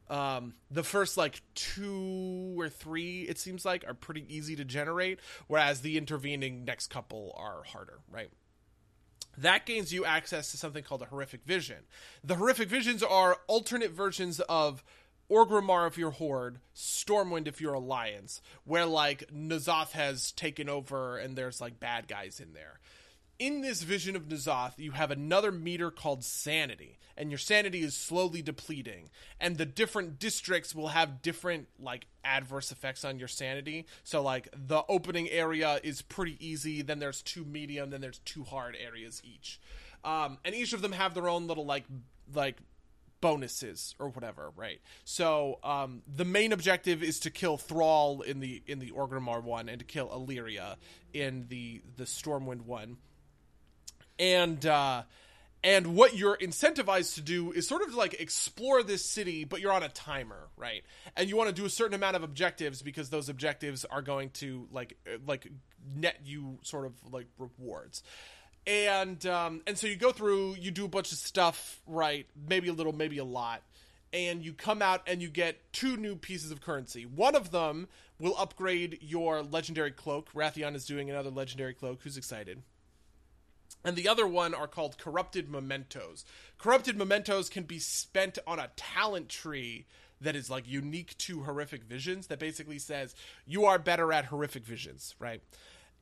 um, 0.08 0.54
the 0.70 0.82
first 0.82 1.16
like 1.16 1.40
two 1.54 2.54
or 2.58 2.68
three, 2.68 3.22
it 3.22 3.38
seems 3.38 3.64
like, 3.64 3.84
are 3.86 3.94
pretty 3.94 4.24
easy 4.28 4.56
to 4.56 4.64
generate, 4.64 5.20
whereas 5.46 5.80
the 5.80 5.96
intervening 5.96 6.64
next 6.64 6.88
couple 6.88 7.34
are 7.36 7.62
harder, 7.64 8.00
right? 8.10 8.30
That 9.38 9.66
gains 9.66 9.92
you 9.92 10.04
access 10.04 10.50
to 10.52 10.56
something 10.56 10.84
called 10.84 11.02
a 11.02 11.06
horrific 11.06 11.44
vision. 11.44 11.84
The 12.22 12.36
horrific 12.36 12.68
visions 12.68 13.02
are 13.02 13.38
alternate 13.48 13.90
versions 13.90 14.40
of 14.40 14.84
Orgrimmar 15.30 15.88
if 15.88 15.96
you're 15.98 16.10
Horde, 16.10 16.60
Stormwind 16.76 17.48
if 17.48 17.60
you're 17.60 17.74
Alliance, 17.74 18.42
where 18.64 18.86
like 18.86 19.30
N'Zoth 19.32 19.92
has 19.92 20.32
taken 20.32 20.68
over 20.68 21.16
and 21.16 21.36
there's 21.36 21.60
like 21.60 21.80
bad 21.80 22.06
guys 22.08 22.40
in 22.40 22.52
there. 22.52 22.78
In 23.38 23.62
this 23.62 23.82
vision 23.82 24.14
of 24.14 24.28
N'Zoth, 24.28 24.78
you 24.78 24.92
have 24.92 25.10
another 25.10 25.50
meter 25.50 25.90
called 25.90 26.22
Sanity, 26.22 26.98
and 27.16 27.30
your 27.30 27.38
sanity 27.38 27.80
is 27.82 27.96
slowly 27.96 28.42
depleting. 28.42 29.10
And 29.40 29.56
the 29.56 29.66
different 29.66 30.20
districts 30.20 30.72
will 30.72 30.88
have 30.88 31.20
different 31.20 31.66
like 31.80 32.06
adverse 32.24 32.70
effects 32.70 33.04
on 33.04 33.18
your 33.18 33.26
sanity. 33.26 33.86
So 34.04 34.22
like 34.22 34.48
the 34.52 34.84
opening 34.88 35.28
area 35.30 35.80
is 35.82 36.00
pretty 36.00 36.36
easy, 36.38 36.80
then 36.82 37.00
there's 37.00 37.22
two 37.22 37.44
medium, 37.44 37.90
then 37.90 38.00
there's 38.00 38.20
two 38.20 38.44
hard 38.44 38.76
areas 38.80 39.20
each. 39.24 39.60
Um, 40.04 40.38
and 40.44 40.54
each 40.54 40.72
of 40.72 40.80
them 40.80 40.92
have 40.92 41.14
their 41.14 41.28
own 41.28 41.48
little 41.48 41.66
like 41.66 41.84
like 42.32 42.58
bonuses 43.20 43.94
or 43.98 44.10
whatever, 44.10 44.52
right? 44.54 44.80
So 45.04 45.58
um, 45.64 46.02
the 46.06 46.26
main 46.26 46.52
objective 46.52 47.02
is 47.02 47.18
to 47.20 47.30
kill 47.30 47.56
Thrall 47.56 48.20
in 48.20 48.38
the 48.38 48.62
in 48.66 48.78
the 48.78 48.92
Orgrimmar 48.92 49.42
one, 49.42 49.68
and 49.68 49.80
to 49.80 49.84
kill 49.84 50.08
Alleria 50.08 50.76
in 51.12 51.46
the 51.48 51.82
the 51.96 52.04
Stormwind 52.04 52.62
one. 52.62 52.98
And 54.18 54.64
uh, 54.64 55.02
and 55.62 55.96
what 55.96 56.16
you're 56.16 56.36
incentivized 56.36 57.14
to 57.14 57.20
do 57.20 57.52
is 57.52 57.66
sort 57.66 57.82
of 57.82 57.94
like 57.94 58.20
explore 58.20 58.82
this 58.82 59.04
city, 59.04 59.44
but 59.44 59.60
you're 59.60 59.72
on 59.72 59.82
a 59.82 59.88
timer, 59.88 60.48
right? 60.56 60.84
And 61.16 61.28
you 61.28 61.36
want 61.36 61.48
to 61.48 61.54
do 61.54 61.64
a 61.64 61.70
certain 61.70 61.94
amount 61.94 62.16
of 62.16 62.22
objectives 62.22 62.82
because 62.82 63.10
those 63.10 63.28
objectives 63.28 63.84
are 63.84 64.02
going 64.02 64.30
to 64.30 64.68
like 64.70 64.96
like 65.26 65.48
net 65.94 66.20
you 66.24 66.58
sort 66.62 66.86
of 66.86 66.92
like 67.10 67.26
rewards 67.38 68.02
and 68.66 69.24
um, 69.26 69.62
and 69.66 69.76
so 69.76 69.86
you 69.86 69.96
go 69.96 70.12
through, 70.12 70.56
you 70.58 70.70
do 70.70 70.84
a 70.84 70.88
bunch 70.88 71.12
of 71.12 71.18
stuff, 71.18 71.80
right? 71.86 72.26
Maybe 72.48 72.68
a 72.68 72.72
little, 72.72 72.92
maybe 72.92 73.18
a 73.18 73.24
lot, 73.24 73.62
and 74.12 74.44
you 74.44 74.52
come 74.52 74.80
out 74.80 75.02
and 75.06 75.20
you 75.20 75.28
get 75.28 75.72
two 75.72 75.96
new 75.96 76.16
pieces 76.16 76.50
of 76.50 76.60
currency. 76.60 77.04
One 77.04 77.34
of 77.34 77.50
them 77.50 77.88
will 78.18 78.34
upgrade 78.38 78.98
your 79.02 79.42
legendary 79.42 79.90
cloak. 79.90 80.32
Wrathion 80.32 80.74
is 80.74 80.86
doing 80.86 81.10
another 81.10 81.30
legendary 81.30 81.74
cloak. 81.74 82.00
Who's 82.02 82.16
excited? 82.16 82.62
And 83.84 83.96
the 83.96 84.08
other 84.08 84.26
one 84.26 84.54
are 84.54 84.66
called 84.66 84.98
corrupted 84.98 85.50
mementos. 85.50 86.24
Corrupted 86.58 86.96
mementos 86.96 87.48
can 87.48 87.64
be 87.64 87.78
spent 87.78 88.38
on 88.46 88.58
a 88.58 88.70
talent 88.76 89.28
tree 89.28 89.86
that 90.20 90.34
is 90.34 90.48
like 90.48 90.66
unique 90.66 91.18
to 91.18 91.42
horrific 91.42 91.84
visions 91.84 92.28
that 92.28 92.38
basically 92.38 92.78
says 92.78 93.14
you 93.46 93.66
are 93.66 93.78
better 93.78 94.12
at 94.12 94.26
horrific 94.26 94.64
visions, 94.64 95.14
right? 95.18 95.42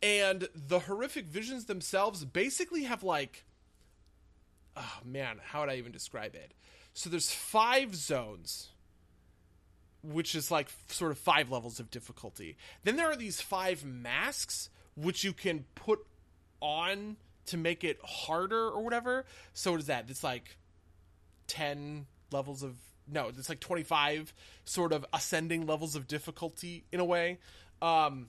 and 0.02 0.48
the 0.54 0.80
horrific 0.80 1.26
visions 1.26 1.66
themselves 1.66 2.24
basically 2.24 2.82
have 2.84 3.02
like 3.02 3.44
oh 4.76 4.98
man 5.04 5.38
how 5.42 5.60
would 5.60 5.68
i 5.68 5.76
even 5.76 5.92
describe 5.92 6.34
it 6.34 6.52
so 6.92 7.08
there's 7.08 7.30
five 7.30 7.94
zones 7.94 8.70
which 10.02 10.34
is 10.34 10.50
like 10.50 10.68
sort 10.88 11.12
of 11.12 11.18
five 11.18 11.50
levels 11.50 11.78
of 11.78 11.90
difficulty 11.90 12.56
then 12.82 12.96
there 12.96 13.10
are 13.10 13.16
these 13.16 13.40
five 13.40 13.84
masks 13.84 14.68
which 14.96 15.22
you 15.22 15.32
can 15.32 15.64
put 15.74 16.04
on 16.60 17.16
to 17.46 17.56
make 17.56 17.84
it 17.84 17.98
harder 18.04 18.68
or 18.68 18.82
whatever 18.82 19.24
so 19.52 19.72
what 19.72 19.80
is 19.80 19.86
that? 19.86 20.08
It's 20.08 20.24
like 20.24 20.56
10 21.48 22.06
levels 22.30 22.62
of 22.62 22.76
no 23.10 23.28
it's 23.28 23.48
like 23.48 23.60
25 23.60 24.32
sort 24.64 24.92
of 24.92 25.04
ascending 25.12 25.66
levels 25.66 25.96
of 25.96 26.06
difficulty 26.06 26.84
in 26.92 27.00
a 27.00 27.04
way. 27.04 27.38
Um 27.80 28.28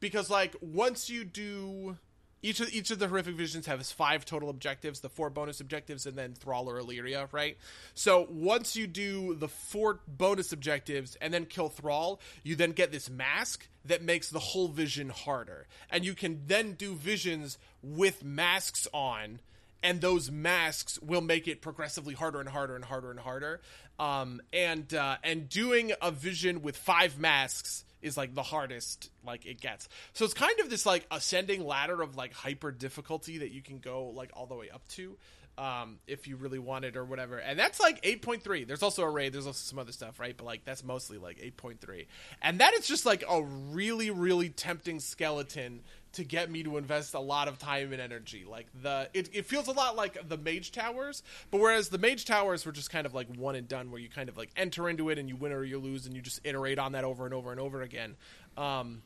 because 0.00 0.28
like 0.28 0.56
once 0.60 1.08
you 1.08 1.24
do 1.24 1.96
each 2.42 2.60
of 2.60 2.72
each 2.74 2.90
of 2.90 2.98
the 2.98 3.08
horrific 3.08 3.36
visions 3.36 3.66
has 3.66 3.92
five 3.92 4.24
total 4.24 4.50
objectives, 4.50 5.00
the 5.00 5.08
four 5.08 5.30
bonus 5.30 5.60
objectives, 5.60 6.06
and 6.06 6.16
then 6.16 6.34
Thrall 6.34 6.68
or 6.68 6.80
Alleria, 6.82 7.32
right? 7.32 7.56
So 7.94 8.26
once 8.28 8.74
you 8.74 8.86
do 8.86 9.34
the 9.34 9.48
four 9.48 10.00
bonus 10.08 10.52
objectives 10.52 11.16
and 11.20 11.32
then 11.32 11.46
kill 11.46 11.68
Thrall, 11.68 12.20
you 12.42 12.56
then 12.56 12.72
get 12.72 12.90
this 12.90 13.08
mask 13.08 13.68
that 13.84 14.02
makes 14.02 14.28
the 14.28 14.40
whole 14.40 14.68
vision 14.68 15.08
harder, 15.08 15.66
and 15.88 16.04
you 16.04 16.14
can 16.14 16.42
then 16.46 16.72
do 16.72 16.94
visions 16.94 17.58
with 17.82 18.24
masks 18.24 18.88
on. 18.92 19.40
And 19.84 20.00
those 20.00 20.30
masks 20.30 21.00
will 21.00 21.22
make 21.22 21.48
it 21.48 21.60
progressively 21.60 22.14
harder 22.14 22.38
and 22.38 22.48
harder 22.48 22.76
and 22.76 22.84
harder 22.84 23.10
and 23.10 23.18
harder. 23.18 23.60
Um, 23.98 24.40
and 24.52 24.94
uh, 24.94 25.16
and 25.24 25.48
doing 25.48 25.90
a 26.00 26.12
vision 26.12 26.62
with 26.62 26.76
five 26.76 27.18
masks 27.18 27.84
is 28.02 28.16
like 28.16 28.34
the 28.34 28.42
hardest 28.42 29.10
like 29.24 29.46
it 29.46 29.60
gets. 29.60 29.88
So 30.12 30.24
it's 30.24 30.34
kind 30.34 30.58
of 30.60 30.68
this 30.68 30.84
like 30.84 31.06
ascending 31.10 31.64
ladder 31.64 32.02
of 32.02 32.16
like 32.16 32.32
hyper 32.32 32.72
difficulty 32.72 33.38
that 33.38 33.50
you 33.50 33.62
can 33.62 33.78
go 33.78 34.06
like 34.14 34.30
all 34.34 34.46
the 34.46 34.54
way 34.54 34.70
up 34.70 34.86
to 34.88 35.16
um 35.58 35.98
if 36.06 36.26
you 36.26 36.36
really 36.36 36.58
want 36.58 36.84
it 36.84 36.96
or 36.96 37.04
whatever. 37.04 37.38
And 37.38 37.58
that's 37.58 37.78
like 37.78 38.02
8.3. 38.02 38.66
There's 38.66 38.82
also 38.82 39.02
a 39.02 39.10
raid, 39.10 39.32
there's 39.32 39.46
also 39.46 39.62
some 39.62 39.78
other 39.78 39.92
stuff, 39.92 40.18
right? 40.18 40.36
But 40.36 40.44
like 40.44 40.64
that's 40.64 40.82
mostly 40.82 41.18
like 41.18 41.38
8.3. 41.38 42.06
And 42.40 42.60
that 42.60 42.74
is 42.74 42.86
just 42.86 43.06
like 43.06 43.22
a 43.28 43.42
really 43.42 44.10
really 44.10 44.48
tempting 44.48 45.00
skeleton 45.00 45.82
to 46.12 46.24
get 46.24 46.50
me 46.50 46.62
to 46.62 46.76
invest 46.76 47.14
a 47.14 47.20
lot 47.20 47.48
of 47.48 47.58
time 47.58 47.92
and 47.92 48.00
energy. 48.00 48.44
Like 48.48 48.66
the 48.82 49.08
it, 49.14 49.30
it 49.32 49.46
feels 49.46 49.68
a 49.68 49.72
lot 49.72 49.96
like 49.96 50.28
the 50.28 50.36
Mage 50.36 50.72
Towers, 50.72 51.22
but 51.50 51.60
whereas 51.60 51.88
the 51.88 51.98
Mage 51.98 52.24
Towers 52.24 52.66
were 52.66 52.72
just 52.72 52.90
kind 52.90 53.06
of 53.06 53.14
like 53.14 53.34
one 53.36 53.54
and 53.54 53.68
done, 53.68 53.90
where 53.90 54.00
you 54.00 54.08
kind 54.08 54.28
of 54.28 54.36
like 54.36 54.50
enter 54.56 54.88
into 54.88 55.10
it 55.10 55.18
and 55.18 55.28
you 55.28 55.36
win 55.36 55.52
or 55.52 55.64
you 55.64 55.78
lose, 55.78 56.06
and 56.06 56.14
you 56.14 56.22
just 56.22 56.40
iterate 56.44 56.78
on 56.78 56.92
that 56.92 57.04
over 57.04 57.24
and 57.24 57.34
over 57.34 57.50
and 57.50 57.60
over 57.60 57.82
again. 57.82 58.16
Um, 58.56 59.02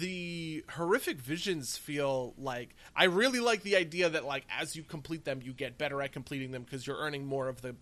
the 0.00 0.64
horrific 0.70 1.18
visions 1.18 1.76
feel 1.76 2.34
like 2.38 2.74
I 2.94 3.04
really 3.04 3.40
like 3.40 3.62
the 3.62 3.76
idea 3.76 4.08
that 4.08 4.24
like 4.24 4.44
as 4.50 4.74
you 4.74 4.82
complete 4.82 5.24
them, 5.24 5.40
you 5.42 5.52
get 5.52 5.76
better 5.76 6.00
at 6.00 6.12
completing 6.12 6.50
them 6.50 6.62
because 6.62 6.86
you're 6.86 6.98
earning 6.98 7.26
more 7.26 7.48
of 7.48 7.60
the 7.60 7.76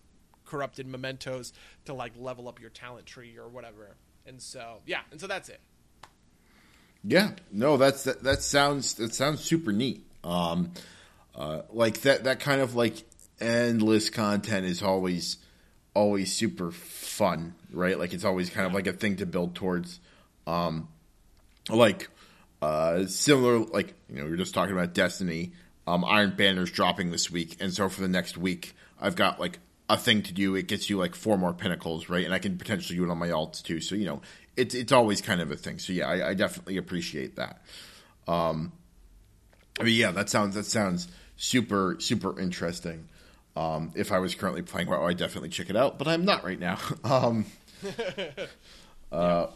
corrupted 0.45 0.87
mementos 0.87 1.53
to 1.85 1.93
like 1.93 2.11
level 2.17 2.47
up 2.47 2.59
your 2.59 2.69
talent 2.69 3.05
tree 3.05 3.37
or 3.37 3.47
whatever. 3.47 3.95
And 4.25 4.41
so 4.41 4.81
yeah, 4.85 5.01
and 5.11 5.21
so 5.21 5.27
that's 5.27 5.49
it. 5.49 5.61
Yeah, 7.07 7.31
no, 7.51 7.77
that's 7.77 8.03
that, 8.05 8.23
that 8.23 8.41
sounds 8.41 8.95
that 8.95 9.13
sounds 9.13 9.41
super 9.41 9.71
neat. 9.71 10.05
Um, 10.23 10.71
uh, 11.35 11.61
like 11.71 12.01
that 12.01 12.23
that 12.23 12.39
kind 12.39 12.61
of 12.61 12.75
like 12.75 13.03
endless 13.39 14.09
content 14.09 14.65
is 14.65 14.81
always 14.81 15.37
always 15.93 16.33
super 16.33 16.71
fun, 16.71 17.53
right? 17.71 17.99
Like 17.99 18.13
it's 18.13 18.25
always 18.25 18.49
kind 18.49 18.65
of 18.65 18.73
like 18.73 18.87
a 18.87 18.93
thing 18.93 19.17
to 19.17 19.25
build 19.25 19.55
towards. 19.55 19.99
Um, 20.47 20.87
like 21.69 22.09
uh, 22.61 23.05
similar, 23.05 23.59
like 23.59 23.93
you 24.09 24.17
know, 24.17 24.25
we 24.25 24.31
are 24.31 24.37
just 24.37 24.53
talking 24.53 24.73
about 24.73 24.93
Destiny. 24.93 25.53
Um, 25.87 26.03
Iron 26.03 26.35
Banner's 26.35 26.71
dropping 26.71 27.11
this 27.11 27.29
week, 27.29 27.57
and 27.59 27.71
so 27.71 27.87
for 27.87 28.01
the 28.01 28.07
next 28.07 28.37
week, 28.37 28.75
I've 28.99 29.15
got 29.15 29.39
like 29.39 29.59
a 29.87 29.97
thing 29.97 30.23
to 30.23 30.33
do. 30.33 30.55
It 30.55 30.67
gets 30.67 30.89
you 30.89 30.97
like 30.97 31.13
four 31.13 31.37
more 31.37 31.53
pinnacles, 31.53 32.09
right? 32.09 32.25
And 32.25 32.33
I 32.33 32.39
can 32.39 32.57
potentially 32.57 32.97
do 32.97 33.05
it 33.05 33.11
on 33.11 33.19
my 33.19 33.27
alts 33.29 33.61
too. 33.61 33.79
So 33.81 33.93
you 33.93 34.05
know, 34.05 34.21
it's 34.57 34.75
it's 34.75 34.91
always 34.91 35.21
kind 35.21 35.41
of 35.41 35.51
a 35.51 35.55
thing. 35.55 35.79
So 35.79 35.93
yeah, 35.93 36.07
I, 36.07 36.29
I 36.29 36.33
definitely 36.33 36.77
appreciate 36.77 37.35
that. 37.35 37.61
Um, 38.27 38.71
I 39.79 39.83
mean, 39.83 39.95
yeah, 39.95 40.11
that 40.11 40.29
sounds 40.29 40.55
that 40.55 40.65
sounds 40.65 41.07
super 41.37 41.97
super 41.99 42.39
interesting. 42.39 43.07
Um, 43.55 43.91
if 43.95 44.11
I 44.11 44.19
was 44.19 44.35
currently 44.35 44.61
playing 44.61 44.89
WoW, 44.89 45.05
I'd 45.05 45.17
definitely 45.17 45.49
check 45.49 45.69
it 45.69 45.77
out, 45.77 45.97
but 45.97 46.07
I'm 46.07 46.25
not 46.25 46.43
right 46.43 46.59
now. 46.59 46.77
um, 47.03 47.45
uh, 49.11 49.47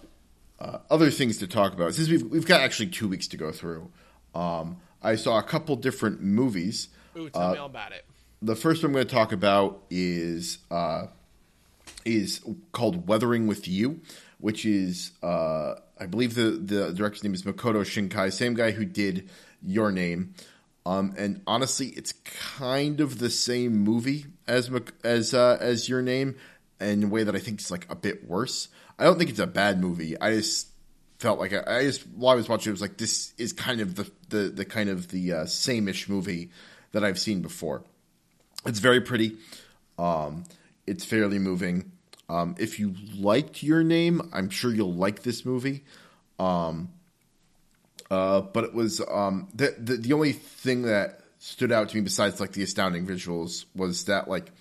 uh, 0.60 0.78
other 0.90 1.12
things 1.12 1.38
to 1.40 1.48
talk 1.48 1.74
about 1.74 1.94
since 1.94 2.10
we've 2.10 2.24
we've 2.24 2.48
got 2.48 2.62
actually 2.62 2.88
two 2.88 3.08
weeks 3.08 3.28
to 3.30 3.38
go 3.38 3.52
through. 3.52 3.90
Um, 4.36 4.78
I 5.02 5.16
saw 5.16 5.40
a 5.40 5.44
couple 5.44 5.76
different 5.76 6.22
movies. 6.22 6.90
Ooh, 7.18 7.30
tell 7.30 7.42
uh, 7.42 7.52
me 7.54 7.58
all 7.58 7.66
about 7.66 7.92
it. 7.92 8.06
The 8.42 8.56
first 8.56 8.84
one 8.84 8.90
I'm 8.90 8.94
going 8.94 9.08
to 9.08 9.14
talk 9.14 9.32
about 9.32 9.84
is 9.90 10.60
uh, 10.70 11.08
is 12.06 12.42
called 12.72 13.08
Weathering 13.08 13.48
with 13.48 13.68
You 13.68 14.02
which 14.40 14.66
is 14.66 15.12
uh, 15.22 15.76
I 16.00 16.06
believe 16.06 16.36
the 16.36 16.52
the 16.52 16.94
director's 16.94 17.24
name 17.24 17.34
is 17.34 17.44
Makoto 17.44 17.82
Shinkai, 17.82 18.32
same 18.32 18.54
guy 18.54 18.72
who 18.72 18.86
did 18.86 19.30
Your 19.62 19.92
Name. 19.92 20.34
Um, 20.86 21.14
and 21.18 21.42
honestly, 21.46 21.88
it's 21.88 22.14
kind 22.58 23.00
of 23.00 23.20
the 23.20 23.30
same 23.30 23.78
movie 23.78 24.26
as 24.48 24.72
as 25.04 25.34
uh, 25.34 25.58
as 25.60 25.88
Your 25.88 26.02
Name, 26.02 26.36
in 26.80 27.04
a 27.04 27.08
way 27.08 27.24
that 27.24 27.36
I 27.36 27.40
think 27.40 27.60
is 27.60 27.70
like 27.70 27.86
a 27.90 27.96
bit 27.96 28.28
worse. 28.28 28.70
I 28.98 29.04
don't 29.04 29.18
think 29.18 29.30
it's 29.30 29.40
a 29.40 29.48
bad 29.48 29.80
movie. 29.80 30.20
I 30.20 30.36
just 30.36 30.68
felt 31.20 31.40
like 31.40 31.54
I, 31.54 31.64
I 31.68 31.84
just 31.84 32.08
while 32.08 32.34
I 32.34 32.36
was 32.36 32.50
watching, 32.50 32.72
it 32.72 32.74
was 32.74 32.82
like 32.82 32.98
this 32.98 33.34
is 33.38 33.54
kind 33.54 33.82
of 33.82 33.96
the 33.96 34.10
the, 34.30 34.50
the 34.50 34.66
kind 34.66 34.90
of 34.90 35.10
the 35.10 35.34
uh, 35.34 35.46
same-ish 35.46 36.10
movie 36.10 36.50
that 36.92 37.04
I've 37.04 37.20
seen 37.20 37.42
before. 37.42 37.84
It's 38.66 38.80
very 38.80 39.02
pretty. 39.02 39.38
Um, 39.98 40.46
it's 40.88 41.06
fairly 41.06 41.40
moving. 41.40 41.92
Um, 42.30 42.56
if 42.60 42.80
you 42.80 42.94
liked 43.18 43.64
your 43.64 43.84
name, 43.84 44.22
I'm 44.32 44.50
sure 44.50 44.72
you'll 44.72 44.94
like 44.94 45.24
this 45.24 45.44
movie. 45.44 45.84
Um, 46.38 46.90
uh, 48.12 48.42
but 48.42 48.64
it 48.64 48.74
was 48.74 49.02
um, 49.12 49.50
the, 49.54 49.76
the, 49.78 49.98
the 49.98 50.14
only 50.14 50.32
thing 50.32 50.84
that 50.84 51.22
stood 51.40 51.72
out 51.72 51.90
to 51.90 51.96
me 51.96 52.02
besides 52.02 52.40
like 52.40 52.52
the 52.52 52.64
astounding 52.64 53.08
visuals 53.08 53.66
was 53.76 54.06
that 54.06 54.28
like 54.28 54.52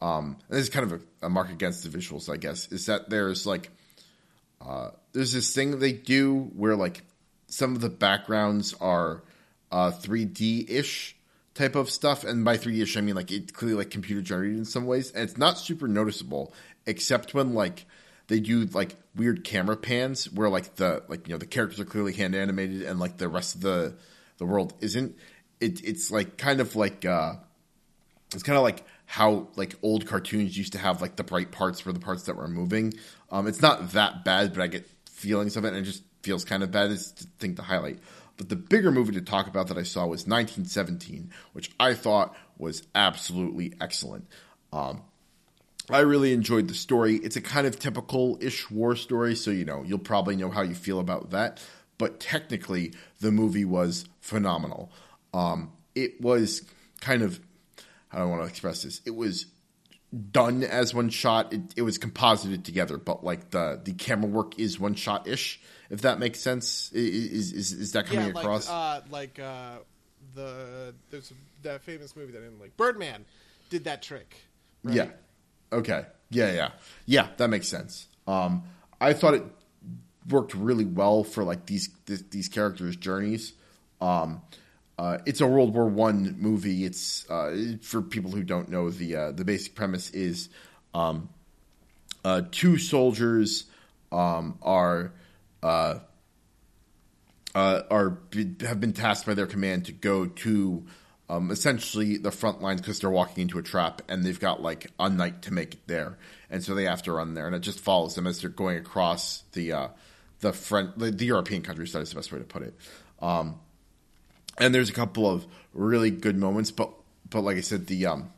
um, 0.00 0.36
this 0.48 0.60
is 0.60 0.68
kind 0.68 0.92
of 0.92 1.00
a, 1.22 1.26
a, 1.26 1.30
mark 1.30 1.50
against 1.50 1.82
the 1.82 1.96
visuals, 1.96 2.32
I 2.32 2.36
guess, 2.36 2.70
is 2.70 2.86
that 2.86 3.10
there's 3.10 3.46
like 3.46 3.70
uh, 4.60 4.90
there's 5.12 5.32
this 5.32 5.54
thing 5.54 5.78
they 5.78 5.92
do 5.92 6.50
where 6.54 6.76
like 6.76 7.02
some 7.46 7.74
of 7.74 7.80
the 7.80 7.88
backgrounds 7.88 8.74
are 8.80 9.22
uh, 9.72 9.90
3D 9.90 10.70
ish 10.70 11.16
type 11.54 11.74
of 11.74 11.90
stuff, 11.90 12.22
and 12.22 12.44
by 12.44 12.56
3D 12.56 12.82
ish 12.82 12.96
I 12.96 13.00
mean 13.00 13.16
like 13.16 13.32
it's 13.32 13.50
clearly 13.50 13.76
like 13.76 13.90
computer 13.90 14.22
generated 14.22 14.58
in 14.58 14.64
some 14.64 14.86
ways, 14.86 15.10
and 15.10 15.24
it's 15.24 15.38
not 15.38 15.58
super 15.58 15.88
noticeable 15.88 16.52
except 16.88 17.34
when 17.34 17.54
like 17.54 17.86
they 18.26 18.40
do 18.40 18.64
like 18.64 18.96
weird 19.14 19.44
camera 19.44 19.76
pans 19.76 20.30
where 20.32 20.48
like 20.48 20.76
the 20.76 21.02
like 21.08 21.28
you 21.28 21.34
know 21.34 21.38
the 21.38 21.46
characters 21.46 21.78
are 21.78 21.84
clearly 21.84 22.12
hand 22.12 22.34
animated 22.34 22.82
and 22.82 22.98
like 22.98 23.18
the 23.18 23.28
rest 23.28 23.54
of 23.54 23.60
the 23.60 23.96
the 24.38 24.46
world 24.46 24.72
isn't. 24.80 25.16
It, 25.60 25.84
it's 25.84 26.10
like 26.10 26.38
kind 26.38 26.60
of 26.60 26.76
like 26.76 27.04
uh, 27.04 27.34
it's 28.32 28.42
kind 28.42 28.56
of 28.56 28.62
like 28.62 28.84
how 29.06 29.48
like 29.56 29.74
old 29.82 30.06
cartoons 30.06 30.56
used 30.56 30.72
to 30.72 30.78
have 30.78 31.02
like 31.02 31.16
the 31.16 31.24
bright 31.24 31.50
parts 31.52 31.80
for 31.80 31.92
the 31.92 32.00
parts 32.00 32.24
that 32.24 32.36
were 32.36 32.48
moving. 32.48 32.94
Um, 33.30 33.46
it's 33.46 33.62
not 33.62 33.92
that 33.92 34.24
bad, 34.24 34.54
but 34.54 34.62
I 34.62 34.66
get 34.68 34.88
feelings 35.10 35.56
of 35.56 35.64
it, 35.64 35.68
and 35.68 35.78
it 35.78 35.82
just 35.82 36.02
feels 36.22 36.44
kind 36.44 36.62
of 36.62 36.70
bad. 36.70 36.90
Is 36.90 37.12
the 37.12 37.24
thing 37.38 37.56
to 37.56 37.62
highlight. 37.62 37.98
But 38.36 38.48
the 38.48 38.56
bigger 38.56 38.92
movie 38.92 39.14
to 39.14 39.20
talk 39.20 39.48
about 39.48 39.66
that 39.66 39.78
I 39.78 39.82
saw 39.82 40.02
was 40.02 40.26
1917, 40.26 41.30
which 41.54 41.72
I 41.80 41.94
thought 41.94 42.36
was 42.56 42.84
absolutely 42.94 43.74
excellent. 43.80 44.28
Um, 44.72 45.02
I 45.94 46.00
really 46.00 46.32
enjoyed 46.32 46.68
the 46.68 46.74
story. 46.74 47.16
It's 47.16 47.36
a 47.36 47.40
kind 47.40 47.66
of 47.66 47.78
typical 47.78 48.38
ish 48.40 48.70
war 48.70 48.96
story, 48.96 49.34
so 49.34 49.50
you 49.50 49.64
know, 49.64 49.82
you'll 49.82 49.98
probably 49.98 50.36
know 50.36 50.50
how 50.50 50.62
you 50.62 50.74
feel 50.74 51.00
about 51.00 51.30
that. 51.30 51.60
But 51.96 52.20
technically, 52.20 52.92
the 53.20 53.32
movie 53.32 53.64
was 53.64 54.06
phenomenal. 54.20 54.90
Um, 55.34 55.72
it 55.94 56.20
was 56.20 56.62
kind 57.00 57.22
of, 57.22 57.40
I 58.12 58.18
don't 58.18 58.30
want 58.30 58.42
to 58.42 58.48
express 58.48 58.82
this? 58.82 59.00
It 59.04 59.16
was 59.16 59.46
done 60.30 60.62
as 60.62 60.94
one 60.94 61.10
shot. 61.10 61.52
It, 61.52 61.60
it 61.76 61.82
was 61.82 61.98
composited 61.98 62.64
together, 62.64 62.98
but 62.98 63.24
like 63.24 63.50
the, 63.50 63.80
the 63.82 63.92
camera 63.92 64.28
work 64.28 64.58
is 64.58 64.78
one 64.78 64.94
shot 64.94 65.26
ish, 65.26 65.60
if 65.90 66.02
that 66.02 66.18
makes 66.18 66.40
sense. 66.40 66.90
Is, 66.92 67.52
is, 67.52 67.72
is 67.72 67.92
that 67.92 68.06
coming 68.06 68.26
yeah, 68.26 68.32
like, 68.32 68.44
across? 68.44 68.68
Uh, 68.68 69.02
like 69.10 69.38
uh, 69.38 69.78
the 70.34 70.94
there's 71.10 71.32
that 71.62 71.82
famous 71.82 72.14
movie 72.14 72.32
that 72.32 72.44
in 72.44 72.58
like 72.60 72.76
Birdman 72.76 73.24
did 73.70 73.84
that 73.84 74.02
trick. 74.02 74.36
Right? 74.84 74.96
Yeah. 74.96 75.06
Okay. 75.72 76.06
Yeah, 76.30 76.52
yeah. 76.52 76.70
Yeah, 77.06 77.28
that 77.36 77.48
makes 77.48 77.68
sense. 77.68 78.06
Um, 78.26 78.64
I 79.00 79.12
thought 79.12 79.34
it 79.34 79.44
worked 80.28 80.54
really 80.54 80.84
well 80.84 81.24
for 81.24 81.44
like 81.44 81.66
these 81.66 81.88
th- 82.06 82.30
these 82.30 82.48
characters' 82.48 82.96
journeys. 82.96 83.54
Um, 84.00 84.42
uh, 84.98 85.18
it's 85.26 85.40
a 85.40 85.46
World 85.46 85.74
War 85.74 85.86
One 85.86 86.36
movie. 86.38 86.84
It's 86.84 87.28
uh, 87.30 87.76
for 87.82 88.02
people 88.02 88.30
who 88.30 88.42
don't 88.42 88.68
know 88.68 88.90
the 88.90 89.16
uh, 89.16 89.32
the 89.32 89.44
basic 89.44 89.74
premise 89.74 90.10
is 90.10 90.48
um, 90.94 91.28
uh, 92.24 92.42
two 92.50 92.76
soldiers 92.76 93.64
um, 94.12 94.58
are 94.62 95.12
uh, 95.62 96.00
uh, 97.54 97.82
are 97.90 98.18
have 98.60 98.80
been 98.80 98.92
tasked 98.92 99.26
by 99.26 99.34
their 99.34 99.46
command 99.46 99.86
to 99.86 99.92
go 99.92 100.26
to 100.26 100.84
um, 101.28 101.50
essentially 101.50 102.16
the 102.16 102.30
front 102.30 102.62
lines 102.62 102.80
because 102.80 103.00
they're 103.00 103.10
walking 103.10 103.42
into 103.42 103.58
a 103.58 103.62
trap 103.62 104.02
and 104.08 104.24
they've 104.24 104.40
got 104.40 104.62
like 104.62 104.90
a 104.98 105.08
night 105.08 105.42
to 105.42 105.52
make 105.52 105.74
it 105.74 105.86
there, 105.86 106.18
and 106.50 106.62
so 106.64 106.74
they 106.74 106.84
have 106.84 107.02
to 107.02 107.12
run 107.12 107.34
there, 107.34 107.46
and 107.46 107.54
it 107.54 107.60
just 107.60 107.80
follows 107.80 108.14
them 108.14 108.26
as 108.26 108.40
they're 108.40 108.50
going 108.50 108.78
across 108.78 109.42
the 109.52 109.72
uh, 109.72 109.88
the 110.40 110.52
front 110.52 110.98
the, 110.98 111.10
the 111.10 111.26
European 111.26 111.62
countryside 111.62 112.02
is 112.02 112.10
the 112.10 112.16
best 112.16 112.32
way 112.32 112.38
to 112.38 112.44
put 112.44 112.62
it. 112.62 112.74
Um, 113.20 113.60
and 114.58 114.74
there's 114.74 114.90
a 114.90 114.92
couple 114.92 115.28
of 115.30 115.46
really 115.72 116.10
good 116.10 116.36
moments, 116.36 116.70
but 116.70 116.90
but 117.28 117.42
like 117.42 117.56
I 117.56 117.60
said, 117.60 117.86
the 117.86 118.06
um, 118.06 118.32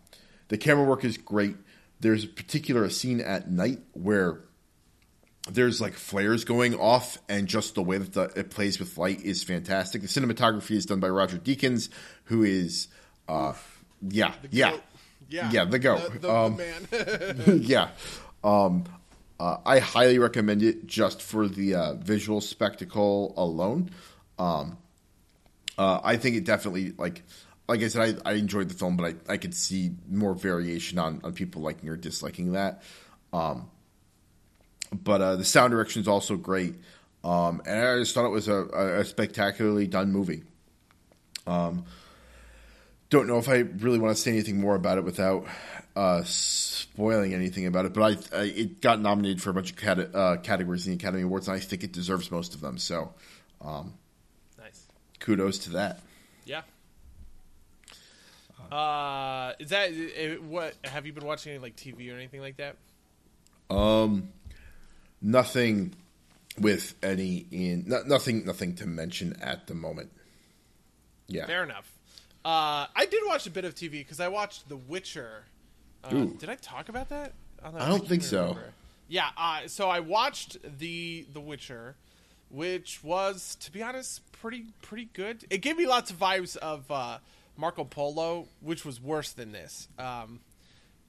the 0.49 0.59
camera 0.59 0.85
work 0.85 1.05
is 1.05 1.17
great. 1.17 1.57
There's 2.01 2.25
a 2.25 2.29
particular 2.29 2.89
scene 2.91 3.21
at 3.21 3.51
night 3.51 3.81
where 3.93 4.41
there's 5.49 5.81
like 5.81 5.95
flares 5.95 6.45
going 6.45 6.75
off, 6.75 7.19
and 7.29 7.47
just 7.47 7.75
the 7.75 7.83
way 7.83 7.99
that 7.99 8.13
the, 8.13 8.41
it 8.41 8.51
plays 8.51 8.79
with 8.79 8.99
light 8.99 9.23
is 9.23 9.43
fantastic. 9.43 10.03
The 10.03 10.09
cinematography 10.09 10.73
is 10.73 10.87
done 10.87 11.01
by 11.01 11.09
Roger 11.09 11.39
Deakins, 11.39 11.89
who 12.25 12.43
is, 12.43 12.89
uh, 13.29 13.55
yeah, 14.03 14.35
yeah. 14.51 14.77
Yeah, 15.29 15.49
yeah, 15.53 15.65
the 15.65 15.79
goat. 15.79 16.13
the, 16.13 16.19
the, 16.19 16.35
Um, 16.35 16.57
the 16.57 17.37
man. 17.47 17.61
yeah. 17.63 17.91
Um, 18.43 18.85
uh, 19.39 19.59
I 19.65 19.79
highly 19.79 20.19
recommend 20.19 20.63
it 20.63 20.87
just 20.87 21.23
for 21.23 21.47
the 21.49 21.75
uh, 21.77 21.95
visual 21.95 22.41
spectacle 22.41 23.33
alone. 23.37 23.91
Um, 24.39 24.77
uh, 25.79 26.01
I 26.03 26.17
think 26.17 26.37
it 26.37 26.45
definitely 26.45 26.93
like 26.99 27.23
like 27.69 27.83
I 27.83 27.89
said, 27.89 28.21
I, 28.27 28.31
I 28.31 28.35
enjoyed 28.35 28.69
the 28.69 28.75
film, 28.75 28.97
but 28.97 29.15
I, 29.29 29.35
I 29.35 29.37
could 29.37 29.55
see 29.55 29.93
more 30.11 30.35
variation 30.35 30.99
on, 30.99 31.21
on 31.23 31.33
people 31.33 31.63
liking 31.63 31.89
or 31.89 31.97
disliking 31.97 32.53
that. 32.53 32.83
Um, 33.33 33.71
but 34.93 35.21
uh, 35.21 35.37
the 35.37 35.45
sound 35.45 35.71
direction 35.71 36.03
is 36.03 36.09
also 36.09 36.37
great, 36.37 36.75
um, 37.25 37.63
and 37.67 37.87
I 37.87 37.99
just 37.99 38.15
thought 38.15 38.25
it 38.25 38.31
was 38.31 38.49
a, 38.49 38.65
a, 38.65 39.05
spectacularly 39.05 39.87
done 39.87 40.13
movie. 40.13 40.43
Um, 41.47 41.85
don't 43.11 43.27
know 43.27 43.39
if 43.39 43.49
I 43.49 43.59
really 43.59 43.99
want 43.99 44.17
to 44.17 44.21
say 44.21 44.31
anything 44.31 44.61
more 44.61 44.75
about 44.75 44.99
it 44.99 45.05
without 45.05 45.47
uh, 45.97 46.23
spoiling 46.25 47.35
anything 47.35 47.67
about 47.67 47.85
it, 47.85 47.93
but 47.93 48.03
I, 48.03 48.39
I 48.39 48.43
it 48.45 48.81
got 48.81 49.01
nominated 49.01 49.43
for 49.43 49.51
a 49.51 49.55
bunch 49.55 49.71
of 49.71 49.77
cate- 49.77 50.15
uh, 50.15 50.37
categories 50.39 50.87
in 50.87 50.93
the 50.93 50.97
Academy 50.97 51.23
Awards, 51.23 51.49
and 51.49 51.57
I 51.57 51.61
think 51.61 51.85
it 51.85 51.93
deserves 51.93 52.31
most 52.31 52.55
of 52.55 52.61
them. 52.61 52.79
So, 52.79 53.13
um, 53.61 53.95
nice. 54.59 54.87
kudos 55.19 55.59
to 55.59 55.71
that. 55.71 56.01
Yeah. 56.45 56.63
Uh, 58.71 59.55
is 59.59 59.71
that 59.71 59.91
eh, 59.91 60.37
what? 60.37 60.75
Have 60.85 61.05
you 61.05 61.13
been 61.13 61.27
watching 61.27 61.53
any 61.53 61.61
like 61.61 61.77
TV 61.77 62.13
or 62.13 62.17
anything 62.17 62.41
like 62.41 62.57
that? 62.59 62.77
Um, 63.69 64.29
nothing 65.23 65.95
with 66.59 66.95
any 67.03 67.47
in 67.51 67.85
no, 67.87 68.03
nothing 68.03 68.45
nothing 68.45 68.75
to 68.77 68.87
mention 68.87 69.37
at 69.41 69.67
the 69.67 69.75
moment. 69.75 70.11
Yeah, 71.29 71.47
Fair 71.47 71.63
enough. 71.63 71.91
Uh, 72.45 72.87
I 72.97 73.07
did 73.11 73.23
watch 73.27 73.47
a 73.47 73.51
bit 73.51 73.65
of 73.65 73.75
TV 73.75 73.93
because 73.93 74.19
I 74.21 74.29
watched 74.29 74.69
The 74.69 74.77
Witcher. 74.77 75.45
Uh, 76.03 76.25
did 76.39 76.49
I 76.49 76.57
talk 76.57 76.89
about 76.89 77.11
that? 77.11 77.35
I 77.63 77.71
don't 77.71 77.99
can't 77.99 78.09
think 78.09 78.23
so. 78.23 78.41
remember. 78.49 78.73
Yeah. 79.09 79.29
Uh, 79.37 79.61
so 79.67 79.89
I 79.91 80.01
watched 80.01 80.57
the 80.79 81.27
The 81.33 81.41
Witcher, 81.41 81.97
which 82.49 83.05
was, 83.05 83.57
to 83.61 83.71
be 83.71 83.83
honest, 83.83 84.23
pretty 84.33 84.67
pretty 84.83 85.09
good. 85.13 85.45
It 85.51 85.59
gave 85.59 85.77
me 85.77 85.87
lots 85.87 86.11
of 86.11 86.19
vibes 86.19 86.57
of 86.57 86.91
uh, 86.91 87.19
Marco 87.57 87.85
Polo, 87.85 88.49
which 88.61 88.85
was 88.85 89.01
worse 89.01 89.33
than 89.33 89.53
this. 89.53 89.89
Um, 89.99 90.41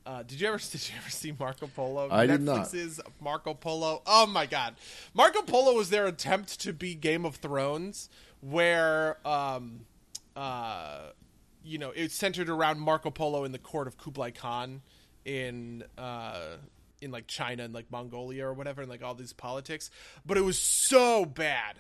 uh, 0.06 0.24
did 0.24 0.42
you 0.42 0.48
ever 0.48 0.58
did 0.72 0.90
you 0.90 0.96
ever 0.98 1.10
see 1.10 1.34
Marco 1.38 1.68
Polo? 1.68 2.10
I 2.12 2.26
did 2.26 2.42
not. 2.42 2.68
Netflix's 2.68 3.00
Marco 3.20 3.54
Polo. 3.54 4.02
Oh 4.06 4.26
my 4.26 4.46
god, 4.46 4.76
Marco 5.14 5.42
Polo 5.42 5.74
was 5.74 5.90
their 5.90 6.08
attempt 6.08 6.60
to 6.62 6.74
be 6.74 6.96
Game 6.96 7.26
of 7.26 7.36
Thrones, 7.36 8.10
where 8.42 9.18
um, 9.28 9.82
uh, 10.36 11.10
you 11.64 11.78
know 11.78 11.92
it's 11.96 12.16
centered 12.16 12.50
around 12.50 12.80
Marco 12.80 13.10
Polo 13.12 13.44
in 13.44 13.52
the 13.52 13.60
court 13.60 13.88
of 13.88 13.98
Kublai 13.98 14.32
Khan 14.32 14.82
in 15.26 15.84
uh, 15.98 16.58
in 17.02 17.12
like 17.12 17.28
China 17.28 17.64
and 17.64 17.74
like 17.74 17.92
Mongolia 17.92 18.46
or 18.46 18.54
whatever, 18.54 18.82
and 18.82 18.90
like 18.90 19.04
all 19.04 19.16
these 19.16 19.34
politics. 19.34 19.92
But 20.26 20.38
it 20.38 20.42
was 20.42 20.58
so 20.58 21.26
bad, 21.26 21.76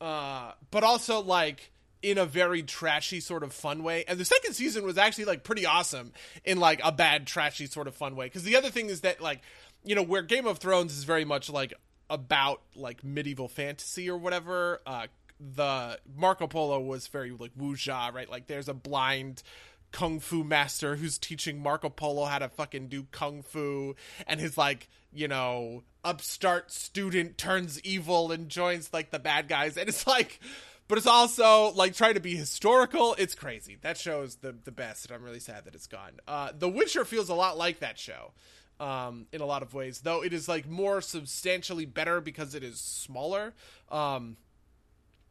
uh, 0.00 0.52
but 0.70 0.82
also 0.82 1.20
like 1.20 1.70
in 2.04 2.18
a 2.18 2.26
very 2.26 2.62
trashy 2.62 3.18
sort 3.18 3.42
of 3.42 3.52
fun 3.52 3.82
way. 3.82 4.04
And 4.06 4.18
the 4.18 4.26
second 4.26 4.52
season 4.52 4.84
was 4.84 4.98
actually 4.98 5.24
like 5.24 5.42
pretty 5.42 5.64
awesome 5.64 6.12
in 6.44 6.60
like 6.60 6.80
a 6.84 6.92
bad 6.92 7.26
trashy 7.26 7.66
sort 7.66 7.88
of 7.88 7.96
fun 7.96 8.14
way. 8.14 8.26
Because 8.26 8.44
the 8.44 8.56
other 8.56 8.70
thing 8.70 8.90
is 8.90 9.00
that 9.00 9.22
like 9.22 9.40
you 9.84 9.94
know 9.94 10.02
where 10.02 10.22
Game 10.22 10.46
of 10.46 10.58
Thrones 10.58 10.96
is 10.96 11.04
very 11.04 11.24
much 11.24 11.48
like 11.48 11.72
about 12.10 12.60
like 12.76 13.02
medieval 13.02 13.48
fantasy 13.48 14.10
or 14.10 14.18
whatever. 14.18 14.82
Uh, 14.86 15.06
the 15.40 15.98
Marco 16.14 16.46
Polo 16.46 16.78
was 16.78 17.06
very 17.08 17.30
like 17.30 17.56
wuxia, 17.56 18.12
right? 18.12 18.30
Like 18.30 18.48
there's 18.48 18.68
a 18.68 18.74
blind 18.74 19.42
kung 19.90 20.20
fu 20.20 20.44
master 20.44 20.96
who's 20.96 21.18
teaching 21.18 21.62
Marco 21.62 21.88
Polo 21.88 22.26
how 22.26 22.38
to 22.38 22.50
fucking 22.50 22.88
do 22.88 23.06
kung 23.12 23.42
fu, 23.42 23.96
and 24.26 24.40
his 24.40 24.58
like 24.58 24.88
you 25.10 25.26
know 25.26 25.84
upstart 26.04 26.70
student 26.70 27.38
turns 27.38 27.80
evil 27.80 28.30
and 28.30 28.50
joins 28.50 28.92
like 28.92 29.10
the 29.10 29.18
bad 29.18 29.48
guys, 29.48 29.78
and 29.78 29.88
it's 29.88 30.06
like. 30.06 30.38
But 30.86 30.98
it's 30.98 31.06
also 31.06 31.72
like 31.74 31.94
trying 31.94 32.14
to 32.14 32.20
be 32.20 32.36
historical. 32.36 33.14
It's 33.18 33.34
crazy. 33.34 33.78
That 33.80 33.96
show 33.96 34.22
is 34.22 34.36
the 34.36 34.52
the 34.64 34.72
best, 34.72 35.06
and 35.06 35.14
I'm 35.14 35.22
really 35.22 35.40
sad 35.40 35.64
that 35.64 35.74
it's 35.74 35.86
gone. 35.86 36.20
Uh, 36.28 36.50
the 36.56 36.68
Witcher 36.68 37.04
feels 37.04 37.28
a 37.28 37.34
lot 37.34 37.56
like 37.56 37.80
that 37.80 37.98
show, 37.98 38.32
um, 38.78 39.26
in 39.32 39.40
a 39.40 39.46
lot 39.46 39.62
of 39.62 39.72
ways. 39.72 40.00
Though 40.00 40.22
it 40.22 40.32
is 40.32 40.48
like 40.48 40.68
more 40.68 41.00
substantially 41.00 41.86
better 41.86 42.20
because 42.20 42.54
it 42.54 42.62
is 42.62 42.80
smaller. 42.80 43.54
Um, 43.90 44.36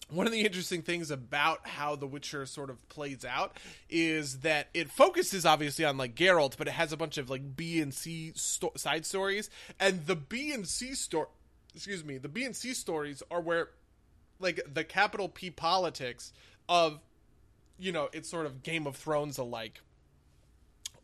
one 0.10 0.26
of 0.26 0.34
the 0.34 0.42
interesting 0.42 0.82
things 0.82 1.10
about 1.12 1.68
how 1.68 1.96
The 1.96 2.08
Witcher 2.08 2.46
sort 2.46 2.70
of 2.70 2.88
plays 2.90 3.24
out 3.24 3.58
is 3.90 4.40
that 4.40 4.68
it 4.74 4.90
focuses 4.92 5.46
obviously 5.46 5.86
on 5.86 5.98
like 5.98 6.16
Geralt, 6.16 6.58
but 6.58 6.68
it 6.68 6.72
has 6.72 6.92
a 6.92 6.98
bunch 6.98 7.18
of 7.18 7.30
like 7.30 7.56
B 7.56 7.80
and 7.80 7.94
C 7.94 8.34
sto- 8.36 8.74
side 8.76 9.06
stories, 9.06 9.50
and 9.80 10.06
the 10.06 10.16
B 10.16 10.52
and 10.52 10.68
C 10.68 10.94
story, 10.96 11.28
excuse 11.76 12.04
me, 12.04 12.18
the 12.18 12.28
B 12.28 12.44
and 12.44 12.56
C 12.56 12.74
stories 12.74 13.24
are 13.32 13.42
where 13.42 13.70
like 14.40 14.62
the 14.72 14.84
capital 14.84 15.30
P 15.30 15.50
politics 15.50 16.34
of 16.70 17.00
you 17.78 17.92
know 17.92 18.10
it's 18.14 18.30
sort 18.30 18.46
of 18.46 18.64
Game 18.64 18.88
of 18.88 18.96
Thrones 18.96 19.38
alike 19.38 19.82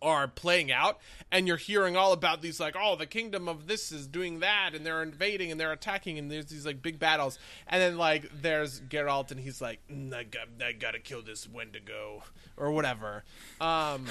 are 0.01 0.27
playing 0.27 0.72
out 0.72 0.97
and 1.31 1.47
you're 1.47 1.57
hearing 1.57 1.97
all 1.97 2.14
about 2.14 2.41
these 2.41 2.60
like 2.60 2.76
oh 2.80 2.95
the 2.95 3.06
kingdom 3.06 3.47
of 3.49 3.68
this 3.68 3.91
is 3.91 4.07
doing 4.07 4.39
that 4.39 4.72
and 4.73 4.85
they're 4.85 5.03
invading 5.03 5.51
and 5.51 5.60
they're 5.60 5.73
attacking 5.73 6.18
and 6.18 6.31
there's 6.31 6.45
these 6.45 6.65
like 6.65 6.81
big 6.81 6.99
battles. 6.99 7.38
And 7.68 7.81
then 7.81 7.97
like 7.97 8.30
there's 8.41 8.80
Geralt 8.81 9.31
and 9.31 9.39
he's 9.39 9.61
like 9.61 9.80
mm, 9.91 10.14
I, 10.14 10.23
got, 10.23 10.47
I 10.64 10.72
gotta 10.72 10.99
kill 10.99 11.22
this 11.22 11.49
Wendigo 11.49 12.23
or 12.56 12.72
whatever. 12.72 13.23
Um 13.60 14.06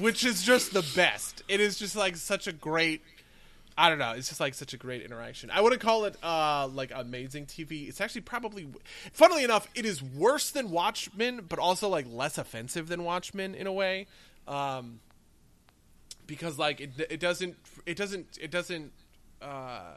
which 0.00 0.24
is 0.24 0.42
just 0.42 0.72
the 0.72 0.86
best. 0.96 1.42
It 1.48 1.60
is 1.60 1.78
just 1.78 1.96
like 1.96 2.16
such 2.16 2.46
a 2.46 2.52
great 2.52 3.02
I 3.76 3.88
don't 3.88 3.98
know. 3.98 4.12
It's 4.12 4.28
just 4.28 4.40
like 4.40 4.54
such 4.54 4.72
a 4.72 4.76
great 4.76 5.02
interaction. 5.02 5.50
I 5.50 5.60
wouldn't 5.60 5.82
call 5.82 6.04
it 6.04 6.16
uh 6.22 6.68
like 6.68 6.92
amazing 6.94 7.46
TV. 7.46 7.88
It's 7.88 8.00
actually 8.00 8.20
probably, 8.20 8.68
funnily 9.12 9.42
enough, 9.42 9.68
it 9.74 9.84
is 9.84 10.02
worse 10.02 10.50
than 10.50 10.70
Watchmen, 10.70 11.42
but 11.48 11.58
also 11.58 11.88
like 11.88 12.06
less 12.08 12.38
offensive 12.38 12.86
than 12.88 13.02
Watchmen 13.04 13.54
in 13.54 13.66
a 13.66 13.72
way, 13.72 14.06
um, 14.46 15.00
because 16.26 16.58
like 16.58 16.80
it 16.80 16.90
it 17.10 17.20
doesn't 17.20 17.56
it 17.86 17.96
doesn't 17.96 18.38
it 18.40 18.50
doesn't 18.50 18.92
uh. 19.42 19.94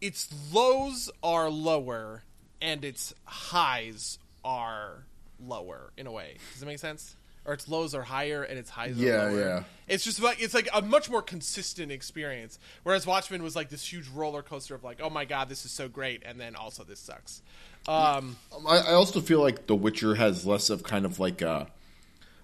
Its 0.00 0.28
lows 0.52 1.10
are 1.22 1.48
lower 1.48 2.24
and 2.60 2.84
its 2.84 3.14
highs 3.24 4.18
are 4.44 5.04
lower 5.38 5.92
in 5.96 6.08
a 6.08 6.12
way. 6.12 6.38
Does 6.54 6.62
it 6.62 6.66
make 6.66 6.80
sense? 6.80 7.14
Or 7.44 7.54
its 7.54 7.66
lows 7.68 7.92
are 7.94 8.02
higher 8.02 8.44
and 8.44 8.56
its 8.56 8.70
highs 8.70 8.96
are 9.00 9.04
Yeah, 9.04 9.22
lower. 9.24 9.30
yeah. 9.32 9.44
yeah. 9.46 9.62
It's 9.88 10.04
just 10.04 10.22
like 10.22 10.40
it's 10.40 10.54
like 10.54 10.68
a 10.72 10.80
much 10.80 11.10
more 11.10 11.22
consistent 11.22 11.90
experience. 11.90 12.58
Whereas 12.84 13.04
Watchmen 13.06 13.42
was 13.42 13.56
like 13.56 13.68
this 13.68 13.84
huge 13.92 14.06
roller 14.08 14.42
coaster 14.42 14.76
of 14.76 14.84
like, 14.84 15.00
oh 15.02 15.10
my 15.10 15.24
god, 15.24 15.48
this 15.48 15.64
is 15.64 15.72
so 15.72 15.88
great, 15.88 16.22
and 16.24 16.38
then 16.40 16.54
also 16.54 16.84
this 16.84 17.00
sucks. 17.00 17.42
Um, 17.88 18.36
I, 18.68 18.76
I 18.78 18.92
also 18.92 19.20
feel 19.20 19.40
like 19.40 19.66
The 19.66 19.74
Witcher 19.74 20.14
has 20.14 20.46
less 20.46 20.70
of 20.70 20.84
kind 20.84 21.04
of 21.04 21.18
like 21.18 21.42
a. 21.42 21.66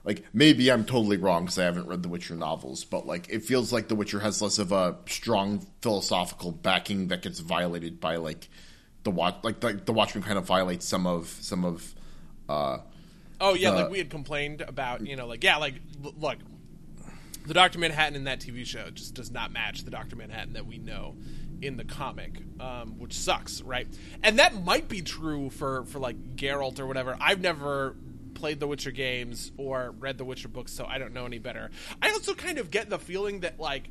Like 0.04 0.24
maybe 0.32 0.70
I'm 0.72 0.84
totally 0.84 1.16
wrong 1.16 1.44
because 1.44 1.58
I 1.58 1.64
haven't 1.64 1.86
read 1.86 2.02
the 2.02 2.08
Witcher 2.08 2.34
novels, 2.34 2.84
but 2.84 3.06
like 3.06 3.28
it 3.28 3.44
feels 3.44 3.72
like 3.72 3.86
The 3.86 3.94
Witcher 3.94 4.18
has 4.20 4.42
less 4.42 4.58
of 4.58 4.72
a 4.72 4.96
strong 5.06 5.64
philosophical 5.80 6.50
backing 6.50 7.08
that 7.08 7.22
gets 7.22 7.38
violated 7.38 8.00
by 8.00 8.16
like 8.16 8.48
the 9.04 9.10
watch, 9.12 9.36
like 9.42 9.60
the, 9.60 9.74
the 9.74 9.92
Watchmen 9.92 10.24
kind 10.24 10.38
of 10.38 10.44
violates 10.44 10.86
some 10.86 11.06
of 11.06 11.28
some 11.40 11.64
of. 11.64 11.94
uh 12.48 12.78
oh 13.40 13.55
yeah, 13.55 13.70
Uh, 13.70 13.74
like 13.82 13.90
we 13.90 13.98
had 13.98 14.10
complained 14.10 14.60
about, 14.62 15.06
you 15.06 15.16
know, 15.16 15.27
like 15.27 15.44
yeah, 15.44 15.56
like 15.56 15.74
look, 16.19 16.39
the 17.47 17.55
Doctor 17.55 17.78
Manhattan 17.78 18.15
in 18.16 18.24
that 18.24 18.40
TV 18.40 18.65
show 18.66 18.90
just 18.90 19.15
does 19.15 19.31
not 19.31 19.52
match 19.52 19.85
the 19.85 19.90
Doctor 19.90 20.16
Manhattan 20.16 20.52
that 20.55 20.66
we 20.66 20.78
know 20.78 21.16
in 21.60 21.77
the 21.77 21.85
comic, 21.85 22.40
um, 22.60 22.98
which 22.98 23.12
sucks, 23.15 23.62
right? 23.62 23.89
And 24.23 24.39
that 24.39 24.62
might 24.65 24.89
be 24.89 25.02
true 25.02 25.51
for 25.51 25.85
for 25.86 25.98
like 25.98 26.36
Geralt 26.36 26.78
or 26.78 26.86
whatever. 26.86 27.16
I've 27.20 27.40
never 27.40 27.97
played 28.35 28.60
the 28.60 28.66
Witcher 28.69 28.93
games 28.93 29.51
or 29.56 29.93
read 29.98 30.16
the 30.19 30.24
Witcher 30.24 30.48
books, 30.48 30.73
so 30.73 30.85
I 30.86 30.98
don't 30.98 31.12
know 31.12 31.27
any 31.27 31.39
better. 31.39 31.70
I 32.01 32.10
also 32.10 32.35
kind 32.35 32.59
of 32.59 32.70
get 32.70 32.89
the 32.89 32.98
feeling 32.98 33.40
that 33.40 33.59
like 33.59 33.89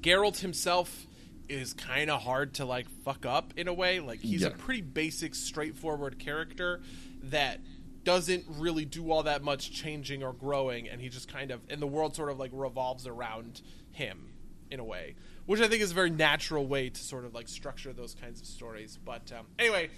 Geralt 0.00 0.38
himself 0.40 1.06
is 1.48 1.74
kind 1.74 2.10
of 2.10 2.22
hard 2.22 2.54
to 2.54 2.64
like 2.64 2.88
fuck 3.04 3.26
up 3.26 3.52
in 3.56 3.68
a 3.68 3.72
way. 3.74 4.00
Like 4.00 4.20
he's 4.20 4.42
a 4.42 4.50
pretty 4.50 4.80
basic, 4.80 5.34
straightforward 5.34 6.18
character 6.18 6.80
that 7.24 7.60
doesn't 8.04 8.44
really 8.48 8.84
do 8.84 9.10
all 9.10 9.22
that 9.24 9.42
much 9.42 9.72
changing 9.72 10.22
or 10.22 10.32
growing, 10.32 10.88
and 10.88 11.00
he 11.00 11.08
just 11.08 11.32
kind 11.32 11.50
of 11.50 11.60
and 11.70 11.80
the 11.80 11.86
world 11.86 12.16
sort 12.16 12.30
of 12.30 12.38
like 12.38 12.50
revolves 12.52 13.06
around 13.06 13.62
him 13.92 14.32
in 14.70 14.80
a 14.80 14.84
way, 14.84 15.14
which 15.46 15.60
I 15.60 15.68
think 15.68 15.82
is 15.82 15.90
a 15.90 15.94
very 15.94 16.10
natural 16.10 16.66
way 16.66 16.88
to 16.88 17.00
sort 17.00 17.24
of 17.24 17.34
like 17.34 17.48
structure 17.48 17.92
those 17.92 18.14
kinds 18.14 18.40
of 18.40 18.46
stories. 18.46 18.98
But 19.04 19.32
um, 19.32 19.46
anyway, 19.58 19.90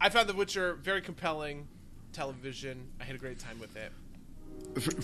I 0.00 0.08
found 0.08 0.28
The 0.28 0.34
Witcher 0.34 0.74
very 0.74 1.00
compelling 1.00 1.68
television. 2.12 2.88
I 3.00 3.04
had 3.04 3.16
a 3.16 3.18
great 3.18 3.38
time 3.38 3.58
with 3.58 3.76
it. 3.76 3.92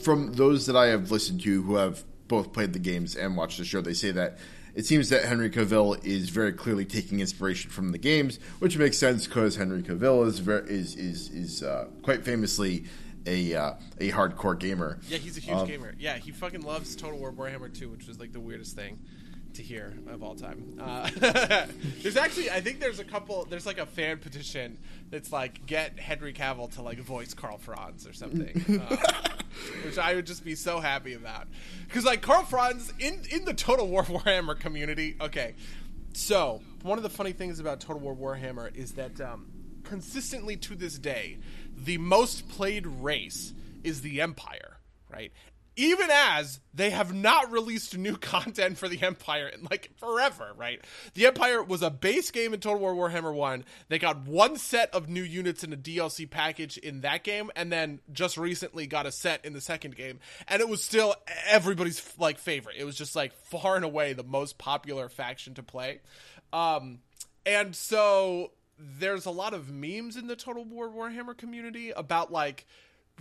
from 0.01 0.32
those 0.35 0.66
that 0.66 0.77
I 0.77 0.86
have 0.86 1.10
listened 1.10 1.40
to 1.43 1.62
who 1.62 1.77
have 1.77 2.05
both 2.28 2.52
played 2.52 2.73
the 2.73 2.78
games 2.78 3.16
and 3.16 3.36
watched 3.36 3.59
the 3.59 3.64
show, 3.64 3.81
they 3.81 3.94
say 3.94 4.10
that 4.12 4.39
it 4.77 4.85
seems 4.85 5.09
that 5.09 5.24
Henry 5.24 5.51
Cavill 5.51 6.05
is 6.05 6.28
very 6.28 6.53
clearly 6.53 6.85
taking 6.85 7.20
inspiration 7.20 7.70
from 7.70 7.93
the 7.93 7.98
games, 7.98 8.39
which 8.59 8.77
makes 8.77 8.98
sense 8.98 9.27
because 9.27 9.57
Henry 9.57 9.82
Cavill 9.82 10.27
is 10.27 10.39
very, 10.39 10.69
is 10.69 10.94
is 10.94 11.31
is 11.31 11.62
uh, 11.62 11.86
quite 12.03 12.24
famously 12.24 12.85
a 13.27 13.55
uh, 13.55 13.73
a 13.98 14.11
hardcore 14.12 14.57
gamer. 14.57 14.98
Yeah, 15.09 15.16
he's 15.16 15.39
a 15.39 15.40
huge 15.40 15.66
gamer. 15.66 15.94
Yeah, 15.98 16.19
he 16.19 16.31
fucking 16.31 16.61
loves 16.61 16.94
Total 16.94 17.19
War 17.19 17.32
Warhammer 17.32 17.77
2, 17.77 17.89
which 17.89 18.07
was 18.07 18.20
like 18.20 18.32
the 18.32 18.40
weirdest 18.40 18.77
thing 18.77 18.98
to 19.57 19.62
hear 19.62 19.95
of 20.09 20.23
all 20.23 20.35
time. 20.35 20.78
Uh, 20.81 21.11
there's 22.03 22.16
actually, 22.16 22.51
I 22.51 22.61
think 22.61 22.81
there's 22.81 22.99
a 22.99 23.05
couple. 23.05 23.45
There's 23.45 23.66
like 23.66 23.78
a 23.78 23.87
fan 23.87 24.19
petition 24.19 24.78
that's 25.11 25.33
like 25.33 25.66
get 25.66 25.99
Henry 25.99 26.33
Cavill 26.33 26.73
to 26.74 26.83
like 26.83 26.99
voice 26.99 27.35
Karl 27.35 27.59
Franz 27.59 28.07
or 28.07 28.12
something, 28.12 28.81
uh, 28.81 28.97
which 29.85 29.99
I 29.99 30.15
would 30.15 30.27
just 30.27 30.45
be 30.45 30.55
so 30.55 30.81
happy 30.81 31.15
about. 31.15 31.49
Because 31.87 32.05
like 32.05 32.23
Karl 32.23 32.45
Franz 32.45 32.93
in 32.99 33.23
in 33.31 33.45
the 33.45 33.55
Total 33.55 33.87
War 33.87 34.05
Warhammer 34.05 34.59
community. 34.59 35.16
Okay, 35.20 35.55
so 36.12 36.62
one 36.83 36.99
of 36.99 37.03
the 37.03 37.11
funny 37.11 37.33
things 37.33 37.59
about 37.61 37.81
Total 37.81 38.01
War 38.01 38.15
Warhammer 38.15 38.74
is 38.74 38.93
that 38.93 39.20
um, 39.20 39.47
consistently 39.85 40.57
to 40.57 40.74
this 40.74 40.99
day, 40.99 41.39
the 41.77 41.99
most 41.99 42.49
played 42.49 42.87
race 42.87 43.53
is 43.85 44.01
the 44.01 44.20
Empire, 44.20 44.78
right? 45.11 45.33
Even 45.77 46.09
as 46.11 46.61
they 46.73 46.90
have 46.90 47.12
not 47.12 47.53
released 47.53 47.97
new 47.97 48.16
content 48.16 48.78
for 48.78 48.89
the 48.89 49.03
Empire 49.03 49.47
in 49.48 49.66
like 49.70 49.90
forever, 49.98 50.53
right? 50.57 50.82
The 51.15 51.27
Empire 51.27 51.62
was 51.62 51.82
a 51.82 51.90
base 51.90 52.31
game 52.31 52.55
in 52.55 52.61
Total 52.61 52.81
War 52.81 52.94
Warhammer 52.94 53.35
1. 53.35 53.65
They 53.89 53.98
got 53.98 54.27
one 54.27 54.57
set 54.57 54.94
of 54.94 55.09
new 55.09 55.23
units 55.23 55.62
in 55.65 55.73
a 55.73 55.77
DLC 55.77 56.28
package 56.28 56.78
in 56.78 57.03
that 57.03 57.24
game, 57.24 57.51
and 57.55 57.70
then 57.70 58.01
just 58.12 58.36
recently 58.36 58.86
got 58.86 59.07
a 59.07 59.12
set 59.12 59.44
in 59.44 59.53
the 59.53 59.61
second 59.61 59.97
game. 59.97 60.20
And 60.48 60.61
it 60.61 60.69
was 60.69 60.82
still 60.82 61.15
everybody's 61.47 62.03
like 62.19 62.39
favorite. 62.39 62.77
It 62.78 62.85
was 62.85 62.97
just 62.97 63.15
like 63.15 63.32
far 63.35 63.77
and 63.77 63.85
away 63.85 64.12
the 64.12 64.24
most 64.24 64.59
popular 64.59 65.09
faction 65.09 65.55
to 65.55 65.62
play. 65.62 66.01
Um, 66.53 67.01
and 67.44 67.74
so 67.74 68.53
there's 68.78 69.27
a 69.27 69.31
lot 69.31 69.55
of 69.55 69.70
memes 69.70 70.16
in 70.16 70.27
the 70.27 70.36
Total 70.36 70.65
War 70.65 70.89
Warhammer 70.89 71.36
community 71.36 71.90
about 71.90 72.31
like 72.31 72.66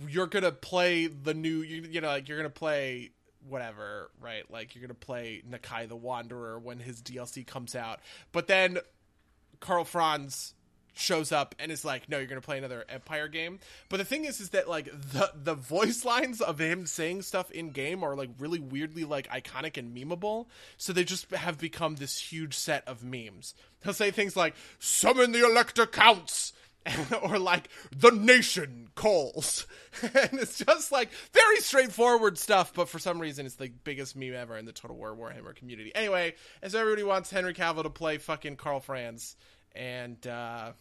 you're 0.08 0.26
gonna 0.26 0.52
play 0.52 1.06
the 1.06 1.34
new 1.34 1.62
you, 1.62 1.82
you 1.82 2.00
know 2.00 2.08
like 2.08 2.28
you're 2.28 2.38
gonna 2.38 2.50
play 2.50 3.10
whatever 3.48 4.10
right 4.20 4.50
like 4.50 4.74
you're 4.74 4.82
gonna 4.82 4.94
play 4.94 5.42
Nakai 5.48 5.88
the 5.88 5.96
Wanderer 5.96 6.58
when 6.58 6.78
his 6.78 7.00
DLC 7.00 7.46
comes 7.46 7.74
out 7.74 8.00
but 8.32 8.46
then 8.46 8.78
Karl 9.60 9.84
Franz 9.84 10.54
shows 10.96 11.30
up 11.30 11.54
and 11.58 11.70
is 11.70 11.84
like, 11.84 12.08
"No, 12.08 12.18
you're 12.18 12.26
gonna 12.26 12.40
play 12.40 12.58
another 12.58 12.84
Empire 12.88 13.28
game." 13.28 13.60
But 13.88 13.98
the 13.98 14.04
thing 14.04 14.24
is, 14.24 14.40
is 14.40 14.50
that 14.50 14.68
like 14.68 14.86
the 14.86 15.30
the 15.34 15.54
voice 15.54 16.04
lines 16.04 16.40
of 16.40 16.58
him 16.58 16.86
saying 16.86 17.22
stuff 17.22 17.50
in 17.50 17.70
game 17.70 18.02
are 18.02 18.16
like 18.16 18.30
really 18.38 18.58
weirdly 18.58 19.04
like 19.04 19.28
iconic 19.28 19.76
and 19.76 19.96
memeable. 19.96 20.46
So 20.76 20.92
they 20.92 21.04
just 21.04 21.30
have 21.30 21.58
become 21.58 21.96
this 21.96 22.18
huge 22.18 22.54
set 22.54 22.86
of 22.88 23.04
memes. 23.04 23.54
He'll 23.84 23.92
say 23.92 24.10
things 24.10 24.36
like, 24.36 24.54
"Summon 24.78 25.32
the 25.32 25.44
Elector 25.44 25.86
Counts." 25.86 26.52
or 27.22 27.38
like 27.38 27.68
the 27.96 28.10
nation 28.10 28.88
calls. 28.94 29.66
And 30.02 30.40
it's 30.40 30.58
just 30.58 30.92
like 30.92 31.08
very 31.32 31.60
straightforward 31.60 32.36
stuff 32.36 32.74
but 32.74 32.86
for 32.86 32.98
some 32.98 33.18
reason 33.18 33.46
it's 33.46 33.54
the 33.54 33.72
biggest 33.82 34.14
meme 34.14 34.34
ever 34.34 34.58
in 34.58 34.66
the 34.66 34.72
total 34.72 34.94
war 34.94 35.16
warhammer 35.16 35.54
community. 35.54 35.90
Anyway 35.94 36.34
and 36.62 36.70
so 36.70 36.78
everybody 36.78 37.02
wants 37.02 37.30
henry 37.30 37.54
cavill 37.54 37.82
to 37.82 37.88
play 37.88 38.18
fucking 38.18 38.56
karl 38.56 38.80
franz. 38.80 39.36
And 39.74 40.24
uh 40.26 40.72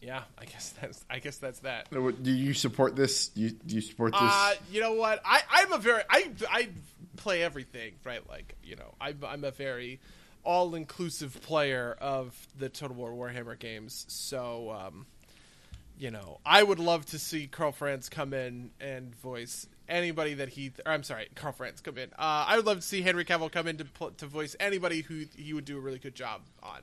yeah 0.00 0.22
i 0.38 0.46
guess 0.46 0.72
that's 0.80 1.04
i 1.10 1.18
guess 1.18 1.36
that's 1.36 1.58
that. 1.60 1.90
Do 1.90 2.30
you 2.30 2.54
support 2.54 2.96
this? 2.96 3.28
Do 3.28 3.42
you, 3.42 3.50
do 3.50 3.74
you 3.74 3.82
support 3.82 4.12
this? 4.12 4.22
uh 4.22 4.54
you 4.72 4.80
know 4.80 4.94
what? 4.94 5.20
I 5.26 5.42
i'm 5.50 5.72
a 5.72 5.78
very 5.78 6.02
i 6.08 6.30
i 6.50 6.68
play 7.16 7.42
everything 7.42 7.92
right? 8.04 8.26
Like 8.26 8.54
you 8.62 8.76
know 8.76 8.94
i'm, 8.98 9.18
I'm 9.26 9.44
a 9.44 9.50
very 9.50 10.00
all-inclusive 10.44 11.40
player 11.42 11.96
of 12.00 12.34
the 12.58 12.68
total 12.68 12.96
war 12.96 13.12
warhammer 13.12 13.58
games 13.58 14.06
so 14.08 14.70
um 14.70 15.06
you 15.98 16.10
know, 16.10 16.38
I 16.46 16.62
would 16.62 16.78
love 16.78 17.06
to 17.06 17.18
see 17.18 17.46
Karl 17.46 17.72
Franz 17.72 18.08
come 18.08 18.32
in 18.32 18.70
and 18.80 19.14
voice 19.16 19.66
anybody 19.88 20.34
that 20.34 20.48
he. 20.48 20.72
Or 20.86 20.92
I'm 20.92 21.02
sorry, 21.02 21.28
Karl 21.34 21.52
Franz 21.52 21.80
come 21.80 21.98
in. 21.98 22.10
Uh, 22.12 22.46
I 22.46 22.56
would 22.56 22.66
love 22.66 22.76
to 22.78 22.82
see 22.82 23.02
Henry 23.02 23.24
Cavill 23.24 23.50
come 23.50 23.66
in 23.66 23.78
to 23.78 23.84
pl- 23.84 24.12
to 24.12 24.26
voice 24.26 24.54
anybody 24.60 25.02
who 25.02 25.24
he 25.36 25.52
would 25.52 25.64
do 25.64 25.76
a 25.76 25.80
really 25.80 25.98
good 25.98 26.14
job 26.14 26.42
on. 26.62 26.80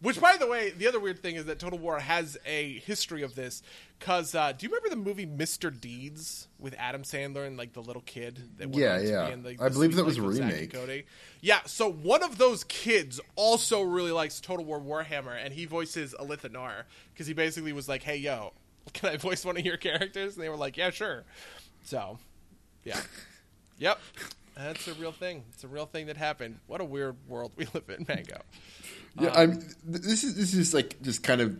Which, 0.00 0.20
by 0.20 0.36
the 0.38 0.46
way, 0.46 0.70
the 0.70 0.86
other 0.86 1.00
weird 1.00 1.20
thing 1.20 1.34
is 1.34 1.46
that 1.46 1.58
Total 1.58 1.78
War 1.78 1.98
has 1.98 2.38
a 2.46 2.78
history 2.78 3.22
of 3.22 3.34
this. 3.34 3.62
Cause, 3.98 4.32
uh, 4.32 4.52
do 4.52 4.64
you 4.64 4.70
remember 4.70 4.90
the 4.90 4.96
movie 5.02 5.26
Mr. 5.26 5.76
Deeds 5.76 6.46
with 6.60 6.72
Adam 6.78 7.02
Sandler 7.02 7.44
and 7.48 7.56
like 7.56 7.72
the 7.72 7.82
little 7.82 8.02
kid? 8.02 8.38
That 8.58 8.68
went 8.68 8.76
Yeah, 8.76 8.92
on 8.92 8.98
to 9.00 9.04
be 9.04 9.10
yeah. 9.10 9.28
in, 9.30 9.42
like, 9.42 9.60
I 9.60 9.68
believe 9.70 9.96
that 9.96 10.04
was 10.04 10.16
a 10.16 10.22
of 10.24 10.34
Zack 10.34 10.42
and 10.44 10.52
remake. 10.52 10.72
Cody. 10.72 11.04
Yeah, 11.40 11.58
so 11.66 11.90
one 11.90 12.22
of 12.22 12.38
those 12.38 12.62
kids 12.64 13.20
also 13.34 13.82
really 13.82 14.12
likes 14.12 14.40
Total 14.40 14.64
War 14.64 14.80
Warhammer, 14.80 15.36
and 15.44 15.52
he 15.52 15.64
voices 15.64 16.14
Alith 16.20 16.48
Anar 16.48 16.84
because 17.12 17.26
he 17.26 17.32
basically 17.34 17.72
was 17.72 17.88
like, 17.88 18.04
"Hey, 18.04 18.18
yo, 18.18 18.52
can 18.92 19.08
I 19.08 19.16
voice 19.16 19.44
one 19.44 19.56
of 19.56 19.64
your 19.64 19.78
characters?" 19.78 20.36
And 20.36 20.44
they 20.44 20.48
were 20.48 20.56
like, 20.56 20.76
"Yeah, 20.76 20.90
sure." 20.90 21.24
So, 21.82 22.18
yeah, 22.84 23.00
yep, 23.78 23.98
that's 24.66 24.88
a 24.88 24.94
real 24.94 25.12
thing. 25.12 25.44
It's 25.54 25.64
a 25.64 25.68
real 25.68 25.86
thing 25.86 26.06
that 26.06 26.16
happened. 26.16 26.58
What 26.66 26.80
a 26.80 26.84
weird 26.84 27.16
world 27.28 27.52
we 27.56 27.66
live 27.74 27.88
in, 27.88 28.04
Mango. 28.08 28.40
Yeah, 29.18 29.30
um, 29.30 29.36
I'm. 29.36 29.60
This 29.84 30.24
is 30.24 30.34
this 30.34 30.54
is 30.54 30.74
like 30.74 31.00
just 31.02 31.22
kind 31.22 31.40
of 31.40 31.56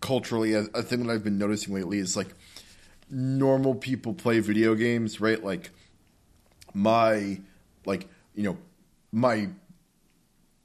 culturally 0.00 0.52
a, 0.52 0.60
a 0.74 0.82
thing 0.82 1.06
that 1.06 1.12
I've 1.12 1.24
been 1.24 1.38
noticing 1.38 1.74
lately. 1.74 1.98
Is 1.98 2.16
like 2.16 2.28
normal 3.10 3.74
people 3.74 4.14
play 4.14 4.40
video 4.40 4.74
games, 4.74 5.20
right? 5.20 5.42
Like 5.42 5.70
my, 6.74 7.40
like 7.86 8.08
you 8.34 8.42
know, 8.42 8.58
my 9.12 9.48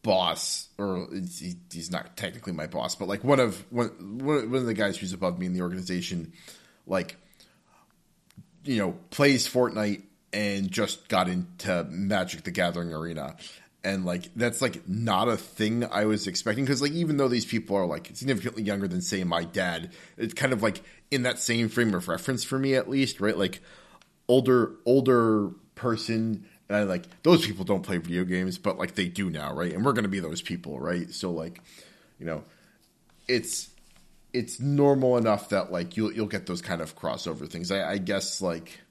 boss, 0.01 0.67
or 0.77 1.07
he, 1.11 1.55
he's 1.71 1.91
not 1.91 2.17
technically 2.17 2.53
my 2.53 2.67
boss, 2.67 2.95
but 2.95 3.07
like 3.07 3.23
one 3.23 3.39
of 3.39 3.65
one 3.71 3.89
one 4.19 4.55
of 4.55 4.65
the 4.65 4.73
guys 4.73 4.97
who's 4.97 5.13
above 5.13 5.39
me 5.39 5.45
in 5.45 5.53
the 5.53 5.61
organization, 5.61 6.33
like 6.85 7.15
you 8.65 8.77
know, 8.77 8.95
plays 9.09 9.47
Fortnite 9.47 10.03
and 10.33 10.71
just 10.71 11.07
got 11.07 11.27
into 11.27 11.85
Magic 11.89 12.43
the 12.43 12.51
Gathering 12.51 12.93
Arena. 12.93 13.35
And 13.83 14.05
like 14.05 14.29
that's 14.35 14.61
like 14.61 14.87
not 14.89 15.29
a 15.29 15.37
thing 15.37 15.85
I 15.89 16.05
was 16.05 16.27
expecting 16.27 16.65
because 16.65 16.81
like 16.81 16.91
even 16.91 17.17
though 17.17 17.29
these 17.29 17.45
people 17.45 17.77
are 17.77 17.85
like 17.85 18.09
significantly 18.13 18.63
younger 18.63 18.87
than 18.87 19.01
say 19.01 19.23
my 19.23 19.45
dad, 19.45 19.91
it's 20.17 20.33
kind 20.33 20.51
of 20.51 20.61
like 20.61 20.81
in 21.11 21.23
that 21.23 21.39
same 21.39 21.69
frame 21.69 21.93
of 21.93 22.07
reference 22.07 22.43
for 22.43 22.59
me 22.59 22.75
at 22.75 22.89
least, 22.89 23.21
right? 23.21 23.37
Like 23.37 23.61
older 24.27 24.75
older 24.85 25.51
person 25.75 26.45
and 26.67 26.77
I 26.77 26.83
like 26.83 27.05
those 27.23 27.45
people 27.45 27.63
don't 27.63 27.81
play 27.81 27.97
video 27.97 28.25
games, 28.25 28.57
but 28.57 28.77
like 28.77 28.95
they 28.95 29.07
do 29.07 29.29
now, 29.29 29.53
right? 29.53 29.73
And 29.73 29.85
we're 29.85 29.93
gonna 29.93 30.09
be 30.09 30.19
those 30.19 30.41
people, 30.41 30.79
right? 30.79 31.09
So 31.11 31.31
like, 31.31 31.61
you 32.19 32.25
know, 32.25 32.43
it's 33.29 33.69
it's 34.33 34.59
normal 34.59 35.17
enough 35.17 35.49
that 35.49 35.71
like 35.71 35.97
you'll 35.97 36.11
you'll 36.11 36.27
get 36.27 36.45
those 36.45 36.61
kind 36.61 36.81
of 36.81 36.97
crossover 36.97 37.49
things. 37.49 37.71
I, 37.71 37.91
I 37.91 37.97
guess 37.97 38.41
like 38.41 38.81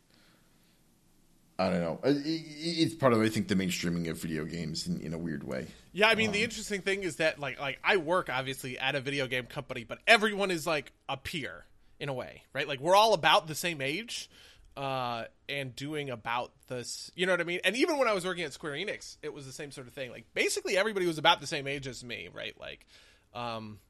I 1.59 1.71
don't 1.71 1.81
know. 1.81 1.99
It's 2.05 2.95
part 2.95 3.13
of 3.13 3.21
I 3.21 3.29
think 3.29 3.49
the 3.49 3.57
mainstreaming 3.57 4.09
of 4.09 4.21
video 4.21 4.45
games 4.45 4.87
in, 4.87 5.01
in 5.01 5.13
a 5.13 5.19
weird 5.19 5.43
way. 5.43 5.67
Yeah, 5.93 6.09
I 6.09 6.15
mean 6.15 6.29
um, 6.29 6.35
the 6.35 6.45
interesting 6.45 6.83
thing 6.83 7.03
is 7.03 7.17
that 7.17 7.41
like 7.41 7.59
like 7.59 7.81
I 7.83 7.97
work 7.97 8.31
obviously 8.31 8.79
at 8.79 8.95
a 8.95 9.01
video 9.01 9.27
game 9.27 9.47
company, 9.47 9.83
but 9.83 9.99
everyone 10.07 10.53
is 10.53 10.67
like 10.67 10.93
a 11.09 11.17
peer 11.17 11.65
in 11.99 12.09
a 12.09 12.15
way, 12.15 12.45
right? 12.53 12.69
Like 12.69 12.79
we're 12.79 12.95
all 12.95 13.13
about 13.13 13.49
the 13.49 13.55
same 13.55 13.81
age. 13.81 14.31
Uh, 14.77 15.25
and 15.49 15.75
doing 15.75 16.09
about 16.09 16.53
this, 16.69 17.11
you 17.17 17.27
know 17.27 17.33
what 17.33 17.41
I 17.41 17.45
mean? 17.45 17.59
And 17.65 17.75
even 17.75 17.99
when 17.99 18.07
I 18.07 18.13
was 18.13 18.25
working 18.25 18.45
at 18.45 18.53
Square 18.53 18.75
Enix, 18.75 19.17
it 19.25 19.35
was 19.35 19.45
the 19.45 19.51
same 19.51 19.73
sort 19.73 19.89
of 19.89 19.93
thing. 19.93 20.13
Like 20.13 20.27
basically 20.35 20.77
everybody 20.77 21.05
was 21.05 21.19
about 21.19 21.41
the 21.41 21.49
same 21.49 21.67
age 21.67 21.89
as 21.89 22.05
me, 22.05 22.29
right? 22.33 22.55
Like, 22.61 22.87
um, 23.35 23.81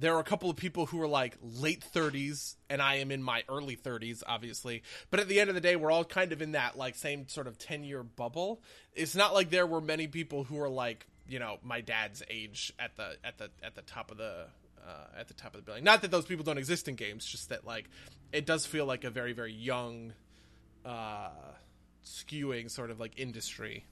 there 0.00 0.16
are 0.16 0.20
a 0.20 0.24
couple 0.24 0.48
of 0.48 0.56
people 0.56 0.86
who 0.86 1.00
are 1.02 1.08
like 1.08 1.36
late 1.42 1.84
30s 1.94 2.56
and 2.70 2.80
i 2.80 2.96
am 2.96 3.10
in 3.10 3.22
my 3.22 3.44
early 3.48 3.76
30s 3.76 4.22
obviously. 4.26 4.82
But 5.10 5.20
at 5.20 5.28
the 5.28 5.40
end 5.40 5.50
of 5.50 5.54
the 5.54 5.60
day 5.60 5.76
we're 5.76 5.90
all 5.90 6.04
kind 6.04 6.32
of 6.32 6.42
in 6.42 6.52
that 6.52 6.76
like 6.76 6.94
same 6.94 7.28
sort 7.28 7.46
of 7.46 7.58
10 7.58 7.84
year 7.84 8.02
bubble. 8.02 8.62
It's 8.94 9.14
not 9.14 9.34
like 9.34 9.50
there 9.50 9.66
were 9.66 9.80
many 9.80 10.06
people 10.06 10.44
who 10.44 10.60
are 10.60 10.68
like 10.68 11.06
you 11.28 11.38
know 11.38 11.58
my 11.62 11.80
dad's 11.80 12.22
age 12.28 12.72
at 12.78 12.96
the 12.96 13.16
at 13.22 13.38
the 13.38 13.50
at 13.62 13.74
the 13.74 13.82
top 13.82 14.10
of 14.10 14.16
the 14.16 14.46
uh, 14.82 15.18
at 15.18 15.28
the 15.28 15.34
top 15.34 15.54
of 15.54 15.60
the 15.60 15.62
building. 15.62 15.84
Not 15.84 16.00
that 16.02 16.10
those 16.10 16.24
people 16.24 16.44
don't 16.44 16.58
exist 16.58 16.88
in 16.88 16.94
games 16.94 17.26
just 17.26 17.50
that 17.50 17.66
like 17.66 17.88
it 18.32 18.46
does 18.46 18.66
feel 18.66 18.86
like 18.86 19.04
a 19.04 19.10
very 19.10 19.32
very 19.32 19.52
young 19.52 20.12
uh 20.84 21.28
skewing 22.02 22.70
sort 22.70 22.90
of 22.90 22.98
like 22.98 23.18
industry 23.18 23.84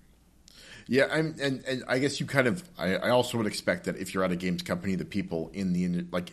yeah, 0.86 1.06
I'm, 1.10 1.35
and 1.40 1.62
and 1.66 1.85
I 1.86 1.98
guess 1.98 2.18
you 2.18 2.26
kind 2.26 2.47
of. 2.47 2.62
I, 2.78 2.97
I 2.97 3.10
also 3.10 3.36
would 3.39 3.47
expect 3.47 3.85
that 3.85 3.97
if 3.97 4.14
you're 4.14 4.24
at 4.24 4.32
a 4.32 4.36
games 4.36 4.62
company, 4.62 4.94
the 4.94 5.05
people 5.05 5.51
in 5.52 5.72
the 5.72 6.06
like, 6.10 6.32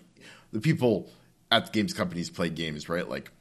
the 0.52 0.61
people 0.61 1.10
at 1.52 1.68
the 1.68 1.72
games 1.72 1.93
companies 1.93 2.30
play 2.30 2.49
games, 2.49 2.88
right? 2.88 3.07
Like, 3.07 3.31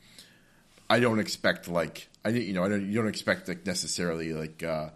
I 0.91 1.01
don't 1.01 1.21
expect 1.21 1.69
like 1.69 2.09
I 2.25 2.31
you 2.31 2.53
know 2.53 2.65
I 2.65 2.69
don't 2.69 2.87
you 2.87 2.95
don't 2.95 3.09
expect 3.09 3.49
like 3.49 3.67
necessarily 3.67 4.33
like 4.33 4.63
uh, 4.63 4.91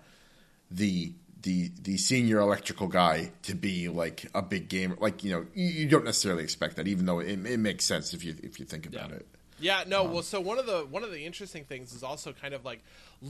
the 0.70 1.12
the 1.42 1.70
the 1.82 1.96
senior 1.98 2.40
electrical 2.40 2.88
guy 2.88 3.30
to 3.42 3.54
be 3.54 3.88
like 3.88 4.26
a 4.34 4.42
big 4.42 4.68
gamer. 4.68 4.96
Like 5.00 5.22
you 5.24 5.30
know 5.32 5.46
you, 5.54 5.66
you 5.66 5.88
don't 5.88 6.04
necessarily 6.04 6.42
expect 6.42 6.76
that, 6.76 6.88
even 6.88 7.06
though 7.06 7.20
it, 7.20 7.28
it, 7.46 7.58
makes 7.58 7.84
sense 7.84 8.14
if 8.14 8.24
you 8.24 8.34
if 8.42 8.58
you 8.58 8.66
think 8.66 8.86
about 8.86 9.10
yeah. 9.10 9.16
it. 9.16 9.26
Yeah, 9.60 9.84
no. 9.86 10.04
Um, 10.06 10.12
well, 10.12 10.22
so 10.22 10.40
one 10.40 10.58
of 10.58 10.66
the 10.66 10.86
one 10.88 11.02
of 11.02 11.10
the 11.10 11.24
interesting 11.24 11.64
things 11.64 11.92
is 11.92 12.02
also 12.02 12.32
kind 12.32 12.54
of 12.54 12.64
like 12.64 12.82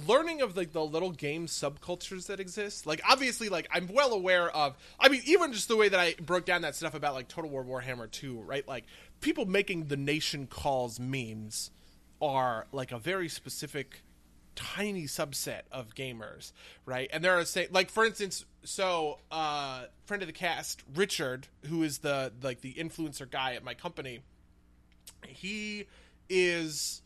learning 0.07 0.43
of 0.43 0.57
like 0.57 0.73
the 0.73 0.85
little 0.85 1.11
game 1.11 1.47
subcultures 1.47 2.27
that 2.27 2.41
exist. 2.41 2.87
Like 2.87 3.01
obviously, 3.09 3.49
like 3.49 3.69
I'm 3.73 3.89
well 3.89 4.13
aware 4.13 4.51
of. 4.51 4.77
I 5.01 5.09
mean, 5.09 5.23
even 5.25 5.53
just 5.53 5.69
the 5.69 5.77
way 5.77 5.89
that 5.89 5.99
I 5.99 6.15
broke 6.21 6.45
down 6.45 6.63
that 6.63 6.75
stuff 6.75 6.95
about 6.95 7.15
like 7.15 7.29
Total 7.29 7.51
War 7.51 7.65
Warhammer 7.65 8.11
2, 8.11 8.41
right? 8.41 8.67
Like 8.67 8.85
people 9.21 9.47
making 9.47 9.87
the 9.87 9.97
nation 9.97 10.47
calls 10.47 11.01
memes 11.01 11.71
are 12.21 12.67
like 12.73 12.93
a 12.93 12.99
very 12.99 13.29
specific 13.29 14.03
tiny 14.55 15.05
subset 15.05 15.63
of 15.71 15.95
gamers, 15.95 16.53
right? 16.85 17.09
And 17.13 17.23
there 17.25 17.39
are 17.39 17.45
say 17.45 17.69
like 17.71 17.91
for 17.91 18.05
instance, 18.05 18.45
so 18.65 19.19
uh 19.31 19.85
friend 20.05 20.23
of 20.23 20.27
the 20.27 20.33
cast, 20.33 20.83
Richard, 20.95 21.47
who 21.67 21.83
is 21.83 21.99
the 21.99 22.33
like 22.43 22.61
the 22.61 22.75
influencer 22.75 23.31
guy 23.31 23.55
at 23.55 23.65
my 23.65 23.75
company, 23.75 24.21
he 25.27 25.87
is 26.29 27.03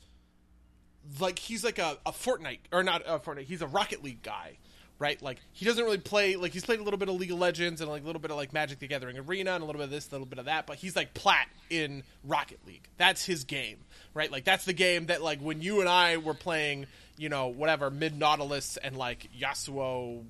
like 1.20 1.39
he's 1.39 1.65
like 1.65 1.78
a, 1.78 1.99
a 2.07 2.12
Fortnite 2.12 2.61
or 2.73 2.82
not 2.82 3.03
a 3.07 3.19
Fortnite. 3.19 3.44
He's 3.44 3.62
a 3.62 3.66
Rocket 3.66 4.03
League 4.03 4.23
guy, 4.23 4.57
right? 4.99 5.20
Like 5.20 5.39
he 5.53 5.65
doesn't 5.65 5.82
really 5.82 5.99
play. 5.99 6.36
Like 6.36 6.53
he's 6.53 6.65
played 6.65 6.81
a 6.81 6.82
little 6.82 6.99
bit 6.99 7.09
of 7.09 7.16
League 7.16 7.32
of 7.32 7.39
Legends 7.39 7.81
and 7.81 7.90
like 7.90 8.03
a 8.03 8.07
little 8.07 8.20
bit 8.20 8.31
of 8.31 8.36
like 8.36 8.53
Magic 8.53 8.78
the 8.78 8.86
Gathering 8.86 9.19
Arena 9.19 9.53
and 9.53 9.62
a 9.62 9.66
little 9.66 9.81
bit 9.81 9.85
of 9.85 9.90
this, 9.90 10.09
a 10.09 10.12
little 10.12 10.27
bit 10.27 10.39
of 10.39 10.47
that. 10.47 10.66
But 10.66 10.77
he's 10.77 10.97
like 10.97 11.15
plat 11.15 11.49
in 11.70 12.03
Rocket 12.24 12.61
League. 12.66 12.86
That's 12.97 13.24
his 13.24 13.44
game, 13.44 13.78
right? 14.15 14.31
Like 14.31 14.44
that's 14.44 14.65
the 14.65 14.73
game 14.73 15.07
that 15.07 15.23
like 15.23 15.40
when 15.40 15.61
you 15.61 15.81
and 15.81 15.89
I 15.89 16.19
were 16.19 16.35
playing, 16.35 16.86
you 17.16 17.28
know, 17.28 17.49
whatever 17.49 17.90
mid 17.90 18.19
Nautilus 18.19 18.77
and 18.77 18.97
like 18.97 19.28
Yasuo 19.39 20.23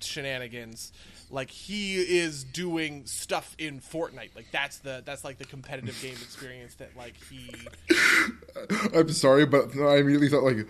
shenanigans 0.00 0.92
like 1.30 1.50
he 1.50 1.96
is 1.96 2.44
doing 2.44 3.06
stuff 3.06 3.54
in 3.58 3.80
Fortnite. 3.80 4.34
Like 4.34 4.46
that's 4.52 4.78
the 4.78 5.02
that's 5.04 5.24
like 5.24 5.38
the 5.38 5.44
competitive 5.44 6.00
game 6.02 6.12
experience 6.14 6.74
that 6.76 6.96
like 6.96 7.14
he. 7.30 7.50
I'm 8.94 9.10
sorry, 9.10 9.46
but 9.46 9.76
I 9.76 9.98
immediately 9.98 10.28
thought 10.28 10.42
like, 10.42 10.66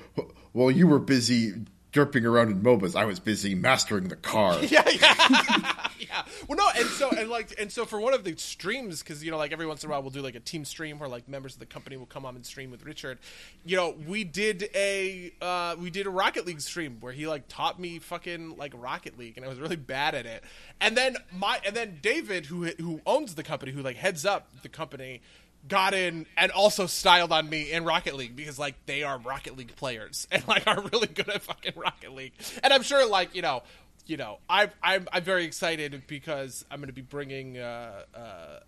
well, 0.53 0.71
you 0.71 0.87
were 0.87 0.99
busy 0.99 1.55
derping 1.93 2.25
around 2.25 2.51
in 2.51 2.61
MOBAs. 2.63 2.95
I 2.95 3.05
was 3.05 3.19
busy 3.21 3.55
mastering 3.55 4.09
the 4.09 4.17
car. 4.17 4.59
yeah, 4.65 4.89
yeah. 4.89 5.73
yeah. 5.99 6.23
Well, 6.49 6.57
no, 6.57 6.69
and 6.77 6.89
so 6.89 7.11
and 7.11 7.29
like 7.29 7.55
and 7.59 7.71
so 7.71 7.85
for 7.85 8.01
one 8.01 8.15
of 8.15 8.25
the 8.25 8.37
streams, 8.37 9.03
because 9.03 9.25
you 9.25 9.31
know, 9.31 9.37
like 9.37 9.53
every 9.53 9.67
once 9.67 9.83
in 9.83 9.91
a 9.91 9.93
while 9.93 10.03
we'll 10.03 10.11
do 10.11 10.23
like 10.23 10.35
a 10.35 10.41
team 10.41 10.65
stream 10.65 10.99
where 10.99 11.09
like 11.09 11.29
members 11.29 11.55
of 11.55 11.61
the 11.61 11.67
company 11.67 11.97
will 11.97 12.07
come 12.07 12.25
on 12.25 12.37
and 12.37 12.47
stream 12.47 12.71
with 12.71 12.85
Richard. 12.85 13.19
You 13.65 13.77
know, 13.77 13.95
we 14.07 14.25
did 14.25 14.69
a 14.75 15.33
uh, 15.41 15.77
we 15.79 15.91
did 15.91 16.07
a 16.07 16.11
Rocket 16.11 16.47
League 16.47 16.61
stream 16.61 16.99
where 17.01 17.13
he 17.13 17.27
like 17.27 17.49
taught 17.49 17.79
me 17.81 17.99
fucking 17.99 18.57
like 18.57 18.73
Rocket 18.77 19.19
League, 19.19 19.37
and 19.37 19.45
I 19.45 19.49
was 19.49 19.59
really 19.59 19.77
bad 19.77 20.15
at 20.15 20.27
it. 20.27 20.45
And 20.81 20.97
then 20.97 21.17
my 21.33 21.61
and 21.67 21.75
then 21.75 21.99
David, 22.03 22.47
who 22.47 22.65
who 22.65 23.01
owns 23.07 23.35
the 23.35 23.43
company, 23.43 23.73
who 23.73 23.83
like 23.83 23.97
heads 23.97 24.25
up 24.25 24.49
the 24.63 24.69
company 24.69 25.21
got 25.69 25.95
in 25.95 26.27
and 26.37 26.51
also 26.53 26.87
styled 26.87 27.33
on 27.33 27.49
me 27.49 27.71
in 27.71 27.85
Rocket 27.85 28.17
League 28.17 28.35
because 28.35 28.59
like 28.59 28.75
they 28.87 29.03
are 29.03 29.19
Rocket 29.19 29.57
League 29.57 29.77
players 29.77 30.27
and 30.33 30.47
like 30.49 30.67
are 30.67 30.81
really 30.93 31.07
good 31.07 31.29
at 31.29 31.43
fucking 31.43 31.75
Rocket 31.77 32.15
League. 32.15 32.33
And 32.63 32.73
I'm 32.73 32.83
sure 32.83 33.09
like 33.09 33.35
you 33.35 33.43
know 33.43 33.63
you 34.11 34.17
know, 34.17 34.39
I, 34.49 34.69
I'm 34.83 35.07
I'm 35.13 35.23
very 35.23 35.45
excited 35.45 36.03
because 36.09 36.65
I'm 36.69 36.79
going 36.81 36.89
to 36.89 36.93
be 36.93 37.01
bringing 37.01 37.59
uh, 37.59 38.03
uh, 38.13 38.59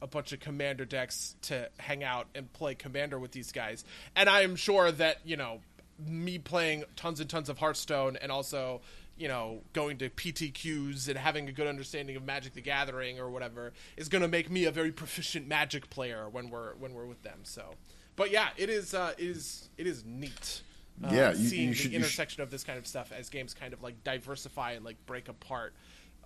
a 0.00 0.06
bunch 0.06 0.32
of 0.32 0.38
commander 0.38 0.84
decks 0.84 1.34
to 1.42 1.68
hang 1.78 2.04
out 2.04 2.28
and 2.36 2.50
play 2.52 2.76
commander 2.76 3.18
with 3.18 3.32
these 3.32 3.50
guys, 3.50 3.84
and 4.14 4.28
I 4.28 4.42
am 4.42 4.54
sure 4.54 4.92
that 4.92 5.18
you 5.24 5.36
know 5.36 5.60
me 5.98 6.38
playing 6.38 6.84
tons 6.94 7.18
and 7.18 7.28
tons 7.28 7.48
of 7.48 7.58
Hearthstone 7.58 8.16
and 8.16 8.30
also 8.30 8.80
you 9.16 9.28
know 9.28 9.62
going 9.72 9.98
to 9.98 10.10
PTQs 10.10 11.08
and 11.08 11.18
having 11.18 11.48
a 11.48 11.52
good 11.52 11.66
understanding 11.66 12.16
of 12.16 12.24
Magic 12.24 12.54
the 12.54 12.60
Gathering 12.60 13.18
or 13.18 13.30
whatever 13.30 13.72
is 13.96 14.08
going 14.08 14.22
to 14.22 14.28
make 14.28 14.50
me 14.50 14.64
a 14.64 14.70
very 14.70 14.92
proficient 14.92 15.46
Magic 15.46 15.90
player 15.90 16.28
when 16.28 16.50
we're 16.50 16.74
when 16.74 16.94
we're 16.94 17.06
with 17.06 17.22
them. 17.22 17.40
So, 17.42 17.74
but 18.16 18.30
yeah, 18.30 18.48
it 18.56 18.70
is 18.70 18.94
uh, 18.94 19.12
it 19.18 19.24
is 19.24 19.68
it 19.76 19.86
is 19.86 20.04
neat. 20.04 20.62
Uh, 21.02 21.08
yeah, 21.12 21.30
you, 21.32 21.48
seeing 21.48 21.68
you 21.68 21.74
should, 21.74 21.90
the 21.90 21.96
intersection 21.96 22.36
should... 22.36 22.44
of 22.44 22.50
this 22.50 22.64
kind 22.64 22.78
of 22.78 22.86
stuff 22.86 23.12
as 23.12 23.28
games 23.28 23.54
kind 23.54 23.72
of 23.72 23.82
like 23.82 24.02
diversify 24.04 24.72
and 24.72 24.84
like 24.84 24.96
break 25.06 25.28
apart, 25.28 25.72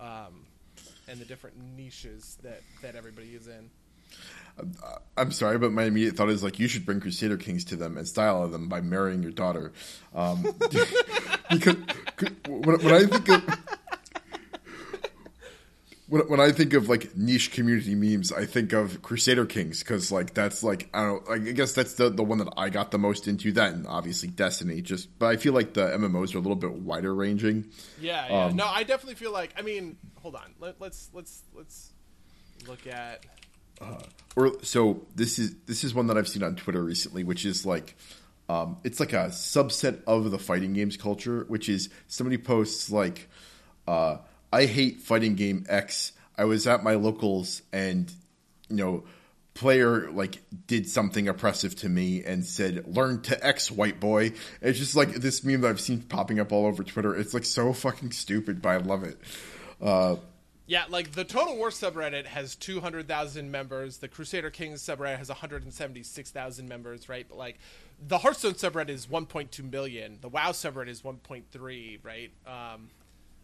um, 0.00 0.44
and 1.08 1.20
the 1.20 1.24
different 1.24 1.56
niches 1.76 2.38
that 2.42 2.62
that 2.82 2.94
everybody 2.94 3.28
is 3.28 3.46
in. 3.46 3.70
I'm 5.16 5.32
sorry, 5.32 5.58
but 5.58 5.72
my 5.72 5.84
immediate 5.84 6.16
thought 6.16 6.30
is 6.30 6.42
like 6.42 6.58
you 6.58 6.68
should 6.68 6.86
bring 6.86 7.00
Crusader 7.00 7.36
Kings 7.36 7.64
to 7.66 7.76
them 7.76 7.96
and 7.96 8.06
style 8.06 8.46
them 8.48 8.68
by 8.68 8.80
marrying 8.80 9.22
your 9.22 9.32
daughter. 9.32 9.72
Um, 10.14 10.42
because 11.50 11.76
when, 12.48 12.80
when 12.80 12.94
I 12.94 13.04
think 13.04 13.28
of 13.28 13.44
when, 16.08 16.22
when 16.28 16.40
I 16.40 16.52
think 16.52 16.72
of 16.74 16.88
like 16.88 17.16
niche 17.16 17.52
community 17.52 17.94
memes, 17.94 18.32
I 18.32 18.46
think 18.46 18.72
of 18.72 19.02
Crusader 19.02 19.44
Kings 19.44 19.80
because 19.80 20.12
like 20.12 20.34
that's 20.34 20.62
like 20.62 20.88
I 20.94 21.04
don't 21.04 21.28
I 21.28 21.38
guess 21.38 21.72
that's 21.72 21.94
the 21.94 22.08
the 22.08 22.24
one 22.24 22.38
that 22.38 22.52
I 22.56 22.70
got 22.70 22.90
the 22.90 22.98
most 22.98 23.28
into. 23.28 23.52
That 23.52 23.74
and 23.74 23.86
obviously 23.86 24.28
Destiny. 24.28 24.80
Just 24.80 25.18
but 25.18 25.26
I 25.26 25.36
feel 25.36 25.52
like 25.52 25.74
the 25.74 25.86
MMOs 25.86 26.34
are 26.34 26.38
a 26.38 26.40
little 26.40 26.56
bit 26.56 26.72
wider 26.72 27.14
ranging. 27.14 27.66
Yeah, 28.00 28.26
yeah. 28.28 28.44
Um, 28.44 28.56
no, 28.56 28.66
I 28.66 28.84
definitely 28.84 29.16
feel 29.16 29.32
like. 29.32 29.54
I 29.58 29.62
mean, 29.62 29.96
hold 30.16 30.34
on. 30.34 30.54
Let, 30.60 30.80
let's 30.80 31.10
let's 31.12 31.42
let's 31.54 31.92
look 32.66 32.86
at. 32.86 33.24
Uh, 33.80 33.98
or 34.36 34.52
so 34.62 35.02
this 35.14 35.38
is 35.38 35.54
this 35.66 35.84
is 35.84 35.94
one 35.94 36.06
that 36.08 36.18
I've 36.18 36.28
seen 36.28 36.42
on 36.42 36.56
Twitter 36.56 36.82
recently, 36.82 37.24
which 37.24 37.44
is 37.44 37.66
like. 37.66 37.96
Um, 38.48 38.76
it's 38.84 39.00
like 39.00 39.12
a 39.12 39.26
subset 39.30 40.04
of 40.06 40.30
the 40.30 40.38
fighting 40.38 40.72
games 40.72 40.96
culture, 40.96 41.44
which 41.48 41.68
is 41.68 41.88
somebody 42.06 42.38
posts 42.38 42.92
like, 42.92 43.28
uh, 43.88 44.18
I 44.52 44.66
hate 44.66 45.00
fighting 45.00 45.34
game 45.34 45.66
X. 45.68 46.12
I 46.38 46.44
was 46.44 46.68
at 46.68 46.84
my 46.84 46.94
locals 46.94 47.62
and 47.72 48.08
you 48.68 48.76
know 48.76 49.04
player 49.54 50.10
like 50.10 50.42
did 50.66 50.88
something 50.88 51.28
oppressive 51.28 51.74
to 51.74 51.88
me 51.88 52.22
and 52.22 52.44
said 52.44 52.84
learn 52.94 53.22
to 53.22 53.46
x 53.46 53.70
white 53.70 53.98
boy 53.98 54.30
it's 54.60 54.78
just 54.78 54.94
like 54.94 55.14
this 55.14 55.42
meme 55.42 55.62
that 55.62 55.68
i've 55.68 55.80
seen 55.80 56.02
popping 56.02 56.38
up 56.38 56.52
all 56.52 56.66
over 56.66 56.84
twitter 56.84 57.16
it's 57.16 57.32
like 57.32 57.44
so 57.44 57.72
fucking 57.72 58.10
stupid 58.10 58.60
but 58.60 58.68
i 58.68 58.76
love 58.76 59.02
it 59.02 59.18
uh, 59.80 60.16
Yeah, 60.68 60.84
like 60.88 61.12
the 61.12 61.22
Total 61.24 61.56
War 61.56 61.70
subreddit 61.70 62.26
has 62.26 62.56
200,000 62.56 63.50
members. 63.52 63.98
The 63.98 64.08
Crusader 64.08 64.50
Kings 64.50 64.82
subreddit 64.82 65.18
has 65.18 65.28
176,000 65.28 66.68
members, 66.68 67.08
right? 67.08 67.24
But 67.28 67.38
like 67.38 67.58
the 68.04 68.18
Hearthstone 68.18 68.54
subreddit 68.54 68.88
is 68.88 69.06
1.2 69.06 69.70
million. 69.70 70.18
The 70.20 70.28
WoW 70.28 70.50
subreddit 70.50 70.88
is 70.88 71.02
1.3, 71.02 71.98
right? 72.04 72.30
Um, 72.46 72.88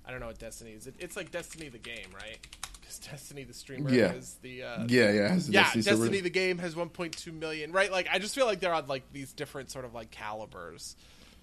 I 0.04 0.10
don't 0.10 0.18
know 0.18 0.26
what 0.26 0.38
Destiny 0.40 0.72
is. 0.72 0.88
It, 0.88 0.96
it's 0.98 1.14
like 1.16 1.30
Destiny 1.30 1.68
the 1.68 1.78
game, 1.78 2.08
right? 2.12 2.38
Because 2.80 2.98
Destiny 3.10 3.44
the 3.44 3.54
streamer 3.54 3.90
Yeah. 3.90 4.12
is 4.14 4.36
the 4.42 4.64
uh, 4.64 4.84
Yeah, 4.88 5.12
yeah. 5.12 5.28
has 5.28 5.46
the 5.46 5.52
yeah, 5.52 5.62
Destiny 5.62 5.82
Destiny, 5.84 6.20
the 6.22 6.30
game 6.30 6.58
has 6.58 6.74
1.2 6.74 7.32
million, 7.32 7.70
right? 7.70 7.92
Like 7.92 8.08
I 8.12 8.18
just 8.18 8.34
feel 8.34 8.46
like 8.46 8.58
they're 8.58 8.74
on 8.74 8.88
like 8.88 9.04
these 9.12 9.32
different 9.32 9.70
sort 9.70 9.84
of 9.84 9.94
like 9.94 10.10
calibers 10.10 10.96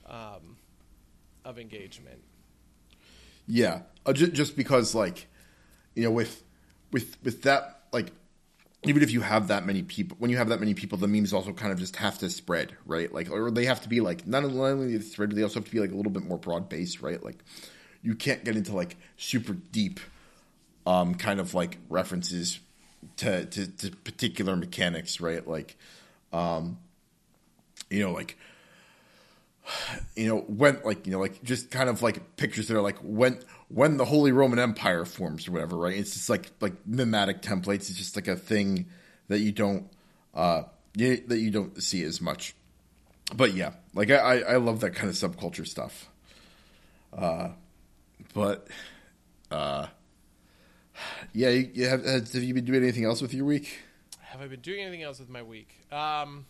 um, 0.07 0.57
of 1.45 1.57
engagement. 1.57 2.19
Yeah, 3.47 3.84
uh, 4.06 4.11
just, 4.11 4.34
just 4.34 4.56
because 4.57 4.93
like 4.93 5.27
you 5.95 6.03
know 6.03 6.11
with 6.11 6.44
with 6.91 7.18
with 7.24 7.44
that 7.44 7.84
like 7.91 8.11
even 8.84 9.03
if 9.03 9.11
you 9.11 9.22
have 9.22 9.49
that 9.49 9.66
many 9.66 9.84
people 9.84 10.16
when 10.20 10.32
you 10.32 10.38
have 10.38 10.49
that 10.49 10.60
many 10.60 10.74
people 10.74 10.98
the 10.98 11.07
memes 11.07 11.34
also 11.34 11.52
kind 11.52 11.72
of 11.72 11.80
just 11.80 11.95
have 11.98 12.18
to 12.18 12.30
spread 12.30 12.76
right? 12.86 13.14
Like 13.14 13.30
or 13.30 13.52
they 13.52 13.66
have 13.66 13.82
to 13.82 13.90
be 13.90 14.02
like 14.02 14.26
not 14.26 14.44
only 14.44 14.98
the 14.98 15.03
spread 15.03 15.30
but 15.30 15.36
they 15.36 15.44
also 15.44 15.60
have 15.60 15.66
to 15.66 15.72
be 15.72 15.80
like 15.80 15.91
a 15.91 15.95
little 15.95 16.11
bit 16.11 16.24
more 16.24 16.38
broad 16.38 16.70
based 16.70 17.02
right? 17.02 17.22
Like 17.24 17.38
you 18.02 18.16
can't 18.16 18.44
get 18.44 18.56
into 18.56 18.76
like 18.76 18.98
super 19.18 19.53
deep 19.53 19.99
um 20.86 21.16
kind 21.16 21.40
of 21.40 21.53
like 21.53 21.78
references 21.90 22.60
to 23.18 23.45
to, 23.45 23.68
to 23.68 23.91
particular 23.91 24.56
mechanics 24.56 25.20
right? 25.20 25.45
Like 25.45 25.76
um 26.32 26.78
you 27.90 28.02
know 28.02 28.11
like 28.11 28.38
you 30.20 30.28
know 30.28 30.40
when 30.41 30.82
like 30.84 31.06
you 31.06 31.14
know 31.14 31.20
like 31.20 31.41
just 31.44 31.72
kind 31.72 31.90
of 31.90 32.02
like 32.02 32.36
pictures 32.36 32.68
that 32.68 32.78
are 32.78 32.82
like 32.82 32.98
when 33.02 33.40
when 33.70 33.96
the 33.96 34.04
Holy 34.04 34.34
Roman 34.34 34.60
Empire 34.60 35.06
forms 35.06 35.48
or 35.48 35.54
whatever, 35.54 35.78
right? 35.78 35.98
It's 35.98 36.14
just 36.14 36.30
like 36.30 36.52
like 36.60 36.74
mimetic 36.86 37.41
templates. 37.41 37.90
It's 37.90 37.96
just 37.96 38.16
like 38.18 38.28
a 38.28 38.36
thing 38.36 38.88
that 39.30 39.40
you 39.40 39.54
don't 39.54 39.90
uh 40.34 40.64
you, 40.96 41.24
that 41.28 41.40
you 41.40 41.52
don't 41.52 41.82
see 41.82 42.04
as 42.04 42.20
much. 42.20 42.54
But 43.34 43.54
yeah, 43.54 43.72
like 43.94 44.12
I 44.12 44.41
I, 44.41 44.56
love 44.58 44.82
that 44.82 44.96
kind 44.96 45.10
of 45.10 45.16
subculture 45.16 45.66
stuff. 45.66 46.10
Uh, 47.16 47.50
but 48.34 48.68
uh, 49.52 49.88
yeah, 51.32 51.50
you, 51.50 51.70
you 51.74 51.88
have 51.88 52.04
have 52.04 52.36
you 52.36 52.54
been 52.54 52.66
doing 52.66 52.84
anything 52.84 53.06
else 53.06 53.22
with 53.22 53.34
your 53.34 53.46
week? 53.46 53.80
Have 54.20 54.41
I 54.41 54.48
been 54.48 54.62
doing 54.62 54.82
anything 54.82 55.04
else 55.04 55.20
with 55.20 55.30
my 55.30 55.44
week? 55.44 55.70
Um, 55.91 56.46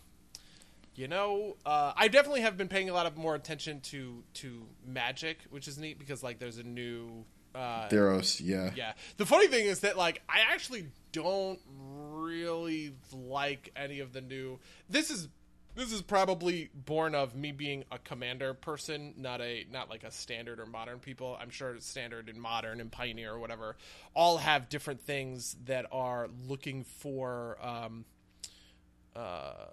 you 1.00 1.08
know, 1.08 1.56
uh, 1.64 1.94
I 1.96 2.08
definitely 2.08 2.42
have 2.42 2.58
been 2.58 2.68
paying 2.68 2.90
a 2.90 2.92
lot 2.92 3.06
of 3.06 3.16
more 3.16 3.34
attention 3.34 3.80
to 3.84 4.22
to 4.34 4.66
Magic, 4.86 5.38
which 5.48 5.66
is 5.66 5.78
neat 5.78 5.98
because 5.98 6.22
like 6.22 6.38
there's 6.38 6.58
a 6.58 6.62
new. 6.62 7.24
Uh, 7.54 7.88
Theros, 7.88 8.38
yeah, 8.44 8.70
yeah. 8.76 8.92
The 9.16 9.24
funny 9.24 9.46
thing 9.46 9.64
is 9.64 9.80
that 9.80 9.96
like 9.96 10.20
I 10.28 10.40
actually 10.52 10.88
don't 11.12 11.58
really 11.78 12.92
like 13.14 13.72
any 13.74 14.00
of 14.00 14.12
the 14.12 14.20
new. 14.20 14.60
This 14.90 15.10
is 15.10 15.28
this 15.74 15.90
is 15.90 16.02
probably 16.02 16.68
born 16.74 17.14
of 17.14 17.34
me 17.34 17.52
being 17.52 17.84
a 17.90 17.98
commander 17.98 18.52
person, 18.52 19.14
not 19.16 19.40
a 19.40 19.64
not 19.72 19.88
like 19.88 20.04
a 20.04 20.10
standard 20.10 20.60
or 20.60 20.66
modern 20.66 20.98
people. 20.98 21.34
I'm 21.40 21.48
sure 21.48 21.74
standard 21.80 22.28
and 22.28 22.38
modern 22.38 22.78
and 22.78 22.92
pioneer 22.92 23.32
or 23.32 23.38
whatever 23.38 23.78
all 24.12 24.36
have 24.36 24.68
different 24.68 25.00
things 25.00 25.56
that 25.64 25.86
are 25.90 26.28
looking 26.46 26.84
for 26.84 27.56
um 27.62 28.04
uh 29.16 29.64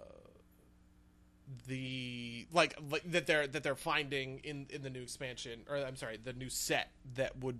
the 1.66 2.46
like, 2.52 2.76
like 2.90 3.10
that 3.10 3.26
they're 3.26 3.46
that 3.46 3.62
they're 3.62 3.74
finding 3.74 4.40
in 4.44 4.66
in 4.70 4.82
the 4.82 4.90
new 4.90 5.02
expansion 5.02 5.60
or 5.68 5.76
I'm 5.76 5.96
sorry 5.96 6.18
the 6.22 6.32
new 6.32 6.50
set 6.50 6.90
that 7.14 7.38
would 7.38 7.58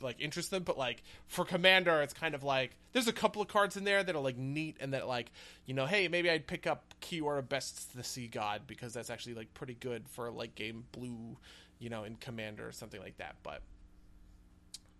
like 0.00 0.20
interest 0.20 0.50
them. 0.50 0.62
But 0.62 0.78
like 0.78 1.02
for 1.26 1.44
commander 1.44 2.02
it's 2.02 2.14
kind 2.14 2.34
of 2.34 2.42
like 2.42 2.76
there's 2.92 3.08
a 3.08 3.12
couple 3.12 3.40
of 3.42 3.48
cards 3.48 3.76
in 3.76 3.84
there 3.84 4.02
that 4.02 4.14
are 4.14 4.20
like 4.20 4.36
neat 4.36 4.76
and 4.80 4.92
that 4.92 5.06
like 5.06 5.30
you 5.66 5.74
know 5.74 5.86
hey 5.86 6.08
maybe 6.08 6.30
i'd 6.30 6.46
pick 6.46 6.66
up 6.66 6.94
of 7.10 7.48
best 7.48 7.96
the 7.96 8.04
sea 8.04 8.26
god 8.26 8.62
because 8.66 8.92
that's 8.92 9.10
actually 9.10 9.34
like 9.34 9.52
pretty 9.54 9.74
good 9.74 10.08
for 10.08 10.30
like 10.30 10.54
game 10.54 10.84
blue 10.92 11.36
you 11.78 11.90
know 11.90 12.04
in 12.04 12.16
commander 12.16 12.66
or 12.66 12.72
something 12.72 13.00
like 13.00 13.16
that. 13.18 13.36
But 13.42 13.62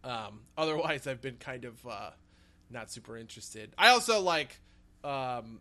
um 0.05 0.40
otherwise 0.59 1.06
i've 1.06 1.20
been 1.20 1.36
kind 1.36 1.65
of 1.65 1.86
uh 1.86 2.10
not 2.70 2.90
super 2.90 3.16
interested. 3.16 3.73
I 3.78 3.89
also 3.89 4.20
like 4.20 4.60
um 5.02 5.60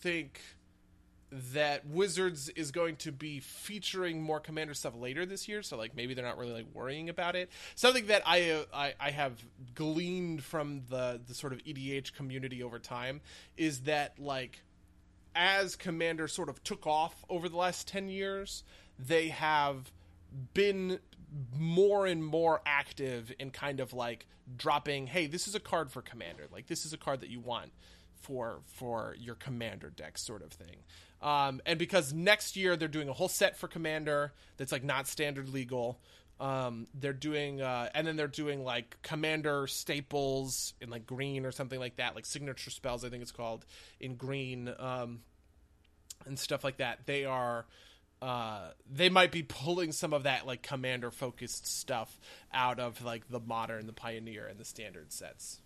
think 0.00 0.40
that 1.32 1.86
Wizards 1.86 2.48
is 2.50 2.72
going 2.72 2.96
to 2.96 3.12
be 3.12 3.40
featuring 3.40 4.20
more 4.22 4.40
Commander 4.40 4.74
stuff 4.74 4.94
later 4.96 5.24
this 5.24 5.48
year, 5.48 5.62
so 5.62 5.76
like 5.76 5.94
maybe 5.94 6.14
they're 6.14 6.24
not 6.24 6.38
really 6.38 6.52
like 6.52 6.66
worrying 6.74 7.08
about 7.08 7.36
it. 7.36 7.50
Something 7.74 8.06
that 8.06 8.22
I 8.26 8.50
uh, 8.50 8.64
I, 8.74 8.94
I 8.98 9.10
have 9.10 9.40
gleaned 9.74 10.42
from 10.42 10.82
the 10.88 11.20
the 11.26 11.34
sort 11.34 11.52
of 11.52 11.60
EDH 11.60 12.14
community 12.14 12.62
over 12.62 12.78
time 12.78 13.20
is 13.56 13.82
that 13.82 14.18
like 14.18 14.62
as 15.34 15.76
Commander 15.76 16.26
sort 16.26 16.48
of 16.48 16.62
took 16.64 16.86
off 16.86 17.24
over 17.28 17.48
the 17.48 17.56
last 17.56 17.86
ten 17.86 18.08
years, 18.08 18.64
they 18.98 19.28
have 19.28 19.92
been 20.54 20.98
more 21.56 22.06
and 22.06 22.24
more 22.24 22.60
active 22.66 23.32
in 23.38 23.50
kind 23.50 23.78
of 23.78 23.92
like 23.92 24.26
dropping, 24.56 25.06
hey, 25.06 25.26
this 25.26 25.46
is 25.46 25.54
a 25.54 25.60
card 25.60 25.90
for 25.92 26.02
Commander, 26.02 26.48
like 26.52 26.66
this 26.66 26.84
is 26.84 26.92
a 26.92 26.98
card 26.98 27.20
that 27.20 27.30
you 27.30 27.38
want 27.40 27.70
for 28.20 28.60
for 28.66 29.14
your 29.18 29.36
Commander 29.36 29.90
deck, 29.90 30.18
sort 30.18 30.42
of 30.42 30.52
thing. 30.52 30.76
Um, 31.22 31.60
and 31.66 31.78
because 31.78 32.12
next 32.12 32.56
year 32.56 32.76
they're 32.76 32.88
doing 32.88 33.08
a 33.08 33.12
whole 33.12 33.28
set 33.28 33.56
for 33.56 33.68
Commander 33.68 34.32
that's 34.56 34.72
like 34.72 34.84
not 34.84 35.06
standard 35.06 35.48
legal. 35.48 36.00
Um, 36.40 36.86
they're 36.94 37.12
doing, 37.12 37.60
uh, 37.60 37.90
and 37.94 38.06
then 38.06 38.16
they're 38.16 38.26
doing 38.26 38.64
like 38.64 38.96
Commander 39.02 39.66
staples 39.66 40.72
in 40.80 40.88
like 40.88 41.06
green 41.06 41.44
or 41.44 41.52
something 41.52 41.78
like 41.78 41.96
that, 41.96 42.14
like 42.14 42.24
signature 42.24 42.70
spells, 42.70 43.04
I 43.04 43.10
think 43.10 43.22
it's 43.22 43.32
called 43.32 43.66
in 44.00 44.14
green, 44.14 44.72
um, 44.78 45.20
and 46.24 46.38
stuff 46.38 46.64
like 46.64 46.78
that. 46.78 47.00
They 47.04 47.26
are, 47.26 47.66
uh, 48.22 48.70
they 48.90 49.10
might 49.10 49.32
be 49.32 49.42
pulling 49.42 49.92
some 49.92 50.14
of 50.14 50.22
that 50.22 50.46
like 50.46 50.62
Commander 50.62 51.10
focused 51.10 51.66
stuff 51.66 52.18
out 52.54 52.80
of 52.80 53.04
like 53.04 53.28
the 53.28 53.40
modern, 53.40 53.86
the 53.86 53.92
Pioneer, 53.92 54.46
and 54.46 54.58
the 54.58 54.64
standard 54.64 55.12
sets. 55.12 55.60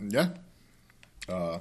Yeah. 0.00 0.30
Uh, 1.28 1.58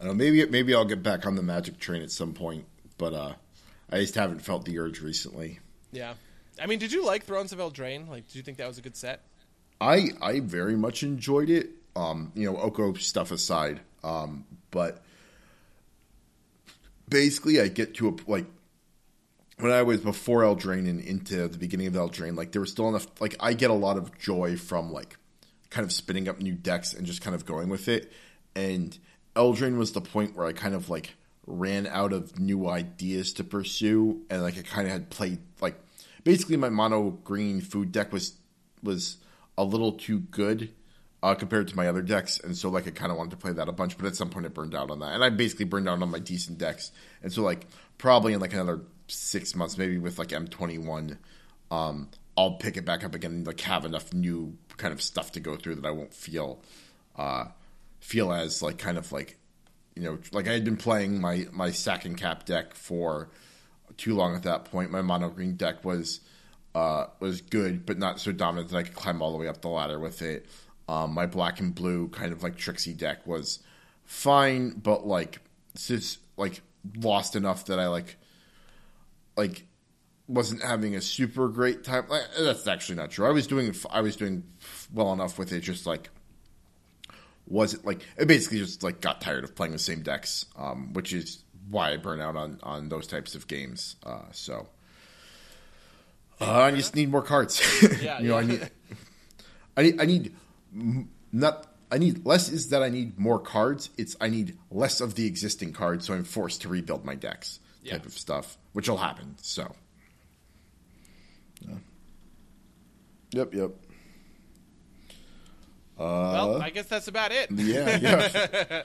I 0.00 0.04
don't 0.04 0.16
know. 0.16 0.24
Maybe 0.24 0.44
maybe 0.46 0.74
I'll 0.74 0.84
get 0.84 1.02
back 1.02 1.26
on 1.26 1.36
the 1.36 1.42
Magic 1.42 1.78
train 1.78 2.02
at 2.02 2.10
some 2.10 2.32
point, 2.32 2.64
but 2.96 3.12
uh, 3.12 3.34
I 3.90 3.98
just 3.98 4.14
haven't 4.14 4.40
felt 4.40 4.64
the 4.64 4.78
urge 4.78 5.00
recently. 5.00 5.60
Yeah. 5.92 6.14
I 6.60 6.66
mean, 6.66 6.78
did 6.78 6.92
you 6.92 7.04
like 7.04 7.24
Thrones 7.24 7.52
of 7.52 7.58
Eldraine? 7.58 8.08
Like, 8.08 8.26
did 8.26 8.36
you 8.36 8.42
think 8.42 8.58
that 8.58 8.66
was 8.66 8.78
a 8.78 8.82
good 8.82 8.96
set? 8.96 9.22
I 9.80 10.08
I 10.20 10.40
very 10.40 10.76
much 10.76 11.02
enjoyed 11.02 11.50
it. 11.50 11.70
Um, 11.96 12.32
you 12.34 12.50
know, 12.50 12.56
Oko 12.56 12.94
stuff 12.94 13.30
aside, 13.30 13.80
um, 14.04 14.44
but 14.70 15.02
basically, 17.08 17.60
I 17.60 17.68
get 17.68 17.94
to 17.96 18.08
a 18.08 18.30
like 18.30 18.46
when 19.58 19.72
I 19.72 19.82
was 19.82 20.00
before 20.00 20.42
Eldraine 20.42 20.88
and 20.88 21.00
into 21.00 21.48
the 21.48 21.58
beginning 21.58 21.88
of 21.88 21.94
Eldraine, 21.94 22.36
like 22.36 22.52
there 22.52 22.60
was 22.60 22.70
still 22.70 22.88
enough. 22.88 23.06
Like 23.20 23.36
I 23.40 23.52
get 23.54 23.70
a 23.70 23.74
lot 23.74 23.96
of 23.96 24.16
joy 24.18 24.56
from 24.56 24.92
like 24.92 25.16
kind 25.70 25.84
of 25.84 25.92
spinning 25.92 26.28
up 26.28 26.40
new 26.40 26.54
decks 26.54 26.94
and 26.94 27.06
just 27.06 27.22
kind 27.22 27.34
of 27.34 27.44
going 27.44 27.68
with 27.68 27.88
it. 27.88 28.12
And 28.54 28.96
Eldraine 29.36 29.76
was 29.76 29.92
the 29.92 30.00
point 30.00 30.36
where 30.36 30.46
I 30.46 30.52
kind 30.52 30.74
of 30.74 30.90
like 30.90 31.14
ran 31.46 31.86
out 31.86 32.12
of 32.12 32.38
new 32.38 32.68
ideas 32.68 33.32
to 33.34 33.44
pursue, 33.44 34.22
and 34.30 34.42
like 34.42 34.58
I 34.58 34.62
kind 34.62 34.86
of 34.86 34.92
had 34.92 35.10
played 35.10 35.38
like 35.60 35.76
basically 36.24 36.56
my 36.56 36.68
mono 36.68 37.10
green 37.10 37.60
food 37.60 37.92
deck 37.92 38.12
was 38.12 38.34
was 38.82 39.18
a 39.56 39.64
little 39.64 39.92
too 39.92 40.20
good 40.20 40.70
uh, 41.22 41.34
compared 41.34 41.68
to 41.68 41.76
my 41.76 41.88
other 41.88 42.02
decks, 42.02 42.40
and 42.40 42.56
so 42.56 42.68
like 42.68 42.86
I 42.86 42.90
kind 42.90 43.12
of 43.12 43.18
wanted 43.18 43.32
to 43.32 43.36
play 43.36 43.52
that 43.52 43.68
a 43.68 43.72
bunch, 43.72 43.96
but 43.96 44.06
at 44.06 44.16
some 44.16 44.30
point 44.30 44.46
I 44.46 44.48
burned 44.48 44.74
out 44.74 44.90
on 44.90 45.00
that, 45.00 45.12
and 45.12 45.22
I 45.24 45.30
basically 45.30 45.66
burned 45.66 45.88
out 45.88 46.00
on 46.00 46.10
my 46.10 46.18
decent 46.18 46.58
decks, 46.58 46.92
and 47.22 47.32
so 47.32 47.42
like 47.42 47.66
probably 47.98 48.32
in 48.32 48.40
like 48.40 48.52
another 48.52 48.80
six 49.08 49.54
months, 49.54 49.76
maybe 49.76 49.98
with 49.98 50.18
like 50.18 50.32
M 50.32 50.48
twenty 50.48 50.78
one, 50.78 51.18
um, 51.70 52.08
I'll 52.36 52.52
pick 52.52 52.76
it 52.76 52.84
back 52.84 53.04
up 53.04 53.14
again, 53.14 53.32
and 53.32 53.46
like 53.46 53.60
have 53.60 53.84
enough 53.84 54.12
new 54.12 54.56
kind 54.76 54.92
of 54.94 55.02
stuff 55.02 55.32
to 55.32 55.40
go 55.40 55.56
through 55.56 55.76
that 55.76 55.86
I 55.86 55.90
won't 55.90 56.14
feel 56.14 56.62
uh, 57.16 57.46
feel 58.00 58.32
as 58.32 58.62
like 58.62 58.78
kind 58.78 58.98
of 58.98 59.12
like 59.12 59.38
you 59.94 60.02
know 60.02 60.18
like 60.32 60.48
I 60.48 60.52
had 60.52 60.64
been 60.64 60.76
playing 60.76 61.20
my 61.20 61.46
my 61.52 61.70
sack 61.70 62.04
and 62.04 62.16
cap 62.16 62.44
deck 62.44 62.74
for 62.74 63.30
too 63.96 64.14
long 64.14 64.34
at 64.34 64.42
that 64.44 64.64
point. 64.64 64.90
My 64.90 65.02
mono 65.02 65.28
green 65.28 65.56
deck 65.56 65.84
was 65.84 66.20
uh, 66.74 67.06
was 67.18 67.40
good, 67.40 67.84
but 67.86 67.98
not 67.98 68.20
so 68.20 68.32
dominant 68.32 68.70
that 68.70 68.76
I 68.76 68.82
could 68.82 68.94
climb 68.94 69.22
all 69.22 69.32
the 69.32 69.38
way 69.38 69.48
up 69.48 69.60
the 69.60 69.68
ladder 69.68 69.98
with 69.98 70.22
it. 70.22 70.46
Um, 70.88 71.12
my 71.14 71.26
black 71.26 71.60
and 71.60 71.74
blue 71.74 72.08
kind 72.08 72.32
of 72.32 72.42
like 72.42 72.56
Trixie 72.56 72.94
deck 72.94 73.26
was 73.26 73.60
fine, 74.04 74.70
but 74.70 75.06
like 75.06 75.40
just 75.76 76.18
like 76.36 76.62
lost 76.96 77.36
enough 77.36 77.66
that 77.66 77.78
I 77.78 77.88
like 77.88 78.16
like 79.36 79.66
wasn't 80.26 80.62
having 80.62 80.94
a 80.94 81.00
super 81.00 81.48
great 81.48 81.84
time. 81.84 82.06
Like, 82.08 82.22
that's 82.38 82.66
actually 82.66 82.96
not 82.96 83.10
true. 83.10 83.26
I 83.26 83.30
was 83.30 83.46
doing 83.46 83.74
I 83.90 84.00
was 84.00 84.16
doing 84.16 84.44
well 84.92 85.12
enough 85.12 85.38
with 85.38 85.52
it. 85.52 85.60
Just 85.60 85.86
like 85.86 86.10
was 87.50 87.74
it 87.74 87.84
like 87.84 88.00
it 88.16 88.26
basically 88.26 88.58
just 88.58 88.82
like 88.82 89.00
got 89.02 89.20
tired 89.20 89.44
of 89.44 89.54
playing 89.54 89.72
the 89.72 89.78
same 89.78 90.02
decks, 90.02 90.46
um, 90.56 90.92
which 90.94 91.12
is 91.12 91.44
why 91.68 91.92
I 91.92 91.96
burn 91.98 92.20
out 92.20 92.36
on 92.36 92.58
on 92.62 92.88
those 92.88 93.06
types 93.06 93.34
of 93.34 93.46
games. 93.46 93.96
Uh, 94.04 94.22
so 94.32 94.68
Uh, 96.40 96.50
I 96.62 96.70
just 96.70 96.94
need 96.96 97.10
more 97.10 97.22
cards. 97.22 97.60
Yeah, 98.02 98.18
you 98.20 98.28
know, 98.28 98.38
I 98.38 98.40
yeah. 98.42 98.46
need, 98.46 98.70
I 99.76 99.82
need, 99.82 100.00
I 100.00 100.06
need 100.06 100.34
not. 101.32 101.66
I 101.92 101.98
need 101.98 102.24
less 102.24 102.48
is 102.48 102.68
that 102.68 102.82
I 102.84 102.88
need 102.88 103.18
more 103.18 103.40
cards. 103.40 103.90
It's 103.98 104.16
I 104.20 104.28
need 104.28 104.56
less 104.70 105.00
of 105.00 105.16
the 105.16 105.26
existing 105.26 105.72
cards, 105.72 106.06
so 106.06 106.14
I'm 106.14 106.24
forced 106.24 106.62
to 106.62 106.68
rebuild 106.68 107.04
my 107.04 107.14
decks 107.16 107.58
type 107.84 108.00
Yeah. 108.02 108.06
of 108.06 108.12
stuff, 108.12 108.56
which 108.72 108.88
will 108.88 108.96
happen. 108.98 109.34
So, 109.42 109.74
yep, 113.32 113.54
yep. 113.54 113.70
Well, 116.04 116.62
I 116.62 116.70
guess 116.70 116.86
that's 116.86 117.08
about 117.08 117.32
it. 117.32 117.50
Yeah, 117.50 117.98
yeah. 118.00 118.82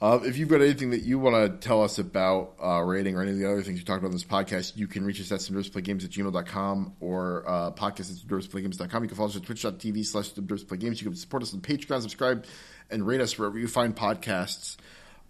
uh, 0.00 0.20
if 0.22 0.36
you've 0.36 0.48
got 0.48 0.60
anything 0.60 0.90
that 0.90 1.02
you 1.02 1.18
want 1.18 1.60
to 1.60 1.68
tell 1.68 1.82
us 1.82 1.98
about 1.98 2.54
uh, 2.62 2.80
raiding 2.80 3.16
or 3.16 3.22
any 3.22 3.32
of 3.32 3.38
the 3.38 3.50
other 3.50 3.62
things 3.62 3.78
you 3.78 3.84
talked 3.84 3.98
about 3.98 4.08
in 4.08 4.14
this 4.14 4.24
podcast, 4.24 4.76
you 4.76 4.86
can 4.86 5.04
reach 5.04 5.20
us 5.20 5.30
at 5.32 5.84
games 5.84 6.04
at 6.04 6.10
gmail.com 6.10 6.96
or 7.00 7.44
uh, 7.46 7.70
podcast 7.72 8.10
at 8.10 8.62
games.com. 8.62 9.02
You 9.02 9.08
can 9.08 9.16
follow 9.16 9.28
us 9.28 9.36
at 9.36 9.44
twitch.tv 9.44 10.04
slash 10.04 10.32
games. 10.80 11.00
You 11.00 11.08
can 11.08 11.16
support 11.16 11.42
us 11.42 11.54
on 11.54 11.60
Patreon, 11.60 12.02
subscribe, 12.02 12.44
and 12.90 13.06
rate 13.06 13.20
us 13.20 13.38
wherever 13.38 13.58
you 13.58 13.68
find 13.68 13.94
podcasts. 13.94 14.76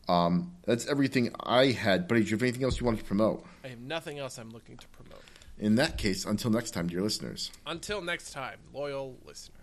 Um, 0.09 0.55
that's 0.65 0.87
everything 0.87 1.35
I 1.39 1.67
had. 1.67 2.09
Buddy, 2.09 2.23
do 2.23 2.31
you 2.31 2.37
have 2.37 2.43
anything 2.43 2.65
else 2.65 2.81
you 2.81 2.87
wanted 2.87 3.01
to 3.01 3.05
promote? 3.05 3.45
I 3.63 3.69
have 3.69 3.81
nothing 3.81 4.19
else 4.19 4.39
I'm 4.39 4.51
looking 4.51 4.79
to 4.79 4.89
promote. 4.89 5.23
In 5.59 5.75
that 5.75 5.99
case, 5.99 6.25
until 6.25 6.51
next 6.51 6.71
time, 6.71 6.87
dear 6.87 7.03
listeners. 7.03 7.51
Until 7.67 8.01
next 8.01 8.31
time, 8.31 8.59
loyal 8.73 9.17
listeners. 9.27 9.58